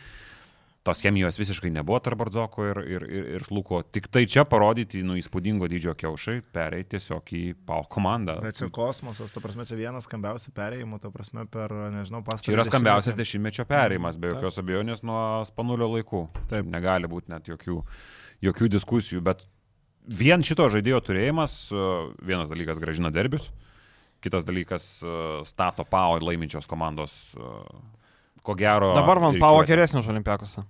Tos 0.87 1.01
chemijos 1.03 1.34
visiškai 1.41 1.72
nebuvo 1.74 1.99
tarp 1.99 2.20
Bardzoko 2.20 2.62
ir, 2.68 2.78
ir, 2.87 3.05
ir, 3.11 3.24
ir 3.37 3.45
Sluko. 3.47 3.80
Tik 3.82 4.07
tai 4.14 4.22
čia 4.30 4.45
parodyti, 4.47 5.01
nu, 5.03 5.16
įspūdingo 5.18 5.66
dydžio 5.70 5.97
kiaušai, 5.99 6.37
pereiti 6.55 6.95
tiesiog 6.95 7.32
į 7.34 7.43
PAO 7.66 7.89
komandą. 7.91 8.37
Bet 8.45 8.61
čia 8.61 8.68
kosmosas, 8.70 9.32
ta 9.34 9.43
prasme, 9.43 9.66
čia 9.66 9.78
vienas 9.80 10.07
skambiausių 10.07 10.55
perėjimų, 10.55 11.01
ta 11.03 11.11
prasme, 11.11 11.43
per, 11.51 11.74
nežinau, 11.97 12.22
pastarą. 12.26 12.47
Čia 12.47 12.55
yra 12.55 12.66
skambiausias 12.68 13.18
dešimtmečio 13.18 13.66
perėjimas, 13.66 14.20
be 14.22 14.30
jokios 14.30 14.62
abejonės 14.62 15.03
nuo 15.07 15.18
spanulio 15.49 15.91
laikų. 15.97 16.22
Taip. 16.53 16.70
Negali 16.70 17.11
būti 17.11 17.34
net 17.34 17.51
jokių, 17.51 17.80
jokių 18.47 18.70
diskusijų, 18.76 19.24
bet 19.26 19.43
vien 20.07 20.47
šito 20.47 20.68
žaidėjo 20.70 21.03
turėjimas, 21.09 21.59
e, 21.74 21.91
vienas 22.30 22.53
dalykas 22.53 22.78
gražina 22.82 23.11
derbius, 23.11 23.51
kitas 24.22 24.47
dalykas 24.47 24.87
e, 25.03 25.18
stato 25.51 25.82
PAO 25.89 26.20
laiminčios 26.22 26.70
komandos, 26.70 27.18
e, 27.34 27.53
ko 28.47 28.55
gero. 28.55 28.95
Dabar 28.95 29.18
man 29.22 29.34
ir 29.34 29.43
Pavo 29.43 29.64
kvietė. 29.64 29.74
geresnė 29.74 30.05
už 30.05 30.14
Olimpiakose. 30.14 30.62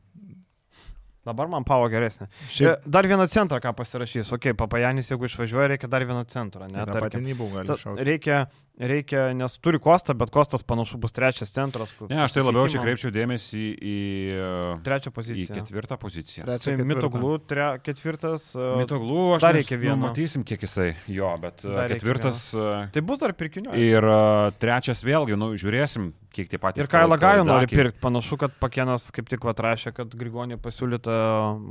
Dabar 1.27 1.49
man 1.51 1.65
Pavo 1.67 1.89
geresnė. 1.91 2.29
Šiaip 2.55 2.71
E, 2.71 2.91
Dar 2.97 3.07
vieną 3.11 3.27
centrą 3.33 3.59
ką 3.61 3.73
pasirašys. 3.77 4.31
Ok, 4.37 4.53
Papajanis, 4.57 5.11
jeigu 5.11 5.27
išvažiuoja, 5.27 5.73
reikia 5.75 5.89
dar 5.91 6.05
vieno 6.07 6.23
centro. 6.31 6.63
Ne, 6.69 6.77
ne, 6.77 6.85
tą 6.87 6.95
patį 7.01 7.19
tarkim. 7.19 7.27
nybų 7.27 7.49
gali 7.57 7.77
šaukti. 7.83 8.05
reikia, 8.07 8.39
reikia, 8.79 9.25
nes 9.35 9.59
turi 9.59 9.81
Kostą, 9.83 10.15
bet 10.15 10.31
Kostas 10.31 10.63
panašu 10.63 11.01
bus 11.03 11.13
trečias 11.17 11.51
centras. 11.53 11.91
kur- 11.99 12.09
Ne, 12.11 12.23
aš 12.23 12.33
tai 12.37 12.43
labiau 12.47 12.69
čia 12.71 12.79
kreipčiau 12.85 13.11
dėmesį 13.11 13.65
į, 13.83 13.97
e, 14.39 14.83
Trečią 14.87 15.11
į 15.11 15.15
poziciją. 15.19 15.57
ketvirtą 15.65 15.99
poziciją. 15.99 16.45
Trečią, 16.47 16.77
Tai. 16.77 16.85
Mitoglų 16.93 17.33
tre, 17.51 17.67
ketvirtas. 17.83 18.55
e, 18.55 18.69
Mitoglų, 18.85 19.37
aš 19.37 19.43
dar 19.43 19.55
reikia 19.59 19.77
nu, 19.77 19.83
vieno. 19.83 19.97
matysim, 20.07 20.45
kiek 20.47 20.61
jisai 20.63 20.95
jo, 21.09 21.33
bet 21.43 21.63
Dar 21.67 21.89
ketvirtas. 21.89 22.51
Tai 22.93 23.01
bus 23.03 23.19
dar 23.19 23.33
pirkinių. 23.33 23.75
Ir 23.77 24.05
uh, 24.05 24.51
trečias 24.61 25.03
vėlgi, 25.03 25.37
nu, 25.39 25.51
žiūrėsim, 25.59 26.13
kiek 26.31 26.49
tie 26.53 26.59
patys. 26.61 26.85
Ir 26.85 26.91
Kailą 26.93 27.17
Gajų 27.19 27.45
nori 27.49 27.67
pirkti. 27.67 27.99
Panašu, 28.01 28.37
kad 28.39 28.53
Pakenas 28.61 29.11
kaip 29.11 29.29
tik 29.33 29.41
atrašė, 29.41 29.95
kad 29.97 30.13
Grigonį 30.15 30.59
pasiūlyta 30.61 31.16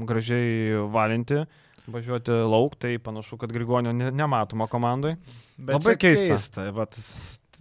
gražiai 0.10 0.82
valinti, 0.91 1.43
važiuoti 1.91 2.41
lauk, 2.50 2.76
tai 2.82 2.98
panašu, 3.02 3.38
kad 3.41 3.54
Grigonio 3.54 3.93
ne, 3.93 4.12
nematoma 4.12 4.68
komandai. 4.72 5.16
Bet 5.58 5.80
Labai 5.80 5.98
keista. 6.02 6.36
keista. 6.36 6.70
Vat. 6.76 6.98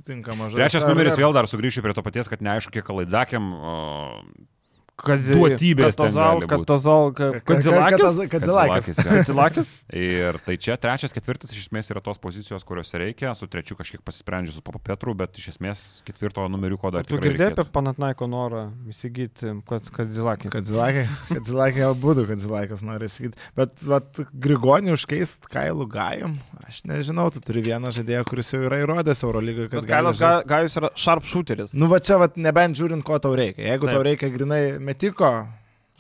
Trečias 0.05 0.85
numeris 0.85 1.17
vėl 1.17 1.33
dar 1.33 1.49
sugrįšiu 1.49 1.81
prie 1.85 1.95
to 1.97 2.03
paties, 2.05 2.29
kad 2.29 2.43
neaišku, 2.45 2.75
kiek 2.75 2.91
laidzakėm 2.93 3.47
Kad 3.55 4.64
Duotybės 4.95 5.97
Katazal. 5.99 6.45
Katazal, 6.47 7.09
Kadzilakis. 7.45 8.19
Kadzilakis. 8.31 9.01
Kadzilakis. 9.03 9.73
Ir 9.91 10.39
tai 10.47 10.55
čia 10.63 10.77
trečias, 10.79 11.13
ketvirtas 11.15 11.51
iš 11.51 11.67
esmės 11.67 11.91
yra 11.91 12.01
tos 12.05 12.21
pozicijos, 12.23 12.63
kuriuose 12.67 13.01
reikia, 13.03 13.33
su 13.35 13.49
trečiu 13.51 13.75
kažkiek 13.79 14.05
pasisprendžiu 14.07 14.55
su 14.55 14.63
Papa 14.65 14.79
Petru, 14.93 15.17
bet 15.19 15.35
iš 15.41 15.51
esmės 15.57 15.83
ketvirto 16.07 16.47
numeriuko 16.47 16.93
dar 16.95 17.07
Tu 17.09 17.19
girdėjai 17.19 17.57
apie. 17.57 17.67
Panatnaiko 17.75 18.29
norą 18.31 18.69
įsigyti 18.93 19.57
Kadzilakį. 19.67 20.53
Kadzilakė, 20.55 21.05
Kadzilakė 21.33 21.91
būdų, 21.99 22.29
Kadzilakas 22.31 22.87
nori 22.87 23.11
sakyti. 23.11 23.51
Bet 23.59 23.83
vat, 23.91 24.23
Grigonį 24.47 24.95
užkeist 24.95 25.51
Kailų 25.51 25.89
Gajum, 25.91 26.39
aš 26.63 26.85
nežinau, 26.87 27.27
tu 27.35 27.43
turi 27.45 27.65
vieną 27.67 27.91
žaidėją, 27.99 28.23
kuris 28.31 28.55
jau 28.55 28.63
yra 28.71 28.79
įrodęs 28.85 29.25
Eurolygoje, 29.27 29.73
kad 29.75 29.91
Kailas. 29.91 30.23
Gajus 30.47 30.79
yra 30.79 30.95
sharpshooteris. 30.95 31.75
Nu 31.75 31.91
va 31.91 31.99
čia, 31.99 32.21
vat, 32.23 32.39
nebent 32.39 32.79
žiūrint, 32.79 33.03
ko 33.07 33.19
tau 33.23 33.35
reikia. 33.39 33.67
Jeigu 33.73 33.89
Taip. 33.89 33.97
tau 33.97 34.07
reikia 34.07 34.31
grinai 34.35 34.63
metiko, 34.85 35.31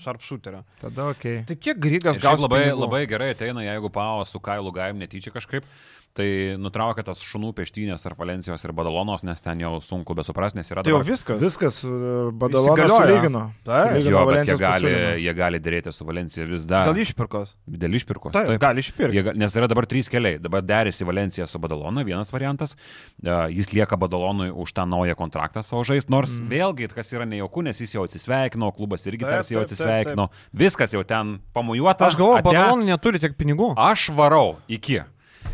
Sharpshooterio. 0.05 0.65
tada 0.83 1.09
ok. 1.13 1.27
Tai 1.49 1.57
kiek 1.57 1.79
Grygas 1.81 2.19
šiaip 2.19 2.27
gaus 2.27 2.43
labai, 2.45 2.65
pinigų? 2.67 2.81
labai 2.85 3.03
gerai 3.11 3.31
ateina, 3.35 3.63
jeigu 3.65 3.91
Pao 3.95 4.25
su 4.29 4.41
Kailu 4.43 4.73
Gaim 4.75 4.99
netyčia 5.01 5.33
kažkaip, 5.35 5.67
tai 6.15 6.27
nutraukia 6.61 7.03
tas 7.07 7.23
šunų 7.27 7.51
peštynės 7.59 8.05
tarp 8.05 8.21
Valencijos 8.21 8.63
ir 8.63 8.73
Badalonos, 8.77 9.25
nes 9.27 9.41
ten 9.43 9.61
jau 9.63 9.73
sunku 9.83 10.15
besuprasti, 10.15 10.61
nes 10.61 10.71
yra 10.71 10.85
Tai 10.87 10.93
jau 10.93 11.01
dabar- 11.01 11.11
viskas. 11.11 11.41
Viskas, 11.43 11.79
uh, 11.89 12.31
Badalonas 12.31 12.93
sulygino. 12.93 13.43
Taip. 13.67 13.99
Jo, 14.07 14.23
bet 14.31 14.47
jie 14.47 14.57
gali, 14.61 14.93
jie 15.25 15.35
gali 15.35 15.61
dėrėti 15.61 15.93
su 15.93 16.07
Valencija 16.07 16.47
vis 16.47 16.67
dar. 16.71 16.87
Dėl 16.87 17.03
išpirkos. 17.03 17.55
Dėl 17.67 17.99
išpirkos. 17.99 18.33
Taip, 18.37 18.53
Taip. 18.53 18.61
gali 18.63 18.85
išpirkti. 18.85 19.35
Nes 19.41 19.57
yra 19.59 19.69
dabar 19.71 19.89
trys 19.91 20.11
keliai. 20.13 20.39
Dabar 20.43 20.63
derisi 20.63 21.05
Valencija 21.05 21.49
su 21.51 21.59
Badalona, 21.59 22.05
vienas 22.07 22.31
variantas. 22.35 22.77
Uh, 23.19 23.49
jis 23.51 23.73
lieka 23.75 23.99
Badalonui 23.99 24.53
už 24.55 24.73
tą 24.73 24.87
naują 24.87 25.17
kontraktą 25.19 25.65
savo 25.67 25.83
žaisti. 25.83 26.13
Nors 26.15 26.39
mm. 26.39 26.53
vėlgi, 26.53 26.91
kas 26.95 27.11
yra 27.13 27.27
nejauku, 27.27 27.65
nes 27.67 27.81
jis 27.81 27.97
jau 27.97 28.05
atsisveikino, 28.07 28.71
klubas 28.77 29.03
irgi 29.11 29.27
Taip, 29.27 29.35
tarsi 29.35 29.57
jau 29.57 29.65
taip, 29.65 29.75
taip, 29.75 29.83
atsisveikino. 29.83 30.29
Viskas 30.55 30.95
jau 30.95 31.03
ten 31.03 31.41
pamujuota. 31.57 32.07
Aš 32.07 32.21
galvoju, 32.21 32.39
ate. 32.39 32.49
Badalonai 32.53 32.93
neturi 32.93 33.23
tiek 33.23 33.35
pinigų. 33.35 33.73
Aš 33.75 34.13
varau 34.15 34.61
iki. 34.69 35.03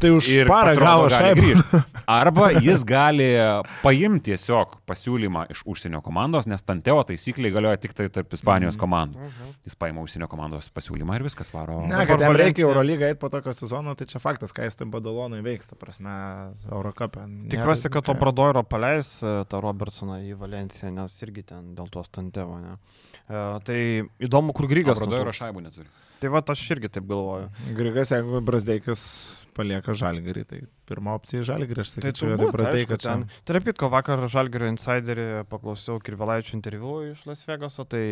Tai 0.00 0.10
už 0.16 0.28
parą 0.48 0.74
gavo 0.78 1.08
šaibą. 1.12 1.40
grįžt. 1.40 1.74
Arba 2.20 2.50
jis 2.56 2.82
gali 2.88 3.28
paimti 3.84 4.30
tiesiog 4.30 4.76
pasiūlymą 4.88 5.44
iš 5.52 5.62
užsienio 5.68 6.00
komandos, 6.04 6.46
nes 6.50 6.62
Tanteo 6.66 7.00
taisykliai 7.06 7.52
galioja 7.54 7.80
tik 7.82 7.94
tai 7.96 8.08
tarp 8.12 8.34
Ispanijos 8.36 8.78
komandų. 8.80 9.30
Jis 9.66 9.76
paima 9.80 10.02
užsienio 10.04 10.28
komandos 10.30 10.70
pasiūlymą 10.74 11.18
ir 11.18 11.26
viskas 11.26 11.52
varo. 11.54 11.80
Ne, 11.90 12.02
kad 12.08 12.22
jam 12.22 12.36
reikia 12.38 12.66
Eurolygą 12.66 13.10
eiti 13.10 13.20
po 13.22 13.30
tokio 13.32 13.54
sezono, 13.56 13.94
tai 13.98 14.08
čia 14.10 14.22
faktas, 14.22 14.54
ką 14.56 14.66
jis 14.68 14.78
tam 14.78 14.92
Badalonui 14.94 15.42
veiks, 15.46 15.70
ta 15.70 15.78
prasme, 15.80 16.14
Eurocapė. 16.70 17.26
Tikiuosi, 17.52 17.90
kad 17.92 18.06
to 18.06 18.16
Bradoiro 18.18 18.62
paleis 18.66 19.16
e, 19.24 19.40
tą 19.50 19.62
Robertsoną 19.64 20.20
į 20.26 20.36
Valenciją, 20.40 20.92
nes 20.94 21.16
irgi 21.24 21.46
ten 21.52 21.74
dėl 21.78 21.90
to 21.92 22.04
stantevo, 22.06 22.60
ne. 22.62 22.76
E, 23.26 23.42
tai 23.66 23.80
įdomu, 24.22 24.54
kur 24.56 24.70
Grygas. 24.70 25.02
Nutrūks. 25.02 25.42
šaibų 25.42 25.66
neturi. 25.66 25.90
Tai 26.20 26.28
va, 26.34 26.42
aš 26.52 26.62
irgi 26.74 26.90
taip 26.92 27.06
galvoju. 27.08 27.48
Grigas, 27.76 28.10
jeigu 28.12 28.42
Brasdeikis 28.44 29.02
palieka 29.56 29.94
žalgerį, 29.96 30.44
tai 30.50 30.60
pirma 30.90 31.14
opcija 31.16 31.44
žalgerį, 31.46 31.84
aš 31.84 31.94
Tai 31.94 32.02
sakyčiau, 32.02 32.26
turbūt, 32.26 32.40
vietoj 32.42 32.54
Brasdeikio 32.56 32.96
aišku, 32.96 33.06
ten. 33.06 33.24
Tarp 33.48 33.68
kitko, 33.70 33.90
vakar 33.92 34.24
Žalgerio 34.30 34.70
insiderį 34.72 35.26
paklausiau 35.50 36.02
Kirvelaičio 36.04 36.56
interviu 36.58 36.96
iš 37.08 37.22
Las 37.28 37.46
Vegaso, 37.48 37.86
tai 37.88 38.02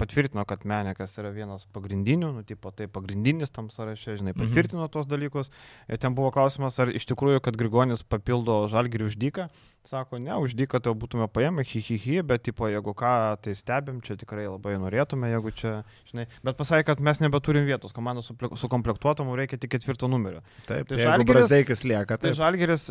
patvirtino, 0.00 0.44
kad 0.48 0.66
Menekas 0.68 1.16
yra 1.22 1.32
vienas 1.34 1.64
pagrindinių, 1.74 2.32
nu, 2.40 2.44
tipo, 2.48 2.72
tai 2.74 2.90
pagrindinis 2.90 3.54
tam 3.54 3.70
sąraše, 3.72 4.18
žinai, 4.20 4.36
patvirtino 4.36 4.84
mhm. 4.84 4.92
tos 4.94 5.08
dalykus. 5.10 5.52
Ir 5.88 6.02
ten 6.02 6.16
buvo 6.18 6.32
klausimas, 6.34 6.78
ar 6.82 6.92
iš 6.92 7.08
tikrųjų, 7.12 7.42
kad 7.44 7.58
Grigonis 7.58 8.04
papildo 8.06 8.64
Žalgerį 8.72 9.12
už 9.12 9.18
dyką. 9.20 9.48
Sako, 9.88 10.18
ne, 10.20 10.34
už 10.36 10.52
dyką 10.52 10.82
tai 10.84 10.90
jau 10.90 10.98
būtume 11.00 11.24
paėmę, 11.32 11.62
hi, 11.64 11.80
hi, 11.80 11.96
hi, 11.96 12.16
bet, 12.26 12.42
tipo, 12.44 12.66
jeigu 12.68 12.92
ką, 12.92 13.38
tai 13.40 13.54
stebim, 13.56 14.02
čia 14.04 14.18
tikrai 14.20 14.44
labai 14.44 14.74
norėtume, 14.76 15.30
jeigu 15.32 15.52
čia, 15.56 15.72
žinai, 16.10 16.26
bet 16.44 16.58
pasakė, 16.58 16.90
kad 16.90 17.00
mes 17.00 17.22
nebeturim 17.24 17.64
vietos, 17.64 17.94
komanda 17.96 18.20
sukomplektuota, 18.20 19.24
mums 19.24 19.38
reikia 19.40 19.56
tik 19.56 19.72
ketvirto 19.78 20.10
numerio. 20.12 20.42
Taip, 20.68 20.90
Tai 20.90 20.98
tai 20.98 21.06
Žalgiris- 21.06 21.48
lieka, 21.88 22.07
Tai 22.08 22.30
tai 22.30 22.38
Žalgeris 22.38 22.88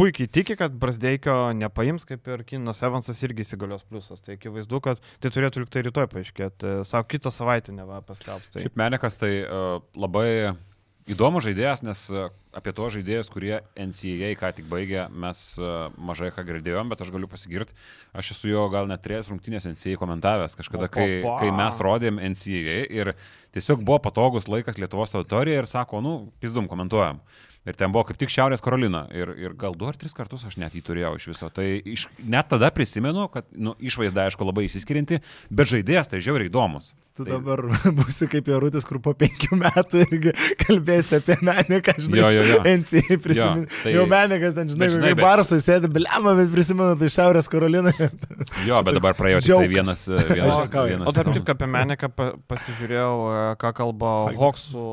puikiai 0.00 0.30
tiki, 0.32 0.56
kad 0.56 0.72
Brasdeikio 0.80 1.34
nepaims, 1.58 2.06
kaip 2.08 2.28
ir 2.32 2.44
Kinas 2.48 2.80
Evansas 2.86 3.20
irgi 3.26 3.44
įsigalios 3.44 3.84
pliusas. 3.84 4.22
Tai 4.24 4.38
akivaizdu, 4.38 4.80
kad 4.84 5.02
tai 5.20 5.32
turėtų 5.34 5.66
liktai 5.66 5.84
rytoj 5.86 6.08
paaiškėti. 6.14 6.80
Savo 6.88 7.04
kitą 7.10 7.32
savaitę 7.34 7.74
neva 7.76 8.00
paskelbti. 8.06 8.54
Tai. 8.54 8.64
Šiaip 8.64 8.80
Menekas 8.80 9.20
tai 9.20 9.32
uh, 9.44 9.82
labai 10.00 10.54
įdomus 11.10 11.44
žaidėjas, 11.44 11.82
nes 11.84 12.04
uh, 12.14 12.30
apie 12.56 12.72
tuos 12.76 12.94
žaidėjus, 12.94 13.28
kurie 13.32 13.58
NCAA 13.76 14.32
ką 14.40 14.52
tik 14.56 14.70
baigė, 14.70 15.04
mes 15.12 15.42
uh, 15.60 15.90
mažai 16.00 16.30
ką 16.32 16.46
girdėjom, 16.48 16.88
bet 16.92 17.04
aš 17.04 17.12
galiu 17.12 17.28
pasigirti. 17.30 17.76
Aš 18.16 18.32
esu 18.36 18.54
jo 18.54 18.64
gal 18.72 18.88
net 18.88 19.04
trejus 19.04 19.28
rungtynės 19.32 19.68
NCAA 19.68 20.00
komentavęs 20.00 20.56
kažkada, 20.58 20.88
O, 20.88 20.94
kai, 20.96 21.20
pa. 21.26 21.36
kai 21.42 21.52
mes 21.52 21.82
rodėm 21.82 22.22
NCAA 22.32 22.80
ir 22.88 23.12
tiesiog 23.52 23.84
buvo 23.84 24.00
patogus 24.08 24.48
laikas 24.48 24.80
Lietuvos 24.80 25.12
auditorija 25.18 25.60
ir 25.60 25.70
sako, 25.70 26.00
nu, 26.04 26.16
pizdum 26.40 26.70
komentuojam. 26.70 27.20
Ir 27.70 27.78
ten 27.78 27.92
buvo 27.94 28.02
kaip 28.08 28.18
tik 28.18 28.32
Šiaurės 28.32 28.62
Karolina. 28.64 29.04
Ir, 29.14 29.30
ir 29.38 29.54
gal 29.58 29.76
du 29.78 29.86
ar 29.86 29.98
tris 29.98 30.16
kartus 30.16 30.42
aš 30.48 30.56
net 30.58 30.74
jį 30.74 30.82
turėjau 30.88 31.12
iš 31.20 31.28
viso. 31.30 31.50
Tai 31.54 31.66
iš, 31.78 32.08
net 32.26 32.50
tada 32.50 32.72
prisimenu, 32.74 33.28
kad 33.30 33.46
nu, 33.54 33.76
išvaizda, 33.78 34.26
aišku, 34.26 34.46
labai 34.48 34.66
įsiskirinti, 34.66 35.20
bet 35.54 35.70
žaidėjas 35.70 36.10
tai 36.10 36.22
žiauriai 36.24 36.50
įdomus. 36.50 36.90
Tu 37.20 37.26
Tai- 37.28 37.36
dabar 37.36 37.62
būsi 38.00 38.26
kaip 38.32 38.48
Jarutis, 38.50 38.86
kur 38.88 38.98
po 39.04 39.12
penkių 39.20 39.58
metų 39.60 40.00
irgi 40.06 40.32
kalbėsi 40.64 41.18
apie 41.20 41.36
meniką, 41.44 41.94
žinai, 42.00 42.18
Jo, 42.22 42.30
jo, 42.38 42.44
jo. 42.48 42.60
NCA 42.72 43.18
prisimeni. 43.22 43.66
Jo, 43.68 43.80
tai- 43.84 43.94
Jau 43.98 44.06
menikas 44.10 44.56
ten, 44.56 44.72
žinai, 44.72 44.80
Bet 44.86 44.94
žinai, 44.96 45.10
žinai 45.10 45.14
bet- 45.18 45.24
Barsai 45.28 45.60
sėdi, 45.64 45.90
bliama, 45.92 46.32
bet 46.40 46.50
prisimenu 46.54 46.96
tai 47.00 47.10
Šiaurės 47.12 47.50
Karolinoje. 47.52 48.08
Jo, 48.66 48.80
bet 48.88 48.96
dabar 48.98 49.14
praėjo 49.20 49.44
tik 49.44 49.52
tai 49.54 49.68
vienas. 49.76 50.06
vienas, 50.08 50.54
O, 50.56 50.64
ką- 50.72 50.86
vienas 50.88 51.06
O 51.06 51.12
tarp 51.16 51.32
tik 51.36 51.52
apie 51.54 51.68
Meneką 51.76 52.08
pa, 52.16 52.30
pasižiūrėjau, 52.50 53.12
e, 53.34 53.44
ką 53.60 53.74
kalba 53.82 54.14
Hoksų 54.40 54.84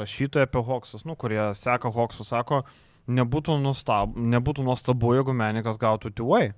rašytojai 0.00 0.48
apie 0.48 0.62
Hoksus, 0.64 1.04
nu, 1.04 1.14
kurie 1.20 1.42
seka 1.58 1.92
Hoksus, 1.92 2.32
sako, 2.32 2.62
nebūtų, 3.04 3.58
nustab, 3.60 4.14
nebūtų 4.16 4.64
nuostabu, 4.64 5.12
jeigu 5.18 5.34
Menekas 5.36 5.76
gautų 5.76 6.14
two-way. 6.16 6.52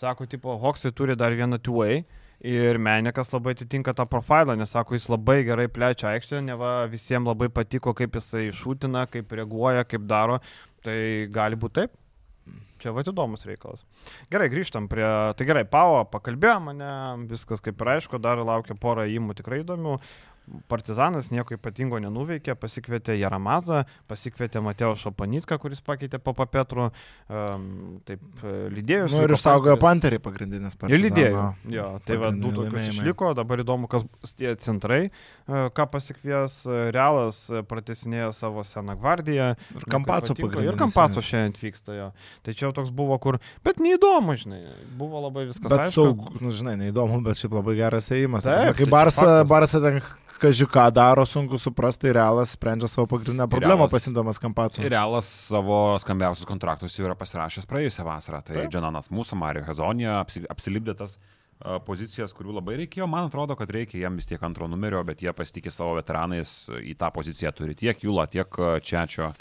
Sako, 0.00 0.24
tipo, 0.30 0.54
Hoksai 0.62 0.92
turi 0.96 1.16
dar 1.18 1.34
vieną 1.36 1.58
two-way. 1.60 2.04
Ir 2.40 2.78
Menikas 2.80 3.34
labai 3.34 3.52
atitinka 3.52 3.92
tą 3.92 4.06
profilą, 4.08 4.54
nes 4.56 4.70
sako, 4.72 4.96
jis 4.96 5.10
labai 5.12 5.42
gerai 5.44 5.66
plečia 5.68 6.14
aikštę, 6.14 6.40
neva 6.46 6.86
visiems 6.88 7.28
labai 7.28 7.50
patiko, 7.52 7.92
kaip 7.96 8.16
jisai 8.16 8.46
šūtina, 8.56 9.04
kaip 9.12 9.34
reaguoja, 9.36 9.84
kaip 9.84 10.06
daro. 10.08 10.38
Tai 10.80 10.96
gali 11.28 11.58
būti 11.60 11.82
taip. 11.82 11.98
Čia 12.80 12.94
va 12.96 13.04
įdomus 13.04 13.44
reikalas. 13.44 13.84
Gerai, 14.32 14.48
grįžtam 14.48 14.86
prie... 14.88 15.04
Tai 15.36 15.46
gerai, 15.46 15.66
Pavo 15.68 15.98
pakalbėjo 16.08 16.56
mane, 16.64 16.88
viskas 17.28 17.60
kaip 17.60 17.82
ir 17.84 17.90
aišku, 17.98 18.16
dar 18.24 18.40
laukia 18.40 18.72
porą 18.80 19.04
įmų 19.04 19.36
tikrai 19.36 19.60
įdomių. 19.60 19.98
Partizanas 20.70 21.28
nieko 21.30 21.54
ypatingo 21.54 21.98
nenuveikė, 22.02 22.56
pasikvietė 22.58 23.14
Jaramazą, 23.20 23.84
pasikvietė 24.10 24.58
Mateo 24.64 24.92
Šapanitką, 24.98 25.58
kuris 25.62 25.78
pakeitė 25.86 26.18
Papa 26.22 26.46
Petru, 26.50 26.88
um, 27.30 27.66
taip 28.08 28.22
e, 28.42 28.54
lydėjus. 28.74 29.14
Nu, 29.14 29.22
ir 29.28 29.34
išsaugojo 29.36 29.76
panterį 29.82 30.18
pagrindinis 30.24 30.74
Ir 30.74 30.80
partizano. 30.82 31.04
lydėjo. 31.04 31.44
Jo, 31.76 31.86
tai 32.08 32.18
va, 32.22 32.32
du 32.34 32.50
tokius 32.56 32.88
išliko, 32.96 33.30
dabar 33.38 33.62
įdomu, 33.62 33.86
kas 33.92 34.06
tie 34.38 34.54
centrai, 34.62 35.00
e, 35.10 35.62
ką 35.76 35.86
pasikvies 35.92 36.60
e, 36.66 36.80
Realas, 36.94 37.44
pratesinėjo 37.70 38.32
savo 38.36 38.64
seną 38.66 38.96
gvardiją. 38.98 39.52
Ir 39.78 39.86
Kampaco 39.90 40.32
patiko. 40.34 40.48
pagrindinis. 40.48 40.74
Ir 40.74 40.80
Kampaco 40.82 41.22
šiandien 41.24 41.54
atvyksta 41.54 41.98
jo. 42.00 42.08
Tai 42.46 42.56
čia 42.58 42.72
toks 42.74 42.90
buvo, 42.94 43.18
kur, 43.22 43.38
bet 43.66 43.78
neįdomu, 43.82 44.34
žinai, 44.40 44.64
buvo 44.98 45.22
labai 45.28 45.46
viskas 45.50 45.70
Bet 45.70 45.86
aišku. 45.86 45.94
saug, 45.94 46.26
nu, 46.42 46.50
žinai, 46.54 46.74
neįdomu, 46.82 47.22
bet 47.26 47.38
šiaip 47.38 47.54
labai 47.60 47.76
geras 47.78 48.10
ėjimas. 48.14 48.46
Taip, 48.50 48.74
Kai 48.78 48.86
tai 48.88 48.90
Barsa. 48.90 49.28
Barsa 49.46 49.80
ten 49.84 50.00
kažką 50.40 50.86
daro, 50.96 51.26
sunku 51.28 51.58
suprasti, 51.60 52.12
realas 52.16 52.54
sprendžia 52.56 52.88
savo 52.88 53.06
pagrindinę 53.10 53.46
problemą 53.50 53.84
Realas- 53.84 53.92
pasimdamas 53.92 54.40
kampacu. 54.40 54.80
Ir 54.82 54.90
Realas 54.90 55.28
savo 55.48 55.98
skambiausius 56.00 56.48
kontraktus 56.48 56.96
jau 56.96 57.06
yra 57.06 57.14
pasirašęs 57.14 57.68
praėjusią 57.68 58.06
vasarą. 58.06 58.42
Tai 58.44 58.56
Taip. 58.56 58.70
Džananas 58.72 59.10
mūsų, 59.12 59.36
Mario 59.36 59.64
Hezonija, 59.68 60.20
apsi, 60.24 60.44
apsilipdė 60.50 60.96
tas 60.96 61.18
a, 61.60 61.78
pozicijas, 61.78 62.32
kurių 62.32 62.56
labai 62.58 62.78
reikėjo. 62.80 63.06
Man 63.06 63.28
atrodo, 63.28 63.56
kad 63.56 63.70
reikia 63.70 64.00
jam 64.00 64.16
vis 64.16 64.26
tiek 64.26 64.42
antro 64.42 64.68
numerio, 64.68 65.02
bet 65.04 65.20
jie 65.20 65.32
pasitikė 65.32 65.70
savo 65.70 65.94
veteranais, 66.00 66.68
į 66.80 66.96
tą 66.96 67.12
poziciją 67.12 67.52
turi 67.52 67.74
tiek 67.74 68.00
Jūla, 68.00 68.26
tiek. 68.30 68.48
A, 68.58 69.32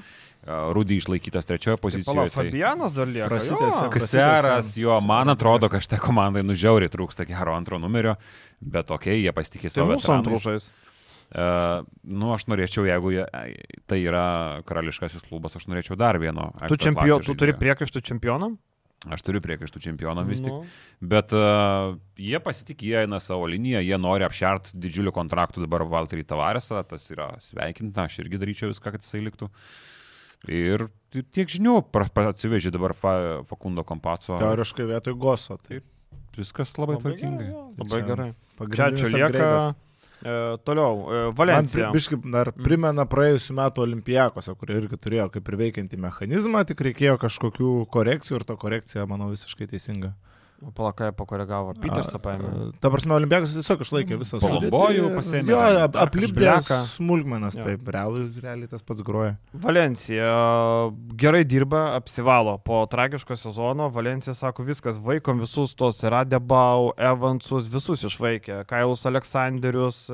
Rudy 0.71 0.95
išlaikytas 0.95 1.43
trečioje 1.45 1.76
Tai 1.76 1.81
pala, 1.81 1.91
pozicijoje. 1.91 2.30
Fabianas 2.31 2.93
dar 2.95 3.07
lieka. 3.11 3.27
Prasitęsė. 3.27 3.81
jo. 3.84 3.89
Kseras, 3.91 4.77
jo, 4.80 4.99
man 5.03 5.30
atrodo, 5.30 5.67
kad 5.69 5.84
šitai 5.84 5.99
komandai 5.99 6.45
nužiauriai 6.47 6.89
trūksta 6.89 7.27
gero 7.27 7.51
antro 7.53 7.77
numerio, 7.77 8.15
bet 8.61 8.88
okei, 8.88 9.19
okay, 9.19 9.26
jie 9.26 9.34
pasitikė 9.35 9.67
Tai 9.67 9.76
savo 9.76 9.97
mūsų 9.97 10.13
veteranais. 10.15 10.47
žais. 10.47 10.69
Uh, 10.69 10.89
nu, 11.30 12.31
aš 12.34 12.47
norėčiau, 12.49 12.88
jeigu 12.89 13.11
jie, 13.14 13.26
tai 13.89 13.99
yra 14.01 14.23
karališkasis 14.69 15.27
klubas, 15.27 15.57
aš 15.60 15.68
norėčiau 15.69 15.97
dar 15.99 16.18
vieno. 16.22 16.49
Tu, 16.72 16.80
čempio, 16.81 17.19
tu 17.26 17.35
turi 17.38 17.53
priekaištų 17.57 18.01
čempionam? 18.06 18.57
Aš 19.07 19.22
turiu 19.23 19.39
priekaištų 19.39 19.80
čempionam 19.80 20.27
vis 20.27 20.41
tik. 20.43 20.51
Nu, 20.51 20.65
Bet 21.14 21.31
uh, 21.31 21.93
jie 22.19 22.41
pasitikė, 22.43 22.89
jie 22.89 22.97
eina 23.06 23.22
savo 23.23 23.45
liniją, 23.47 23.80
jie 23.85 23.99
nori 24.01 24.26
apšert 24.27 24.73
didžiulių 24.76 25.14
kontraktų 25.15 25.64
dabar 25.64 25.85
Valterį 25.88 26.26
Tavaresą, 26.27 26.81
tas 26.84 27.06
yra 27.14 27.30
sveikintina, 27.45 28.10
aš 28.10 28.19
irgi 28.26 28.41
daryčiau 28.41 28.73
viską, 28.73 28.91
kad 28.97 29.06
jisai 29.06 29.22
liktų. 29.30 29.47
Ir 30.51 30.89
tiek 31.31 31.47
žinių 31.51 31.77
atsivežė 32.26 32.73
dabar 32.76 32.91
fa, 32.95 33.14
Fakundo 33.47 33.88
Kompaco. 33.88 34.35
Teoriškai 34.39 34.88
vietoj 34.91 35.15
goso. 35.19 35.56
Tai 35.64 35.80
Viskas 36.39 36.76
labai 36.77 36.95
Labai 36.95 37.03
tvarkingai. 37.03 37.45
gerai, 37.45 37.53
jo, 37.53 37.64
Labai 37.80 38.01
gerai. 38.07 38.30
Čia 38.99 39.11
lieka. 39.15 39.30
upgrade'as. 39.30 39.89
E, 40.19 40.57
toliau, 40.67 40.95
e, 41.07 41.19
Man 41.23 41.35
Valencija. 41.39 41.91
biškai 41.95 42.19
dar 42.31 42.51
primena 42.51 43.05
praėjusiu 43.07 43.55
metu 43.55 43.83
olimpijakose, 43.85 44.55
kurie 44.59 44.75
irgi 44.81 44.99
turėjo 44.99 45.29
kaip 45.35 45.47
ir 45.47 45.59
veikiantį 45.63 45.99
mechanizmą, 46.05 46.65
tik 46.67 46.81
reikėjo 46.89 47.15
kažkokių 47.21 47.69
korekcijų 47.93 48.41
ir 48.41 48.47
ta 48.49 48.57
korekcija, 48.59 49.05
manau, 49.07 49.29
visiškai 49.31 49.69
teisinga. 49.71 50.13
Palakai 50.76 51.11
pakoregavo. 51.15 51.72
Petersą 51.80 52.19
paėmė. 52.19 52.49
Ta 52.84 52.90
prasme, 52.91 53.14
olimpijakas 53.15 53.53
tiesiog 53.56 53.84
išlaikė 53.86 54.18
visą 54.19 54.41
sudėtį. 54.44 54.72
pasiėmė, 55.15 55.53
Jo, 55.53 55.60
ap, 55.86 55.95
aplipdė 55.95 56.49
smulkmenas, 56.98 57.56
Jo. 57.56 57.64
taip, 57.64 57.88
realiai, 57.95 58.26
realiai 58.44 58.68
tas 58.68 58.84
pats 58.84 59.02
groja. 59.07 59.38
Valencija 59.53 60.34
gerai 61.15 61.45
dirba, 61.48 61.95
apsivalo 61.95 62.57
po 62.60 62.81
tragiško 62.91 63.38
sezono. 63.40 63.88
Valencija 63.90 64.34
sako, 64.36 64.64
viskas, 64.68 64.99
vaikom 64.99 65.40
visus 65.40 65.73
tos 65.80 66.03
Radebau, 66.03 66.91
Evansus, 66.98 67.68
visus 67.72 68.03
išvaikė. 68.03 68.65
Kailus 68.68 69.06
Aleksandrius, 69.07 70.10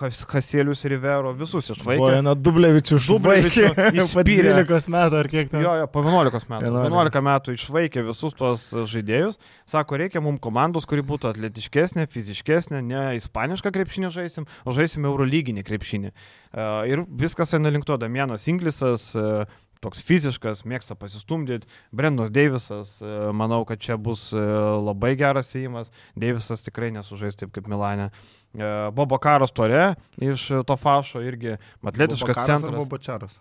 Hasėlius 0.00 0.82
Rivero, 0.88 1.34
visus 1.36 1.68
išvaikė. 1.74 2.00
Bojana 2.00 2.32
Dublevičių. 2.38 2.98
Po 3.24 3.34
įspyrė. 3.36 4.54
12 4.64 4.92
metų 4.92 5.18
ar 5.20 5.28
kiek 5.30 5.50
ten. 5.52 5.62
Jo, 5.64 5.74
jo, 5.82 5.88
po 5.92 6.02
11 6.04 6.48
metų. 6.48 6.70
11. 6.70 6.88
11 6.88 7.24
metų 7.28 7.56
išvaikė 7.58 8.04
visus 8.08 8.36
tuos 8.38 8.64
žaidėjus. 8.92 9.36
Sako, 9.68 10.00
reikia 10.00 10.22
mums 10.24 10.40
komandos, 10.42 10.86
kuri 10.88 11.04
būtų 11.06 11.30
atletiškesnė, 11.32 12.06
fiziškesnė, 12.12 12.80
ne 12.88 13.04
ispanišką 13.20 13.72
krepšinį 13.74 14.12
žaisim, 14.16 14.48
o 14.64 14.74
žaisim 14.76 15.06
eurolyginį 15.08 15.66
krepšinį. 15.68 16.12
E, 16.12 16.68
Ir 16.92 17.04
viskas 17.08 17.52
eina 17.56 17.70
link 17.72 17.86
to. 17.88 17.98
Damienas 18.00 18.48
Inglisas, 18.50 19.12
e, 19.14 19.44
toks 19.82 20.02
fiziškas, 20.06 20.64
mėgsta 20.68 20.96
pasistumdyti. 20.98 21.68
Brendas 21.94 22.32
Deivisas, 22.34 22.96
e, 23.02 23.12
manau, 23.36 23.62
kad 23.68 23.82
čia 23.82 23.98
bus 24.00 24.28
e, 24.34 24.42
labai 24.88 25.14
geras 25.20 25.52
įimas. 25.58 25.92
Deivisas 26.18 26.64
tikrai 26.66 26.92
nesužais 26.94 27.38
taip 27.38 27.54
kaip 27.54 27.70
Milane. 27.70 28.10
E, 28.54 28.72
Bobo 28.94 29.18
Karas 29.22 29.54
Tore 29.54 29.94
iš 30.22 30.48
to 30.68 30.78
fašo 30.78 31.24
irgi 31.24 31.56
atletiškas 31.82 32.44
centras. 32.46 32.78
Bobo 32.78 33.00
Karas. 33.02 33.40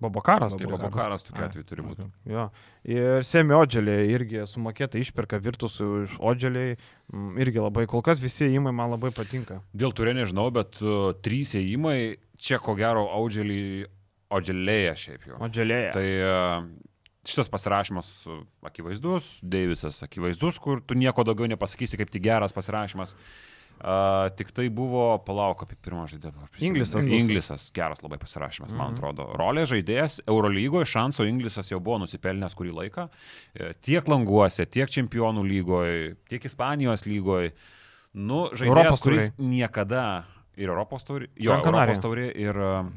Bobo 0.00 0.20
tai 0.22 0.38
Tai 0.38 0.70
Bobo 0.70 0.90
karas 0.94 1.24
tokia 1.26 1.48
atveju 1.48 1.64
turi 1.66 1.82
būti. 1.82 2.04
Jo. 2.30 2.44
Ir 2.86 3.24
Semi 3.26 3.54
Odželė 3.56 3.96
irgi 4.12 4.44
sumokėta 4.46 5.00
išperka 5.00 5.40
virtus 5.42 5.80
iš 5.82 6.14
Odželiai. 6.22 6.76
Mm, 7.10 7.32
Irgi 7.42 7.58
labai, 7.58 7.86
kol 7.90 8.04
kas 8.06 8.22
visi 8.22 8.46
įmai 8.46 8.70
man 8.70 8.92
labai 8.94 9.10
patinka. 9.10 9.58
Dėl 9.74 9.90
turė 9.96 10.14
nežinau, 10.14 10.46
bet 10.54 10.78
uh, 10.84 11.10
trys 11.18 11.56
įėjimai, 11.58 11.98
čia 12.38 12.60
ko 12.62 12.76
gero 12.78 13.08
audželį, 13.18 13.88
audželėje 14.30 14.94
šiaip 15.04 15.26
jau. 15.30 15.38
Odželėje. 15.46 15.92
Tai 15.96 16.06
uh, 16.22 16.64
šitas 17.28 17.48
pasirašymas 17.52 18.10
akivaizdus, 18.68 19.38
Deivisas 19.42 20.02
akivaizdus, 20.06 20.58
kur 20.62 20.80
tu 20.84 20.96
nieko 20.98 21.24
daugiau 21.28 21.48
nepasakysi, 21.50 21.98
kaip 22.00 22.10
tik 22.14 22.24
geras 22.28 22.52
pasirašymas. 22.56 23.14
Uh, 23.78 24.26
tik 24.34 24.48
tai 24.50 24.64
buvo, 24.74 25.04
palauk, 25.22 25.60
apie 25.62 25.76
pirmą 25.78 26.08
žaidėją. 26.10 26.48
Inglisas. 26.66 27.06
Inglisas, 27.14 27.66
geras 27.76 28.00
labai 28.02 28.18
pasirašymas, 28.18 28.72
man 28.74 28.88
Mhm. 28.90 28.96
atrodo. 28.96 29.26
Rolė 29.38 29.62
žaidėjas, 29.70 30.16
Eurolygoje 30.26 30.88
šanso 30.90 31.22
Inglisas 31.28 31.70
jau 31.70 31.78
buvo 31.78 32.00
nusipelnęs 32.02 32.56
kurį 32.58 32.72
laiką. 32.74 33.08
E, 33.54 33.74
Tiek 33.80 34.02
languose, 34.10 34.66
tiek 34.66 34.90
čempionų 34.90 35.46
lygoje, 35.46 36.16
tiek 36.28 36.42
Ispanijos 36.44 37.06
lygoje. 37.06 37.52
Nu, 38.14 38.48
žaidėjas, 38.50 39.00
kuris 39.00 39.30
niekada 39.38 40.24
ir 40.58 40.68
Europos 40.72 41.04
taurė, 41.06 41.28
jo, 41.38 41.54
Gran. 41.62 41.74
Europos 41.74 42.02
taurė 42.02 42.28
ir, 42.36 42.58
uh, 42.58 42.88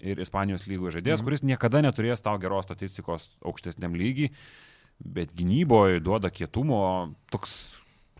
ir 0.00 0.20
Ispanijos 0.24 0.66
lygoje 0.70 0.96
žaidėjas, 0.98 1.20
Mhm. 1.20 1.26
kuris 1.28 1.42
niekada 1.44 1.82
neturės 1.84 2.22
tau 2.24 2.38
geros 2.40 2.64
statistikos 2.66 3.28
aukštesniam 3.44 3.94
lygiai, 3.94 4.30
bet 5.04 5.34
gynyboje 5.36 6.00
duoda 6.00 6.30
kietumo, 6.32 7.14
toks 7.30 7.58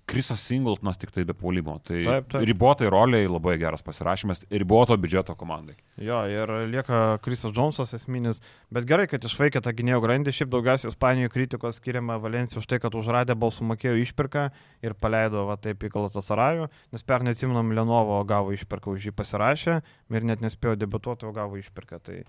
Krisas 0.07 0.39
Singletonas 0.47 1.01
tik 1.03 1.11
tai 1.11 1.25
be 1.27 1.35
puolimo. 1.35 1.81
Tai 1.83 1.99
Taip, 2.05 2.29
taip. 2.31 2.45
ribotai 2.47 2.87
roliai 2.93 3.27
labai 3.27 3.57
geras 3.59 3.83
pasirašymas, 3.83 4.45
riboto 4.55 4.95
biudžeto 5.03 5.35
komandai. 5.35 5.75
Jo, 5.99 6.21
ir 6.31 6.53
lieka 6.71 7.19
Krisas 7.25 7.51
Džonsas 7.51 7.95
esminis. 7.99 8.39
Bet 8.71 8.87
gerai, 8.87 9.09
kad 9.11 9.27
išvaikė 9.27 9.65
tą 9.67 9.75
gynėjo 9.75 9.99
grandį. 10.05 10.35
Šiaip 10.37 10.53
daugiausiai 10.53 10.93
Ispanijoje 10.93 11.33
kritikos 11.35 11.81
skiriama 11.81 12.21
Valencijai 12.23 12.63
už 12.63 12.69
tai, 12.71 12.79
kad 12.83 12.95
užradė 12.95 13.35
balsų 13.35 13.67
mokėjo 13.73 13.97
išpirką 14.05 14.47
ir 14.87 14.95
paleido 14.95 15.43
va 15.51 15.59
taip 15.59 15.83
į 15.83 15.91
Galatasarajų. 15.97 16.71
Nes 16.95 17.03
pernai 17.07 17.35
atsiminam, 17.35 17.75
Lenovo 17.75 18.21
gavo 18.31 18.55
išpirką 18.55 18.95
už 18.95 19.11
jį 19.11 19.17
pasirašę 19.19 19.81
ir 20.15 20.31
net 20.31 20.45
nespėjo 20.45 20.79
debutuoti, 20.87 21.27
o 21.27 21.35
gavo 21.35 21.59
išpirką. 21.59 21.99
Tai 22.07 22.23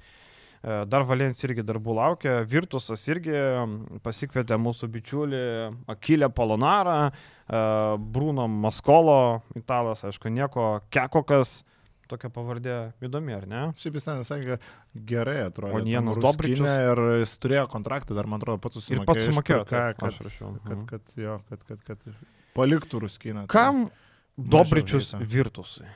Dar 0.64 1.06
Valencija 1.08 1.52
irgi 1.52 1.64
darbų 1.66 1.96
laukia. 2.00 2.40
Virtusas 2.50 3.04
irgi 3.12 3.36
pasikvietė 4.04 4.58
mūsų 4.60 4.90
bičiulį 4.92 5.42
Akilę 5.94 6.30
Polonarą, 6.34 6.98
e, 7.08 7.62
Bruno 8.02 8.48
Maskolo, 8.50 9.44
italas, 9.56 10.02
aišku, 10.08 10.32
nieko, 10.34 10.70
Kekokas, 10.94 11.62
tokia 12.10 12.32
pavardė 12.34 12.78
įdomi, 13.04 13.36
ar 13.38 13.46
ne? 13.50 13.62
Šiaip 13.78 14.00
jis 14.00 14.08
ten 14.08 14.26
sakė, 14.28 14.58
gerai 15.08 15.38
atrodo. 15.46 15.78
Onienas 15.82 16.18
ten 16.18 16.26
Dobričius. 16.26 16.64
Ruskinė 16.64 16.90
Ir 16.90 17.04
jis 17.22 17.38
turėjo 17.44 17.68
kontraktą, 17.72 18.18
dar 18.18 18.30
man 18.32 18.42
atrodo, 18.42 18.62
pats 18.64 18.80
susimokėjo. 18.80 19.04
Ir 19.04 19.12
pats 19.12 19.30
sumokėjo, 19.30 19.62
ką, 19.70 19.86
aš 20.10 20.20
rašiau. 20.26 20.52
kad, 20.66 20.84
kad, 20.90 21.16
jo, 21.22 21.38
kad, 21.52 21.64
kad, 21.70 21.86
kad 21.92 22.12
paliktų 22.58 23.06
Ruskiną. 23.06 23.46
Kam 23.52 23.88
Dobričius. 24.38 25.14
Virtusui? 25.22 25.88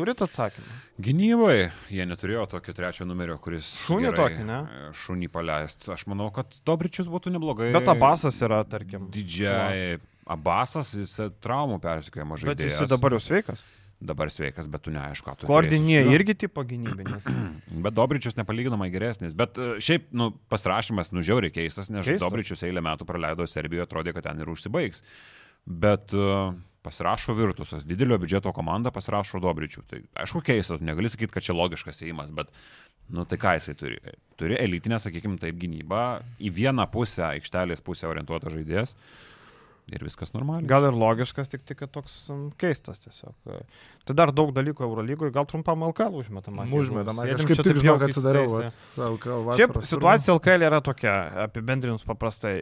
Turit 0.00 0.22
atsakymą? 0.24 0.76
Gynybai 1.04 1.56
jie 1.92 2.06
neturėjo 2.08 2.46
tokio 2.54 2.72
trečio 2.76 3.04
numerio, 3.08 3.36
kuris... 3.42 3.68
Šunį 3.84 4.14
tokį, 4.16 4.44
ne? 4.48 4.60
e, 4.64 4.92
Šunį 4.96 5.28
paleist. 5.32 5.84
Aš 5.92 6.06
manau, 6.10 6.30
kad 6.34 6.56
Dobričius 6.68 7.10
būtų 7.12 7.34
neblogai. 7.34 7.68
Bet 7.76 7.90
Abasas 7.92 8.40
yra, 8.46 8.62
tarkim. 8.68 9.10
Didžiai. 9.12 9.98
Abasas, 10.30 10.94
jis 10.96 11.12
e, 11.20 11.28
traumų 11.42 11.80
persikėjimo 11.82 12.38
Bet 12.38 12.46
žaidėjas. 12.46 12.80
jis 12.84 12.90
dabar 12.92 13.16
jau 13.16 13.20
sveikas. 13.24 13.62
Dabar 14.00 14.30
sveikas, 14.32 14.64
bet 14.72 14.80
tu 14.86 14.92
neaišku, 14.94 15.26
ką 15.26 15.32
tu. 15.42 15.48
Koordinė 15.50 15.98
irgi 16.14 16.32
tipo 16.46 16.62
gynybinės. 16.64 17.26
Bet 17.84 17.92
Dobričius 17.98 18.38
nepalyginamai 18.38 18.88
geresnis. 18.94 19.34
Bet 19.36 19.60
e, 19.60 19.74
šiaip, 19.84 20.06
nu, 20.16 20.30
pasirašymas, 20.48 21.12
nu, 21.12 21.20
žiauriai 21.26 21.52
keistas, 21.52 21.90
nes 21.92 22.06
Keistas. 22.06 22.24
Dobričius 22.24 22.64
eilę 22.64 22.80
metų 22.86 23.04
praleido 23.08 23.44
Serbijoje, 23.50 23.84
atrodė, 23.84 24.14
kad 24.16 24.24
ten 24.30 24.40
ir 24.40 24.48
užsibaigs. 24.48 25.04
Bet 25.68 26.14
uh, 26.16 26.54
pasirašo 26.82 27.34
Virtusas, 27.36 27.84
didelio 27.84 28.18
biudžeto 28.20 28.52
komanda 28.56 28.92
pasirašo 28.94 29.40
Dobričių. 29.42 29.82
Tai 29.88 30.02
aišku, 30.24 30.42
keistas, 30.44 30.84
negali 30.84 31.10
sakyti, 31.12 31.34
kad 31.34 31.44
čia 31.44 31.56
logiškas 31.56 32.00
įimas, 32.06 32.32
bet, 32.36 32.52
nu, 33.12 33.26
tai 33.28 33.38
ką 33.40 33.56
jisai 33.58 33.76
turi? 33.78 33.98
Turi 34.40 34.56
elitinę, 34.60 35.00
sakykime, 35.02 35.40
taip 35.42 35.58
gynybą, 35.60 36.04
į 36.40 36.52
vieną 36.60 36.86
pusę, 36.92 37.26
aikštelės 37.34 37.84
pusę 37.84 38.08
orientuotas 38.10 38.56
žaidėjas. 38.56 38.96
Ir 39.90 40.04
viskas 40.06 40.30
normaliai. 40.30 40.68
Gal 40.70 40.84
ir 40.86 40.94
logiškas, 40.94 41.48
tik, 41.50 41.64
tik 41.66 41.80
kad 41.80 41.90
toks 41.90 42.28
um, 42.30 42.44
keistas 42.60 43.02
tiesiog. 43.02 43.32
Tai 44.06 44.14
dar 44.14 44.30
daug 44.30 44.52
dalykų 44.54 44.84
Eurolygoje, 44.86 45.32
gal 45.34 45.48
trumpam 45.50 45.82
LKL 45.88 46.20
užmetama. 46.20 46.66
Užmetama. 46.78 47.24
Aš 47.34 47.42
kaip 47.48 47.62
tik 47.66 47.80
žinau, 47.80 47.96
kad 47.98 48.12
atsidariau. 48.12 48.68
Šiaip 49.58 49.80
situacija 49.90 50.36
LKL 50.36 50.68
yra 50.68 50.78
tokia, 50.84 51.16
apibendrinus 51.48 52.06
paprastai. 52.06 52.60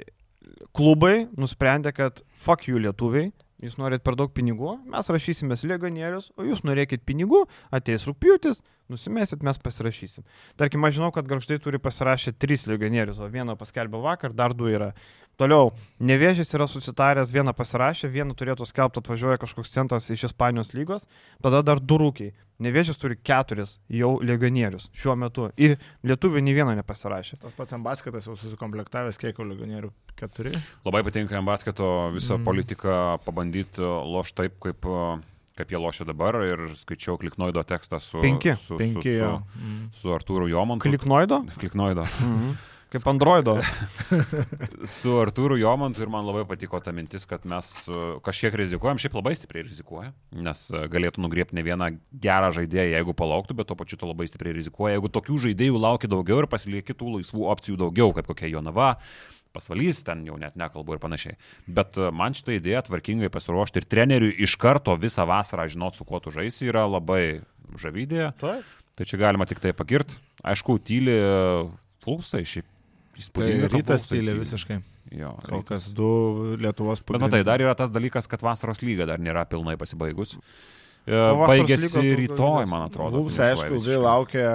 Klubai 0.73 1.27
nusprendė, 1.37 1.93
kad 1.93 2.23
fuck 2.41 2.65
jų 2.65 2.81
lietuviai, 2.87 3.29
jūs 3.63 3.79
norit 3.81 4.05
per 4.07 4.17
daug 4.19 4.33
pinigų, 4.35 4.77
mes 4.91 5.11
rašysimės 5.13 5.65
legionierius, 5.67 6.31
o 6.39 6.47
jūs 6.47 6.65
norėkit 6.67 7.05
pinigų, 7.09 7.45
ateis 7.75 8.07
rūpjūtis, 8.09 8.63
nusimėsit, 8.93 9.45
mes 9.47 9.61
pasirašysim. 9.63 10.27
Tarkim, 10.61 10.85
aš 10.89 10.99
žinau, 10.99 11.13
kad 11.15 11.29
garžtai 11.29 11.61
turi 11.63 11.81
pasirašę 11.83 12.35
tris 12.41 12.67
legionierius, 12.71 13.21
o 13.23 13.31
vieną 13.33 13.59
paskelbė 13.61 14.03
vakar, 14.05 14.37
dar 14.37 14.57
du 14.57 14.71
yra. 14.73 14.93
Toliau, 15.39 15.71
Nevėžys 16.03 16.51
yra 16.57 16.67
susitaręs, 16.67 17.31
vieną 17.31 17.53
pasirašė, 17.55 18.09
vieną 18.11 18.35
turėtų 18.39 18.67
skelbti 18.67 18.99
atvažiuoja 18.99 19.39
kažkoks 19.39 19.71
centras 19.71 20.09
iš 20.11 20.25
Ispanijos 20.33 20.73
lygos, 20.75 21.07
tada 21.45 21.61
dar 21.63 21.79
du 21.79 21.99
rūkiai. 22.03 22.33
Nevėžys 22.59 22.99
turi 22.99 23.15
keturis 23.15 23.77
jau 23.87 24.17
legionierius 24.19 24.89
šiuo 24.99 25.15
metu 25.15 25.47
ir 25.55 25.77
lietuvių 26.03 26.43
nei 26.43 26.57
vieno 26.57 26.75
nepasirašė. 26.75 27.39
Tas 27.45 27.55
pats 27.55 27.77
ambasketas 27.77 28.27
jau 28.27 28.35
susikomplektavęs, 28.35 29.21
kiek 29.23 29.39
jau 29.39 29.47
legionierių 29.47 29.93
keturi. 30.19 30.57
Labai 30.83 31.05
patinka 31.07 31.39
jam 31.39 31.47
basketo 31.47 31.87
visą 32.17 32.35
mm. 32.35 32.49
politiką 32.49 32.97
pabandyti 33.23 33.87
loš 33.87 34.35
taip, 34.41 34.59
kaip, 34.65 34.91
uh, 34.91 35.23
kaip 35.59 35.75
jie 35.75 35.83
lošia 35.83 36.07
dabar. 36.09 36.39
Ir 36.47 36.65
skaičiau 36.79 37.19
Kliknoido 37.21 37.63
tekstą 37.67 37.99
su, 38.03 38.23
Penki. 38.23 38.55
su, 38.63 38.79
Penki 38.81 39.19
su, 39.19 39.29
su, 39.35 39.61
Mm. 39.61 39.85
su 39.99 40.15
Artūru 40.15 40.49
Jomantu. 40.53 40.87
Kliknoido? 40.89 41.43
Kliknoido. 41.61 42.07
Mhm. 42.23 42.57
Kaip 42.89 43.05
Androido. 43.11 43.59
su 44.89 45.11
Artūru 45.21 45.59
Jomantu 45.61 46.01
ir 46.01 46.09
man 46.09 46.25
labai 46.25 46.47
patiko 46.49 46.79
ta 46.81 46.93
mintis, 46.97 47.27
kad 47.29 47.45
mes 47.45 47.69
uh, 47.91 48.17
kažkiek 48.25 48.55
rizikuojam, 48.57 48.97
šiaip 49.03 49.17
labai 49.19 49.35
stipriai 49.37 49.67
rizikuoja, 49.67 50.13
nes 50.33 50.63
uh, 50.73 50.87
galėtų 50.89 51.21
nugriepti 51.21 51.59
ne 51.59 51.65
vieną 51.67 51.91
gerą 52.25 52.49
žaidėją, 52.57 52.95
jeigu 52.97 53.13
palauktų, 53.19 53.59
bet 53.61 53.69
tuo 53.69 53.77
pačiu 53.77 54.01
to 54.01 54.09
labai 54.09 54.29
stipriai 54.31 54.57
rizikuoja. 54.57 54.95
Jeigu 54.97 55.11
tokių 55.19 55.37
žaidėjų 55.49 55.83
laukia 55.85 56.09
daugiau 56.15 56.41
ir 56.41 56.49
pasilieki 56.49 56.97
tų 56.97 57.19
laisvų 57.19 57.45
opcijų 57.53 57.77
daugiau, 57.85 58.15
kaip 58.17 58.31
kokia 58.33 58.49
Jonava, 58.55 58.95
pasvalys, 59.59 60.01
ten 60.07 60.23
jau 60.31 60.39
net 60.41 60.57
nekalbu 60.59 60.97
ir 60.97 61.03
panašiai. 61.03 61.37
Bet 61.67 61.99
uh, 62.01 62.09
man 62.15 62.39
šitą 62.39 62.55
idėją 62.57 62.87
tvarkingai 62.89 63.29
pasiruošti 63.35 63.83
ir 63.83 63.89
treneriui 63.91 64.33
iš 64.47 64.55
karto 64.63 64.95
visą 64.97 65.27
vasarą 65.29 65.67
žinot, 65.69 65.99
su 65.99 66.07
kuo 66.09 66.23
tu 66.25 66.33
žaisi, 66.35 66.71
yra 66.71 66.87
labai 66.89 67.43
žavydėje. 67.83 68.33
Tai 68.99 69.07
čia 69.07 69.19
galima 69.21 69.47
tik 69.47 69.61
tai 69.63 69.75
pagirti. 69.77 70.17
Aišku, 70.47 70.79
tyli 70.83 71.15
pulsai, 72.05 72.45
šiaip 72.49 72.67
Tai 73.19 73.23
įspūdinga. 73.25 73.67
kad 73.67 73.73
rytas 73.75 74.05
Pulsai 74.07 74.19
tyli. 74.21 74.35
visiškai. 74.39 74.77
Jo, 75.19 75.33
Kol 75.43 75.63
kas 75.67 75.89
du 75.91 76.09
Lietuvos 76.61 77.01
Bet 77.03 77.23
matai, 77.23 77.41
dar 77.47 77.59
yra 77.65 77.73
tas 77.75 77.91
dalykas, 77.91 78.29
kad 78.31 78.43
vasaros 78.45 78.83
lyga 78.85 79.07
dar 79.09 79.19
nėra 79.19 79.43
pilnai 79.49 79.75
pasibaigus. 79.81 80.37
E, 81.09 81.21
Baigėsi 81.49 82.13
rytoj, 82.21 82.67
man 82.69 82.85
atrodo. 82.85 83.23
Mums, 83.23 83.39
aišku, 83.41 83.79
ilgai 83.79 83.97
laukia, 84.03 84.49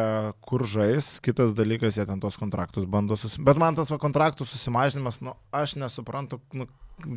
kur 0.45 0.65
žais. 0.69 1.17
Kitas 1.25 1.55
dalykas, 1.57 1.97
jie 1.97 2.05
ten 2.09 2.21
tos 2.21 2.37
kontraktus 2.37 2.85
bando 2.85 3.17
susimažinti. 3.17 3.47
Bet 3.49 3.61
man 3.61 3.77
tas 3.79 3.89
va, 3.93 3.97
kontraktų 4.01 4.45
susimažinimas, 4.49 5.19
nu, 5.25 5.33
aš 5.55 5.75
nesuprantu. 5.81 6.39
Nu, 6.53 6.67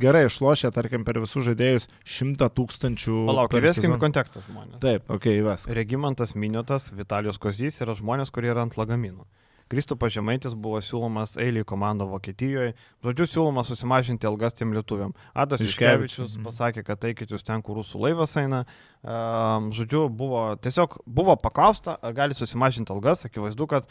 gerai, 0.01 0.25
išlošia, 0.31 0.73
tarkim, 0.75 1.05
per 1.07 1.21
visus 1.21 1.45
žaidėjus 1.51 1.91
šimtą 2.17 2.49
tūkstančių. 2.57 3.19
Palauk, 3.29 3.53
per 3.53 3.67
įveskim 3.67 3.99
kontekstą 4.01 4.45
žmonės. 4.49 4.81
Taip, 4.81 5.05
okei, 5.11 5.37
okay, 5.37 5.43
įves. 5.43 5.69
Regimantas 5.77 6.33
Miniotas, 6.39 6.89
Vitalijos 6.97 7.41
Kozys 7.43 7.83
yra 7.85 7.97
žmonės, 7.99 8.33
kurie 8.33 8.55
yra 8.55 8.65
ant 8.65 8.79
lagaminų. 8.81 9.29
Kristupas 9.73 10.15
Žemaitis 10.15 10.55
buvo 10.55 10.79
siūlomas 10.85 11.35
eiliai 11.43 11.67
komando 11.67 12.07
Vokietijoje. 12.07 12.77
Žodžiu, 13.03 13.27
siūloma 13.33 13.65
susimažinti 13.67 14.29
algas 14.29 14.55
tiem 14.55 14.75
lietuviam. 14.77 15.15
Adas 15.35 15.65
Iškevičius 15.65 16.37
mhm. 16.37 16.45
pasakė, 16.47 16.85
kad 16.87 17.09
eikit 17.09 17.35
jūs 17.35 17.47
ten, 17.47 17.65
kur 17.67 17.81
rusų 17.81 18.05
laivas 18.05 18.37
eina. 18.39 18.63
Um, 19.03 19.73
žodžiu, 19.75 20.07
buvo 20.07 20.45
tiesiog 20.63 21.01
buvo 21.07 21.35
paklausta, 21.43 21.97
ar 21.99 22.15
gali 22.15 22.39
susimažinti 22.39 22.95
algas. 22.95 23.27
Akivaizdu, 23.27 23.67
kad 23.71 23.91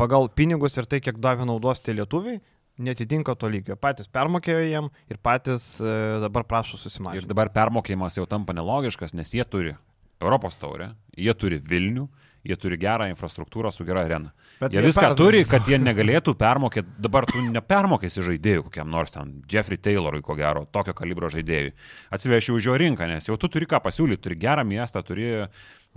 pagal 0.00 0.30
pinigus 0.32 0.80
ir 0.80 0.88
tai, 0.88 1.02
kiek 1.04 1.20
davė 1.20 1.44
naudos 1.48 1.84
tie 1.84 1.92
lietuviai, 1.96 2.40
netitinka 2.82 3.36
to 3.36 3.50
lygio. 3.52 3.76
Patys 3.76 4.08
permokėjo 4.12 4.64
jiem 4.64 4.90
ir 5.12 5.20
patys 5.22 5.74
e, 5.82 5.94
dabar 6.24 6.46
prašo 6.48 6.78
Ir 6.78 6.86
susimažinti. 6.86 7.28
dabar 7.28 7.52
permokėjimas 7.52 8.16
jau 8.16 8.26
tampa 8.30 8.56
nelogiškas, 8.56 9.12
nes 9.18 9.32
jie 9.34 9.44
turi 9.44 9.74
Europos 10.22 10.56
taurę, 10.60 10.92
jie 11.18 11.34
turi 11.34 11.58
Vilnių, 11.58 12.06
jie 12.46 12.56
turi 12.58 12.78
gerą 12.80 13.06
infrastruktūrą 13.12 13.70
su 13.72 13.86
gera 13.86 14.04
arena. 14.06 14.32
Bet 14.60 14.74
Jie 14.74 14.82
viską 14.84 15.04
pernai 15.04 15.18
turi, 15.18 15.42
kad 15.48 15.68
jie 15.70 15.78
negalėtų 15.78 16.34
permokėti, 16.38 16.96
dabar 17.02 17.26
tu 17.30 17.42
nepermokėsi 17.54 18.24
žaidėjų 18.26 18.66
kokiam 18.68 18.90
nors 18.90 19.14
ten, 19.14 19.34
Jeffrey 19.50 19.78
Taylorui, 19.78 20.22
ko 20.26 20.36
gero, 20.38 20.64
tokio 20.70 20.94
kalibro 20.98 21.30
žaidėjui. 21.32 21.74
Atsivešiu 22.14 22.58
už 22.58 22.70
jo 22.70 22.78
rinką, 22.82 23.08
nes 23.10 23.30
jau 23.30 23.38
tu 23.38 23.50
turi 23.52 23.68
ką 23.70 23.82
pasiūlyti, 23.84 24.22
turi 24.26 24.40
gerą 24.42 24.66
miestą, 24.66 25.04
turi 25.06 25.30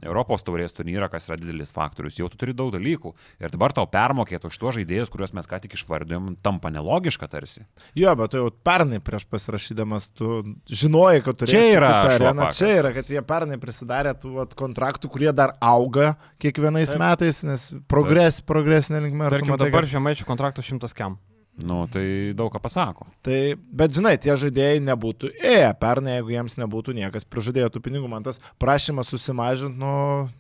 Europos 0.04 0.44
taurės 0.44 0.74
turnyrą, 0.76 1.08
kas 1.12 1.30
yra 1.30 1.38
didelis 1.40 1.72
faktorius, 1.76 2.18
jau 2.20 2.28
tu 2.32 2.36
turi 2.42 2.54
daug 2.58 2.72
dalykų. 2.74 3.14
Ir 3.40 3.54
dabar 3.54 3.72
tau 3.76 3.86
permokėti 3.88 4.50
už 4.50 4.58
tuos 4.60 4.76
žaidėjus, 4.76 5.12
kuriuos 5.14 5.32
mes 5.38 5.48
ką 5.48 5.62
tik 5.64 5.78
išvardėjom, 5.78 6.34
tampa 6.44 6.72
nelogiška 6.74 7.30
tarsi. 7.32 7.64
Jo, 7.96 8.12
bet 8.20 8.34
tu 8.34 8.42
jau 8.42 8.50
pernai 8.52 9.00
prieš 9.00 9.24
pasirašydamas, 9.32 10.10
tu 10.20 10.42
žinojai, 10.68 11.22
kad 11.24 11.40
turi. 11.40 11.54
Čia 11.54 11.64
yra 11.78 11.92
pakas. 12.20 12.60
Čia 12.60 12.72
yra, 12.82 12.92
kad 12.98 13.12
jie 13.16 13.24
pernai 13.24 13.60
prisidarė 13.62 14.16
tų 14.20 14.34
vat, 14.42 14.58
kontraktų, 14.60 15.12
kurie 15.14 15.32
dar 15.36 15.56
auga 15.64 16.16
kiekvienais 16.44 16.92
Taip. 16.92 17.00
Metais, 17.00 17.44
nes 17.48 17.70
progres, 17.88 18.42
progresinė 18.44 19.06
linkme. 19.08 19.32
Tarkim, 19.32 19.56
dabar 19.56 19.86
kad- 19.88 19.94
žemaičių 19.96 20.28
kontraktas 20.28 20.68
100 20.68 20.92
kem. 20.98 21.16
Nu, 21.56 21.86
tai 21.88 22.34
daug 22.36 22.50
ką 22.52 22.60
pasako. 22.60 23.06
Tai, 23.24 23.56
bet 23.56 23.94
žinai, 23.96 24.18
tie 24.20 24.34
žaidėjai 24.36 24.82
nebūtų 24.84 25.30
ėję 25.40 25.70
pernai, 25.80 26.18
jeigu 26.18 26.34
jiems 26.34 26.58
nebūtų 26.60 26.96
niekas 26.98 27.24
prižadėjo 27.32 27.70
tų 27.72 27.82
pinigų. 27.86 28.10
Man 28.12 28.26
tas 28.28 28.42
prašymas 28.60 29.08
susimažinti, 29.08 29.80
nu, 29.80 29.94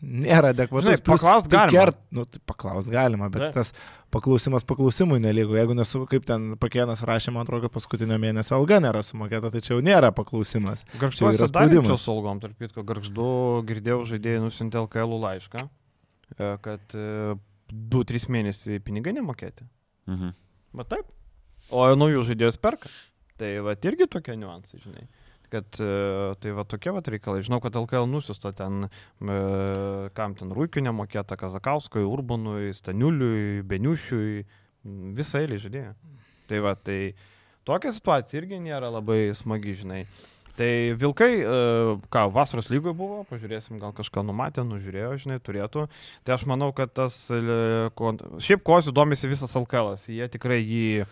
nėra 0.04 0.52
adekvatus. 0.52 0.90
Žinai, 0.90 1.06
paklaust 1.08 1.48
tu 1.48 1.56
galima. 1.56 1.72
Kert, 1.72 2.02
nu, 2.12 2.28
tai 2.28 2.44
paklaust 2.52 2.92
galima, 2.92 3.32
bet 3.32 3.46
Taip. 3.46 3.56
tas 3.56 3.72
paklausimas 4.12 4.68
paklausimui 4.68 5.22
nelygu. 5.24 5.56
Jeigu 5.56 5.80
nesu, 5.80 6.04
kaip 6.12 6.28
ten 6.28 6.52
pakienas 6.60 7.06
rašė, 7.08 7.32
man 7.32 7.48
atrodo, 7.48 7.70
kad 7.70 7.78
paskutinio 7.80 8.20
mėnesio 8.20 8.60
alga 8.60 8.84
nėra 8.84 9.00
sumokėta, 9.08 9.56
tai 9.56 9.64
čia 9.64 9.78
jau 9.78 9.82
nėra 9.88 10.12
paklausimas. 10.16 10.84
Garžduose 11.00 11.40
yra 11.40 11.52
spaudimas. 11.52 12.04
su 12.04 12.12
algom, 12.12 12.44
tarp 12.44 12.60
kitko, 12.60 12.84
garždu 12.84 13.34
girdėjau 13.72 14.04
žaidėjai 14.12 14.44
nusintė 14.44 14.84
LKL 14.84 15.20
laišką, 15.30 15.68
e, 16.36 16.56
kad 16.68 17.00
2-3 17.72 18.34
mėnesiai 18.36 18.84
pinigai 18.84 19.16
nemokėti. 19.16 19.64
Mhm. 20.12 20.42
Bet 20.76 20.91
taip. 20.91 21.11
O 21.73 21.85
naujų 21.97 22.26
žaidėjus 22.30 22.60
perka. 22.61 22.91
Tai 23.39 23.52
va 23.65 23.76
irgi 23.76 24.07
tokie 24.11 24.35
niuansai, 24.39 24.80
žinai. 24.84 25.06
Kad 25.52 25.77
e, 25.84 25.88
tai 26.41 26.53
va 26.57 26.65
tokie 26.68 26.91
va 26.95 27.02
reikalai. 27.03 27.43
Žinau, 27.45 27.60
kad 27.64 27.76
LKL 27.80 28.07
nusiusta 28.10 28.52
ten, 28.56 28.88
e, 28.88 29.39
kam 30.18 30.35
ten 30.39 30.53
Rūkiu 30.56 30.84
nemokėta, 30.85 31.38
Kazakauskui, 31.39 32.03
Urbanui, 32.07 32.73
Staniuliui, 32.76 33.64
Beniušiui, 33.68 34.45
visą 35.18 35.43
eilį 35.43 35.60
žaidėjų. 35.65 35.91
Tai 36.49 36.61
va, 36.65 36.76
tai 36.77 36.99
tokia 37.68 37.93
situacija 37.95 38.41
irgi 38.41 38.61
nėra 38.64 38.91
labai 38.93 39.30
smagi, 39.38 39.77
žinai. 39.81 40.03
Tai 40.56 40.95
Vilkai, 40.95 41.32
e, 41.44 41.56
ką, 42.14 42.22
vasaros 42.32 42.69
lygoje 42.72 42.95
buvo, 42.95 43.23
pažiūrėsim, 43.27 43.76
gal 43.82 43.91
kažką 43.95 44.23
numatė, 44.23 44.64
nužiūrėjo, 44.64 45.11
žinai, 45.26 45.40
turėtų. 45.44 45.88
Tai 46.23 46.36
aš 46.38 46.45
manau, 46.48 46.69
kad 46.76 46.94
tas, 46.95 47.18
e, 47.27 47.90
šiaip 47.91 48.64
Kozių 48.64 48.95
domisi 48.95 49.27
visas 49.27 49.56
LKL, 49.60 49.98
jie 50.07 50.30
tikrai 50.32 50.61
jį 50.61 51.03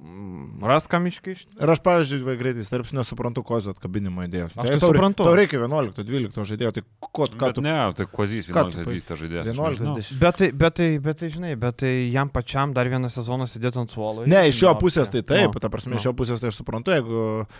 mm, 0.00 0.64
ras 0.64 0.86
kam 0.90 1.06
iškišti. 1.10 1.58
Ir 1.60 1.70
aš, 1.74 1.80
pavyzdžiui, 1.84 2.20
va, 2.26 2.34
greitai 2.40 2.64
tarps 2.64 2.92
nesuprantu 2.96 3.42
kozio 3.46 3.74
atkabinimo 3.74 4.24
idėjos. 4.26 4.54
Aš 4.56 4.70
tai 4.72 4.78
tau, 4.80 4.90
suprantu. 4.94 5.26
Tau 5.28 5.36
reikia 5.36 5.60
11-12 5.62 6.46
žaidėjo, 6.50 6.72
tai 6.78 6.82
ko, 7.04 7.26
ką 7.28 7.50
Bet 7.50 7.58
tu... 7.58 7.64
ne, 7.64 7.74
tai 7.98 8.06
Kozys 8.10 8.48
ką 8.48 8.64
tu 8.70 8.72
11 8.72 8.80
pa- 8.80 8.86
dvyliktas 8.88 9.20
žaidėjas. 9.22 9.50
aš 9.50 9.54
11 9.54 9.84
nežinau. 9.84 9.96
10. 10.00 10.20
Bet 10.24 10.38
tai, 10.40 10.48
bet, 10.64 10.76
tai, 10.80 10.88
bet 11.06 11.20
tai, 11.22 11.30
žinai, 11.36 11.52
bet 11.60 11.78
tai 11.84 11.92
jam 12.14 12.32
pačiam 12.32 12.74
dar 12.76 12.90
vieną 12.92 13.10
sezoną 13.12 13.48
sėdėti 13.50 13.80
ant 13.84 13.94
suolo. 13.94 14.26
Ne, 14.30 14.42
iš 14.50 14.62
jo 14.64 14.74
pusės 14.80 15.12
tai 15.12 15.22
taip, 15.22 15.52
nu, 15.54 15.62
ta 15.62 15.70
prasme, 15.72 15.94
nu. 15.94 16.00
iš 16.00 16.08
jo 16.10 16.14
pusės 16.18 16.40
tai 16.42 16.50
aš 16.52 16.60
suprantu, 16.62 16.94
jeigu 16.96 17.20
uh, 17.44 17.50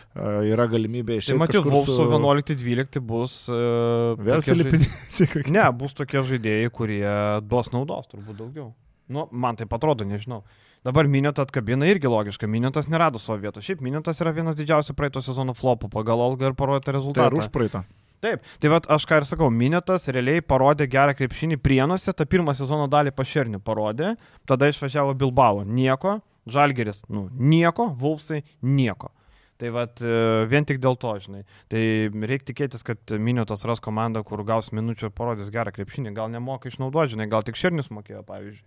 yra 0.48 0.66
galimybė 0.72 1.18
Tai 1.18 1.22
išėti. 1.24 1.38
matyt, 1.40 1.68
Vulfso 1.68 2.08
11-12 2.10 3.00
bus... 3.04 3.36
Uh, 3.52 4.16
Vėl 4.20 4.42
filipiniečiai 4.46 5.30
kokie. 5.34 5.52
Ne, 5.54 5.66
bus 5.76 5.94
tokie 5.98 6.22
žaidėjai, 6.32 6.70
kurie 6.74 7.04
duos 7.46 7.70
naudos 7.74 8.08
turbūt 8.10 8.38
daugiau. 8.40 8.70
Nu, 9.10 9.26
man 9.32 9.56
tai 9.58 9.66
atrodo, 9.66 10.06
nežinau. 10.06 10.44
Dabar 10.84 11.04
Minėtą 11.12 11.44
atkabina 11.44 11.84
irgi 11.90 12.08
logiška. 12.08 12.48
Minėtas 12.48 12.88
nerado 12.88 13.20
savo 13.20 13.38
vietos. 13.42 13.66
Šiaip 13.66 13.82
Minėtas 13.84 14.22
yra 14.24 14.32
vienas 14.32 14.56
didžiausių 14.56 14.94
praeito 14.96 15.20
sezono 15.20 15.52
flopų 15.52 15.90
pagal 15.92 16.22
Olgą 16.24 16.48
ir 16.48 16.56
parodė 16.56 16.86
Tai 16.88 16.94
rezultatą. 16.96 17.28
ir 17.28 17.42
užpraeitą. 17.42 17.82
Taip, 18.20 18.42
tai 18.60 18.68
vat, 18.68 18.88
aš 18.92 19.04
ką 19.08 19.20
ir 19.20 19.26
sakau, 19.28 19.48
Minėtas 19.52 20.08
realiai 20.12 20.40
parodė 20.44 20.88
gerą 20.92 21.14
krepšinį 21.16 21.56
prienuose, 21.60 22.12
tą 22.16 22.26
pirmą 22.28 22.52
sezono 22.56 22.88
dalį 22.88 23.12
pašernį 23.16 23.60
parodė, 23.64 24.14
tada 24.48 24.68
išvažiavo 24.68 25.14
Bilbao. 25.16 25.64
Nieko, 25.64 26.18
Žalgeris, 26.48 27.04
nu, 27.08 27.28
nieko, 27.32 27.88
Vulfsai, 27.96 28.42
nieko. 28.64 29.12
Tai 29.60 29.68
vat, 29.76 30.00
e, 30.00 30.44
vien 30.48 30.64
tik 30.64 30.80
dėl 30.80 30.96
to, 31.00 31.12
žinai. 31.20 31.42
Tai 31.68 31.80
reikia 32.24 32.52
tikėtis, 32.52 32.84
kad 32.84 33.16
Minėtas 33.20 33.64
ras 33.68 33.80
komandą, 33.84 34.22
kur 34.24 34.40
gaus 34.44 34.72
minučių 34.72 35.08
ir 35.08 35.16
parodys 35.16 35.52
gerą 35.52 35.72
krepšinį. 35.76 36.14
Gal 36.16 36.32
nemoka 36.32 36.68
išnaudoti, 36.72 37.12
žinai, 37.16 37.28
gal 37.28 37.44
tik 37.44 37.60
Šernius 37.60 37.88
mokėjo, 37.92 38.24
pavyzdžiui. 38.24 38.64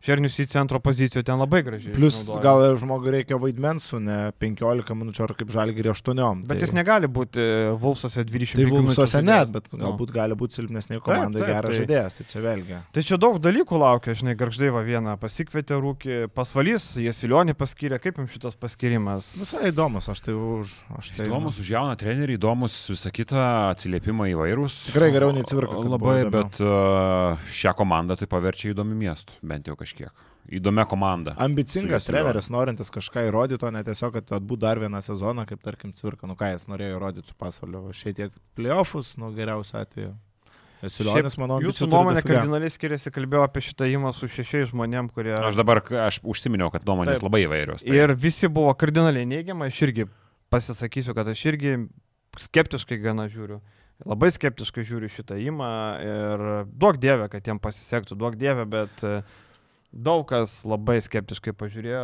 Šernius 0.00 0.38
į 0.40 0.46
centro 0.48 0.78
poziciją 0.80 1.22
ten 1.28 1.36
labai 1.40 1.60
gražiai. 1.66 1.92
Plus 1.92 2.22
išnaudojo. 2.22 2.40
gal 2.42 2.76
žmogui 2.80 3.10
reikia 3.12 3.36
vaidmens 3.40 3.84
su 3.90 3.98
ne 4.00 4.32
15 4.40 4.94
minučių 4.96 5.24
ar 5.26 5.34
kaip 5.36 5.50
žalgyrį 5.52 5.90
8. 5.92 6.44
Bet 6.48 6.62
jis 6.64 6.72
negali 6.72 7.06
būti 7.10 7.44
Vulfsose 7.82 8.24
20 8.24 8.56
Tai 8.56 8.64
minučių. 8.64 8.86
Vulsuose 8.86 9.20
net, 9.22 9.52
bet 9.52 9.68
Nu. 9.74 9.84
galbūt 9.90 10.12
gali 10.14 10.34
būti 10.34 10.56
silpnesnė 10.56 11.00
komandai 11.04 11.42
taip, 11.42 11.50
geras 11.52 11.70
tai- 11.70 11.78
žaidėjas, 11.84 12.16
tai 12.16 12.24
čia 12.32 12.40
vėlgi. 12.40 12.78
Tai 12.92 13.02
čia 13.02 13.18
daug 13.20 13.36
dalykų 13.44 13.76
laukia, 13.80 14.14
žinai, 14.16 14.34
garždai 14.40 14.70
va 14.72 14.80
vieną 14.82 15.18
pasikvietė 15.20 15.76
rūkį, 15.84 16.28
pasvalys, 16.32 16.96
Jesilionį 16.96 17.54
paskyrė, 17.60 18.00
kaip 18.00 18.16
jums 18.16 18.32
šitas 18.32 18.56
paskirimas? 18.56 19.28
Visai 19.40 19.68
įdomus, 19.70 20.08
aš 20.08 20.20
tai 20.24 20.32
už. 20.32 20.72
Aš 20.98 21.12
tai, 21.16 21.26
Įdomus 21.26 21.60
už 21.60 21.68
jauną 21.76 21.94
trenerį, 22.00 22.38
įdomus 22.40 22.88
visą 22.88 23.12
kitą 23.12 23.36
atsiliepimai 23.76 24.32
įvairūs. 24.32 24.92
Tikrai 24.92 25.12
geriau 25.12 25.32
nei 25.32 25.44
buvo 25.44 25.90
Labai, 25.90 26.24
bet 26.30 26.60
uh, 26.64 27.36
šią 27.52 27.74
komandą 27.76 28.16
tai 28.16 28.26
paverčia 28.26 28.72
įdomi 28.72 28.94
miestu, 28.96 29.32
bent 29.42 29.66
jau 29.66 29.76
kažkiek. 29.90 30.26
Įdomia 30.50 30.86
komanda. 30.88 31.34
Ambicingas 31.38 32.06
treneris, 32.08 32.48
norintis 32.50 32.88
kažką 32.90 33.26
įrodyti, 33.28 33.66
o 33.68 33.70
ne 33.74 33.82
tiesiog, 33.86 34.16
kad 34.16 34.32
atbūtų 34.40 34.62
dar 34.64 34.80
vieną 34.82 35.02
sezoną, 35.04 35.44
kaip 35.46 35.60
tarkim 35.62 35.92
Cvirka. 35.94 36.26
Nu 36.26 36.34
ką 36.38 36.54
jis 36.54 36.66
norėjo 36.70 36.96
įrodyti 36.96 37.30
su 37.30 37.36
pasvaliu. 37.38 37.84
Šitie 37.94 38.30
playoffus, 38.58 39.12
nu 39.20 39.30
geriausiu 39.36 39.78
atveju. 39.82 40.16
Esilionis, 40.80 41.36
manau, 41.36 41.58
Jūsų 41.60 41.90
nuomonė 41.92 42.22
kardinaliai 42.24 42.72
skiriasi, 42.72 43.12
kalbėjau 43.12 43.42
apie 43.44 43.60
šitą 43.66 43.84
įmą 43.92 44.14
su 44.16 44.30
šešiais 44.32 44.70
žmonėm, 44.70 45.10
kurie... 45.12 45.34
Aš 45.36 45.58
dabar, 45.60 45.82
aš 46.06 46.22
užsiminiau, 46.24 46.70
kad 46.72 46.86
nuomonės 46.88 47.18
Taip. 47.18 47.26
labai 47.26 47.42
įvairios. 47.44 47.84
Tai 47.84 47.98
Ir 47.98 48.14
visi 48.16 48.48
buvo 48.48 48.72
kardinaliai 48.80 49.28
neigiamai, 49.28 49.68
aš 49.68 49.82
irgi 49.84 50.08
pasisakysiu, 50.50 51.12
kad 51.18 51.28
aš 51.28 51.44
irgi 51.52 51.74
skeptiškai 52.40 52.96
gana 53.04 53.28
žiūriu. 53.28 53.60
Labai 54.08 54.30
skeptiškai 54.32 54.86
žiūriu 54.88 55.12
šitą 55.12 55.36
įmą 55.44 55.70
ir 56.00 56.44
duok 56.72 56.96
dievę, 57.02 57.28
kad 57.28 57.44
jiem 57.44 57.60
pasisektų, 57.60 58.16
duok 58.16 58.40
dievę, 58.40 58.64
bet 58.64 59.04
e, 59.04 59.18
daug 59.90 60.22
kas 60.28 60.60
labai 60.68 60.98
skeptiškai 61.02 61.52
pažiūrėjo, 61.58 62.02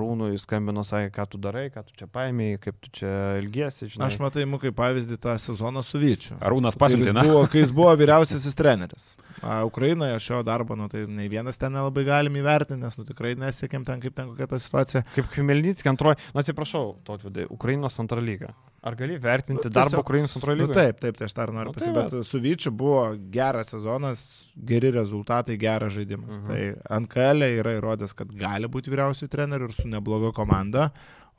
Rūnui 0.00 0.38
skambino, 0.40 0.82
sakė, 0.86 1.12
ką 1.14 1.26
tu 1.30 1.40
darai, 1.42 1.68
ką 1.72 1.84
tu 1.86 1.94
čia 1.98 2.08
paėmėjai, 2.10 2.60
kaip 2.64 2.78
tu 2.82 2.92
čia 3.00 3.12
ilgiesi, 3.40 3.88
žinai. 3.92 4.08
Aš 4.08 4.18
matai, 4.22 4.46
mu 4.50 4.58
kaip 4.62 4.74
pavyzdį 4.78 5.20
tą 5.22 5.36
sezoną 5.38 5.84
su 5.86 6.00
Vyčiu. 6.02 6.36
Jis 6.40 6.80
pasiuntina. 6.80 7.24
buvo, 7.26 7.44
kai 7.50 7.62
jis 7.62 7.74
buvo 7.74 7.94
vyriausiasis 8.00 8.58
treneris. 8.58 9.12
A, 9.42 9.60
Ukrainoje 9.68 10.18
šio 10.20 10.42
darbo, 10.46 10.76
nu, 10.76 10.88
tai 10.92 11.06
nei 11.08 11.28
vienas 11.32 11.56
ten 11.60 11.72
nelabai 11.72 12.04
galim 12.08 12.36
įvertinti, 12.40 12.80
nes 12.82 12.98
nu, 12.98 13.04
tikrai 13.08 13.34
nesiekėm 13.40 13.84
ten, 13.88 14.00
kaip 14.02 14.14
ten 14.16 14.28
kokia 14.32 14.46
ta 14.50 14.58
situacija. 14.60 15.04
Kaip 15.14 15.30
Khmelnytskė 15.34 15.90
antroji, 15.92 16.18
nu 16.34 16.42
atsiprašau, 16.42 16.96
tautvidai, 17.06 17.46
Ukrainos 17.50 17.98
antra 18.02 18.20
lyga. 18.20 18.52
Ar 18.82 18.94
gali 18.96 19.18
vertinti 19.20 19.68
Nu, 19.68 19.74
darbą 19.76 20.00
Ukrainos 20.00 20.32
antrojo 20.38 20.56
Nu, 20.56 20.62
lygoje? 20.64 20.74
taip, 20.78 21.00
taip, 21.02 21.16
tai 21.18 21.26
aš 21.28 21.34
dar 21.36 21.50
noriu 21.52 21.68
Nu, 21.68 21.76
tai 21.76 21.90
pasakyti, 21.92 22.16
bet 22.16 22.26
su 22.30 22.38
Vyčiu 22.40 22.70
buvo 22.72 23.02
geras 23.32 23.68
sezonas, 23.74 24.22
geri 24.56 24.90
rezultatai, 24.94 25.58
geras 25.60 25.92
žaidimas. 25.92 26.38
Mhm. 26.40 26.48
Tai 26.48 27.00
NKL 27.04 27.44
yra 27.60 27.74
įrodęs, 27.76 28.14
kad 28.16 28.32
gali 28.32 28.70
būti 28.72 28.88
vyriausių 28.92 29.28
trenerių 29.28 29.68
ir 29.68 29.74
su 29.76 29.88
nebloga 29.88 30.32
komanda, 30.32 30.90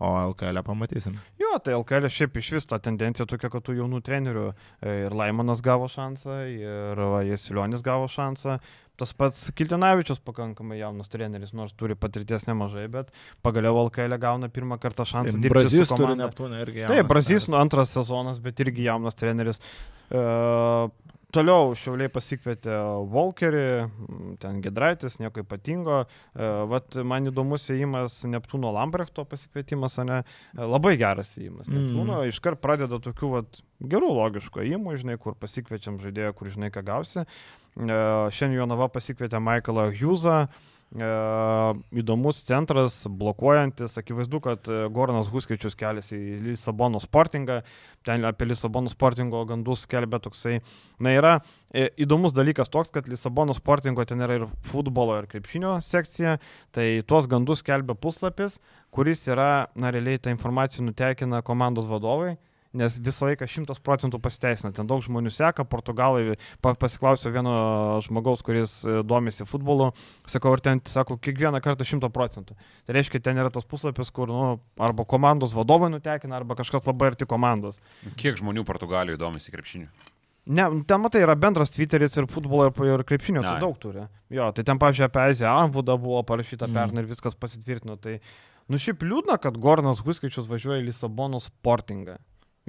o 0.01 0.11
LKL 0.31 0.63
pamatysim. 0.65 1.15
Jo, 1.39 1.53
tai 1.63 1.75
LKL 1.77 2.09
šiaip 2.09 2.39
iš 2.41 2.51
vis 2.57 2.69
ta 2.69 2.79
tendencija 2.81 3.27
tokia, 3.29 3.51
kad 3.53 3.65
tų 3.67 3.77
jaunų 3.77 4.01
trenerių 4.05 4.45
e, 4.49 4.95
ir 5.05 5.15
Laimonas 5.15 5.61
gavo 5.65 5.89
šansą, 5.91 6.37
ir 6.49 7.03
va, 7.13 7.21
Jesilionis 7.27 7.85
gavo 7.85 8.09
šansą. 8.11 8.57
Tas 9.01 9.13
pats 9.17 9.47
Kiltinavičius 9.57 10.19
pakankamai 10.21 10.77
jaunas 10.77 11.09
treneris, 11.09 11.55
nors 11.57 11.73
turi 11.77 11.95
patirties 11.97 12.45
nemažai, 12.45 12.83
bet 12.91 13.09
pagaliau 13.45 13.79
LKL 13.87 14.17
gauna 14.21 14.49
pirmą 14.53 14.77
kartą 14.81 15.07
šansą 15.09 15.39
dirbti 15.39 15.53
Brazys 15.53 15.87
su 15.89 15.95
turi 15.95 16.09
komanda. 16.09 16.27
Neptūną 16.27 16.59
irgi. 16.61 16.83
Taip, 16.91 17.07
Brazys 17.09 17.47
nu, 17.49 17.57
antras 17.61 17.93
sezonas, 17.95 18.41
bet 18.43 18.61
irgi 18.61 18.85
jaunas 18.89 19.17
treneris. 19.17 19.61
E, 20.11 20.21
toliau 21.33 21.73
Šiauliai 21.77 22.11
pasikvietė 22.11 22.75
Volkerį, 23.11 23.63
ten 24.41 24.59
Gedraitis, 24.63 25.17
nieko 25.21 25.43
ypatingo. 25.43 26.01
E, 26.03 26.49
vat 26.71 26.97
man 27.07 27.31
įdomus 27.31 27.69
įėjimas 27.71 28.19
Neptūno 28.31 28.73
Lambrechto 28.75 29.25
pasikvietimas, 29.29 29.97
ne 30.07 30.19
e, 30.21 30.25
labai 30.59 30.95
geras 31.01 31.33
įėjimas. 31.37 31.69
Mm. 31.69 31.77
Neptūno 31.77 32.19
iškart 32.31 32.61
pradeda 32.63 33.01
tokių 33.03 33.31
vat, 33.37 33.63
gerų 33.93 34.11
logiškų 34.19 34.65
įėjimų, 34.65 34.97
žinai, 35.03 35.17
kur 35.21 35.37
pasikviečiam 35.39 35.99
žaidėją, 36.03 36.35
kur 36.37 36.51
žinai, 36.53 36.71
ką 36.73 36.85
gausi. 36.87 37.23
E, 37.23 37.33
šiandien 37.79 38.59
Jonava 38.61 38.91
pasikvietė 38.91 39.41
Michaelą 39.43 39.89
Hughesą. 39.95 40.45
E, 40.91 41.09
įdomus 42.01 42.41
centras, 42.43 42.97
blokuojantis, 43.07 43.93
akivaizdu, 44.01 44.41
kad 44.43 44.67
e, 44.67 44.81
Goranas 44.91 45.29
Huskičius 45.31 45.77
keliasi 45.79 46.17
į 46.19 46.39
Lisabono 46.49 46.99
sportingą, 46.99 47.61
ten 48.03 48.27
apie 48.27 48.49
Lisabono 48.49 48.91
sportingo 48.91 49.45
gandus 49.47 49.85
skelbia 49.87 50.19
toksai. 50.19 50.57
Na 50.99 51.13
yra 51.15 51.37
e, 51.71 51.87
įdomus 52.03 52.35
dalykas 52.35 52.73
toks, 52.73 52.91
kad 52.91 53.07
Lisabono 53.07 53.55
sportingo 53.55 54.03
ten 54.03 54.19
yra 54.25 54.41
ir 54.41 54.45
futbolo, 54.67 55.21
ir 55.21 55.31
krepšinio 55.31 55.77
sekcija, 55.87 56.35
tai 56.75 56.89
tuos 57.07 57.31
gandus 57.31 57.63
skelbia 57.63 57.95
puslapis, 57.95 58.59
kuris 58.91 59.23
yra, 59.31 59.69
na 59.79 59.95
realiai 59.95 60.19
tą 60.19 60.35
informaciją 60.35 60.89
nutekina 60.89 61.39
komandos 61.39 61.87
vadovai. 61.87 62.35
Nes 62.73 62.95
visą 63.03 63.27
laiką 63.27 63.43
šimtas 63.51 63.81
procentų 63.83 64.15
pasiteisina. 64.23 64.69
Ten 64.71 64.87
daug 64.87 65.01
žmonių 65.03 65.27
seka, 65.35 65.65
portugalai, 65.67 66.37
pa, 66.63 66.71
pasiklausiau 66.79 67.33
vieno 67.35 67.51
žmogaus, 68.05 68.39
kuris 68.47 68.77
e, 68.87 69.01
domisi 69.03 69.43
futbolu, 69.43 69.89
sakau, 70.23 70.53
ir 70.55 70.63
ten, 70.63 70.79
sako, 70.87 71.17
kiekvieną 71.19 71.59
kartą 71.65 71.83
šimta 71.83 72.07
procentų. 72.07 72.55
Tai 72.87 72.95
reiškia, 72.95 73.19
ten 73.25 73.41
yra 73.43 73.51
tas 73.51 73.67
puslapis, 73.67 74.13
kur, 74.15 74.31
nu, 74.31 74.53
arba 74.79 75.03
komandos 75.03 75.51
vadovai 75.57 75.89
nutekina, 75.91 76.39
arba 76.39 76.55
kažkas 76.55 76.87
labai 76.87 77.11
arti 77.11 77.27
komandos. 77.27 77.81
Kiek 78.15 78.39
žmonių 78.39 78.63
Portugalijoje 78.63 79.19
domisi 79.19 79.51
krepšiniu? 79.51 79.91
Ne, 80.47 80.69
ten 80.87 81.03
matai, 81.03 81.25
yra 81.27 81.35
bendras 81.37 81.69
Twitteris 81.75 82.15
ir 82.17 82.25
futbolo, 82.31 82.71
ir, 82.71 82.87
ir 82.95 83.03
krepšinio, 83.05 83.43
tai 83.43 83.57
Ai. 83.59 83.61
daug 83.61 83.75
turi. 83.83 84.07
Jo, 84.33 84.47
tai 84.55 84.63
ten, 84.65 84.79
pavyzdžiui, 84.81 85.05
apie 85.11 85.21
Aziją 85.27 85.51
Arvudą 85.51 85.99
buvo 86.01 86.23
parašyta 86.23 86.65
Mm. 86.71 86.73
pernai 86.79 87.03
ir 87.03 87.11
viskas 87.11 87.35
pasitvirtino. 87.35 87.99
Tai, 88.01 88.15
nu 88.71 88.79
šiaip 88.79 89.03
liūdna, 89.03 89.35
kad 89.43 89.59
Gornas 89.59 89.99
Huskaičius 90.01 90.47
važiuoja 90.49 90.79
į 90.81 90.87
Lisabono 90.87 91.37
sportingą. 91.43 92.15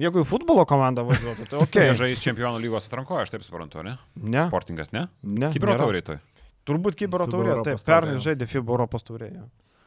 Jeigu 0.01 0.23
į 0.23 0.25
futbolo 0.25 0.63
komandą 0.65 1.03
važiuotų, 1.05 1.45
tai 1.51 1.57
ok. 1.59 1.67
Okay. 1.73 1.91
Žais 1.97 2.21
čempionų 2.23 2.61
lygos 2.63 2.87
atrankoje, 2.89 3.27
aš 3.27 3.33
taip 3.35 3.43
suprantu, 3.45 3.83
ne? 3.85 3.97
Ne, 4.17 4.47
Sportingas, 4.49 4.89
ne? 4.95 5.07
ne. 5.21 5.51
Kibro 5.53 5.75
nėra. 5.75 5.83
taurė 5.85 6.01
toj. 6.07 6.17
Turbūt 6.65 6.95
Kibero 6.97 7.27
FIBA 7.27 7.35
taurė, 7.35 7.55
taip, 7.67 7.83
pernai 7.85 8.17
žaidė 8.23 8.47
FIBA 8.49 8.73
Europos 8.73 9.03
taurėje. 9.05 9.43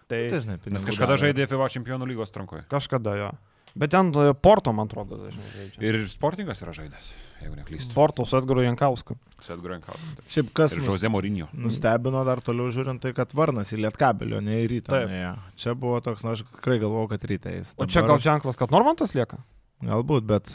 Tai 0.06 0.18
Tai 0.30 0.38
žinai, 0.44 0.60
Nes 0.70 0.84
kažkada 0.86 1.16
žaidė 1.18 1.46
FIBA 1.50 1.66
čempionų 1.74 2.06
lygos 2.12 2.30
atrankoje. 2.30 2.66
kažkada 2.70 3.16
jo. 3.18 3.30
Bet 3.76 3.90
ten 3.92 4.08
e, 4.14 4.30
Porto, 4.32 4.72
man 4.72 4.86
atrodo, 4.88 5.18
dažnai 5.20 5.48
žaidžia. 5.52 5.80
Ir 5.84 5.98
sportingas 6.08 6.62
yra 6.64 6.72
žaidęs, 6.76 7.10
jeigu 7.42 7.56
neklystu. 7.58 7.92
Porto 7.96 8.24
su 8.24 8.38
Edgaru 8.38 8.62
Jankausku. 8.64 9.16
Su 9.44 9.52
Edgaru 9.52 9.74
Jankausku. 9.74 10.22
Šiaip 10.32 10.52
kas 10.56 10.76
Ir 10.78 10.86
Jose 10.86 11.10
Mourinho. 11.12 11.50
nustebino 11.52 12.22
dar 12.24 12.40
toliau 12.46 12.70
žiūrint, 12.72 13.02
tai 13.02 13.12
kad 13.16 13.34
Varnas 13.36 13.74
į 13.76 13.82
Lietkabelio, 13.82 14.40
ne 14.40 14.62
į 14.62 14.70
rytą. 14.76 14.94
Taip. 14.94 15.10
nuėjo. 15.12 15.34
Čia 15.60 15.74
buvo 15.76 15.98
toks, 16.06 16.24
na, 16.24 16.32
aš 16.38 16.46
tikrai 16.54 16.78
galvojau, 16.80 17.10
kad 17.12 17.26
ryte 17.28 17.52
jis. 17.52 17.74
O 17.76 17.84
čia 17.90 18.06
gal 18.06 18.16
ženklas, 18.22 18.56
kad 18.56 18.72
Normantas 18.72 19.12
lieka? 19.18 19.42
Galbūt, 19.84 20.24
bet. 20.28 20.50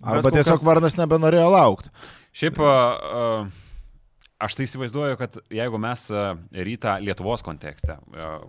Bet 0.00 0.08
Arba 0.16 0.28
kol 0.30 0.36
tiesiog 0.38 0.58
kas- 0.60 0.66
Varnas 0.66 0.96
nebenorėjo 0.96 1.48
laukti. 1.52 1.90
Šiaip 2.32 2.60
a, 2.64 3.46
aš 4.40 4.54
tai 4.56 4.64
įsivaizduoju, 4.68 5.16
kad 5.20 5.36
jeigu 5.52 5.80
mes 5.80 6.06
rytą 6.52 6.94
Lietuvos 7.04 7.42
kontekste 7.44 7.98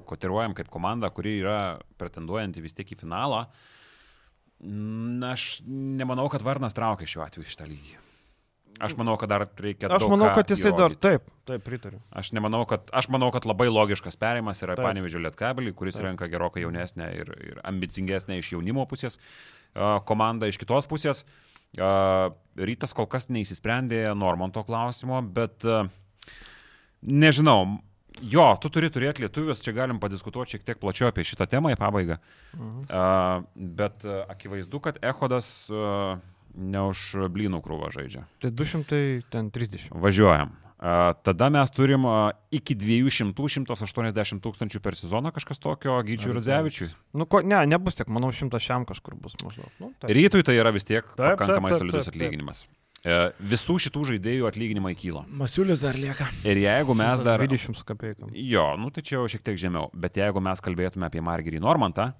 kotiruojam 0.07 0.53
kaip 0.55 0.69
komanda, 0.71 1.09
kuri 1.11 1.39
yra 1.41 1.79
pretenduojanti 1.99 2.61
vis 2.63 2.73
tiek 2.77 2.87
į 2.93 2.99
finalą, 3.01 3.45
na, 4.61 5.33
aš 5.33 5.61
nemanau, 5.67 6.29
kad 6.31 6.43
Varnas 6.45 6.73
traukia 6.77 7.07
šiuo 7.09 7.25
atveju 7.25 7.49
šitą 7.49 7.67
lygį. 7.67 7.97
Aš 8.81 8.95
manau, 8.97 9.17
kad 9.19 9.29
dar 9.29 9.45
reikia. 9.61 9.89
Aš 9.93 10.07
manau, 10.09 10.31
kad 10.35 10.49
jisai 10.49 10.71
dar 10.71 10.93
įrodyt. 10.93 11.01
taip, 11.03 11.27
taip, 11.49 11.63
pritariu. 11.65 11.99
Aš, 12.09 12.31
nemanau, 12.37 12.63
kad, 12.69 12.87
aš 12.95 13.11
manau, 13.13 13.29
kad 13.33 13.45
labai 13.45 13.67
logiškas 13.69 14.17
perėjimas 14.21 14.63
yra. 14.65 14.77
Panevežė 14.79 15.21
Lietkabelį, 15.21 15.75
kuris 15.77 15.97
Taip. 15.97 16.07
renka 16.07 16.29
gerokai 16.31 16.63
jaunesnę 16.63 17.11
ir, 17.17 17.31
ir 17.51 17.61
ambicingesnę 17.67 18.39
iš 18.41 18.53
jaunimo 18.55 18.87
pusės 18.89 19.19
komandą. 20.07 20.49
Iš 20.49 20.57
kitos 20.61 20.89
pusės 20.89 21.25
rytas 21.71 22.95
kol 22.97 23.07
kas 23.07 23.29
neįsisprendė 23.31 24.03
Normanto 24.17 24.63
klausimo, 24.67 25.21
bet 25.23 25.65
nežinau. 27.01 27.79
Jo, 28.21 28.51
tu 28.61 28.69
turi 28.69 28.89
turėti 28.91 29.23
lietuvius, 29.23 29.61
čia 29.63 29.71
galim 29.73 29.97
padiskutuoti 30.01 30.57
šiek 30.57 30.65
tiek 30.67 30.79
plačiau 30.81 31.07
apie 31.07 31.23
šitą 31.25 31.47
temą 31.49 31.71
į 31.73 31.77
pabaigą. 31.79 32.17
Mhm. 32.57 33.45
Bet 33.77 34.03
akivaizdu, 34.05 34.81
kad 34.83 34.99
Ehodas 35.01 35.69
ne 36.55 36.81
už 36.91 37.29
blynų 37.31 37.61
krūvą 37.65 37.91
žaidžia. 37.93 38.25
Tai 38.43 38.51
230. 38.51 39.91
Važiuojam. 39.91 40.57
A, 40.81 41.13
Tada 41.21 41.51
mes 41.53 41.69
turim 41.69 42.07
iki 42.49 42.73
200-180 42.73 44.41
tūkstančių 44.41 44.79
per 44.81 44.97
sezoną 44.97 45.29
kažkas 45.35 45.61
tokio 45.61 45.99
Gyčiui 46.07 46.33
Rudzevičiui. 46.33 46.87
Nu, 47.13 47.27
ko, 47.29 47.43
ne, 47.45 47.59
nebus 47.69 47.99
tiek, 47.99 48.09
manau, 48.09 48.31
šimtas 48.33 48.65
šiam 48.65 48.87
kažkur 48.89 49.13
bus 49.21 49.37
maždaug. 49.45 49.69
Nu, 49.77 49.91
taip. 50.01 50.09
Rytui 50.17 50.41
tai 50.47 50.57
yra 50.57 50.73
vis 50.73 50.87
tiek 50.87 51.05
Taip, 51.13 51.35
pakankamai 51.37 51.75
taip, 51.75 51.83
solidus 51.83 52.07
taip, 52.07 52.15
taip. 52.15 52.23
atlyginimas. 52.23 52.63
E, 53.01 53.19
Visų 53.53 53.77
šitų 53.85 54.03
žaidėjų 54.11 54.49
atlyginimai 54.49 54.95
kyla. 54.97 55.23
Masiulis 55.29 55.81
dar 55.81 55.97
lieka. 55.97 56.27
Ir 56.45 56.59
jeigu 56.61 56.97
mes 56.97 57.21
dar... 57.25 57.41
20 57.45 57.77
su 57.77 57.85
kapeikom. 57.85 58.33
Jo, 58.33 58.71
nu 58.81 58.89
tai 58.93 59.05
čia 59.05 59.19
jau 59.19 59.29
šiek 59.29 59.45
tiek 59.45 59.61
žemiau. 59.61 59.89
Bet 59.93 60.17
jeigu 60.21 60.41
mes 60.41 60.61
kalbėtume 60.65 61.05
apie 61.09 61.21
Margerį 61.25 61.61
Normantą, 61.61 62.11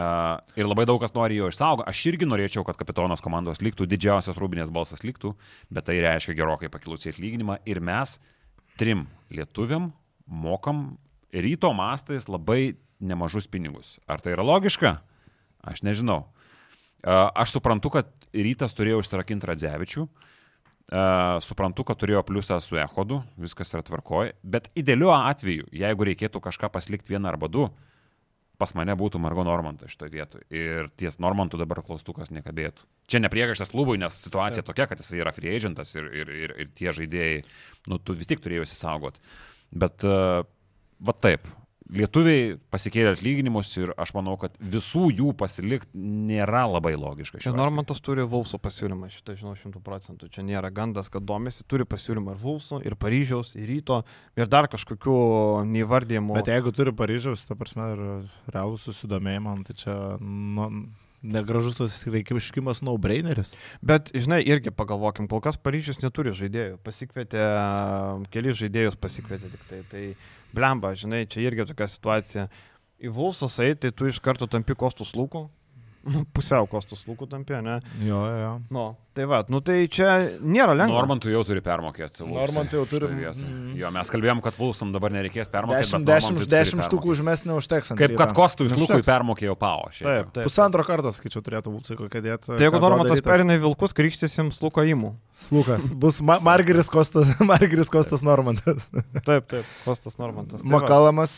Uh, 0.00 0.38
ir 0.56 0.68
labai 0.68 0.86
daug 0.88 1.00
kas 1.02 1.12
nori 1.12 1.36
jo 1.36 1.48
išsaugoti. 1.50 1.88
Aš 1.90 2.00
irgi 2.12 2.28
norėčiau, 2.28 2.62
kad 2.64 2.78
kapitonas 2.78 3.20
komandos 3.24 3.58
liktų, 3.60 3.88
didžiausias 3.90 4.38
rūbinės 4.38 4.70
balsas 4.72 5.02
liktų, 5.04 5.34
bet 5.68 5.88
tai 5.88 5.98
reiškia 6.00 6.36
gerokai 6.38 6.70
pakilusį 6.72 7.10
atlyginimą. 7.10 7.58
Ir 7.68 7.82
mes 7.84 8.14
trim 8.80 9.08
lietuviam 9.34 9.90
mokam 10.30 10.94
ryto 11.34 11.72
mastais 11.76 12.30
labai 12.30 12.78
nemažus 13.02 13.50
pinigus. 13.50 13.98
Ar 14.08 14.22
tai 14.22 14.36
yra 14.36 14.46
logiška? 14.46 14.94
Aš 15.68 15.82
nežinau. 15.84 16.22
Uh, 17.00 17.28
aš 17.34 17.58
suprantu, 17.58 17.92
kad 17.98 18.08
rytas 18.32 18.76
turėjo 18.78 19.02
užsirakinti 19.02 19.50
Radzevičių. 19.50 20.06
Uh, 20.06 21.36
suprantu, 21.44 21.84
kad 21.86 22.00
turėjo 22.00 22.22
pliusą 22.30 22.62
su 22.64 22.78
Ehodu, 22.80 23.20
viskas 23.40 23.74
yra 23.74 23.84
tvarkoje, 23.86 24.32
bet 24.42 24.72
idealiu 24.78 25.12
atveju, 25.14 25.68
jeigu 25.76 26.08
reikėtų 26.08 26.40
kažką 26.42 26.70
pasilikti 26.72 27.14
vieną 27.14 27.30
arba 27.30 27.50
du, 27.52 27.68
pas 28.60 28.74
mane 28.76 28.94
būtų 28.98 29.20
Margo 29.22 29.44
Normantas 29.46 29.94
šitoje 29.94 30.12
vietoje. 30.12 30.44
Ir 30.52 30.90
ties 31.00 31.18
Normantų 31.22 31.62
dabar 31.62 31.80
klaustukas 31.86 32.32
nekabėtų. 32.34 32.84
Čia 33.10 33.22
nepriekaištas 33.24 33.72
klubui, 33.72 33.98
nes 34.00 34.18
situacija 34.26 34.64
tokia, 34.66 34.86
kad 34.90 35.00
jis 35.00 35.14
yra 35.16 35.32
free 35.36 35.54
agentas 35.56 35.94
ir, 35.96 36.10
ir, 36.22 36.34
ir, 36.44 36.54
ir 36.64 36.74
tie 36.76 36.92
žaidėjai, 36.96 37.40
nu, 37.90 37.98
tu 37.98 38.16
vis 38.16 38.28
tik 38.30 38.44
turėjai 38.44 38.68
įsisaugot. 38.68 39.18
Bet, 39.70 40.04
uh, 40.06 40.44
va 41.00 41.16
taip, 41.24 41.48
lietuviai 41.90 42.54
pasikėlė 42.72 43.14
atlyginimus 43.14 43.72
ir 43.80 43.92
aš 44.00 44.12
manau, 44.16 44.36
kad 44.40 44.54
visų 44.60 45.08
jų 45.10 45.32
pasilikti 45.38 45.90
nėra 46.30 46.64
labai 46.70 46.94
logiška. 46.94 47.38
Čia 47.38 47.48
šiuo 47.48 47.52
atveju. 47.52 47.60
Normantas 47.60 48.02
turi 48.04 48.26
Vulso 48.30 48.60
pasiūlymą, 48.62 49.10
šitą 49.14 49.36
žinau 49.40 49.56
šimtų 49.58 49.82
procentų. 49.84 50.30
Čia 50.34 50.44
nėra 50.46 50.70
gandas, 50.74 51.10
kad 51.12 51.26
domisi, 51.26 51.66
turi 51.70 51.86
pasiūlymą 51.88 52.36
ir 52.36 52.40
Vulso, 52.42 52.80
ir 52.84 52.96
Paryžiaus, 53.00 53.52
ir 53.58 53.68
Ryto, 53.70 54.00
ir 54.38 54.50
dar 54.50 54.70
kažkokių 54.72 55.18
neįvardėjimų. 55.70 56.38
Bet 56.40 56.50
jeigu 56.54 56.74
turi 56.76 56.94
Paryžiaus, 56.96 57.44
ta 57.48 57.58
prasme, 57.58 57.92
ir 57.94 58.02
realų 58.54 58.80
susidomėjimą, 58.86 59.60
tai 59.68 59.78
čia 59.82 59.94
nu, 60.20 60.70
negražus 61.22 61.76
tas 61.76 61.98
reikiaviškimas 62.08 62.80
no-braineris. 62.86 63.52
Bet, 63.84 64.12
žinai, 64.16 64.40
irgi 64.46 64.72
pagalvokim, 64.74 65.28
kol 65.30 65.42
kas 65.44 65.58
Paryžius 65.60 66.00
neturi 66.04 66.32
žaidėjų. 66.36 66.80
Pasikvietė, 66.86 67.46
keli 68.32 68.54
žaidėjus 68.56 68.96
pasikvietė 69.00 69.52
tik 69.52 69.66
tai. 69.68 69.80
Tai 69.90 70.04
blemba, 70.56 70.94
žinai, 70.98 71.26
čia 71.30 71.46
irgi 71.46 71.68
tokia 71.70 71.88
situacija. 71.90 72.46
Į 73.00 73.12
Vulsas 73.16 73.56
eiti, 73.64 73.86
tai 73.86 73.94
tu 73.96 74.10
iš 74.10 74.20
karto 74.22 74.48
tampi 74.50 74.76
kostus 74.78 75.14
lūkų. 75.16 75.46
Nu, 76.00 76.22
pusiau 76.32 76.64
kostus 76.70 77.02
lūkų 77.04 77.26
tampė, 77.28 77.58
ne? 77.60 77.74
Jo, 78.00 78.20
jo, 78.24 78.36
jo. 78.40 78.52
Nu, 78.72 78.84
tai 79.12 79.26
va, 79.28 79.42
nu 79.52 79.58
tai 79.60 79.82
čia 79.92 80.14
nėra 80.40 80.72
lengva. 80.72 80.94
Normantui 80.96 81.34
jau 81.34 81.42
turi 81.44 81.60
permokėti. 81.64 82.24
Normantui 82.24 82.78
jau 82.78 82.86
turi- 82.88 83.10
mm. 83.10 83.74
Jo, 83.76 83.90
mes 83.92 84.08
kalbėjom, 84.14 84.40
kad 84.44 84.56
Vulsam 84.56 84.94
dabar 84.94 85.12
nereikės 85.12 85.52
permokėti. 85.52 85.90
10, 86.00 86.06
10, 86.08 86.48
10 86.48 86.84
štukų 86.88 87.12
užmes 87.12 87.44
neužteks. 87.44 87.92
Kaip 88.00 88.16
kad. 88.16 88.32
Kostui. 88.32 88.70
Lukui 88.72 89.04
permokėjo 89.04 89.58
Pao. 89.60 89.90
šiaip 89.92 90.08
Taip, 90.08 90.32
taip. 90.38 90.48
Pusantro 90.48 90.84
karto, 90.88 91.12
skaičiau, 91.12 91.44
turėtų 91.44 91.74
būti, 91.76 91.98
kokia 92.00 92.22
dėta. 92.24 92.54
Tai 92.56 92.64
jeigu 92.64 92.80
Normantas 92.80 93.20
perina 93.20 93.58
į 93.58 93.64
Vilkus, 93.66 93.92
krikštysim 93.92 94.48
Sluko 94.56 94.80
įmų. 94.88 95.12
Slukas. 95.40 95.90
Bus 95.92 96.20
Ma 96.24 96.38
Margeris 96.40 96.88
Kostas, 96.92 97.28
Margeris 97.44 97.92
Kostas 97.92 98.24
Normantas. 98.24 98.88
Taip, 99.26 99.46
taip, 99.52 99.68
Kostas 99.84 100.16
Normantas. 100.20 100.64
Tai. 100.64 100.72
Makalamas 100.72 101.34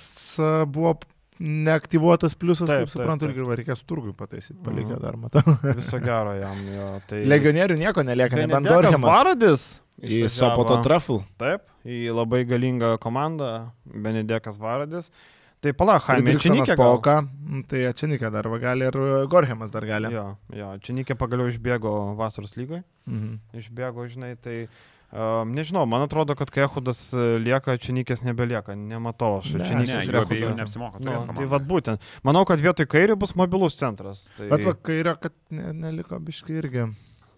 buvo 0.71 0.95
neaktyvuotas 1.41 2.35
pliusas, 2.39 2.69
Taip, 2.69 2.83
kaip 2.83 2.89
taip, 2.89 2.93
suprantu, 2.95 3.27
taip. 3.27 3.35
irgi 3.37 3.47
va, 3.49 3.57
reikės 3.61 3.83
turgui 3.89 4.13
pataisyti, 4.17 4.59
Mhm. 4.63 5.01
dar, 5.01 5.17
matau. 5.17 5.43
Viso 5.79 5.99
gero 6.03 6.35
jam. 6.39 6.59
Jo, 6.69 6.89
tai... 7.09 7.23
Legionierių 7.25 7.77
nieko 7.81 8.05
nelieka, 8.05 8.37
Tai 8.37 8.47
nebent 8.47 8.67
Dorhemas. 8.69 9.11
Varadis. 9.11 9.67
Į. 10.03 10.25
Sopoto 10.33 10.81
Truffle. 10.83 11.21
Taip, 11.39 11.63
į 11.87 12.13
labai 12.15 12.45
galingą 12.49 12.97
komandą, 12.99 13.71
Benedekas 13.87 14.57
Varadis. 14.59 15.11
Tai 15.63 15.71
pala, 15.79 16.01
Jaime 16.03 16.33
Činikė. 16.43 16.75
Pauka, 16.75 17.21
tai 17.71 17.85
Činikė 17.95 18.33
dar 18.35 18.49
va, 18.51 18.59
gali 18.59 18.83
ir 18.89 18.97
Gorhemas 19.31 19.71
dar 19.71 19.85
gali. 19.87 20.11
Jo, 20.11 20.25
jo, 20.51 20.73
Činikė 20.83 21.15
pagaliau 21.15 21.47
išbėgo 21.53 22.17
vasaros 22.19 22.57
lygoje. 22.59 22.83
Mhm. 23.07 23.39
Išbėgo, 23.63 24.09
žinai, 24.11 24.33
tai... 24.43 24.67
Um, 25.13 25.51
nežinau, 25.53 25.85
man 25.85 26.01
atrodo, 26.07 26.33
kad 26.33 26.49
kai 26.49 26.63
Ehudas 26.65 27.11
e, 27.13 27.25
lieka, 27.45 27.75
Činikės 27.77 28.23
nebelieka. 28.25 28.73
Nematau 28.73 29.43
aš. 29.43 29.51
Ne, 29.53 29.61
Ne, 29.61 29.67
Činikės 29.69 30.09
jų 30.09 30.21
abiejų 30.23 30.53
neapsimoka. 30.57 31.03
Nu, 31.05 31.19
tai 31.37 31.45
vad 31.53 31.67
būtent. 31.69 32.07
Manau, 32.25 32.47
kad 32.49 32.63
vietoj 32.65 32.89
kairių 32.89 33.19
bus 33.21 33.35
mobilus 33.37 33.77
centras. 33.77 34.25
Tai... 34.39 34.49
Bet 34.55 34.65
va, 34.65 34.73
kairio, 34.89 35.13
kad 35.21 35.37
ne, 35.53 35.69
neliko 35.85 36.17
biškai 36.17 36.57
irgi. 36.63 36.87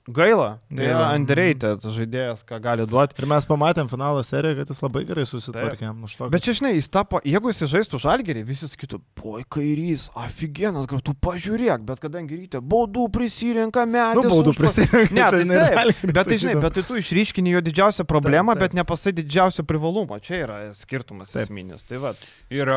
Gaila. 0.05 0.59
Tai 0.69 0.85
yra 0.85 0.99
Gaila. 0.99 1.15
underrated 1.17 1.85
žaidėjas, 1.95 2.43
ką 2.45 2.59
gali 2.61 2.85
duoti. 2.85 3.17
Ir 3.23 3.27
mes 3.31 3.47
pamatėm 3.49 3.89
finalo 3.89 4.21
seriją, 4.27 4.59
kad 4.59 4.69
jis 4.75 4.83
labai 4.85 5.05
gerai 5.09 5.25
susitvarkė. 5.25 5.93
Bet 6.29 6.45
čia, 6.45 6.53
žinai, 6.59 6.75
jis 6.77 6.91
tapo, 6.93 7.23
jeigu 7.25 7.49
jis 7.49 7.63
žaistų 7.73 8.01
žalgerį, 8.03 8.43
visi 8.45 8.69
sakytų, 8.69 9.01
boi 9.17 9.41
kairys, 9.49 10.11
aфиgenas, 10.21 10.85
gal 10.91 11.01
tu 11.01 11.15
pažiūrėk, 11.25 11.87
bet 11.89 12.03
kadangi 12.05 12.37
ryte 12.43 12.61
baudų 12.61 13.07
prisirenka 13.15 13.87
metę. 13.89 14.21
Nu, 14.21 14.35
baudų 14.35 14.53
prisirinkti. 14.59 15.17
Ne, 15.17 15.25
tai 15.33 15.41
taip, 15.49 16.05
bet 16.13 16.29
tai 16.29 16.39
žinai, 16.43 16.59
bet 16.61 16.77
tai 16.77 16.85
tu 16.85 16.99
išryškini 17.01 17.55
jo 17.57 17.65
didžiausią 17.65 18.05
problemą, 18.05 18.53
Taip, 18.53 18.61
taip. 18.61 18.75
bet 18.75 18.79
nepasai 18.83 19.15
didžiausią 19.17 19.65
privalumą. 19.69 20.21
Čia 20.21 20.43
yra 20.45 20.59
skirtumas 20.77 21.33
Taip. 21.33 21.47
esminis. 21.47 21.81
Tai 21.89 22.03
va. 22.05 22.13
Ir 22.53 22.69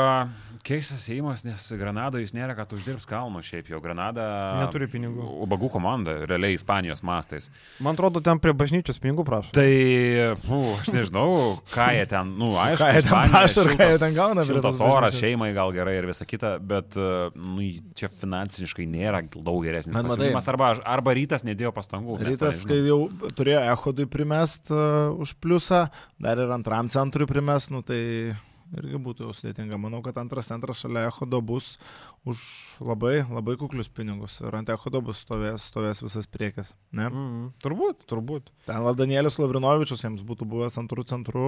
keistas 0.68 1.04
įimas, 1.12 1.44
nes 1.48 1.68
Granado 1.80 2.20
jis 2.24 2.32
nėra, 2.36 2.56
kad 2.58 2.72
uždirbs 2.76 3.08
kalno 3.10 3.44
šiaip 3.44 3.68
jau. 3.72 3.82
Granada 3.84 4.24
Neturi 4.64 4.88
pinigų. 4.92 5.28
Ubagų 5.44 5.70
komanda, 5.76 6.18
realiai 6.28 6.56
Ispanijos 6.58 7.04
mastais. 7.18 7.50
Man 7.84 7.98
atrodo, 7.98 8.22
ten 8.24 8.40
prie 8.44 8.54
bažnyčios 8.58 9.02
pinigų 9.04 9.26
prašo. 9.28 9.52
Tai, 9.58 9.68
fu, 10.46 10.62
aš 10.78 10.92
nežinau, 10.94 11.58
ką 11.74 11.88
jie 11.98 12.06
ten, 12.14 12.32
nu, 12.40 12.54
aišku, 12.62 12.86
Ką 12.86 12.94
jie 12.94 13.04
ten 13.10 13.34
prašo 13.34 13.66
ir 13.66 13.72
ką 13.82 13.90
jie 13.92 14.00
ten 14.06 14.16
gauna. 14.18 14.46
tos 14.68 14.82
oras, 14.86 15.18
šeimai 15.20 15.52
gal 15.58 15.74
gerai 15.76 15.98
ir 16.00 16.08
visa 16.10 16.28
kita, 16.30 16.56
bet 16.62 16.96
a, 16.96 17.30
nu, 17.36 17.66
čia 17.98 18.08
finansiškai 18.14 18.86
nėra 18.88 19.24
daug 19.36 19.64
geresnis 19.66 19.96
matai- 19.98 20.14
pasiūlymas. 20.16 20.50
Arba, 20.54 20.72
arba 20.96 21.16
rytas 21.18 21.44
nedėjo 21.48 21.74
pastangų. 21.76 22.20
to 22.22 22.30
Rytas, 22.30 22.62
nežinom. 22.64 22.70
kai 22.70 22.80
jau 22.88 23.32
turėjo 23.38 23.64
Ehodui 23.74 24.06
primest 24.10 24.70
uh, 24.72 25.10
už 25.18 25.34
pliusą, 25.42 25.88
dar 26.22 26.38
ir 26.40 26.52
antram 26.54 26.90
centrui 26.94 27.26
primest, 27.30 27.72
nu 27.74 27.82
tai 27.86 28.36
irgi 28.76 29.00
būtų 29.00 29.24
jau 29.28 29.32
sudėtinga. 29.32 29.78
Manau, 29.80 30.02
kad 30.04 30.18
antras 30.20 30.50
centras 30.52 30.82
šalia 30.84 31.06
Ehodo 31.08 31.40
bus 31.42 31.78
už 32.28 32.42
labai, 32.84 33.22
labai 33.24 33.56
kuklius 33.60 33.90
pinigus. 33.94 34.38
Ir 34.44 34.56
ant 34.58 34.70
Ehodo 34.74 35.02
bus 35.06 35.22
stovės, 35.24 35.70
stovės 35.72 36.04
visas 36.04 36.28
priekis. 36.32 36.74
Ne? 36.96 37.08
Mm, 37.08 37.48
turbūt, 37.64 38.04
turbūt. 38.10 38.52
Ten 38.68 38.84
va 38.86 38.94
Danielius 38.98 39.40
Lavrinovičius 39.42 40.04
jiems 40.06 40.26
būtų 40.28 40.48
buvęs 40.52 40.78
antrų 40.84 41.08
centrų. 41.12 41.48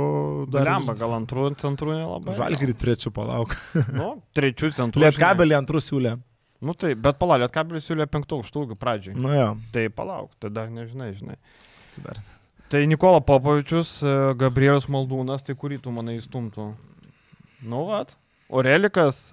Dalemba, 0.54 0.96
gal 1.00 1.18
antrų 1.20 1.52
centrų 1.62 2.00
nelabai. 2.00 2.38
Žalgirį 2.40 2.78
trečių 2.86 3.14
palauk. 3.16 3.56
Nu, 4.00 4.16
trečių 4.38 4.74
centrų. 4.80 5.06
Lietkabelį 5.06 5.60
antrų 5.60 5.84
siūlė. 5.84 6.18
Nu 6.60 6.76
tai, 6.76 6.92
bet 7.00 7.20
pala, 7.20 7.38
Lietkabelis 7.40 7.88
siūlė 7.88 8.10
penktų 8.12 8.42
aukštųjų 8.42 8.76
pradžioj. 8.80 9.16
Nu 9.16 9.32
jo. 9.32 9.54
Tai 9.76 9.86
palauk, 9.96 10.34
tai 10.44 10.52
dar 10.52 10.68
nežinai, 10.74 11.14
žinai. 11.16 11.38
Tai 11.96 12.04
dar. 12.10 12.20
Tai 12.70 12.82
Nikola 12.86 13.22
Popovičius, 13.26 13.96
e, 14.04 14.16
Gabrielius 14.38 14.90
Maldūnas, 14.92 15.46
tai 15.46 15.56
kurį 15.58 15.80
tu 15.86 15.94
manai 15.96 16.20
įstumtų? 16.20 16.68
Nu, 17.66 17.86
vat. 17.88 18.12
Orelikas 18.50 19.28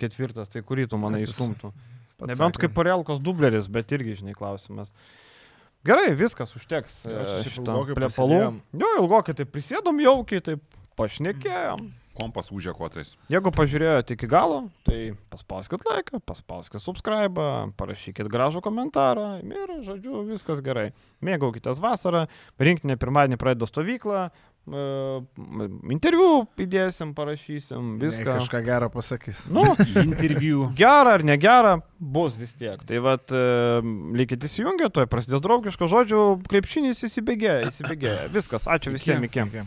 ketvirtas, 0.00 0.48
tai 0.52 0.62
kurį 0.64 0.88
tu 0.88 1.00
manai 1.00 1.24
pats 2.22 2.32
Nebent 2.32 2.58
kaip 2.60 2.78
Orelkos 2.78 3.20
dubleris, 3.22 3.68
bet 3.72 3.92
irgi, 3.94 4.20
žinai, 4.22 4.36
klausimas. 4.38 4.92
Gerai, 5.86 6.12
viskas 6.14 6.54
užteks. 6.54 7.00
e, 7.10 7.96
plepalų. 7.96 8.38
Jo, 8.78 8.92
ilgokai, 9.00 9.34
tai 9.34 9.48
prisėdom 9.50 9.98
jaukiai, 10.04 10.44
tai 10.44 10.54
pašnekėjom. 10.98 11.90
Kompas 12.12 12.50
užė 12.52 12.74
kotais. 12.76 13.14
Jeigu 13.32 13.50
pažiūrėjote 13.56 14.14
iki 14.14 14.28
galo, 14.28 14.66
tai 14.84 15.14
paspauskit 15.32 15.82
laiką, 15.88 16.20
paspauskit 16.28 16.84
subscribe, 16.84 17.46
parašykit 17.80 18.28
gražų 18.30 18.60
komentarą 18.62 19.38
ir, 19.40 19.72
žodžiu, 19.86 20.20
viskas 20.28 20.60
gerai. 20.62 20.90
Mėgaukitės 21.24 21.80
vasarą, 21.82 22.26
rinktinė 22.60 22.98
pirmadienį 23.00 23.40
pradeda 23.40 23.66
stovyklą, 23.70 24.26
interviu 25.90 26.46
įdėsim, 26.60 27.14
parašysim, 27.16 27.96
Ne, 27.98 28.06
viską. 28.06 28.36
Kažką 28.38 28.60
gerą 28.64 28.88
pasakys. 28.94 29.42
Nu, 29.50 29.64
Interviu. 30.04 30.68
gerą 30.78 31.16
ar 31.18 31.24
negerą, 31.26 31.80
bus 31.98 32.36
vis 32.38 32.54
tiek. 32.54 32.82
Tai 32.86 32.98
vad, 33.02 33.32
likit 34.14 34.44
įsijungę, 34.46 34.90
tuoj 34.94 35.08
prasidės 35.10 35.42
draugiško 35.42 35.88
žodžių, 35.90 36.22
krepšinis 36.50 37.02
įsibėgėja, 37.08 37.68
įsibėgėja. 37.72 38.28
Viskas, 38.34 38.68
ačiū 38.70 38.94
visiems, 38.94 39.26
iki. 39.28 39.40
Iki. 39.48 39.66